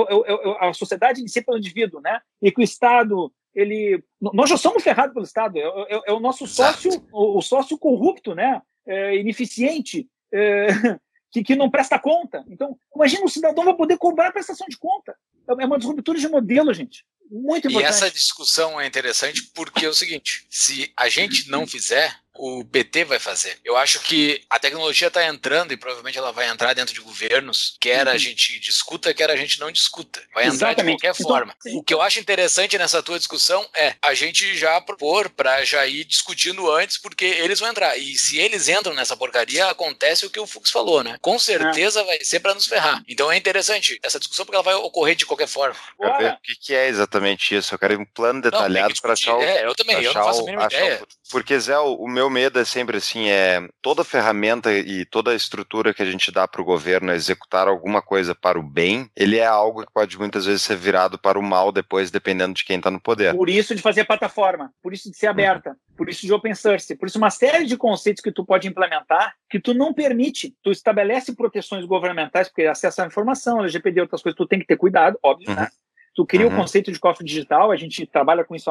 a 0.60 0.72
sociedade 0.72 1.22
em 1.22 1.28
si 1.28 1.42
pelo 1.42 1.58
indivíduo, 1.58 2.00
né? 2.00 2.20
E 2.42 2.50
que 2.50 2.60
o 2.60 2.62
Estado 2.62 3.32
ele 3.58 4.04
nós 4.20 4.48
já 4.48 4.56
somos 4.56 4.84
ferrados 4.84 5.12
pelo 5.12 5.26
Estado, 5.26 5.58
é, 5.58 5.62
é, 5.62 6.00
é 6.06 6.12
o 6.12 6.20
nosso 6.20 6.46
sócio, 6.46 7.04
o, 7.12 7.38
o, 7.38 7.42
sócio 7.42 7.76
corrupto, 7.76 8.34
né? 8.34 8.62
É, 8.86 9.16
ineficiente, 9.16 10.08
é, 10.32 10.66
que, 11.30 11.42
que 11.42 11.56
não 11.56 11.68
presta 11.68 11.98
conta. 11.98 12.44
Então, 12.48 12.78
imagina 12.94 13.24
o 13.24 13.28
cidadão 13.28 13.64
vai 13.64 13.74
poder 13.74 13.98
cobrar 13.98 14.28
a 14.28 14.32
prestação 14.32 14.66
de 14.68 14.78
conta. 14.78 15.14
É 15.48 15.66
uma 15.66 15.78
disruptura 15.78 16.18
de 16.18 16.28
modelo, 16.28 16.72
gente. 16.72 17.04
Muito 17.30 17.68
importante. 17.68 17.84
E 17.84 17.88
essa 17.88 18.10
discussão 18.10 18.80
é 18.80 18.86
interessante 18.86 19.50
porque 19.54 19.84
é 19.84 19.88
o 19.88 19.94
seguinte: 19.94 20.46
se 20.48 20.92
a 20.96 21.08
gente 21.08 21.50
não 21.50 21.66
fizer, 21.66 22.14
o 22.38 22.64
PT 22.64 23.04
vai 23.04 23.18
fazer. 23.18 23.58
Eu 23.64 23.76
acho 23.76 24.00
que 24.00 24.40
a 24.48 24.58
tecnologia 24.58 25.08
está 25.08 25.26
entrando 25.26 25.72
e 25.72 25.76
provavelmente 25.76 26.16
ela 26.16 26.32
vai 26.32 26.48
entrar 26.48 26.72
dentro 26.72 26.94
de 26.94 27.00
governos, 27.00 27.76
quer 27.80 28.06
uhum. 28.06 28.12
a 28.12 28.16
gente 28.16 28.58
discuta, 28.60 29.12
quer 29.12 29.30
a 29.30 29.36
gente 29.36 29.58
não 29.58 29.70
discuta. 29.70 30.22
Vai 30.32 30.44
entrar 30.44 30.70
Exatamente. 30.70 30.96
de 30.96 31.02
qualquer 31.02 31.20
então, 31.20 31.26
forma. 31.26 31.54
Então, 31.66 31.78
o 31.78 31.82
que 31.82 31.92
eu 31.92 32.00
acho 32.00 32.20
interessante 32.20 32.78
nessa 32.78 33.02
tua 33.02 33.18
discussão 33.18 33.68
é 33.74 33.94
a 34.00 34.14
gente 34.14 34.56
já 34.56 34.80
propor 34.80 35.28
para 35.30 35.64
já 35.64 35.84
ir 35.86 36.04
discutindo 36.04 36.70
antes, 36.70 36.96
porque 36.96 37.24
eles 37.24 37.58
vão 37.58 37.68
entrar. 37.68 37.96
E 37.96 38.16
se 38.16 38.38
eles 38.38 38.68
entram 38.68 38.94
nessa 38.94 39.16
porcaria, 39.16 39.66
acontece 39.66 40.24
o 40.24 40.30
que 40.30 40.38
o 40.38 40.46
Fux 40.46 40.70
falou, 40.70 41.02
né? 41.02 41.18
Com 41.20 41.38
certeza 41.38 42.00
é. 42.00 42.04
vai 42.04 42.24
ser 42.24 42.40
para 42.40 42.54
nos 42.54 42.66
ferrar. 42.66 43.02
Então 43.08 43.30
é 43.32 43.36
interessante 43.36 43.98
essa 44.02 44.18
discussão 44.18 44.44
porque 44.44 44.56
ela 44.56 44.62
vai 44.62 44.74
ocorrer 44.74 45.16
de 45.16 45.26
qualquer 45.26 45.48
forma. 45.48 45.76
Quero 45.98 46.18
ver 46.18 46.32
o 46.32 46.38
que, 46.60 46.74
é 46.74 46.86
exatamente 46.86 47.56
isso. 47.56 47.74
Eu 47.74 47.78
quero 47.78 48.00
um 48.00 48.04
plano 48.04 48.40
detalhado 48.40 48.94
para 49.00 49.14
achar 49.14 49.34
o. 49.34 49.42
É, 49.42 49.64
eu 49.64 49.74
também, 49.74 49.96
eu 50.02 50.14
não 50.14 50.24
faço 50.24 50.42
a 50.42 50.44
mínima 50.44 50.66
ideia. 50.66 51.02
O... 51.02 51.30
Porque, 51.30 51.58
Zé, 51.58 51.78
o 51.78 52.06
meu 52.06 52.27
meu 52.28 52.30
medo 52.30 52.58
é 52.58 52.64
sempre 52.64 52.98
assim, 52.98 53.28
é 53.28 53.66
toda 53.80 54.04
ferramenta 54.04 54.72
e 54.72 55.04
toda 55.06 55.34
estrutura 55.34 55.94
que 55.94 56.02
a 56.02 56.04
gente 56.04 56.30
dá 56.30 56.46
para 56.46 56.60
o 56.60 56.64
governo 56.64 57.10
executar 57.12 57.66
alguma 57.66 58.02
coisa 58.02 58.34
para 58.34 58.58
o 58.58 58.62
bem, 58.62 59.10
ele 59.16 59.38
é 59.38 59.46
algo 59.46 59.84
que 59.84 59.92
pode 59.92 60.18
muitas 60.18 60.44
vezes 60.44 60.62
ser 60.62 60.76
virado 60.76 61.18
para 61.18 61.38
o 61.38 61.42
mal 61.42 61.72
depois, 61.72 62.10
dependendo 62.10 62.54
de 62.54 62.64
quem 62.64 62.76
está 62.76 62.90
no 62.90 63.00
poder. 63.00 63.34
Por 63.34 63.48
isso 63.48 63.74
de 63.74 63.80
fazer 63.80 64.04
plataforma, 64.04 64.70
por 64.82 64.92
isso 64.92 65.10
de 65.10 65.16
ser 65.16 65.28
aberta, 65.28 65.70
uhum. 65.70 65.96
por 65.96 66.08
isso 66.08 66.26
de 66.26 66.32
open 66.32 66.54
source, 66.54 66.94
por 66.94 67.08
isso 67.08 67.18
uma 67.18 67.30
série 67.30 67.64
de 67.64 67.76
conceitos 67.76 68.22
que 68.22 68.30
tu 68.30 68.44
pode 68.44 68.68
implementar 68.68 69.34
que 69.50 69.58
tu 69.58 69.72
não 69.72 69.94
permite, 69.94 70.54
tu 70.62 70.70
estabelece 70.70 71.34
proteções 71.34 71.84
governamentais, 71.86 72.48
porque 72.48 72.66
acesso 72.66 73.00
à 73.00 73.06
informação, 73.06 73.60
LGPD, 73.60 74.02
outras 74.02 74.22
coisas, 74.22 74.36
tu 74.36 74.46
tem 74.46 74.58
que 74.58 74.66
ter 74.66 74.76
cuidado, 74.76 75.18
óbvio, 75.22 75.48
uhum. 75.48 75.56
né? 75.56 75.68
Tu 76.18 76.26
cria 76.26 76.48
uhum. 76.48 76.52
o 76.52 76.56
conceito 76.56 76.90
de 76.90 76.98
cofre 76.98 77.24
digital, 77.24 77.70
a 77.70 77.76
gente 77.76 78.04
trabalha 78.04 78.42
com 78.42 78.52
isso, 78.56 78.68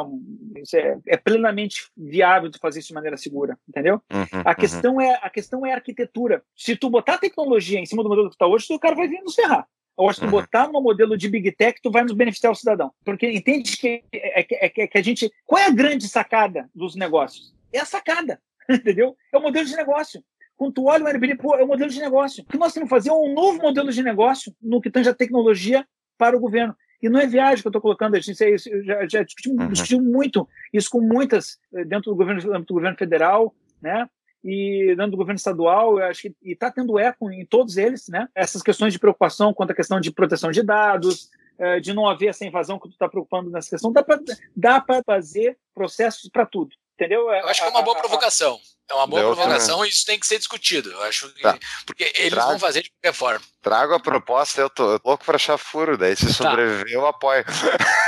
isso 0.61 0.75
é, 0.75 0.97
é, 1.07 1.15
plenamente 1.15 1.89
viável 1.95 2.49
de 2.49 2.59
fazer 2.59 2.79
isso 2.79 2.89
de 2.89 2.93
maneira 2.93 3.15
segura, 3.15 3.57
entendeu? 3.65 4.01
Uhum, 4.11 4.41
a, 4.43 4.49
uhum. 4.49 4.55
questão 4.55 4.99
é, 4.99 5.17
a 5.21 5.29
questão 5.29 5.65
é 5.65 5.71
a 5.71 5.75
arquitetura. 5.75 6.43
Se 6.57 6.75
tu 6.75 6.89
botar 6.89 7.13
a 7.13 7.17
tecnologia 7.17 7.79
em 7.79 7.85
cima 7.85 8.03
do 8.03 8.09
modelo 8.09 8.27
que 8.27 8.35
está 8.35 8.45
hoje, 8.45 8.65
o 8.69 8.77
cara 8.77 8.95
vai 8.95 9.07
vir 9.07 9.21
nos 9.21 9.33
ferrar. 9.33 9.65
Ou 9.95 10.13
se 10.13 10.19
tu 10.19 10.25
uhum. 10.25 10.31
botar 10.31 10.67
no 10.67 10.81
modelo 10.81 11.17
de 11.17 11.29
Big 11.29 11.49
Tech, 11.53 11.79
tu 11.81 11.89
vai 11.89 12.03
nos 12.03 12.11
beneficiar 12.11 12.51
o 12.51 12.55
cidadão. 12.55 12.91
Porque 13.05 13.31
entende 13.31 13.77
que, 13.77 14.03
é, 14.11 14.41
é, 14.41 14.65
é, 14.65 14.87
que 14.89 14.97
a 14.97 15.01
gente. 15.01 15.31
Qual 15.45 15.61
é 15.61 15.67
a 15.67 15.71
grande 15.71 16.05
sacada 16.09 16.69
dos 16.75 16.97
negócios? 16.97 17.55
É 17.71 17.79
a 17.79 17.85
sacada, 17.85 18.41
entendeu? 18.69 19.15
É 19.33 19.37
o 19.37 19.41
modelo 19.41 19.65
de 19.65 19.75
negócio. 19.77 20.21
Quando 20.57 20.73
tu 20.73 20.87
olha 20.87 21.05
o 21.05 21.07
Airbnb, 21.07 21.37
pô, 21.37 21.55
é 21.55 21.63
o 21.63 21.67
modelo 21.67 21.89
de 21.89 22.01
negócio. 22.01 22.43
O 22.43 22.45
que 22.45 22.57
nós 22.57 22.73
temos 22.73 22.89
que 22.89 22.95
fazer 22.95 23.09
é 23.09 23.13
um 23.13 23.33
novo 23.33 23.61
modelo 23.61 23.89
de 23.89 24.03
negócio 24.03 24.53
no 24.61 24.81
que 24.81 24.91
tange 24.91 25.07
a 25.07 25.13
tecnologia 25.13 25.87
para 26.17 26.35
o 26.35 26.41
governo. 26.41 26.75
E 27.01 27.09
não 27.09 27.19
é 27.19 27.27
viagem 27.27 27.61
que 27.61 27.67
eu 27.67 27.69
estou 27.69 27.81
colocando, 27.81 28.15
a 28.15 28.19
gente 28.19 28.37
já, 28.83 29.07
já 29.07 29.23
discutimos, 29.23 29.63
uhum. 29.63 29.71
discutimos 29.71 30.11
muito 30.11 30.47
isso 30.73 30.89
com 30.89 31.01
muitas, 31.01 31.59
eh, 31.73 31.83
dentro 31.83 32.11
do 32.11 32.15
governo, 32.15 32.41
do 32.63 32.73
governo 32.73 32.97
federal, 32.97 33.53
né? 33.81 34.09
e 34.43 34.95
dentro 34.95 35.11
do 35.11 35.17
governo 35.17 35.37
estadual, 35.37 35.99
eu 35.99 36.05
acho 36.05 36.21
que 36.21 36.35
está 36.43 36.71
tendo 36.71 36.97
eco 36.97 37.29
em 37.31 37.45
todos 37.45 37.75
eles, 37.75 38.07
né? 38.07 38.29
Essas 38.33 38.61
questões 38.61 38.93
de 38.93 38.99
preocupação 38.99 39.53
quanto 39.53 39.71
à 39.71 39.75
questão 39.75 39.99
de 39.99 40.11
proteção 40.11 40.51
de 40.51 40.63
dados, 40.63 41.29
eh, 41.59 41.79
de 41.79 41.93
não 41.93 42.07
haver 42.07 42.29
essa 42.29 42.45
invasão 42.45 42.79
que 42.79 42.87
tu 42.87 42.93
está 42.93 43.09
preocupando 43.09 43.49
nessa 43.49 43.69
questão, 43.69 43.91
dá 43.91 44.03
para 44.03 44.19
dá 44.55 44.85
fazer 45.05 45.57
processos 45.73 46.29
para 46.29 46.45
tudo, 46.45 46.73
entendeu? 46.93 47.29
Eu 47.29 47.47
acho 47.47 47.61
que 47.61 47.67
é 47.67 47.71
uma 47.71 47.81
boa 47.81 47.97
provocação. 47.97 48.57
É 48.89 48.93
uma 48.93 49.05
boa 49.05 49.21
provocação 49.21 49.85
e 49.85 49.89
isso 49.89 50.05
tem 50.05 50.17
que 50.17 50.25
ser 50.25 50.37
discutido. 50.37 50.89
Eu 50.89 51.01
acho 51.03 51.29
que. 51.33 51.41
Tá. 51.41 51.57
Porque 51.85 52.11
eles 52.15 52.31
Trago, 52.31 52.51
vão 52.51 52.59
fazer 52.59 52.83
de 52.83 52.89
qualquer 52.91 53.13
forma. 53.13 53.41
Trago 53.61 53.93
a 53.93 53.99
proposta, 53.99 54.61
eu 54.61 54.69
tô, 54.69 54.99
louco 55.03 55.25
pra 55.25 55.35
achar 55.35 55.57
furo, 55.57 55.97
daí 55.97 56.15
se 56.15 56.27
tá. 56.27 56.33
sobreviver, 56.33 56.93
eu 56.93 57.05
apoio. 57.05 57.43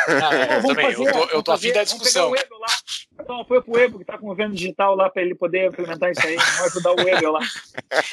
Ah, 0.10 0.34
é, 0.34 0.58
eu 0.58 0.62
também, 0.64 0.92
fazer, 0.92 1.08
eu 1.08 1.12
tô, 1.12 1.26
eu 1.26 1.44
tô 1.44 1.52
afim 1.52 1.74
da 1.74 1.84
discussão. 1.84 2.34
Então, 3.20 3.46
foi 3.46 3.62
pro 3.62 3.78
Ebo, 3.78 4.00
que 4.00 4.06
tá 4.06 4.18
com 4.18 4.26
o 4.26 4.30
governo 4.30 4.56
digital 4.56 4.96
lá 4.96 5.10
para 5.10 5.22
ele 5.22 5.36
poder 5.36 5.68
implementar 5.68 6.12
isso 6.12 6.26
aí. 6.26 6.36
Vai 6.36 6.68
ajudar 6.68 6.94
o 6.94 7.00
Ebo 7.02 7.32
lá. 7.32 7.40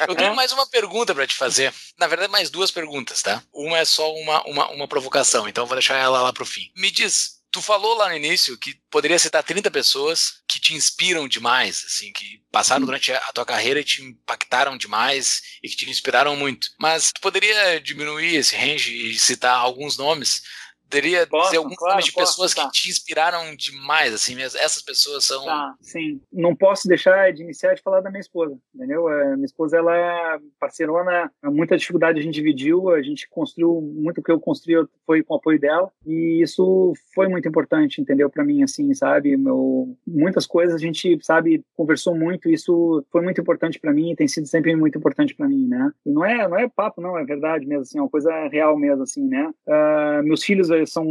Eu 0.06 0.14
tenho 0.14 0.34
mais 0.34 0.52
uma 0.52 0.66
pergunta 0.68 1.14
para 1.14 1.26
te 1.26 1.34
fazer. 1.34 1.72
Na 1.98 2.06
verdade, 2.06 2.30
mais 2.30 2.50
duas 2.50 2.70
perguntas, 2.70 3.22
tá? 3.22 3.42
Uma 3.52 3.78
é 3.78 3.84
só 3.84 4.12
uma, 4.12 4.42
uma, 4.44 4.70
uma 4.70 4.88
provocação, 4.88 5.48
então 5.48 5.64
eu 5.64 5.68
vou 5.68 5.76
deixar 5.76 5.96
ela 5.96 6.20
lá 6.20 6.32
pro 6.32 6.44
fim. 6.44 6.70
Me 6.76 6.90
diz, 6.90 7.36
Tu 7.56 7.62
falou 7.62 7.94
lá 7.94 8.10
no 8.10 8.14
início 8.14 8.58
que 8.58 8.74
poderia 8.90 9.18
citar 9.18 9.42
30 9.42 9.70
pessoas 9.70 10.42
que 10.46 10.60
te 10.60 10.74
inspiram 10.74 11.26
demais, 11.26 11.84
assim, 11.86 12.12
que 12.12 12.42
passaram 12.52 12.84
durante 12.84 13.10
a 13.10 13.32
tua 13.32 13.46
carreira 13.46 13.80
e 13.80 13.84
te 13.84 14.02
impactaram 14.02 14.76
demais 14.76 15.40
e 15.62 15.68
que 15.70 15.74
te 15.74 15.88
inspiraram 15.88 16.36
muito. 16.36 16.68
Mas 16.78 17.12
tu 17.12 17.20
poderia 17.22 17.80
diminuir 17.80 18.36
esse 18.36 18.54
range 18.54 18.94
e 18.94 19.18
citar 19.18 19.56
alguns 19.56 19.96
nomes 19.96 20.42
Teria 20.88 21.26
posso, 21.26 21.46
dizer 21.46 21.58
alguns 21.58 21.76
claro, 21.76 21.94
nomes 21.94 22.06
de 22.06 22.12
posso, 22.12 22.32
pessoas 22.32 22.54
tá. 22.54 22.66
que 22.66 22.72
te 22.72 22.90
inspiraram 22.90 23.54
demais, 23.56 24.14
assim 24.14 24.34
mesmo. 24.34 24.58
Essas 24.58 24.82
pessoas 24.82 25.24
são. 25.24 25.44
Tá, 25.44 25.74
sim. 25.80 26.20
Não 26.32 26.54
posso 26.54 26.88
deixar 26.88 27.32
de 27.32 27.42
iniciar 27.42 27.74
de 27.74 27.82
falar 27.82 28.00
da 28.00 28.10
minha 28.10 28.20
esposa, 28.20 28.56
entendeu? 28.74 29.08
A 29.08 29.24
é, 29.24 29.34
minha 29.34 29.46
esposa, 29.46 29.76
ela 29.76 29.96
é 29.96 30.38
parceirona, 30.58 31.30
muita 31.44 31.76
dificuldade 31.76 32.18
a 32.18 32.22
gente 32.22 32.34
dividiu, 32.34 32.90
a 32.90 33.02
gente 33.02 33.28
construiu, 33.28 33.80
muito 33.80 34.22
que 34.22 34.30
eu 34.30 34.40
construí 34.40 34.86
foi 35.04 35.22
com 35.22 35.34
o 35.34 35.36
apoio 35.36 35.58
dela, 35.58 35.90
e 36.06 36.42
isso 36.42 36.92
foi 37.14 37.28
muito 37.28 37.48
importante, 37.48 38.00
entendeu? 38.00 38.28
Para 38.28 38.44
mim, 38.44 38.62
assim, 38.62 38.92
sabe? 38.94 39.36
Meu, 39.36 39.96
muitas 40.06 40.46
coisas 40.46 40.74
a 40.74 40.78
gente, 40.78 41.18
sabe, 41.22 41.64
conversou 41.74 42.14
muito, 42.14 42.48
isso 42.48 43.04
foi 43.10 43.22
muito 43.22 43.40
importante 43.40 43.78
para 43.78 43.92
mim 43.92 44.14
tem 44.16 44.26
sido 44.26 44.46
sempre 44.46 44.74
muito 44.74 44.98
importante 44.98 45.34
para 45.34 45.48
mim, 45.48 45.66
né? 45.68 45.90
E 46.04 46.10
não 46.10 46.24
é, 46.24 46.48
não 46.48 46.58
é 46.58 46.68
papo, 46.68 47.00
não, 47.00 47.18
é 47.18 47.24
verdade 47.24 47.66
mesmo, 47.66 47.82
assim, 47.82 47.98
é 47.98 48.02
uma 48.02 48.10
coisa 48.10 48.30
real 48.48 48.76
mesmo, 48.76 49.02
assim, 49.02 49.26
né? 49.26 49.50
Uh, 49.66 50.22
meus 50.24 50.42
filhos 50.42 50.70
são 50.84 51.06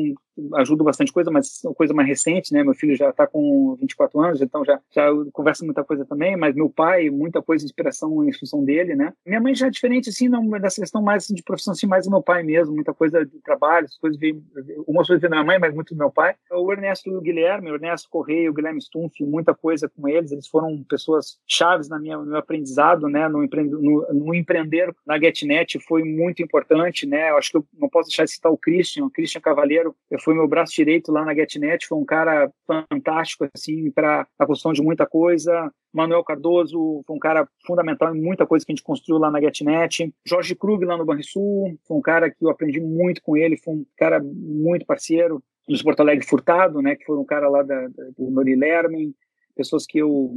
ajuda 0.55 0.83
bastante 0.83 1.11
coisa, 1.11 1.31
mas 1.31 1.63
é 1.63 1.73
coisa 1.73 1.93
mais 1.93 2.07
recente, 2.07 2.53
né? 2.53 2.63
Meu 2.63 2.73
filho 2.73 2.95
já 2.95 3.09
está 3.09 3.25
com 3.27 3.75
24 3.79 4.19
anos, 4.19 4.41
então 4.41 4.63
já, 4.65 4.79
já 4.91 5.09
conversa 5.31 5.65
muita 5.65 5.83
coisa 5.83 6.05
também, 6.05 6.35
mas 6.35 6.55
meu 6.55 6.69
pai, 6.69 7.09
muita 7.09 7.41
coisa, 7.41 7.65
inspiração 7.65 8.23
em 8.27 8.33
função 8.33 8.63
dele, 8.63 8.95
né? 8.95 9.13
Minha 9.25 9.41
mãe 9.41 9.55
já 9.55 9.67
é 9.67 9.69
diferente, 9.69 10.09
assim, 10.09 10.27
não, 10.27 10.47
dessa 10.49 10.81
questão 10.81 11.01
mais 11.01 11.23
assim, 11.23 11.33
de 11.33 11.43
profissão, 11.43 11.73
assim, 11.73 11.87
mais 11.87 12.05
do 12.05 12.11
meu 12.11 12.21
pai 12.21 12.43
mesmo, 12.43 12.75
muita 12.75 12.93
coisa 12.93 13.25
de 13.25 13.39
trabalho, 13.41 13.85
as 13.85 13.97
coisas 13.97 14.19
veio, 14.19 14.43
uma 14.87 15.03
coisa 15.05 15.19
veio 15.19 15.21
da 15.21 15.29
minha 15.29 15.43
mãe, 15.43 15.59
mas 15.59 15.73
muito 15.73 15.93
do 15.93 15.97
meu 15.97 16.11
pai. 16.11 16.35
O 16.51 16.71
Ernesto 16.71 17.09
e 17.09 17.15
o 17.15 17.21
Guilherme, 17.21 17.71
o 17.71 17.75
Ernesto 17.75 18.09
Correia, 18.09 18.49
o 18.49 18.53
Guilherme 18.53 18.81
Stumpf, 18.81 19.23
muita 19.23 19.53
coisa 19.53 19.89
com 19.89 20.07
eles, 20.07 20.31
eles 20.31 20.47
foram 20.47 20.83
pessoas 20.83 21.37
chaves 21.47 21.89
na 21.89 21.99
minha, 21.99 22.17
no 22.17 22.25
meu 22.25 22.37
aprendizado, 22.37 23.07
né? 23.07 23.27
No, 23.27 23.43
empre, 23.43 23.63
no, 23.63 24.05
no 24.13 24.35
empreender 24.35 24.93
na 25.05 25.19
GetNet 25.19 25.79
foi 25.79 26.03
muito 26.03 26.41
importante, 26.41 27.05
né? 27.05 27.29
Eu 27.31 27.37
acho 27.37 27.51
que 27.51 27.57
eu 27.57 27.65
não 27.79 27.89
posso 27.89 28.09
deixar 28.09 28.25
de 28.25 28.31
citar 28.31 28.51
o 28.51 28.57
Christian, 28.57 29.05
o 29.05 29.09
Christian 29.09 29.41
Cavaleiro, 29.41 29.95
foi 30.25 30.33
meu 30.33 30.47
braço 30.47 30.73
direito 30.73 31.11
lá 31.11 31.23
na 31.23 31.35
GetNet, 31.35 31.85
foi 31.85 31.99
um 31.99 32.03
cara 32.03 32.51
fantástico 32.65 33.47
assim 33.53 33.91
para 33.91 34.27
a 34.39 34.45
construção 34.45 34.73
de 34.73 34.81
muita 34.81 35.05
coisa. 35.05 35.71
Manuel 35.93 36.23
Cardoso 36.23 37.03
foi 37.05 37.15
um 37.15 37.19
cara 37.19 37.47
fundamental 37.65 38.13
em 38.13 38.19
muita 38.19 38.45
coisa 38.45 38.65
que 38.65 38.71
a 38.71 38.75
gente 38.75 38.83
construiu 38.83 39.19
lá 39.19 39.29
na 39.29 39.39
GetNet. 39.39 40.11
Jorge 40.25 40.55
Krug 40.55 40.83
lá 40.83 40.97
no 40.97 41.05
Banrisul, 41.05 41.77
foi 41.87 41.95
um 41.95 42.01
cara 42.01 42.31
que 42.31 42.43
eu 42.43 42.49
aprendi 42.49 42.81
muito 42.81 43.21
com 43.21 43.37
ele, 43.37 43.55
foi 43.55 43.75
um 43.75 43.85
cara 43.95 44.19
muito 44.19 44.85
parceiro. 44.85 45.43
Dos 45.67 45.81
Porto 45.81 45.99
Alegre 45.99 46.25
Furtado, 46.25 46.79
né, 46.81 46.95
que 46.95 47.05
foi 47.05 47.17
um 47.17 47.25
cara 47.25 47.47
lá 47.47 47.63
da, 47.63 47.87
da, 47.87 48.03
do 48.17 48.29
Nori 48.29 48.55
Lerman, 48.55 49.13
pessoas 49.55 49.85
que 49.85 49.97
eu 49.97 50.31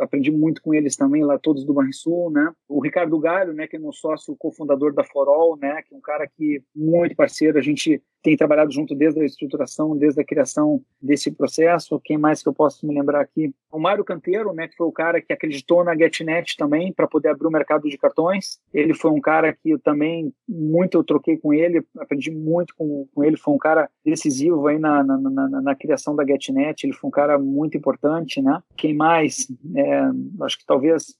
aprendi 0.00 0.30
muito 0.30 0.62
com 0.62 0.74
eles 0.74 0.96
também, 0.96 1.24
lá 1.24 1.38
todos 1.38 1.64
do 1.64 1.72
Banrisul, 1.72 2.30
né? 2.30 2.52
O 2.68 2.80
Ricardo 2.80 3.18
Galho, 3.18 3.52
né, 3.52 3.66
que 3.66 3.76
é 3.76 3.78
meu 3.78 3.92
sócio 3.92 4.36
cofundador 4.36 4.92
da 4.92 5.04
Forol, 5.04 5.56
né, 5.56 5.82
que 5.82 5.94
é 5.94 5.96
um 5.96 6.00
cara 6.00 6.26
que 6.26 6.62
muito 6.74 7.14
parceiro, 7.14 7.58
a 7.58 7.62
gente 7.62 8.02
tem 8.24 8.38
trabalhado 8.38 8.72
junto 8.72 8.94
desde 8.94 9.20
a 9.20 9.24
estruturação, 9.24 9.94
desde 9.94 10.18
a 10.18 10.24
criação 10.24 10.80
desse 11.00 11.30
processo. 11.30 12.00
Quem 12.02 12.16
mais 12.16 12.42
que 12.42 12.48
eu 12.48 12.54
posso 12.54 12.86
me 12.86 12.94
lembrar 12.94 13.20
aqui? 13.20 13.54
O 13.70 13.78
Mário 13.78 14.02
Canteiro, 14.02 14.54
né, 14.54 14.66
que 14.66 14.76
foi 14.76 14.86
o 14.86 14.92
cara 14.92 15.20
que 15.20 15.30
acreditou 15.30 15.84
na 15.84 15.94
GetNet 15.94 16.56
também 16.56 16.90
para 16.90 17.06
poder 17.06 17.28
abrir 17.28 17.46
o 17.46 17.50
mercado 17.50 17.86
de 17.86 17.98
cartões. 17.98 18.58
Ele 18.72 18.94
foi 18.94 19.10
um 19.10 19.20
cara 19.20 19.52
que 19.52 19.68
eu 19.68 19.78
também 19.78 20.32
muito 20.48 20.96
eu 20.96 21.04
troquei 21.04 21.36
com 21.36 21.52
ele, 21.52 21.84
aprendi 21.98 22.30
muito 22.30 22.74
com, 22.74 23.06
com 23.14 23.22
ele. 23.22 23.36
Foi 23.36 23.52
um 23.52 23.58
cara 23.58 23.90
decisivo 24.02 24.68
aí 24.68 24.78
na, 24.78 25.04
na, 25.04 25.18
na, 25.18 25.60
na 25.60 25.74
criação 25.74 26.16
da 26.16 26.24
GetNet. 26.24 26.86
Ele 26.86 26.94
foi 26.94 27.08
um 27.08 27.12
cara 27.12 27.38
muito 27.38 27.76
importante, 27.76 28.40
né? 28.40 28.62
Quem 28.76 28.94
mais? 28.94 29.46
É, 29.76 30.44
acho 30.44 30.58
que 30.58 30.66
talvez 30.66 31.14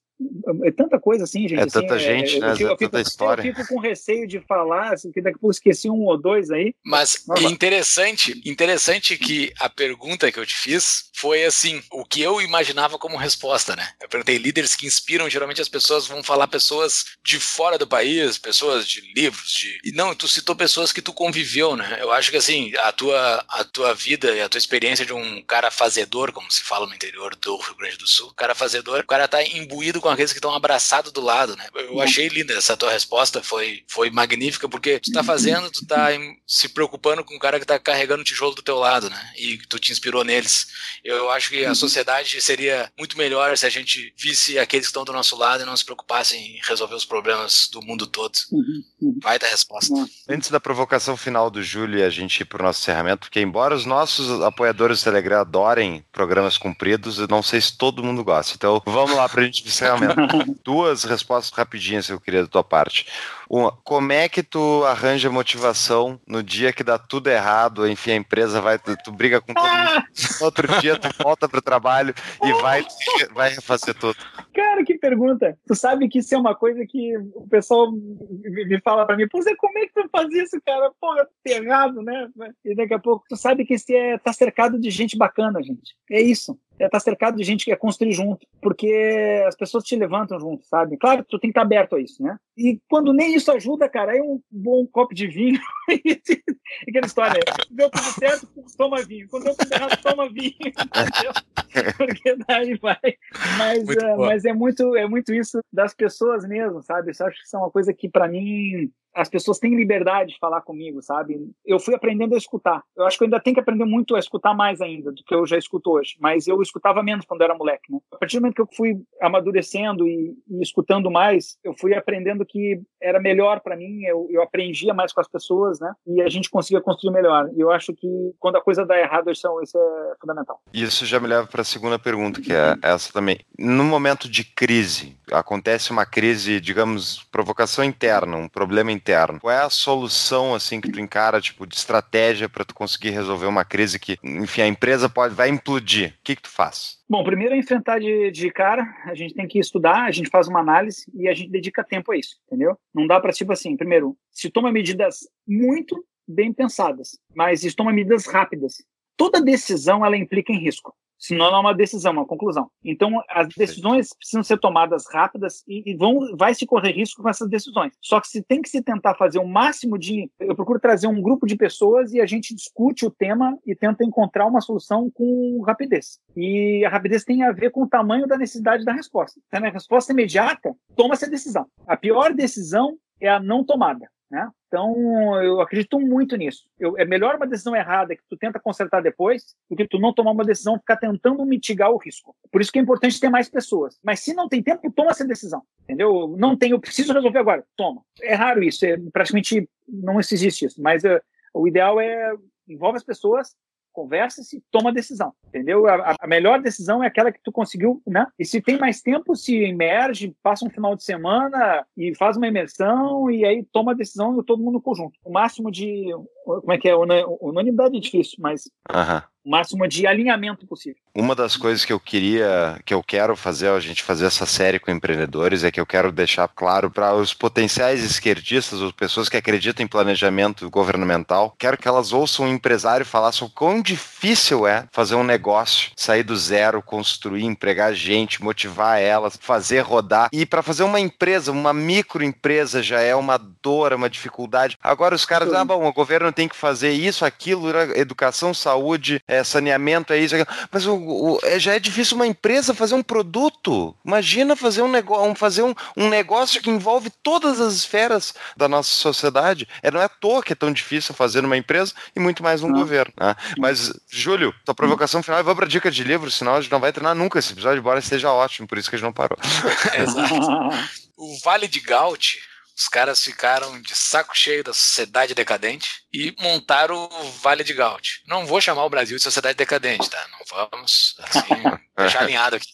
é 0.65 0.71
tanta 0.71 1.01
coisa 1.01 1.25
assim, 1.25 1.49
gente. 1.49 1.59
É 1.59 1.65
assim, 1.65 1.81
tanta 1.81 1.99
gente, 1.99 2.37
é, 2.37 2.41
né? 2.41 2.55
Eu, 2.59 2.73
é 2.73 2.77
fico, 2.77 2.99
história. 2.99 3.43
eu 3.43 3.55
fico 3.55 3.75
com 3.75 3.81
receio 3.81 4.27
de 4.27 4.41
falar, 4.41 4.93
assim, 4.93 5.11
que 5.11 5.21
daqui 5.21 5.37
a 5.37 5.41
pouco 5.41 5.53
esqueci 5.53 5.91
um 5.91 6.05
ou 6.05 6.17
dois 6.17 6.51
aí. 6.51 6.75
Mas 6.85 7.25
interessante, 7.43 8.41
interessante 8.45 9.17
que 9.17 9.53
a 9.59 9.69
pergunta 9.69 10.31
que 10.31 10.39
eu 10.39 10.47
te 10.47 10.55
fiz 10.55 11.11
foi 11.17 11.45
assim, 11.45 11.83
o 11.91 12.05
que 12.05 12.21
eu 12.21 12.41
imaginava 12.41 12.99
como 12.99 13.17
resposta, 13.17 13.75
né? 13.75 13.89
Eu 14.01 14.09
perguntei 14.09 14.37
líderes 14.37 14.77
que 14.77 14.87
inspiram, 14.87 15.29
geralmente 15.29 15.61
as 15.61 15.69
pessoas 15.69 16.07
vão 16.07 16.23
falar 16.23 16.47
pessoas 16.49 17.05
de 17.25 17.41
fora 17.41 17.77
do 17.77 17.87
país, 17.87 18.39
pessoas 18.39 18.87
de 18.87 19.01
livros, 19.15 19.51
de... 19.51 19.79
E 19.85 19.93
não, 19.93 20.15
tu 20.15 20.29
citou 20.29 20.55
pessoas 20.55 20.93
que 20.93 21.03
tu 21.03 21.13
conviveu, 21.13 21.77
né? 21.77 21.99
Eu 22.01 22.13
acho 22.13 22.31
que 22.31 22.37
assim, 22.37 22.73
a 22.79 22.93
tua, 22.93 23.45
a 23.49 23.65
tua 23.65 23.95
vida 23.95 24.33
e 24.33 24.41
a 24.41 24.49
tua 24.49 24.59
experiência 24.59 25.05
de 25.05 25.13
um 25.13 25.43
cara 25.43 25.71
fazedor, 25.71 26.33
como 26.33 26.51
se 26.51 26.63
fala 26.63 26.87
no 26.87 26.95
interior 26.95 27.35
do 27.37 27.57
Rio 27.57 27.77
Grande 27.77 27.97
do 27.97 28.07
Sul, 28.07 28.33
cara 28.37 28.55
fazedor, 28.55 29.01
o 29.01 29.07
cara 29.07 29.27
tá 29.27 29.43
imbuído 29.43 30.01
com 30.05 30.11
aqueles 30.11 30.33
que 30.33 30.39
estão 30.39 30.55
abraçados 30.55 31.11
do 31.13 31.23
lado, 31.23 31.57
né? 31.57 31.67
Eu 31.75 31.99
achei 31.99 32.29
linda 32.29 32.53
essa 32.53 32.77
tua 32.77 32.93
resposta, 32.93 33.43
foi, 33.43 33.83
foi 33.89 34.11
magnífica, 34.11 34.69
porque 34.69 35.01
tu 35.01 35.11
tá 35.11 35.21
uhum. 35.21 35.27
fazendo, 35.27 35.71
tu 35.71 35.87
tá 35.87 36.09
se 36.47 36.69
preocupando 36.69 37.25
com 37.25 37.35
o 37.35 37.39
cara 37.39 37.59
que 37.59 37.65
tá 37.65 37.79
carregando 37.79 38.21
o 38.21 38.25
tijolo 38.25 38.55
do 38.55 38.61
teu 38.61 38.77
lado, 38.77 39.09
né? 39.09 39.33
E 39.39 39.57
tu 39.67 39.79
te 39.79 39.93
inspirou 39.93 40.23
neles. 40.23 40.67
Eu 41.03 41.31
acho 41.31 41.49
que 41.49 41.65
a 41.65 41.71
uhum. 41.71 41.75
sociedade 41.75 42.39
seria 42.43 42.93
muito 42.99 43.17
melhor 43.17 43.57
se 43.57 43.65
a 43.65 43.71
gente 43.71 44.13
visse 44.15 44.59
aqueles 44.59 44.87
que 44.87 44.91
estão 44.91 45.07
do 45.07 45.13
nosso 45.13 45.37
lado 45.37 45.63
e 45.63 45.67
não 45.67 45.75
se 45.75 45.87
preocupassem 45.87 46.39
em 46.39 46.61
resolver 46.69 46.95
os 46.95 47.07
problemas 47.07 47.71
do 47.73 47.81
mundo 47.81 48.07
todo. 48.07 48.35
Uhum. 48.53 49.19
Vai 49.23 49.39
dar 49.39 49.49
resposta. 49.49 49.95
Antes 50.29 50.51
da 50.51 50.61
provocação 50.61 51.17
final 51.17 51.49
do 51.49 51.63
Júlio 51.63 52.01
e 52.01 52.03
a 52.03 52.11
gente 52.11 52.41
ir 52.41 52.45
pro 52.45 52.63
nosso 52.63 52.83
encerramento, 52.83 53.21
porque 53.21 53.41
embora 53.41 53.75
os 53.75 53.87
nossos 53.87 54.43
apoiadores 54.43 55.01
do 55.01 55.05
Telegram 55.05 55.41
adorem 55.41 56.05
programas 56.13 56.59
compridos, 56.59 57.19
eu 57.19 57.27
não 57.27 57.43
sei 57.43 57.59
se 57.59 57.79
todo 57.79 58.05
mundo 58.05 58.23
gosta. 58.23 58.55
Então 58.55 58.83
vamos 58.85 59.17
lá 59.17 59.27
pra 59.31 59.43
gente 59.43 59.67
encerrar 59.67 59.94
Duas 60.65 61.05
respostas 61.05 61.57
rapidinhas 61.57 62.07
que 62.07 62.13
eu 62.13 62.21
queria 62.21 62.43
da 62.43 62.49
tua 62.49 62.65
parte. 62.65 63.07
Uma, 63.49 63.73
como 63.85 64.13
é 64.13 64.29
que 64.29 64.43
tu 64.43 64.85
arranja 64.85 65.31
motivação 65.31 66.21
no 66.27 66.43
dia 66.43 66.73
que 66.73 66.83
dá 66.83 66.99
tudo 66.99 67.29
errado, 67.29 67.89
enfim, 67.89 68.13
a 68.13 68.17
empresa 68.17 68.61
vai, 68.61 68.79
tu, 68.79 68.97
tu 69.05 69.13
briga 69.13 69.41
com 69.41 69.53
todo 69.53 69.65
mundo, 69.65 70.05
outro 70.43 70.81
dia 70.81 70.99
tu 70.99 71.09
volta 71.23 71.49
pro 71.49 71.63
trabalho 71.63 72.15
e 72.43 72.53
vai, 72.63 72.85
vai 73.33 73.51
refazer 73.51 73.95
tudo. 73.95 74.17
Cara, 74.53 74.85
que 74.85 74.99
pergunta. 74.99 75.59
Tu 75.67 75.75
sabe 75.75 76.09
que 76.09 76.19
isso 76.19 76.35
é 76.35 76.39
uma 76.39 76.55
coisa 76.55 76.85
que 76.87 77.17
o 77.35 77.47
pessoal 77.49 77.93
me 77.93 78.81
fala 78.81 79.07
pra 79.07 79.17
mim, 79.17 79.29
pô, 79.29 79.41
Zé, 79.43 79.55
como 79.57 79.79
é 79.79 79.87
que 79.87 79.93
tu 79.95 80.09
faz 80.11 80.33
isso, 80.33 80.61
cara? 80.65 80.91
Porra, 81.01 81.27
errado, 81.45 82.03
né? 82.03 82.29
E 82.65 82.75
daqui 82.75 82.95
a 82.95 82.99
pouco 82.99 83.25
tu 83.29 83.37
sabe 83.37 83.65
que 83.65 83.75
esse 83.75 83.95
é, 83.95 84.19
tá 84.19 84.33
cercado 84.33 84.79
de 84.79 84.91
gente 84.91 85.17
bacana, 85.17 85.63
gente. 85.63 85.97
É 86.11 86.21
isso 86.21 86.59
é 86.79 86.87
estar 86.87 86.99
tá 86.99 87.01
cercado 87.01 87.37
de 87.37 87.45
gente 87.45 87.65
que 87.65 87.71
quer 87.71 87.77
construir 87.77 88.13
junto, 88.13 88.47
porque 88.61 89.43
as 89.47 89.57
pessoas 89.57 89.85
te 89.85 89.97
levantam 89.97 90.39
junto, 90.41 90.67
sabe? 90.67 90.97
Claro 90.97 91.23
que 91.23 91.31
tu 91.31 91.39
tem 91.39 91.51
que 91.51 91.53
estar 91.53 91.63
aberto 91.63 91.97
a 91.97 92.01
isso, 92.01 92.23
né? 92.23 92.37
E 92.57 92.81
quando 92.89 93.13
nem 93.13 93.35
isso 93.35 93.51
ajuda, 93.53 93.89
cara, 93.89 94.17
é 94.17 94.23
um 94.23 94.41
bom 94.51 94.87
copo 94.87 95.15
de 95.15 95.27
vinho. 95.27 95.61
Aquela 96.89 97.07
história, 97.07 97.41
deu 97.71 97.91
tudo 97.91 98.05
certo, 98.05 98.49
toma 98.77 99.03
vinho. 99.03 99.29
Quando 99.29 99.45
deu 99.45 99.57
tudo 99.57 99.73
errado, 99.73 100.03
toma 100.03 100.29
vinho. 100.29 100.55
Porque 101.97 102.37
daí 102.47 102.77
vai. 102.77 103.17
Mas, 103.59 103.83
uh, 103.89 104.19
mas 104.19 104.45
é 104.45 104.53
muito 104.53 104.97
é 104.97 105.09
muito 105.09 105.33
isso 105.35 105.61
das 105.73 105.95
pessoas 105.95 106.47
mesmo, 106.47 106.83
sabe? 106.83 107.13
Eu 107.19 107.27
acho 107.27 107.39
que 107.39 107.47
isso 107.47 107.57
é 107.57 107.59
uma 107.59 107.71
coisa 107.71 107.93
que 107.93 108.09
para 108.09 108.29
mim 108.29 108.91
as 109.15 109.29
pessoas 109.29 109.59
têm 109.59 109.77
liberdade 109.77 110.33
de 110.33 110.39
falar 110.39 110.61
comigo, 110.61 111.01
sabe? 111.03 111.51
Eu 111.65 111.79
fui 111.79 111.95
aprendendo 111.95 112.35
a 112.35 112.39
escutar. 112.39 112.83
Eu 112.97 113.07
acho 113.07 113.17
que 113.17 113.25
eu 113.25 113.27
ainda 113.27 113.41
tenho 113.41 113.55
que 113.55 113.61
aprender 113.61 113.85
muito 113.85 114.17
a 114.17 114.19
escutar 114.19 114.55
mais 114.55 114.81
ainda 114.81 115.13
do 115.13 115.23
que 115.23 115.35
eu 115.35 115.47
já 115.47 115.57
escuto 115.57 115.93
hoje. 115.93 116.17
Mas 116.19 116.47
eu 116.47 116.61
escutava 116.61 117.03
menos 117.03 117.25
quando 117.25 117.43
era 117.43 117.55
moleque, 117.55 117.93
né? 117.93 117.99
A 118.13 118.17
partir 118.17 118.37
do 118.37 118.43
momento 118.43 118.57
que 118.57 118.63
eu 118.63 118.69
fui 118.77 119.01
amadurecendo 119.21 120.07
e, 120.07 120.35
e 120.51 120.63
escutando 120.63 121.11
mais, 121.11 121.57
eu 121.63 121.75
fui 121.79 121.95
aprendendo 121.95 122.45
que 122.45 122.81
era 123.01 123.21
melhor 123.21 123.61
para 123.61 123.77
mim. 123.77 124.03
Eu, 124.05 124.27
eu 124.31 124.43
aprendia 124.43 124.93
mais 124.93 125.13
com 125.13 125.21
as 125.21 125.29
pessoas, 125.29 125.79
né? 125.79 125.93
E 126.07 126.21
a 126.21 126.29
gente 126.29 126.51
conseguia 126.51 126.81
construir 126.81 127.13
melhor. 127.13 127.49
E 127.57 127.61
eu 127.61 127.71
acho 127.71 127.95
que 127.95 128.35
quando 128.41 128.57
a 128.57 128.63
coisa 128.63 128.85
dá 128.85 128.99
errado, 128.99 129.31
isso 129.31 129.47
é, 129.47 129.63
isso 129.63 129.79
é 129.79 130.15
fundamental. 130.21 130.61
Isso 130.73 131.07
já 131.07 131.21
me 131.21 131.29
leva 131.29 131.47
para 131.47 131.61
a 131.61 131.65
segunda 131.65 131.99
pergunta, 131.99 132.41
que 132.41 132.53
é 132.53 132.77
essa 132.83 133.13
também. 133.13 133.39
No 133.59 133.85
momento 133.85 134.29
de 134.29 134.45
crise, 134.45 135.17
acontece 135.31 135.91
uma 135.91 136.05
crise, 136.05 136.61
digamos, 136.61 137.23
provocação 137.31 137.85
interna, 137.85 138.37
um 138.37 138.49
problema 138.49 138.91
interno 138.91 139.04
interno. 139.05 139.39
Qual 139.39 139.53
é 139.53 139.59
a 139.59 139.69
solução 139.69 140.55
assim 140.55 140.81
que 140.81 140.91
tu 140.91 140.99
encara, 140.99 141.41
tipo, 141.41 141.67
de 141.67 141.75
estratégia 141.75 142.49
para 142.49 142.65
tu 142.65 142.75
conseguir 142.75 143.11
resolver 143.11 143.47
uma 143.47 143.65
crise 143.65 144.01
que, 144.01 144.19
enfim, 144.25 144.63
a 144.63 144.67
empresa 144.67 145.09
pode 145.09 145.35
vai 145.35 145.51
implodir? 145.51 146.11
O 146.11 146.25
que, 146.25 146.37
que 146.37 146.43
tu 146.43 146.49
faz? 146.49 146.99
Bom, 147.09 147.23
primeiro 147.23 147.55
é 147.55 147.59
enfrentar 147.59 148.01
de, 148.01 148.31
de 148.31 148.51
cara, 148.51 148.87
a 149.05 149.15
gente 149.15 149.35
tem 149.35 149.47
que 149.47 149.59
estudar, 149.59 150.05
a 150.05 150.11
gente 150.11 150.31
faz 150.31 150.49
uma 150.49 150.61
análise 150.61 151.05
e 151.15 151.29
a 151.29 151.35
gente 151.35 151.51
dedica 151.51 151.85
tempo 151.85 152.13
a 152.13 152.17
isso, 152.17 152.37
entendeu? 152.47 152.79
Não 152.95 153.07
dá 153.07 153.21
para, 153.21 153.33
tipo 153.33 153.53
assim, 153.53 153.77
primeiro, 153.77 154.17
se 154.33 154.49
toma 154.49 154.73
medidas 154.73 155.29
muito 155.47 156.03
bem 156.27 156.53
pensadas, 156.53 157.19
mas 157.37 157.61
se 157.61 157.75
toma 157.75 157.93
medidas 157.93 158.27
rápidas. 158.27 158.83
Toda 159.17 159.41
decisão, 159.41 160.05
ela 160.05 160.17
implica 160.17 160.51
em 160.51 160.59
risco 160.59 160.95
senão 161.19 161.51
não 161.51 161.59
é 161.59 161.61
uma 161.61 161.75
decisão, 161.75 162.13
é 162.13 162.17
uma 162.17 162.27
conclusão. 162.27 162.71
Então, 162.85 163.23
as 163.29 163.49
decisões 163.49 164.15
precisam 164.17 164.43
ser 164.43 164.59
tomadas 164.59 165.05
rápidas 165.13 165.63
e, 165.67 165.93
e, 165.93 165.97
vão, 165.97 166.37
vai 166.37 166.55
se 166.55 166.67
correr 166.67 166.93
risco 166.93 167.23
com 167.23 167.29
essas 167.29 167.49
decisões. 167.49 167.93
Só 168.01 168.21
que 168.21 168.29
se 168.29 168.43
tem 168.43 168.61
que 168.61 168.69
se 168.69 168.83
tentar 168.83 169.15
fazer 169.15 169.39
o 169.39 169.47
máximo 169.47 169.99
de. 169.99 170.31
Eu 170.39 170.55
procuro 170.55 170.81
trazer 170.81 171.07
um 171.07 171.21
grupo 171.21 171.47
de 171.47 171.57
pessoas 171.57 172.13
e 172.13 172.21
a 172.21 172.27
gente 172.27 172.55
discute 172.55 173.07
o 173.07 173.11
tema 173.11 173.59
e 173.67 173.75
tenta 173.75 174.05
encontrar 174.05 174.47
uma 174.47 174.61
solução 174.61 175.11
com 175.13 175.63
rapidez. 175.67 176.19
E 176.37 176.85
a 176.85 176.89
rapidez 176.89 177.25
tem 177.25 177.43
a 177.43 177.53
ver 177.53 177.71
com 177.71 177.83
o 177.83 177.89
tamanho 177.89 178.27
da 178.27 178.37
necessidade 178.37 178.85
da 178.85 178.93
resposta. 178.93 179.41
Se 179.49 179.57
a 179.57 179.71
resposta 179.71 180.13
é 180.13 180.15
imediata, 180.15 180.75
toma-se 180.95 181.25
a 181.25 181.29
decisão. 181.29 181.67
A 181.87 181.97
pior 181.97 182.33
decisão 182.35 182.97
é 183.21 183.29
a 183.29 183.41
não 183.41 183.65
tomada. 183.65 184.09
Né? 184.31 184.51
Então, 184.67 185.43
eu 185.43 185.61
acredito 185.61 186.01
muito 186.01 186.37
nisso. 186.37 186.67
Eu, 186.79 186.99
é 186.99 187.05
melhor 187.05 187.37
uma 187.37 187.47
decisão 187.47 187.77
errada 187.77 188.17
que 188.17 188.23
tu 188.29 188.37
tenta 188.37 188.59
consertar 188.59 189.01
depois 189.01 189.55
do 189.71 189.77
que 189.77 189.87
tu 189.87 189.99
não 189.99 190.13
tomar 190.13 190.33
uma 190.33 190.45
decisão 190.45 190.79
ficar 190.79 190.97
tentando 190.97 191.45
mitigar 191.45 191.91
o 191.91 191.99
risco. 191.99 192.35
Por 192.51 192.61
isso 192.61 192.73
que 192.73 192.79
é 192.79 192.83
importante 192.83 193.21
ter 193.21 193.29
mais 193.29 193.49
pessoas. 193.49 193.99
Mas 194.03 194.21
se 194.21 194.35
não 194.35 194.49
tem 194.49 194.63
tempo, 194.63 194.91
toma 194.91 195.11
essa 195.11 195.25
decisão. 195.25 195.63
Entendeu? 195.83 196.35
Não 196.37 196.57
tem, 196.57 196.73
eu 196.73 196.81
preciso 196.81 197.13
resolver 197.13 197.39
agora. 197.39 197.65
Toma. 197.77 198.03
É 198.23 198.35
raro 198.35 198.63
isso, 198.63 198.85
é, 198.85 198.97
praticamente 199.13 199.69
não 199.87 200.19
existe 200.19 200.65
isso. 200.65 200.83
Mas 200.83 201.05
uh, 201.05 201.21
o 201.53 201.69
ideal 201.69 202.01
é 202.01 202.35
envolve 202.69 202.97
as 202.97 203.05
pessoas, 203.05 203.55
conversa-se, 203.95 204.63
toma 204.71 204.93
decisão, 204.93 205.33
entendeu? 205.47 205.87
A, 205.87 206.17
a, 206.21 206.27
melhor 206.27 206.61
decisão 206.61 207.03
é 207.03 207.07
aquela 207.07 207.33
que 207.33 207.41
tu 207.43 207.53
conseguiu, 207.53 208.03
né? 208.07 208.27
E 208.39 208.45
se 208.45 208.61
tem 208.61 208.77
mais 208.77 209.01
tempo, 209.01 209.37
se 209.37 209.55
emerge, 209.57 210.37
passa 210.43 210.67
um 210.67 210.71
final 210.71 210.97
de 210.97 211.05
semana 211.05 211.87
e 211.97 212.15
faz 212.17 212.37
uma 212.37 212.49
imersão 212.49 213.31
e 213.31 213.45
aí 213.45 213.65
toma 213.73 213.93
a 213.93 213.95
decisão 213.95 214.43
todo 214.43 214.63
mundo 214.63 214.81
conjunto. 214.81 215.19
O 215.25 215.33
máximo 215.33 215.71
de, 215.71 216.11
como 216.45 216.73
é 216.73 216.79
que 216.79 216.89
é, 216.89 216.95
unanimidade 217.41 217.97
é 217.97 218.01
difícil, 218.01 218.37
mas 218.41 218.65
Uhum 218.91 219.34
o 219.45 219.51
máximo 219.51 219.87
de 219.87 220.07
alinhamento 220.07 220.67
possível. 220.67 220.97
Uma 221.15 221.35
das 221.35 221.57
coisas 221.57 221.85
que 221.85 221.93
eu 221.93 222.01
queria, 222.01 222.81
que 222.85 222.93
eu 222.93 223.03
quero 223.03 223.37
fazer, 223.37 223.69
a 223.69 223.79
gente 223.79 224.03
fazer 224.03 224.27
essa 224.27 224.47
série 224.47 224.81
com 224.81 224.91
empreendedores, 224.91 225.63
é 225.63 225.71
que 225.71 225.79
eu 225.79 225.87
quero 225.87 226.11
deixar 226.11 226.49
claro 226.49 226.91
para 226.91 227.15
os 227.15 227.33
potenciais 227.33 228.03
esquerdistas, 228.03 228.81
ou 228.81 228.93
pessoas 228.93 229.29
que 229.29 229.37
acreditam 229.37 229.85
em 229.85 229.89
planejamento 229.89 230.69
governamental, 230.71 231.55
quero 231.59 231.77
que 231.77 231.87
elas 231.87 232.13
ouçam 232.13 232.47
um 232.47 232.53
empresário 232.53 233.07
falar 233.07 233.31
sobre 233.33 233.53
o 233.53 233.55
quão 233.55 233.81
difícil 233.81 234.67
é 234.67 234.87
fazer 234.91 235.15
um 235.15 235.23
negócio, 235.23 235.93
sair 235.95 236.23
do 236.23 236.37
zero, 236.37 236.83
construir, 236.83 237.45
empregar 237.45 237.95
gente, 237.95 238.43
motivar 238.43 239.01
elas, 239.01 239.39
fazer 239.41 239.81
rodar. 239.81 240.29
E 240.33 240.47
para 240.47 240.63
fazer 240.63 240.83
uma 240.83 240.99
empresa, 240.99 241.53
uma 241.53 241.73
microempresa 241.73 242.83
já 242.83 243.01
é 243.01 243.15
uma 243.15 243.39
dor, 243.39 243.93
é 243.93 243.95
uma 243.95 244.11
dificuldade. 244.11 244.77
Agora 244.83 245.15
os 245.15 245.25
caras, 245.25 245.51
Sim. 245.51 245.57
ah, 245.57 245.65
bom, 245.65 245.87
o 245.87 245.93
governo 245.93 246.33
tem 246.33 246.49
que 246.49 246.57
fazer 246.57 246.93
isso, 246.93 247.25
aquilo, 247.25 247.69
educação, 247.95 248.53
saúde, 248.53 249.21
é 249.35 249.45
saneamento, 249.45 250.13
é 250.13 250.19
isso, 250.19 250.35
mas 250.71 250.87
o, 250.87 250.95
o, 250.97 251.39
é, 251.43 251.59
já 251.59 251.75
é 251.75 251.79
difícil 251.79 252.17
uma 252.17 252.27
empresa 252.27 252.75
fazer 252.75 252.95
um 252.95 253.03
produto. 253.03 253.95
Imagina 254.05 254.57
fazer 254.57 254.83
um 254.83 254.91
negócio, 254.91 255.35
fazer 255.35 255.63
um, 255.63 255.75
um 255.97 256.09
negócio 256.09 256.61
que 256.61 256.71
envolve 256.71 257.11
todas 257.23 257.61
as 257.61 257.75
esferas 257.75 258.35
da 258.57 258.69
nossa 258.69 258.91
sociedade. 258.91 259.69
É, 259.83 259.91
não 259.91 260.01
é 260.01 260.05
à 260.05 260.09
toa 260.09 260.43
que 260.43 260.53
é 260.53 260.57
tão 260.57 260.73
difícil 260.73 261.15
fazer 261.15 261.41
numa 261.41 261.57
empresa 261.57 261.93
e 262.15 262.21
muito 262.21 262.43
mais 262.43 262.61
num 262.61 262.73
governo. 262.73 263.13
Né? 263.19 263.35
Mas, 263.59 263.93
Júlio, 264.11 264.55
tua 264.65 264.75
provocação 264.75 265.23
final, 265.23 265.43
vamos 265.43 265.59
para 265.59 265.67
dica 265.67 265.91
de 265.91 266.05
livro, 266.05 266.31
senão 266.31 266.55
a 266.55 266.61
gente 266.61 266.73
não 266.73 266.81
vai 266.81 266.93
treinar 266.93 267.15
nunca 267.15 267.39
esse 267.39 267.53
episódio, 267.53 267.79
embora 267.79 267.99
esteja 267.99 268.33
ótimo, 268.33 268.67
por 268.69 268.79
isso 268.79 268.89
que 268.89 268.97
a 268.97 268.99
gente 268.99 269.07
não 269.07 269.13
parou. 269.13 269.39
Exato. 269.99 270.35
O 271.17 271.39
Vale 271.45 271.69
de 271.69 271.79
Gaut 271.79 272.41
os 272.77 272.89
caras 272.89 273.23
ficaram 273.23 273.81
de 273.81 273.95
saco 273.95 274.37
cheio 274.37 274.65
da 274.65 274.75
sociedade 274.75 275.35
decadente 275.35 276.03
e 276.13 276.35
montaram 276.41 277.09
o 277.11 277.31
Vale 277.33 277.63
de 277.63 277.73
Gaut. 277.73 278.23
Não 278.27 278.45
vou 278.45 278.61
chamar 278.61 278.85
o 278.85 278.91
Brasil 278.91 279.17
de 279.17 279.23
sociedade 279.23 279.57
decadente, 279.57 280.11
tá? 280.11 280.27
Não 280.33 280.69
vamos 280.69 281.15
assim, 281.19 281.63
deixar 281.97 282.23
alinhado 282.23 282.57
aqui. 282.57 282.73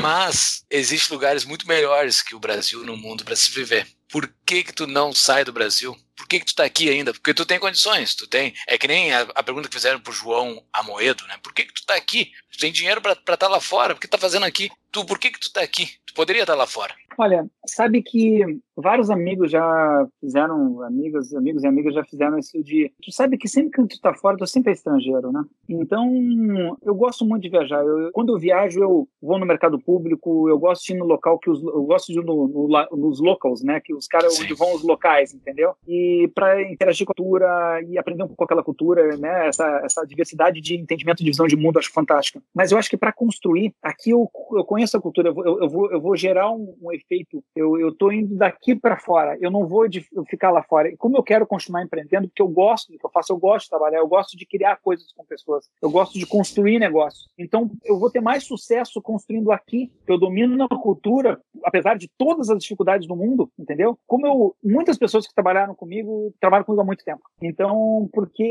Mas 0.00 0.64
existem 0.68 1.14
lugares 1.14 1.44
muito 1.44 1.66
melhores 1.68 2.22
que 2.22 2.34
o 2.34 2.40
Brasil 2.40 2.84
no 2.84 2.96
mundo 2.96 3.24
para 3.24 3.36
se 3.36 3.50
viver. 3.50 3.86
Por 4.10 4.32
que 4.44 4.62
que 4.64 4.72
tu 4.72 4.86
não 4.86 5.12
sai 5.12 5.44
do 5.44 5.52
Brasil? 5.52 5.96
Por 6.16 6.26
que 6.26 6.40
que 6.40 6.46
tu 6.46 6.54
tá 6.54 6.64
aqui 6.64 6.88
ainda? 6.88 7.12
Porque 7.12 7.34
tu 7.34 7.44
tem 7.44 7.58
condições, 7.58 8.14
tu 8.14 8.26
tem. 8.26 8.54
É 8.66 8.78
que 8.78 8.88
nem 8.88 9.12
a, 9.12 9.22
a 9.34 9.42
pergunta 9.42 9.68
que 9.68 9.74
fizeram 9.74 10.00
pro 10.00 10.12
João 10.12 10.62
Amoedo, 10.72 11.26
né? 11.26 11.34
Por 11.42 11.52
que 11.52 11.64
que 11.64 11.74
tu 11.74 11.84
tá 11.84 11.94
aqui? 11.94 12.32
Tu 12.50 12.58
tem 12.58 12.72
dinheiro 12.72 13.02
para 13.02 13.12
estar 13.12 13.36
tá 13.36 13.48
lá 13.48 13.60
fora? 13.60 13.94
Por 13.94 14.00
que 14.00 14.08
tá 14.08 14.16
fazendo 14.16 14.46
aqui? 14.46 14.70
Tu, 14.90 15.04
por 15.04 15.18
que 15.18 15.30
que 15.30 15.40
tu 15.40 15.52
tá 15.52 15.60
aqui? 15.60 15.90
Tu 16.06 16.14
poderia 16.14 16.42
estar 16.42 16.54
tá 16.54 16.58
lá 16.58 16.66
fora. 16.66 16.94
Olha, 17.18 17.46
sabe 17.66 18.02
que 18.02 18.44
vários 18.76 19.10
amigos 19.10 19.50
já 19.50 20.06
fizeram, 20.20 20.82
amigos, 20.82 21.34
amigos 21.34 21.64
e 21.64 21.66
amigas 21.66 21.94
já 21.94 22.04
fizeram 22.04 22.38
isso 22.38 22.62
de. 22.62 22.92
Tu 23.02 23.10
sabe 23.10 23.38
que 23.38 23.48
sempre 23.48 23.70
que 23.70 23.96
tu 23.96 24.00
tá 24.00 24.12
fora, 24.14 24.36
tu 24.36 24.46
sempre 24.46 24.70
é 24.70 24.74
estrangeiro, 24.74 25.32
né? 25.32 25.42
Então, 25.68 26.76
eu 26.82 26.94
gosto 26.94 27.24
muito 27.24 27.42
de 27.42 27.48
viajar. 27.48 27.82
Eu, 27.82 28.10
quando 28.12 28.34
eu 28.34 28.38
viajo, 28.38 28.82
eu 28.82 29.08
vou 29.20 29.38
no 29.38 29.46
mercado 29.46 29.78
público, 29.78 30.48
eu 30.48 30.58
gosto 30.58 30.84
de 30.84 30.92
ir 30.92 30.98
no 30.98 31.06
local 31.06 31.38
que 31.38 31.48
os. 31.48 31.62
Eu 31.62 31.84
gosto 31.84 32.12
de 32.12 32.18
ir 32.18 32.24
no, 32.24 32.48
no, 32.48 32.96
nos 32.96 33.20
locals, 33.20 33.62
né? 33.62 33.80
Que 33.80 33.94
os 33.96 34.06
caras 34.06 34.38
onde 34.38 34.54
vão 34.54 34.74
os 34.74 34.82
locais, 34.82 35.34
entendeu? 35.34 35.74
E 35.86 36.30
para 36.34 36.62
interagir 36.62 37.06
com 37.06 37.12
a 37.12 37.14
cultura 37.14 37.82
e 37.88 37.98
aprender 37.98 38.22
um 38.22 38.26
pouco 38.26 38.38
com 38.38 38.44
aquela 38.44 38.62
cultura, 38.62 39.16
né? 39.16 39.48
Essa, 39.48 39.80
essa 39.84 40.06
diversidade 40.06 40.60
de 40.60 40.76
entendimento, 40.76 41.18
de 41.18 41.30
visão 41.30 41.46
de 41.46 41.56
mundo, 41.56 41.76
eu 41.76 41.80
acho 41.80 41.92
fantástica. 41.92 42.42
Mas 42.54 42.72
eu 42.72 42.78
acho 42.78 42.90
que 42.90 42.96
para 42.96 43.12
construir, 43.12 43.74
aqui 43.82 44.10
eu, 44.10 44.30
eu 44.52 44.64
conheço 44.64 44.96
a 44.96 45.00
cultura, 45.00 45.28
eu 45.28 45.34
vou, 45.34 45.44
eu, 45.46 45.68
vou, 45.68 45.92
eu 45.92 46.00
vou 46.00 46.16
gerar 46.16 46.50
um, 46.50 46.74
um 46.80 46.92
efeito. 46.92 47.42
Eu, 47.54 47.78
eu 47.78 47.92
tô 47.92 48.10
indo 48.10 48.34
daqui 48.34 48.74
para 48.74 48.96
fora, 48.98 49.36
eu 49.40 49.50
não 49.50 49.66
vou 49.66 49.88
de, 49.88 50.06
ficar 50.28 50.50
lá 50.50 50.62
fora. 50.62 50.88
E 50.88 50.96
como 50.96 51.16
eu 51.16 51.22
quero 51.22 51.46
continuar 51.46 51.82
empreendendo, 51.82 52.28
porque 52.28 52.42
eu 52.42 52.48
gosto 52.48 52.92
do 52.92 52.98
que 52.98 53.06
eu 53.06 53.10
faço, 53.10 53.32
eu 53.32 53.38
gosto 53.38 53.64
de 53.64 53.70
trabalhar, 53.70 53.98
eu 53.98 54.08
gosto 54.08 54.36
de 54.36 54.46
criar 54.46 54.76
coisas 54.76 55.12
com 55.12 55.24
pessoas, 55.24 55.68
eu 55.80 55.90
gosto 55.90 56.18
de 56.18 56.26
construir 56.26 56.78
negócios. 56.78 57.28
Então, 57.38 57.70
eu 57.84 57.98
vou 57.98 58.10
ter 58.10 58.20
mais 58.20 58.44
sucesso 58.44 59.00
construindo 59.00 59.52
aqui, 59.52 59.90
eu 60.06 60.18
domino 60.18 60.56
na 60.56 60.68
cultura, 60.68 61.40
apesar 61.62 61.96
de 61.96 62.08
todas 62.16 62.50
as 62.50 62.58
dificuldades 62.58 63.06
do 63.06 63.16
mundo, 63.16 63.50
entendeu? 63.58 63.85
Como 64.06 64.26
eu, 64.26 64.56
muitas 64.64 64.96
pessoas 64.96 65.26
que 65.26 65.34
trabalharam 65.34 65.74
comigo, 65.74 66.34
trabalham 66.40 66.64
comigo 66.64 66.82
há 66.82 66.84
muito 66.84 67.04
tempo. 67.04 67.22
Então, 67.40 68.08
porque 68.12 68.42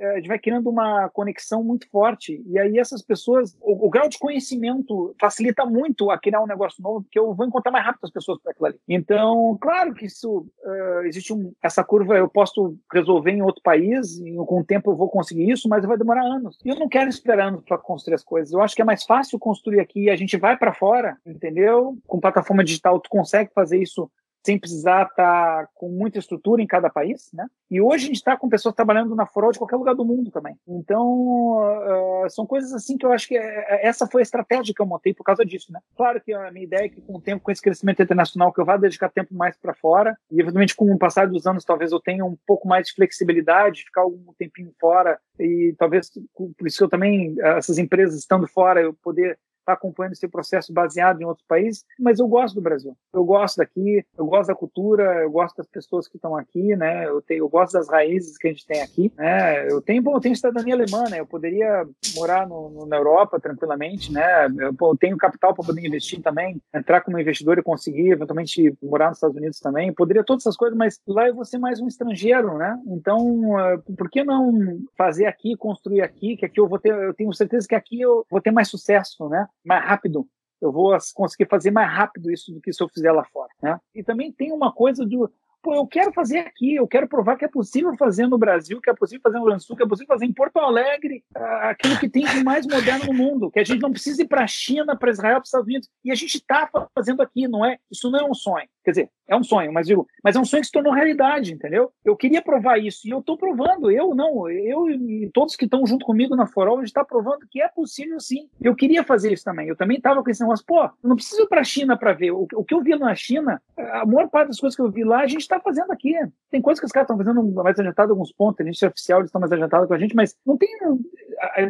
eh, 0.00 0.12
a 0.12 0.16
gente 0.16 0.28
vai 0.28 0.38
criando 0.38 0.70
uma 0.70 1.08
conexão 1.10 1.62
muito 1.64 1.88
forte, 1.90 2.42
e 2.46 2.58
aí 2.58 2.78
essas 2.78 3.02
pessoas, 3.02 3.56
o, 3.60 3.86
o 3.86 3.90
grau 3.90 4.08
de 4.08 4.18
conhecimento 4.18 5.14
facilita 5.20 5.64
muito 5.64 6.10
a 6.10 6.18
criar 6.18 6.42
um 6.42 6.46
negócio 6.46 6.82
novo, 6.82 7.02
porque 7.02 7.18
eu 7.18 7.34
vou 7.34 7.46
encontrar 7.46 7.72
mais 7.72 7.84
rápido 7.84 8.04
as 8.04 8.10
pessoas 8.10 8.40
para 8.40 8.52
aquilo 8.52 8.66
ali. 8.66 8.78
Então, 8.88 9.56
claro 9.60 9.94
que 9.94 10.06
isso 10.06 10.46
uh, 10.64 11.06
existe 11.06 11.32
um, 11.32 11.52
essa 11.62 11.82
curva, 11.82 12.16
eu 12.16 12.28
posso 12.28 12.76
resolver 12.92 13.32
em 13.32 13.42
outro 13.42 13.62
país, 13.62 14.18
e 14.18 14.34
com 14.46 14.60
o 14.60 14.64
tempo 14.64 14.90
eu 14.90 14.96
vou 14.96 15.08
conseguir 15.08 15.50
isso, 15.50 15.68
mas 15.68 15.84
vai 15.84 15.98
demorar 15.98 16.22
anos. 16.22 16.58
E 16.64 16.68
eu 16.68 16.76
não 16.76 16.88
quero 16.88 17.08
esperar 17.08 17.48
anos 17.48 17.62
para 17.64 17.78
construir 17.78 18.14
as 18.14 18.24
coisas. 18.24 18.52
Eu 18.52 18.62
acho 18.62 18.74
que 18.74 18.82
é 18.82 18.84
mais 18.84 19.04
fácil 19.04 19.38
construir 19.38 19.80
aqui 19.80 20.08
a 20.10 20.16
gente 20.16 20.36
vai 20.36 20.56
para 20.56 20.72
fora, 20.72 21.16
entendeu? 21.26 21.96
Com 22.06 22.20
plataforma 22.20 22.64
digital, 22.64 23.00
tu 23.00 23.10
consegue 23.10 23.50
fazer 23.54 23.78
isso 23.78 24.10
sem 24.48 24.58
precisar 24.58 25.02
estar 25.02 25.66
tá 25.66 25.68
com 25.74 25.90
muita 25.90 26.18
estrutura 26.18 26.62
em 26.62 26.66
cada 26.66 26.88
país, 26.88 27.28
né? 27.34 27.46
E 27.70 27.82
hoje 27.82 28.04
a 28.04 28.06
gente 28.06 28.16
está 28.16 28.34
com 28.34 28.48
pessoas 28.48 28.74
trabalhando 28.74 29.14
na 29.14 29.26
Forol 29.26 29.52
de 29.52 29.58
qualquer 29.58 29.76
lugar 29.76 29.94
do 29.94 30.06
mundo 30.06 30.30
também. 30.30 30.56
Então, 30.66 31.58
uh, 31.58 32.30
são 32.30 32.46
coisas 32.46 32.72
assim 32.72 32.96
que 32.96 33.04
eu 33.04 33.12
acho 33.12 33.28
que 33.28 33.36
é, 33.36 33.42
é, 33.42 33.86
essa 33.86 34.06
foi 34.06 34.22
a 34.22 34.28
estratégia 34.28 34.72
que 34.74 34.80
eu 34.80 34.86
montei 34.86 35.12
por 35.12 35.22
causa 35.22 35.44
disso, 35.44 35.70
né? 35.70 35.80
Claro 35.94 36.18
que 36.18 36.32
a 36.32 36.50
minha 36.50 36.64
ideia 36.64 36.86
é 36.86 36.88
que 36.88 37.02
com 37.02 37.16
o 37.16 37.20
tempo, 37.20 37.44
com 37.44 37.50
esse 37.50 37.60
crescimento 37.60 38.02
internacional, 38.02 38.50
que 38.50 38.58
eu 38.58 38.64
vá 38.64 38.78
dedicar 38.78 39.10
tempo 39.10 39.34
mais 39.34 39.54
para 39.54 39.74
fora 39.74 40.16
e, 40.30 40.40
eventualmente, 40.40 40.74
com 40.74 40.90
o 40.90 40.98
passar 40.98 41.28
dos 41.28 41.46
anos, 41.46 41.62
talvez 41.62 41.92
eu 41.92 42.00
tenha 42.00 42.24
um 42.24 42.36
pouco 42.46 42.66
mais 42.66 42.86
de 42.86 42.94
flexibilidade, 42.94 43.84
ficar 43.84 44.00
algum 44.00 44.32
tempinho 44.38 44.72
fora 44.80 45.18
e 45.38 45.74
talvez, 45.78 46.10
por 46.34 46.66
isso 46.66 46.78
que 46.78 46.84
eu 46.84 46.88
também, 46.88 47.36
essas 47.38 47.76
empresas 47.76 48.18
estando 48.18 48.48
fora, 48.48 48.80
eu 48.80 48.94
poder 48.94 49.38
está 49.68 49.74
acompanhando 49.74 50.12
esse 50.12 50.26
processo 50.26 50.72
baseado 50.72 51.20
em 51.20 51.24
outros 51.24 51.46
países, 51.46 51.84
mas 51.98 52.18
eu 52.18 52.26
gosto 52.26 52.54
do 52.54 52.62
Brasil. 52.62 52.96
Eu 53.12 53.24
gosto 53.24 53.58
daqui, 53.58 54.04
eu 54.16 54.26
gosto 54.26 54.48
da 54.48 54.54
cultura, 54.54 55.22
eu 55.22 55.30
gosto 55.30 55.56
das 55.58 55.66
pessoas 55.66 56.08
que 56.08 56.16
estão 56.16 56.34
aqui, 56.34 56.74
né? 56.74 57.06
Eu, 57.06 57.20
tenho, 57.20 57.44
eu 57.44 57.48
gosto 57.48 57.74
das 57.74 57.88
raízes 57.88 58.38
que 58.38 58.48
a 58.48 58.50
gente 58.50 58.66
tem 58.66 58.80
aqui, 58.80 59.12
né? 59.16 59.70
Eu 59.70 59.82
tenho, 59.82 60.02
bom, 60.02 60.16
eu 60.16 60.20
tenho 60.20 60.34
cidadania 60.34 60.74
alemã, 60.74 61.04
né? 61.10 61.20
Eu 61.20 61.26
poderia 61.26 61.86
morar 62.14 62.48
no, 62.48 62.70
no, 62.70 62.86
na 62.86 62.96
Europa 62.96 63.38
tranquilamente, 63.38 64.12
né? 64.12 64.46
Eu, 64.46 64.74
eu 64.80 64.96
tenho 64.96 65.16
capital 65.16 65.54
para 65.54 65.64
poder 65.64 65.86
investir 65.86 66.22
também, 66.22 66.60
entrar 66.74 67.02
como 67.02 67.18
investidor 67.18 67.58
e 67.58 67.62
conseguir 67.62 68.10
eventualmente 68.10 68.74
morar 68.82 69.08
nos 69.08 69.18
Estados 69.18 69.36
Unidos 69.36 69.60
também. 69.60 69.88
Eu 69.88 69.94
poderia 69.94 70.24
todas 70.24 70.42
essas 70.44 70.56
coisas, 70.56 70.76
mas 70.76 71.00
lá 71.06 71.28
eu 71.28 71.34
vou 71.34 71.44
ser 71.44 71.58
mais 71.58 71.80
um 71.80 71.88
estrangeiro, 71.88 72.56
né? 72.56 72.78
Então, 72.86 73.58
eh, 73.60 73.78
por 73.96 74.08
que 74.08 74.24
não 74.24 74.78
fazer 74.96 75.26
aqui, 75.26 75.56
construir 75.56 76.00
aqui, 76.00 76.36
que 76.36 76.46
aqui 76.46 76.60
eu 76.60 76.68
vou 76.68 76.78
ter, 76.78 76.92
eu 76.92 77.14
tenho 77.14 77.32
certeza 77.34 77.66
que 77.68 77.74
aqui 77.74 78.00
eu 78.00 78.24
vou 78.30 78.40
ter 78.40 78.50
mais 78.50 78.68
sucesso, 78.68 79.28
né? 79.28 79.46
Mais 79.68 79.84
rápido. 79.84 80.26
Eu 80.60 80.72
vou 80.72 80.96
conseguir 81.14 81.48
fazer 81.48 81.70
mais 81.70 81.88
rápido 81.88 82.32
isso 82.32 82.52
do 82.52 82.60
que 82.60 82.72
se 82.72 82.82
eu 82.82 82.88
fizer 82.88 83.12
lá 83.12 83.24
fora. 83.24 83.50
Né? 83.62 83.78
E 83.94 84.02
também 84.02 84.32
tem 84.32 84.50
uma 84.52 84.72
coisa 84.72 85.06
do 85.06 85.30
Pô, 85.62 85.74
eu 85.74 85.86
quero 85.86 86.12
fazer 86.12 86.38
aqui, 86.38 86.76
eu 86.76 86.86
quero 86.86 87.08
provar 87.08 87.36
que 87.36 87.44
é 87.44 87.48
possível 87.48 87.94
fazer 87.96 88.26
no 88.26 88.38
Brasil, 88.38 88.80
que 88.80 88.90
é 88.90 88.94
possível 88.94 89.20
fazer 89.22 89.34
no 89.34 89.40
Rio 89.40 89.48
Grande 89.48 89.64
do 89.64 89.66
Sul, 89.66 89.76
que 89.76 89.82
é 89.82 89.88
possível 89.88 90.14
fazer 90.14 90.26
em 90.26 90.32
Porto 90.32 90.58
Alegre, 90.58 91.24
aquilo 91.34 91.98
que 91.98 92.08
tem 92.08 92.24
de 92.24 92.44
mais 92.44 92.66
moderno 92.66 93.06
no 93.06 93.14
mundo, 93.14 93.50
que 93.50 93.58
a 93.58 93.64
gente 93.64 93.82
não 93.82 93.90
precisa 93.90 94.22
ir 94.22 94.28
para 94.28 94.44
a 94.44 94.46
China, 94.46 94.96
para 94.96 95.10
Israel, 95.10 95.36
para 95.36 95.42
os 95.42 95.48
Estados 95.48 95.66
Unidos. 95.66 95.88
E 96.04 96.10
a 96.10 96.14
gente 96.14 96.36
está 96.36 96.70
fazendo 96.94 97.20
aqui, 97.20 97.48
não 97.48 97.64
é? 97.64 97.78
Isso 97.90 98.10
não 98.10 98.20
é 98.20 98.24
um 98.24 98.34
sonho. 98.34 98.68
Quer 98.84 98.92
dizer, 98.92 99.10
é 99.28 99.36
um 99.36 99.44
sonho, 99.44 99.70
mas 99.70 99.86
digo, 99.86 100.08
mas 100.24 100.34
é 100.34 100.40
um 100.40 100.44
sonho 100.44 100.62
que 100.62 100.66
se 100.68 100.72
tornou 100.72 100.94
realidade, 100.94 101.52
entendeu? 101.52 101.92
Eu 102.02 102.16
queria 102.16 102.40
provar 102.40 102.78
isso 102.78 103.06
e 103.06 103.10
eu 103.10 103.18
estou 103.18 103.36
provando. 103.36 103.90
Eu 103.90 104.14
não, 104.14 104.48
eu 104.48 104.88
e 104.88 105.30
todos 105.34 105.54
que 105.54 105.66
estão 105.66 105.86
junto 105.86 106.06
comigo 106.06 106.34
na 106.34 106.46
Forol, 106.46 106.76
a 106.76 106.80
gente 106.80 106.88
está 106.88 107.04
provando 107.04 107.46
que 107.50 107.60
é 107.60 107.68
possível 107.68 108.18
sim. 108.18 108.48
Eu 108.58 108.74
queria 108.74 109.04
fazer 109.04 109.30
isso 109.30 109.44
também. 109.44 109.68
Eu 109.68 109.76
também 109.76 109.98
estava 109.98 110.22
com 110.22 110.30
esse 110.30 110.40
negócio, 110.40 110.64
pô, 110.66 110.82
eu 110.82 110.90
não 111.02 111.16
preciso 111.16 111.42
ir 111.42 111.48
para 111.48 111.60
a 111.60 111.64
China 111.64 111.98
para 111.98 112.14
ver. 112.14 112.30
O, 112.30 112.48
o, 112.54 112.64
que 112.64 112.72
eu 112.72 112.80
vi 112.80 112.96
na 112.96 113.14
China, 113.14 113.60
a 113.76 114.06
maior 114.06 114.30
parte 114.30 114.48
das 114.48 114.58
coisas 114.58 114.74
que 114.74 114.80
eu 114.80 114.90
vi 114.90 115.04
lá, 115.04 115.20
a 115.20 115.26
gente 115.26 115.40
está 115.54 115.60
fazendo 115.60 115.90
aqui. 115.90 116.14
Tem 116.50 116.62
coisas 116.62 116.80
que 116.80 116.86
os 116.86 116.92
caras 116.92 117.06
estão 117.06 117.16
fazendo 117.16 117.42
mais 117.52 117.78
adiantado 117.78 118.12
alguns 118.12 118.32
pontos, 118.32 118.60
a 118.60 118.64
gente 118.64 118.84
é 118.84 118.88
oficial, 118.88 119.20
eles 119.20 119.28
estão 119.28 119.40
mais 119.40 119.52
adiantados 119.52 119.88
com 119.88 119.94
a 119.94 119.98
gente, 119.98 120.14
mas 120.14 120.36
não 120.46 120.56
tem, 120.56 120.68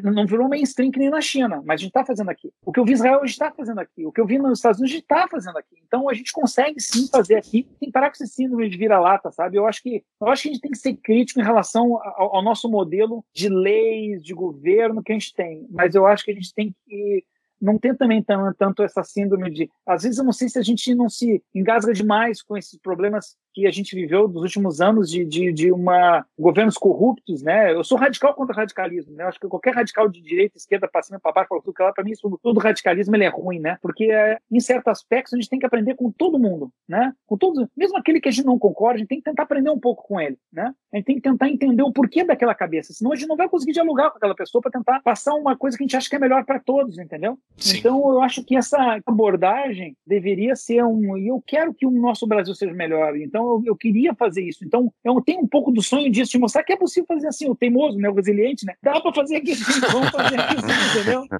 não 0.02 0.26
virou 0.26 0.48
mainstream 0.48 0.90
que 0.90 0.98
nem 0.98 1.10
na 1.10 1.20
China, 1.20 1.62
mas 1.64 1.74
a 1.74 1.82
gente 1.82 1.88
está 1.88 2.04
fazendo 2.04 2.30
aqui. 2.30 2.52
O 2.64 2.72
que 2.72 2.80
eu 2.80 2.84
vi 2.84 2.92
em 2.92 2.94
Israel, 2.94 3.16
a 3.16 3.26
gente 3.26 3.30
está 3.30 3.50
fazendo 3.50 3.80
aqui. 3.80 4.06
O 4.06 4.12
que 4.12 4.20
eu 4.20 4.26
vi 4.26 4.38
nos 4.38 4.58
Estados 4.58 4.78
Unidos, 4.78 4.94
a 4.94 4.98
gente 4.98 5.04
está 5.04 5.28
fazendo 5.28 5.56
aqui. 5.58 5.76
Então 5.86 6.08
a 6.08 6.14
gente 6.14 6.32
consegue 6.32 6.80
sim 6.80 7.08
fazer 7.08 7.36
aqui. 7.36 7.68
Tem 7.80 7.90
parar 7.90 8.10
com 8.10 8.14
esse 8.14 8.26
síndrome 8.26 8.68
de 8.68 8.76
vira-lata, 8.76 9.30
sabe? 9.30 9.56
Eu 9.56 9.66
acho 9.66 9.82
que 9.82 10.04
eu 10.20 10.28
acho 10.28 10.42
que 10.42 10.48
a 10.48 10.52
gente 10.52 10.60
tem 10.60 10.70
que 10.70 10.78
ser 10.78 10.94
crítico 10.94 11.40
em 11.40 11.44
relação 11.44 11.96
ao, 12.16 12.36
ao 12.36 12.42
nosso 12.42 12.68
modelo 12.68 13.24
de 13.34 13.48
leis, 13.48 14.22
de 14.22 14.34
governo 14.34 15.02
que 15.02 15.12
a 15.12 15.14
gente 15.14 15.34
tem. 15.34 15.66
Mas 15.70 15.94
eu 15.94 16.06
acho 16.06 16.24
que 16.24 16.30
a 16.30 16.34
gente 16.34 16.52
tem 16.54 16.74
que 16.86 17.24
não 17.60 17.78
tem 17.78 17.94
também 17.94 18.24
tanto 18.56 18.82
essa 18.82 19.02
síndrome 19.02 19.50
de. 19.50 19.70
Às 19.86 20.04
vezes 20.04 20.18
eu 20.18 20.24
não 20.24 20.32
sei 20.32 20.48
se 20.48 20.58
a 20.58 20.62
gente 20.62 20.94
não 20.94 21.08
se 21.08 21.42
engasga 21.54 21.92
demais 21.92 22.40
com 22.40 22.56
esses 22.56 22.78
problemas 22.78 23.36
que 23.58 23.66
a 23.66 23.72
gente 23.72 23.94
viveu 23.94 24.28
dos 24.28 24.42
últimos 24.42 24.80
anos 24.80 25.10
de, 25.10 25.24
de, 25.24 25.52
de 25.52 25.72
uma 25.72 26.24
governos 26.38 26.78
corruptos, 26.78 27.42
né? 27.42 27.72
Eu 27.72 27.82
sou 27.82 27.98
radical 27.98 28.32
contra 28.32 28.54
radicalismo, 28.54 29.16
né? 29.16 29.24
Eu 29.24 29.28
acho 29.28 29.40
que 29.40 29.48
qualquer 29.48 29.74
radical 29.74 30.08
de 30.08 30.20
direita, 30.20 30.56
esquerda, 30.56 30.86
para 30.86 31.02
cima, 31.02 31.18
para 31.18 31.32
baixo, 31.32 31.48
para 31.48 31.60
tudo 31.60 31.74
que 31.74 31.82
lá, 31.82 31.92
para 31.92 32.04
mim, 32.04 32.12
isso, 32.12 32.38
todo 32.40 32.60
radicalismo 32.60 33.16
ele 33.16 33.24
é 33.24 33.28
ruim, 33.28 33.58
né? 33.58 33.76
Porque 33.82 34.04
é, 34.04 34.38
em 34.50 34.60
certos 34.60 34.86
aspectos 34.86 35.34
a 35.34 35.36
gente 35.36 35.48
tem 35.48 35.58
que 35.58 35.66
aprender 35.66 35.94
com 35.96 36.10
todo 36.12 36.38
mundo, 36.38 36.70
né? 36.88 37.12
Com 37.26 37.36
todos, 37.36 37.66
mesmo 37.76 37.98
aquele 37.98 38.20
que 38.20 38.28
a 38.28 38.32
gente 38.32 38.46
não 38.46 38.58
concorda, 38.58 38.94
a 38.94 38.98
gente 38.98 39.08
tem 39.08 39.18
que 39.18 39.24
tentar 39.24 39.42
aprender 39.42 39.70
um 39.70 39.80
pouco 39.80 40.06
com 40.06 40.20
ele, 40.20 40.38
né? 40.52 40.72
A 40.92 40.96
gente 40.96 41.06
tem 41.06 41.16
que 41.16 41.22
tentar 41.22 41.48
entender 41.48 41.82
o 41.82 41.92
porquê 41.92 42.22
daquela 42.22 42.54
cabeça, 42.54 42.92
senão 42.92 43.12
a 43.12 43.16
gente 43.16 43.28
não 43.28 43.36
vai 43.36 43.48
conseguir 43.48 43.72
dialogar 43.72 44.10
com 44.10 44.18
aquela 44.18 44.36
pessoa 44.36 44.62
para 44.62 44.70
tentar 44.70 45.00
passar 45.02 45.34
uma 45.34 45.56
coisa 45.56 45.76
que 45.76 45.82
a 45.82 45.86
gente 45.86 45.96
acha 45.96 46.08
que 46.08 46.16
é 46.16 46.20
melhor 46.20 46.44
para 46.44 46.60
todos, 46.60 46.96
entendeu? 46.96 47.36
Sim. 47.56 47.78
Então 47.78 48.12
eu 48.12 48.22
acho 48.22 48.44
que 48.44 48.56
essa 48.56 49.00
abordagem 49.04 49.96
deveria 50.06 50.54
ser 50.54 50.84
um, 50.84 51.16
e 51.16 51.28
eu 51.28 51.42
quero 51.44 51.74
que 51.74 51.86
o 51.86 51.90
nosso 51.90 52.26
Brasil 52.26 52.54
seja 52.54 52.72
melhor. 52.72 53.16
Então 53.16 53.47
eu, 53.48 53.62
eu 53.66 53.76
queria 53.76 54.14
fazer 54.14 54.42
isso. 54.42 54.64
Então, 54.64 54.92
eu 55.04 55.20
tenho 55.20 55.40
um 55.40 55.46
pouco 55.46 55.70
do 55.70 55.82
sonho 55.82 56.10
disso, 56.10 56.32
de 56.32 56.38
mostrar 56.38 56.62
que 56.62 56.72
é 56.72 56.76
possível 56.76 57.06
fazer 57.06 57.28
assim, 57.28 57.48
o 57.48 57.54
teimoso, 57.54 57.98
né, 57.98 58.08
o 58.08 58.14
resiliente, 58.14 58.64
né? 58.64 58.74
Dá 58.82 59.00
para 59.00 59.12
fazer 59.12 59.36
aqui 59.36 59.54
vamos 59.90 60.10
fazer 60.10 60.40
aqui 60.40 60.56
sim, 60.60 61.00
entendeu? 61.00 61.24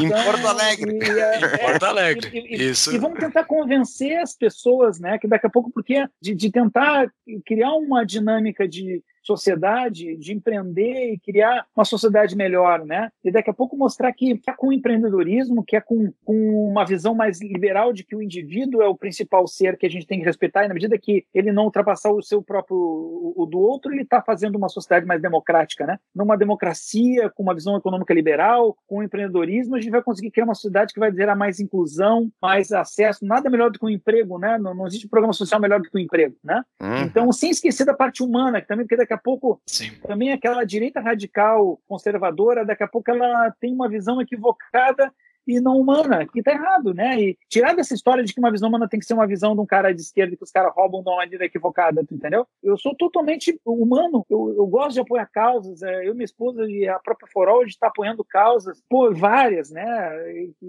Então, 0.00 0.20
em 0.20 0.24
Porto 0.24 0.46
Alegre. 0.46 0.98
E, 0.98 1.10
é, 1.10 1.36
em 1.38 1.58
Porto 1.58 1.82
Alegre. 1.84 2.30
E, 2.32 2.56
e, 2.56 2.70
isso. 2.70 2.94
E 2.94 2.98
vamos 2.98 3.18
tentar 3.18 3.44
convencer 3.44 4.18
as 4.18 4.34
pessoas, 4.34 4.98
né, 4.98 5.18
que 5.18 5.28
daqui 5.28 5.46
a 5.46 5.50
pouco, 5.50 5.70
porque 5.70 6.06
de, 6.20 6.34
de 6.34 6.50
tentar 6.50 7.10
criar 7.44 7.72
uma 7.74 8.04
dinâmica 8.04 8.66
de 8.66 9.02
sociedade 9.22 10.16
de 10.16 10.32
empreender 10.32 11.12
e 11.12 11.18
criar 11.18 11.66
uma 11.74 11.84
sociedade 11.84 12.36
melhor, 12.36 12.84
né? 12.84 13.10
E 13.22 13.30
daqui 13.30 13.50
a 13.50 13.54
pouco 13.54 13.76
mostrar 13.76 14.12
que, 14.12 14.40
é 14.46 14.52
com 14.52 14.72
empreendedorismo, 14.72 15.64
que 15.64 15.76
é 15.76 15.80
com, 15.80 16.12
com 16.24 16.68
uma 16.68 16.84
visão 16.84 17.14
mais 17.14 17.40
liberal 17.40 17.92
de 17.92 18.04
que 18.04 18.16
o 18.16 18.22
indivíduo 18.22 18.82
é 18.82 18.88
o 18.88 18.96
principal 18.96 19.46
ser 19.46 19.76
que 19.76 19.86
a 19.86 19.90
gente 19.90 20.06
tem 20.06 20.18
que 20.18 20.24
respeitar, 20.24 20.64
e 20.64 20.68
na 20.68 20.74
medida 20.74 20.98
que 20.98 21.24
ele 21.34 21.52
não 21.52 21.64
ultrapassar 21.64 22.10
o 22.10 22.22
seu 22.22 22.42
próprio, 22.42 22.76
o, 22.76 23.34
o 23.36 23.46
do 23.46 23.58
outro, 23.58 23.92
ele 23.92 24.02
está 24.02 24.22
fazendo 24.22 24.56
uma 24.56 24.68
sociedade 24.68 25.06
mais 25.06 25.20
democrática, 25.20 25.86
né? 25.86 25.98
Numa 26.14 26.36
democracia, 26.36 27.30
com 27.30 27.42
uma 27.42 27.54
visão 27.54 27.76
econômica 27.76 28.14
liberal, 28.14 28.76
com 28.86 29.02
empreendedorismo, 29.02 29.76
a 29.76 29.80
gente 29.80 29.90
vai 29.90 30.02
conseguir 30.02 30.30
criar 30.30 30.44
uma 30.44 30.54
sociedade 30.54 30.92
que 30.92 31.00
vai 31.00 31.12
gerar 31.12 31.36
mais 31.36 31.60
inclusão, 31.60 32.30
mais 32.40 32.72
acesso, 32.72 33.24
nada 33.24 33.50
melhor 33.50 33.70
do 33.70 33.78
que 33.78 33.84
o 33.84 33.88
um 33.88 33.90
emprego, 33.90 34.38
né? 34.38 34.58
Não, 34.58 34.74
não 34.74 34.86
existe 34.86 35.08
programa 35.08 35.32
social 35.32 35.60
melhor 35.60 35.80
do 35.80 35.88
que 35.88 35.96
o 35.96 36.00
um 36.00 36.02
emprego, 36.02 36.36
né? 36.42 36.62
Hum. 36.80 37.02
Então, 37.04 37.30
sem 37.32 37.50
esquecer 37.50 37.84
da 37.84 37.94
parte 37.94 38.22
humana, 38.22 38.60
que 38.60 38.66
também, 38.66 38.86
porque 38.86 38.96
daqui 38.96 39.09
a 39.12 39.18
pouco 39.18 39.60
Sim. 39.66 39.90
também 40.06 40.32
aquela 40.32 40.64
direita 40.64 41.00
radical 41.00 41.80
conservadora, 41.86 42.64
daqui 42.64 42.82
a 42.82 42.88
pouco 42.88 43.10
ela 43.10 43.50
tem 43.60 43.72
uma 43.72 43.88
visão 43.88 44.20
equivocada 44.20 45.12
e 45.46 45.60
não 45.60 45.80
humana, 45.80 46.26
que 46.26 46.42
tá 46.42 46.52
errado, 46.52 46.94
né? 46.94 47.20
E 47.20 47.38
tirar 47.48 47.74
dessa 47.74 47.94
história 47.94 48.22
de 48.22 48.32
que 48.32 48.38
uma 48.38 48.50
visão 48.50 48.68
humana 48.68 48.88
tem 48.88 49.00
que 49.00 49.06
ser 49.06 49.14
uma 49.14 49.26
visão 49.26 49.54
de 49.54 49.60
um 49.60 49.66
cara 49.66 49.92
de 49.92 50.00
esquerda 50.00 50.36
que 50.36 50.44
os 50.44 50.50
caras 50.50 50.72
roubam 50.74 51.02
de 51.02 51.08
uma 51.08 51.16
maneira 51.16 51.44
equivocada, 51.44 52.02
entendeu? 52.10 52.46
Eu 52.62 52.76
sou 52.78 52.94
totalmente 52.94 53.58
humano, 53.64 54.24
eu, 54.28 54.54
eu 54.56 54.66
gosto 54.66 54.94
de 54.94 55.00
apoiar 55.00 55.26
causas, 55.26 55.82
é, 55.82 56.08
eu, 56.08 56.14
minha 56.14 56.24
esposa 56.24 56.64
e 56.68 56.86
a 56.88 56.98
própria 56.98 57.28
Forol, 57.32 57.64
gente 57.64 57.78
tá 57.78 57.88
apoiando 57.88 58.24
causas, 58.24 58.82
pô, 58.88 59.12
várias, 59.14 59.70
né? 59.70 59.84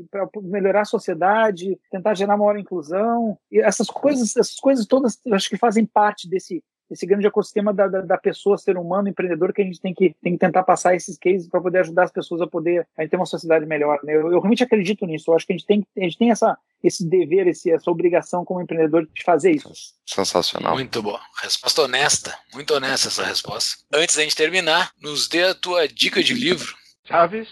Para 0.09 0.27
melhorar 0.41 0.81
a 0.81 0.85
sociedade, 0.85 1.77
tentar 1.91 2.13
gerar 2.13 2.37
maior 2.37 2.57
inclusão, 2.57 3.37
e 3.51 3.59
essas 3.59 3.87
coisas, 3.87 4.35
essas 4.35 4.55
coisas 4.55 4.85
todas, 4.85 5.19
acho 5.31 5.49
que 5.49 5.57
fazem 5.57 5.85
parte 5.85 6.29
desse 6.29 6.63
esse 6.91 7.05
grande 7.05 7.25
ecossistema 7.25 7.73
da, 7.73 7.87
da, 7.87 8.01
da, 8.01 8.17
pessoa, 8.17 8.57
ser 8.57 8.77
humano, 8.77 9.07
empreendedor, 9.07 9.53
que 9.53 9.61
a 9.61 9.65
gente 9.65 9.79
tem 9.79 9.93
que, 9.93 10.13
tem 10.21 10.33
que 10.33 10.39
tentar 10.39 10.63
passar 10.63 10.93
esses 10.93 11.17
cases 11.17 11.47
para 11.47 11.61
poder 11.61 11.79
ajudar 11.79 12.03
as 12.03 12.11
pessoas 12.11 12.41
a 12.41 12.47
poder 12.47 12.85
a 12.97 13.07
ter 13.07 13.15
uma 13.15 13.25
sociedade 13.25 13.65
melhor. 13.65 13.99
Né? 14.03 14.13
Eu, 14.13 14.31
eu, 14.31 14.39
realmente 14.39 14.63
acredito 14.63 15.05
nisso. 15.05 15.31
Eu 15.31 15.35
acho 15.35 15.47
que 15.47 15.53
a 15.53 15.57
gente 15.57 15.65
tem, 15.65 15.87
a 15.97 16.01
gente 16.01 16.17
tem 16.17 16.31
essa, 16.31 16.57
esse 16.83 17.07
dever, 17.07 17.47
esse, 17.47 17.71
essa 17.71 17.89
obrigação 17.89 18.43
como 18.43 18.61
empreendedor 18.61 19.07
de 19.13 19.23
fazer 19.23 19.51
isso. 19.51 19.71
Sensacional. 20.05 20.73
Muito 20.73 21.01
bom. 21.01 21.17
Resposta 21.41 21.83
honesta. 21.83 22.37
Muito 22.53 22.73
honesta 22.73 23.07
essa 23.07 23.23
resposta. 23.23 23.77
Antes 23.93 24.17
da 24.17 24.23
gente 24.23 24.35
terminar, 24.35 24.91
nos 25.01 25.29
dê 25.29 25.43
a 25.43 25.55
tua 25.55 25.87
dica 25.87 26.21
de 26.21 26.33
livro. 26.33 26.75
Chaves, 27.05 27.47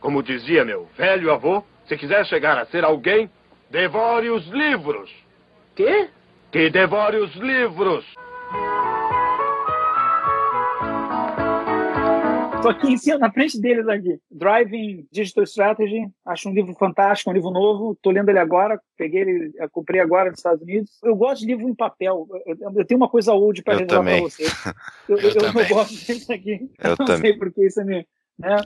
como 0.00 0.22
dizia 0.22 0.64
meu 0.64 0.88
velho 0.96 1.32
avô, 1.32 1.64
se 1.88 1.96
quiser 1.96 2.24
chegar 2.26 2.56
a 2.56 2.66
ser 2.66 2.84
alguém, 2.84 3.28
devore 3.70 4.30
os 4.30 4.46
livros. 4.46 5.10
Quê? 5.74 6.08
Que 6.52 6.70
devore 6.70 7.16
os 7.16 7.34
livros. 7.34 8.04
Estou 12.58 12.72
aqui 12.72 12.92
em 12.92 12.98
cima, 12.98 13.18
na 13.18 13.32
frente 13.32 13.60
deles 13.60 13.86
aqui. 13.88 14.18
Driving 14.30 15.06
Digital 15.12 15.44
Strategy. 15.44 16.08
Acho 16.26 16.48
um 16.48 16.52
livro 16.52 16.74
fantástico, 16.74 17.30
um 17.30 17.32
livro 17.32 17.50
novo. 17.50 17.92
Estou 17.92 18.12
lendo 18.12 18.28
ele 18.28 18.38
agora. 18.38 18.80
Peguei 18.96 19.20
ele, 19.20 19.52
comprei 19.70 20.00
agora 20.00 20.30
nos 20.30 20.40
Estados 20.40 20.62
Unidos. 20.62 20.90
Eu 21.02 21.14
gosto 21.14 21.40
de 21.40 21.46
livro 21.46 21.68
em 21.68 21.74
papel. 21.74 22.26
Eu, 22.44 22.56
eu 22.76 22.84
tenho 22.84 22.98
uma 22.98 23.08
coisa 23.08 23.32
old 23.32 23.62
para 23.62 23.78
revelar 23.78 24.02
para 24.02 24.20
vocês. 24.20 24.52
Eu, 25.08 25.18
eu, 25.18 25.30
eu, 25.40 25.60
eu 25.62 25.68
gosto 25.68 25.94
disso 25.94 26.32
aqui. 26.32 26.68
Eu 26.82 26.90
não 26.90 27.06
também. 27.06 27.16
sei 27.32 27.38
porque 27.38 27.64
isso 27.64 27.80
é 27.80 27.84
me, 27.84 28.06
né? 28.38 28.56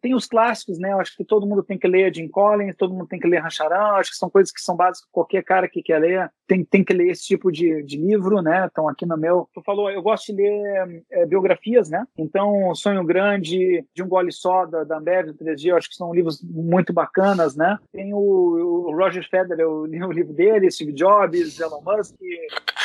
Tem 0.00 0.14
os 0.14 0.26
clássicos, 0.26 0.78
né? 0.78 0.92
Eu 0.92 1.00
acho 1.00 1.16
que 1.16 1.24
todo 1.24 1.46
mundo 1.46 1.62
tem 1.62 1.78
que 1.78 1.88
ler 1.88 2.14
Jim 2.14 2.28
Collins, 2.28 2.76
todo 2.76 2.94
mundo 2.94 3.08
tem 3.08 3.18
que 3.18 3.28
ler 3.28 3.38
Racharan, 3.38 3.94
acho 3.94 4.10
que 4.10 4.16
são 4.16 4.30
coisas 4.30 4.52
que 4.52 4.60
são 4.60 4.76
básicas, 4.76 5.08
qualquer 5.10 5.42
cara 5.42 5.68
que 5.68 5.82
quer 5.82 5.98
ler 5.98 6.30
tem, 6.46 6.64
tem 6.64 6.84
que 6.84 6.92
ler 6.92 7.12
esse 7.12 7.22
tipo 7.22 7.52
de, 7.52 7.82
de 7.84 7.96
livro, 7.96 8.42
né? 8.42 8.68
Então 8.70 8.88
aqui 8.88 9.06
no 9.06 9.16
meu, 9.16 9.48
tu 9.54 9.62
falou, 9.62 9.88
eu 9.88 10.02
gosto 10.02 10.34
de 10.34 10.42
ler 10.42 11.04
é, 11.10 11.24
biografias, 11.24 11.88
né? 11.88 12.04
Então 12.18 12.74
Sonho 12.74 13.04
Grande, 13.04 13.84
De 13.94 14.02
um 14.02 14.08
Gole 14.08 14.32
Só, 14.32 14.66
da, 14.66 14.82
da 14.82 14.98
Ambev, 14.98 15.28
do 15.28 15.34
3G, 15.34 15.66
eu 15.66 15.76
acho 15.76 15.88
que 15.88 15.94
são 15.94 16.12
livros 16.12 16.42
muito 16.42 16.92
bacanas, 16.92 17.54
né? 17.54 17.78
Tem 17.92 18.12
o, 18.12 18.18
o 18.18 18.96
Roger 18.96 19.26
Federer, 19.28 19.60
eu 19.60 19.86
li 19.86 20.02
o 20.02 20.10
livro 20.10 20.32
dele, 20.32 20.70
Steve 20.70 20.92
Jobs, 20.92 21.60
Elon 21.60 21.82
Musk, 21.82 22.16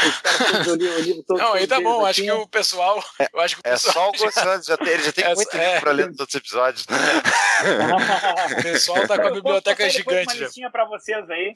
os 0.07 0.21
caras 0.21 0.67
eu 0.67 0.75
li 0.75 0.87
o 0.87 1.01
livro 1.01 1.23
todo. 1.23 1.39
Não, 1.39 1.53
aí 1.53 1.65
tá 1.65 1.81
bom, 1.81 2.05
acho 2.05 2.21
que 2.21 2.31
o 2.31 2.47
pessoal... 2.47 3.03
Eu 3.33 3.39
acho 3.39 3.55
que 3.55 3.61
o 3.61 3.67
é 3.67 3.71
pessoal 3.71 3.95
só 3.95 4.09
o 4.09 4.11
Gostando, 4.25 4.63
já 4.63 4.77
tem, 4.77 4.89
ele 4.89 5.03
já 5.03 5.11
tem 5.11 5.25
é, 5.25 5.33
muito 5.33 5.57
é, 5.57 5.67
livro 5.67 5.81
pra 5.81 5.91
ler 5.91 6.07
nos 6.07 6.19
outros 6.19 6.35
episódios. 6.35 6.84
o 8.59 8.61
pessoal 8.61 9.07
tá 9.07 9.17
com 9.17 9.27
a 9.27 9.31
biblioteca 9.31 9.89
gigante. 9.89 10.35
Uma 10.35 10.45
listinha 10.45 10.69
para 10.69 10.85
vocês 10.85 11.29
aí 11.29 11.53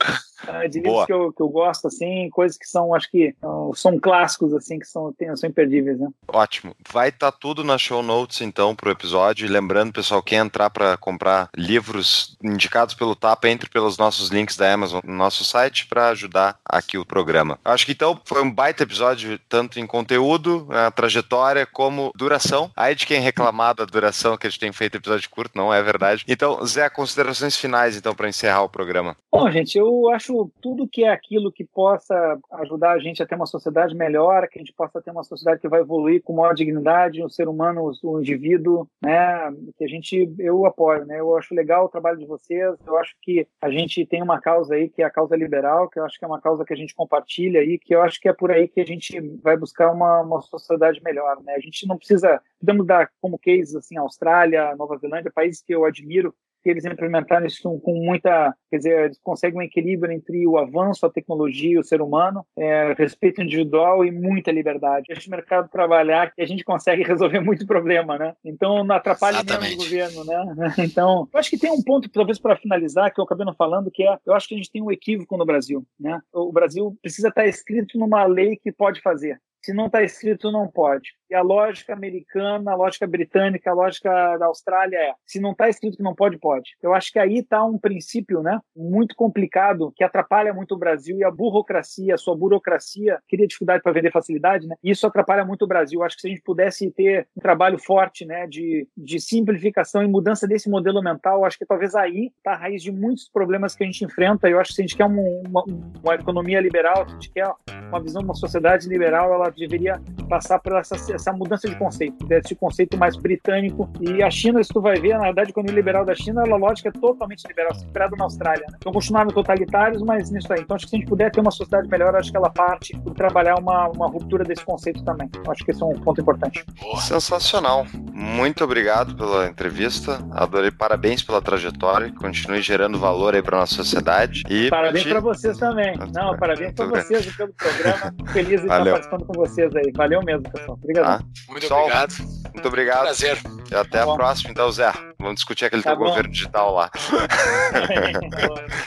uh, 0.47 0.69
de 0.69 0.79
livros 0.79 1.05
que 1.05 1.13
eu, 1.13 1.31
que 1.31 1.41
eu 1.41 1.49
gosto, 1.49 1.87
assim, 1.87 2.29
coisas 2.31 2.57
que 2.57 2.67
são, 2.67 2.93
acho 2.95 3.09
que 3.09 3.35
uh, 3.43 3.71
são 3.75 3.99
clássicos, 3.99 4.53
assim, 4.53 4.79
que 4.79 4.85
são, 4.85 5.13
tem, 5.13 5.35
são 5.35 5.49
imperdíveis, 5.49 5.99
né? 5.99 6.07
Ótimo. 6.27 6.75
Vai 6.91 7.09
estar 7.09 7.31
tá 7.31 7.37
tudo 7.39 7.63
na 7.63 7.77
show 7.77 8.01
notes, 8.01 8.41
então, 8.41 8.75
pro 8.75 8.91
episódio. 8.91 9.45
E 9.45 9.49
lembrando, 9.49 9.93
pessoal, 9.93 10.23
quem 10.23 10.39
entrar 10.39 10.69
para 10.69 10.97
comprar 10.97 11.49
livros 11.55 12.37
indicados 12.43 12.95
pelo 12.95 13.15
TAP, 13.15 13.45
entre 13.45 13.69
pelos 13.69 13.97
nossos 13.97 14.29
links 14.29 14.57
da 14.57 14.71
Amazon 14.71 15.01
no 15.03 15.13
nosso 15.13 15.43
site 15.43 15.85
para 15.85 16.09
ajudar 16.09 16.57
aqui 16.65 16.97
o 16.97 17.05
programa. 17.05 17.59
Acho 17.63 17.85
que 17.85 17.91
então 17.91 18.19
foi 18.25 18.41
um 18.41 18.51
baita 18.51 18.83
episódio, 18.83 19.39
tanto 19.49 19.79
em 19.79 19.85
conteúdo, 19.85 20.67
trajetória, 20.95 21.65
como 21.65 22.11
duração. 22.15 22.71
Aí 22.75 22.95
de 22.95 23.05
quem 23.05 23.19
reclamar 23.19 23.75
da 23.75 23.85
duração 23.85 24.37
que 24.37 24.47
a 24.47 24.49
gente 24.49 24.59
tem 24.59 24.71
feito 24.71 24.97
episódio 24.97 25.18
de 25.19 25.29
curto, 25.29 25.57
não 25.57 25.73
é 25.73 25.81
verdade. 25.81 26.23
Então, 26.27 26.65
Zé, 26.65 26.89
considerações 26.89 27.55
finais, 27.55 27.97
então, 27.97 28.15
para 28.15 28.29
encerrar 28.29 28.63
o 28.63 28.69
programa. 28.69 29.15
Bom, 29.31 29.49
gente, 29.51 29.77
eu 29.77 30.09
acho 30.09 30.51
tudo 30.61 30.87
que 30.87 31.03
é 31.03 31.09
aquilo 31.09 31.51
que 31.51 31.63
possa 31.63 32.37
ajudar 32.53 32.91
a 32.91 32.99
gente 32.99 33.21
a 33.21 33.25
ter 33.25 33.35
uma 33.35 33.45
sociedade 33.45 33.95
melhor, 33.95 34.47
que 34.47 34.57
a 34.57 34.61
gente 34.61 34.73
possa 34.73 35.01
ter 35.01 35.11
uma 35.11 35.23
sociedade 35.23 35.61
que 35.61 35.67
vai 35.67 35.81
evoluir 35.81 36.21
com 36.23 36.35
maior 36.35 36.53
dignidade, 36.53 37.23
o 37.23 37.29
ser 37.29 37.47
humano, 37.47 37.91
o 38.03 38.19
indivíduo, 38.19 38.87
né, 39.01 39.51
que 39.77 39.83
a 39.83 39.87
gente, 39.87 40.33
eu 40.39 40.65
apoio, 40.65 41.05
né, 41.05 41.19
eu 41.19 41.37
acho 41.37 41.53
legal 41.53 41.85
o 41.85 41.89
trabalho 41.89 42.17
de 42.17 42.25
vocês, 42.25 42.75
eu 42.85 42.97
acho 42.97 43.15
que 43.21 43.47
a 43.61 43.69
gente 43.69 44.05
tem 44.05 44.21
uma 44.21 44.39
causa 44.39 44.75
aí, 44.75 44.89
que 44.89 45.01
é 45.01 45.05
a 45.05 45.11
causa 45.11 45.35
liberal, 45.35 45.89
que 45.89 45.99
eu 45.99 46.05
acho 46.05 46.17
que 46.17 46.25
é 46.25 46.27
uma 46.27 46.41
causa 46.41 46.65
que 46.65 46.73
a 46.73 46.77
gente 46.77 46.95
compartilha 46.95 47.61
aí, 47.61 47.77
que 47.77 47.93
eu 47.93 48.01
acho 48.01 48.19
que 48.19 48.29
é 48.29 48.33
por 48.33 48.51
aí 48.51 48.67
que 48.67 48.81
a 48.81 48.85
gente 48.85 49.19
vai 49.43 49.57
buscar 49.57 49.91
uma, 49.91 50.21
uma 50.21 50.41
sociedade 50.41 51.01
melhor, 51.03 51.41
né, 51.43 51.53
a 51.55 51.59
gente 51.59 51.87
não 51.87 51.97
precisa, 51.97 52.41
podemos 52.59 52.85
dar 52.85 53.09
como 53.21 53.39
case, 53.39 53.77
assim, 53.77 53.97
Austrália, 53.97 54.75
Nova 54.75 54.97
Zelândia, 54.97 55.31
países 55.33 55.61
que 55.61 55.73
eu 55.73 55.85
admiro, 55.85 56.33
que 56.61 56.69
eles 56.69 56.85
implementaram 56.85 57.45
isso 57.45 57.79
com 57.79 57.93
muita, 57.93 58.53
quer 58.69 58.77
dizer, 58.77 59.05
eles 59.05 59.19
conseguem 59.21 59.59
um 59.59 59.63
equilíbrio 59.63 60.11
entre 60.11 60.45
o 60.45 60.57
avanço, 60.57 61.05
a 61.05 61.09
tecnologia 61.09 61.79
o 61.79 61.83
ser 61.83 62.01
humano, 62.01 62.45
é, 62.57 62.93
respeito 62.97 63.41
individual 63.41 64.03
e 64.03 64.11
muita 64.11 64.51
liberdade. 64.51 65.13
O 65.13 65.29
mercado 65.29 65.69
trabalhar 65.69 66.33
que 66.33 66.41
a 66.41 66.45
gente 66.45 66.63
consegue 66.63 67.03
resolver 67.07 67.39
muito 67.39 67.65
problema, 67.65 68.17
né? 68.17 68.35
Então 68.43 68.83
não 68.83 68.95
atrapalha 68.95 69.43
menos 69.43 69.73
o 69.73 69.77
governo, 69.77 70.25
né? 70.25 70.39
Então, 70.89 71.27
eu 71.31 71.39
acho 71.39 71.49
que 71.49 71.57
tem 71.57 71.71
um 71.71 71.81
ponto, 71.81 72.09
talvez 72.09 72.39
para 72.39 72.55
finalizar, 72.55 73.13
que 73.13 73.19
eu 73.19 73.25
acabei 73.25 73.45
não 73.45 73.53
falando, 73.53 73.91
que 73.91 74.03
é, 74.03 74.17
eu 74.25 74.33
acho 74.33 74.47
que 74.47 74.55
a 74.55 74.57
gente 74.57 74.71
tem 74.71 74.81
um 74.81 74.91
equívoco 74.91 75.37
no 75.37 75.45
Brasil, 75.45 75.85
né? 75.99 76.19
O 76.33 76.51
Brasil 76.51 76.97
precisa 77.01 77.29
estar 77.29 77.47
escrito 77.47 77.97
numa 77.97 78.25
lei 78.25 78.57
que 78.57 78.71
pode 78.71 79.01
fazer. 79.01 79.39
Se 79.61 79.73
não 79.73 79.87
está 79.87 80.01
escrito, 80.03 80.51
não 80.51 80.67
pode. 80.67 81.11
E 81.29 81.35
a 81.35 81.41
lógica 81.41 81.93
americana, 81.93 82.71
a 82.71 82.75
lógica 82.75 83.05
britânica, 83.05 83.69
a 83.69 83.73
lógica 83.73 84.37
da 84.37 84.47
Austrália 84.47 84.97
é: 84.97 85.13
se 85.25 85.39
não 85.39 85.51
está 85.51 85.69
escrito 85.69 85.97
que 85.97 86.03
não 86.03 86.15
pode, 86.15 86.37
pode. 86.39 86.71
Eu 86.81 86.93
acho 86.93 87.11
que 87.11 87.19
aí 87.19 87.39
está 87.39 87.63
um 87.63 87.77
princípio, 87.77 88.41
né, 88.41 88.59
muito 88.75 89.15
complicado 89.15 89.93
que 89.95 90.03
atrapalha 90.03 90.53
muito 90.53 90.75
o 90.75 90.77
Brasil 90.77 91.17
e 91.17 91.23
a 91.23 91.31
burocracia, 91.31 92.15
a 92.15 92.17
sua 92.17 92.35
burocracia 92.35 93.19
cria 93.29 93.47
dificuldade 93.47 93.83
para 93.83 93.91
vender 93.91 94.11
facilidade, 94.11 94.67
né? 94.67 94.75
E 94.83 94.91
isso 94.91 95.05
atrapalha 95.05 95.45
muito 95.45 95.65
o 95.65 95.67
Brasil. 95.67 95.99
Eu 95.99 96.05
acho 96.05 96.15
que 96.15 96.21
se 96.21 96.27
a 96.27 96.31
gente 96.31 96.41
pudesse 96.41 96.89
ter 96.91 97.27
um 97.37 97.41
trabalho 97.41 97.77
forte, 97.77 98.25
né, 98.25 98.47
de, 98.47 98.87
de 98.97 99.19
simplificação 99.19 100.01
e 100.01 100.07
mudança 100.07 100.47
desse 100.47 100.69
modelo 100.69 101.01
mental, 101.01 101.45
acho 101.45 101.57
que 101.57 101.65
talvez 101.65 101.95
aí 101.95 102.31
está 102.37 102.53
a 102.53 102.57
raiz 102.57 102.81
de 102.81 102.91
muitos 102.91 103.29
problemas 103.29 103.75
que 103.75 103.83
a 103.83 103.85
gente 103.85 104.03
enfrenta. 104.03 104.49
Eu 104.49 104.59
acho 104.59 104.69
que 104.69 104.75
se 104.75 104.81
a 104.81 104.85
gente 104.85 104.97
quer 104.97 105.05
uma, 105.05 105.21
uma, 105.47 105.63
uma 106.03 106.15
economia 106.15 106.59
liberal, 106.59 107.05
se 107.07 107.11
a 107.11 107.15
gente 107.15 107.31
quer 107.31 107.53
uma 107.89 108.01
visão 108.01 108.21
de 108.21 108.27
uma 108.27 108.35
sociedade 108.35 108.87
liberal, 108.87 109.33
ela 109.33 109.48
deveria 109.57 110.01
passar 110.27 110.59
por 110.59 110.73
essa 110.73 110.95
essa 111.13 111.33
mudança 111.33 111.67
de 111.67 111.75
conceito, 111.75 112.25
desse 112.25 112.55
conceito 112.55 112.97
mais 112.97 113.15
britânico. 113.15 113.89
E 113.99 114.21
a 114.21 114.29
China, 114.29 114.63
se 114.63 114.69
tu 114.69 114.81
vai 114.81 114.99
ver, 114.99 115.17
na 115.17 115.25
verdade, 115.25 115.53
quando 115.53 115.69
é 115.69 115.73
liberal 115.73 116.05
da 116.05 116.15
China, 116.15 116.41
a 116.41 116.55
lógica 116.55 116.89
é 116.89 116.91
totalmente 116.91 117.47
liberal, 117.47 117.71
inspirada 117.75 118.15
na 118.15 118.25
Austrália. 118.25 118.65
Né? 118.69 118.77
Então, 118.77 118.91
continuaram 118.91 119.29
totalitários, 119.29 120.01
mas 120.01 120.29
nisso 120.29 120.51
aí. 120.51 120.61
Então, 120.61 120.75
acho 120.75 120.85
que 120.85 120.89
se 120.89 120.95
a 120.95 120.99
gente 120.99 121.09
puder 121.09 121.31
ter 121.31 121.39
uma 121.39 121.51
sociedade 121.51 121.87
melhor, 121.87 122.15
acho 122.15 122.31
que 122.31 122.37
ela 122.37 122.49
parte 122.49 122.97
por 122.99 123.13
trabalhar 123.13 123.55
uma, 123.59 123.87
uma 123.87 124.07
ruptura 124.07 124.43
desse 124.43 124.63
conceito 124.63 125.03
também. 125.03 125.29
Acho 125.47 125.63
que 125.63 125.71
esse 125.71 125.81
é 125.81 125.85
um 125.85 125.93
ponto 125.93 126.21
importante. 126.21 126.63
Sensacional. 127.01 127.85
Muito 128.13 128.63
obrigado 128.63 129.15
pela 129.15 129.47
entrevista. 129.47 130.19
Adorei. 130.31 130.71
Parabéns 130.71 131.23
pela 131.23 131.41
trajetória. 131.41 132.13
Continue 132.13 132.61
gerando 132.61 132.99
valor 132.99 133.35
aí 133.35 133.41
para 133.41 133.57
nossa 133.57 133.75
sociedade. 133.75 134.43
E 134.49 134.69
parabéns 134.69 135.05
para 135.05 135.19
vocês 135.19 135.57
também. 135.57 135.97
Não, 136.13 136.37
parabéns 136.37 136.73
para 136.73 136.85
vocês 136.85 137.35
pelo 137.35 137.53
programa. 137.53 138.13
Feliz 138.31 138.61
de 138.61 138.67
estar 138.67 138.83
participando 138.83 139.25
com 139.25 139.33
vocês 139.39 139.75
aí. 139.75 139.91
Valeu 139.95 140.21
mesmo, 140.21 140.43
pessoal. 140.49 140.77
Obrigado. 140.81 141.19
Tá? 141.19 141.25
Muito 141.49 141.67
Sol, 141.67 141.79
obrigado. 141.79 142.13
Muito 142.53 142.67
obrigado. 142.67 143.01
Prazer. 143.01 143.37
E 143.71 143.75
até 143.75 144.03
tá 144.03 144.11
a 144.11 144.15
próxima, 144.15 144.51
então, 144.51 144.71
Zé. 144.71 144.91
Vamos 145.17 145.35
discutir 145.35 145.65
aquele 145.65 145.83
tá 145.83 145.91
teu 145.91 145.99
bom. 145.99 146.05
governo 146.05 146.31
digital 146.31 146.73
lá. 146.73 146.89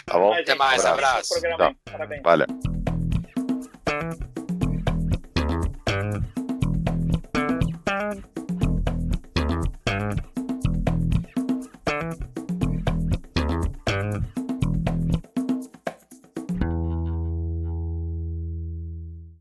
tá 0.06 0.18
bom? 0.18 0.32
Até 0.32 0.54
mais, 0.54 0.84
abraço. 0.84 1.36
abraço. 1.38 1.58
Tá. 1.58 1.74
Valeu. 2.22 2.46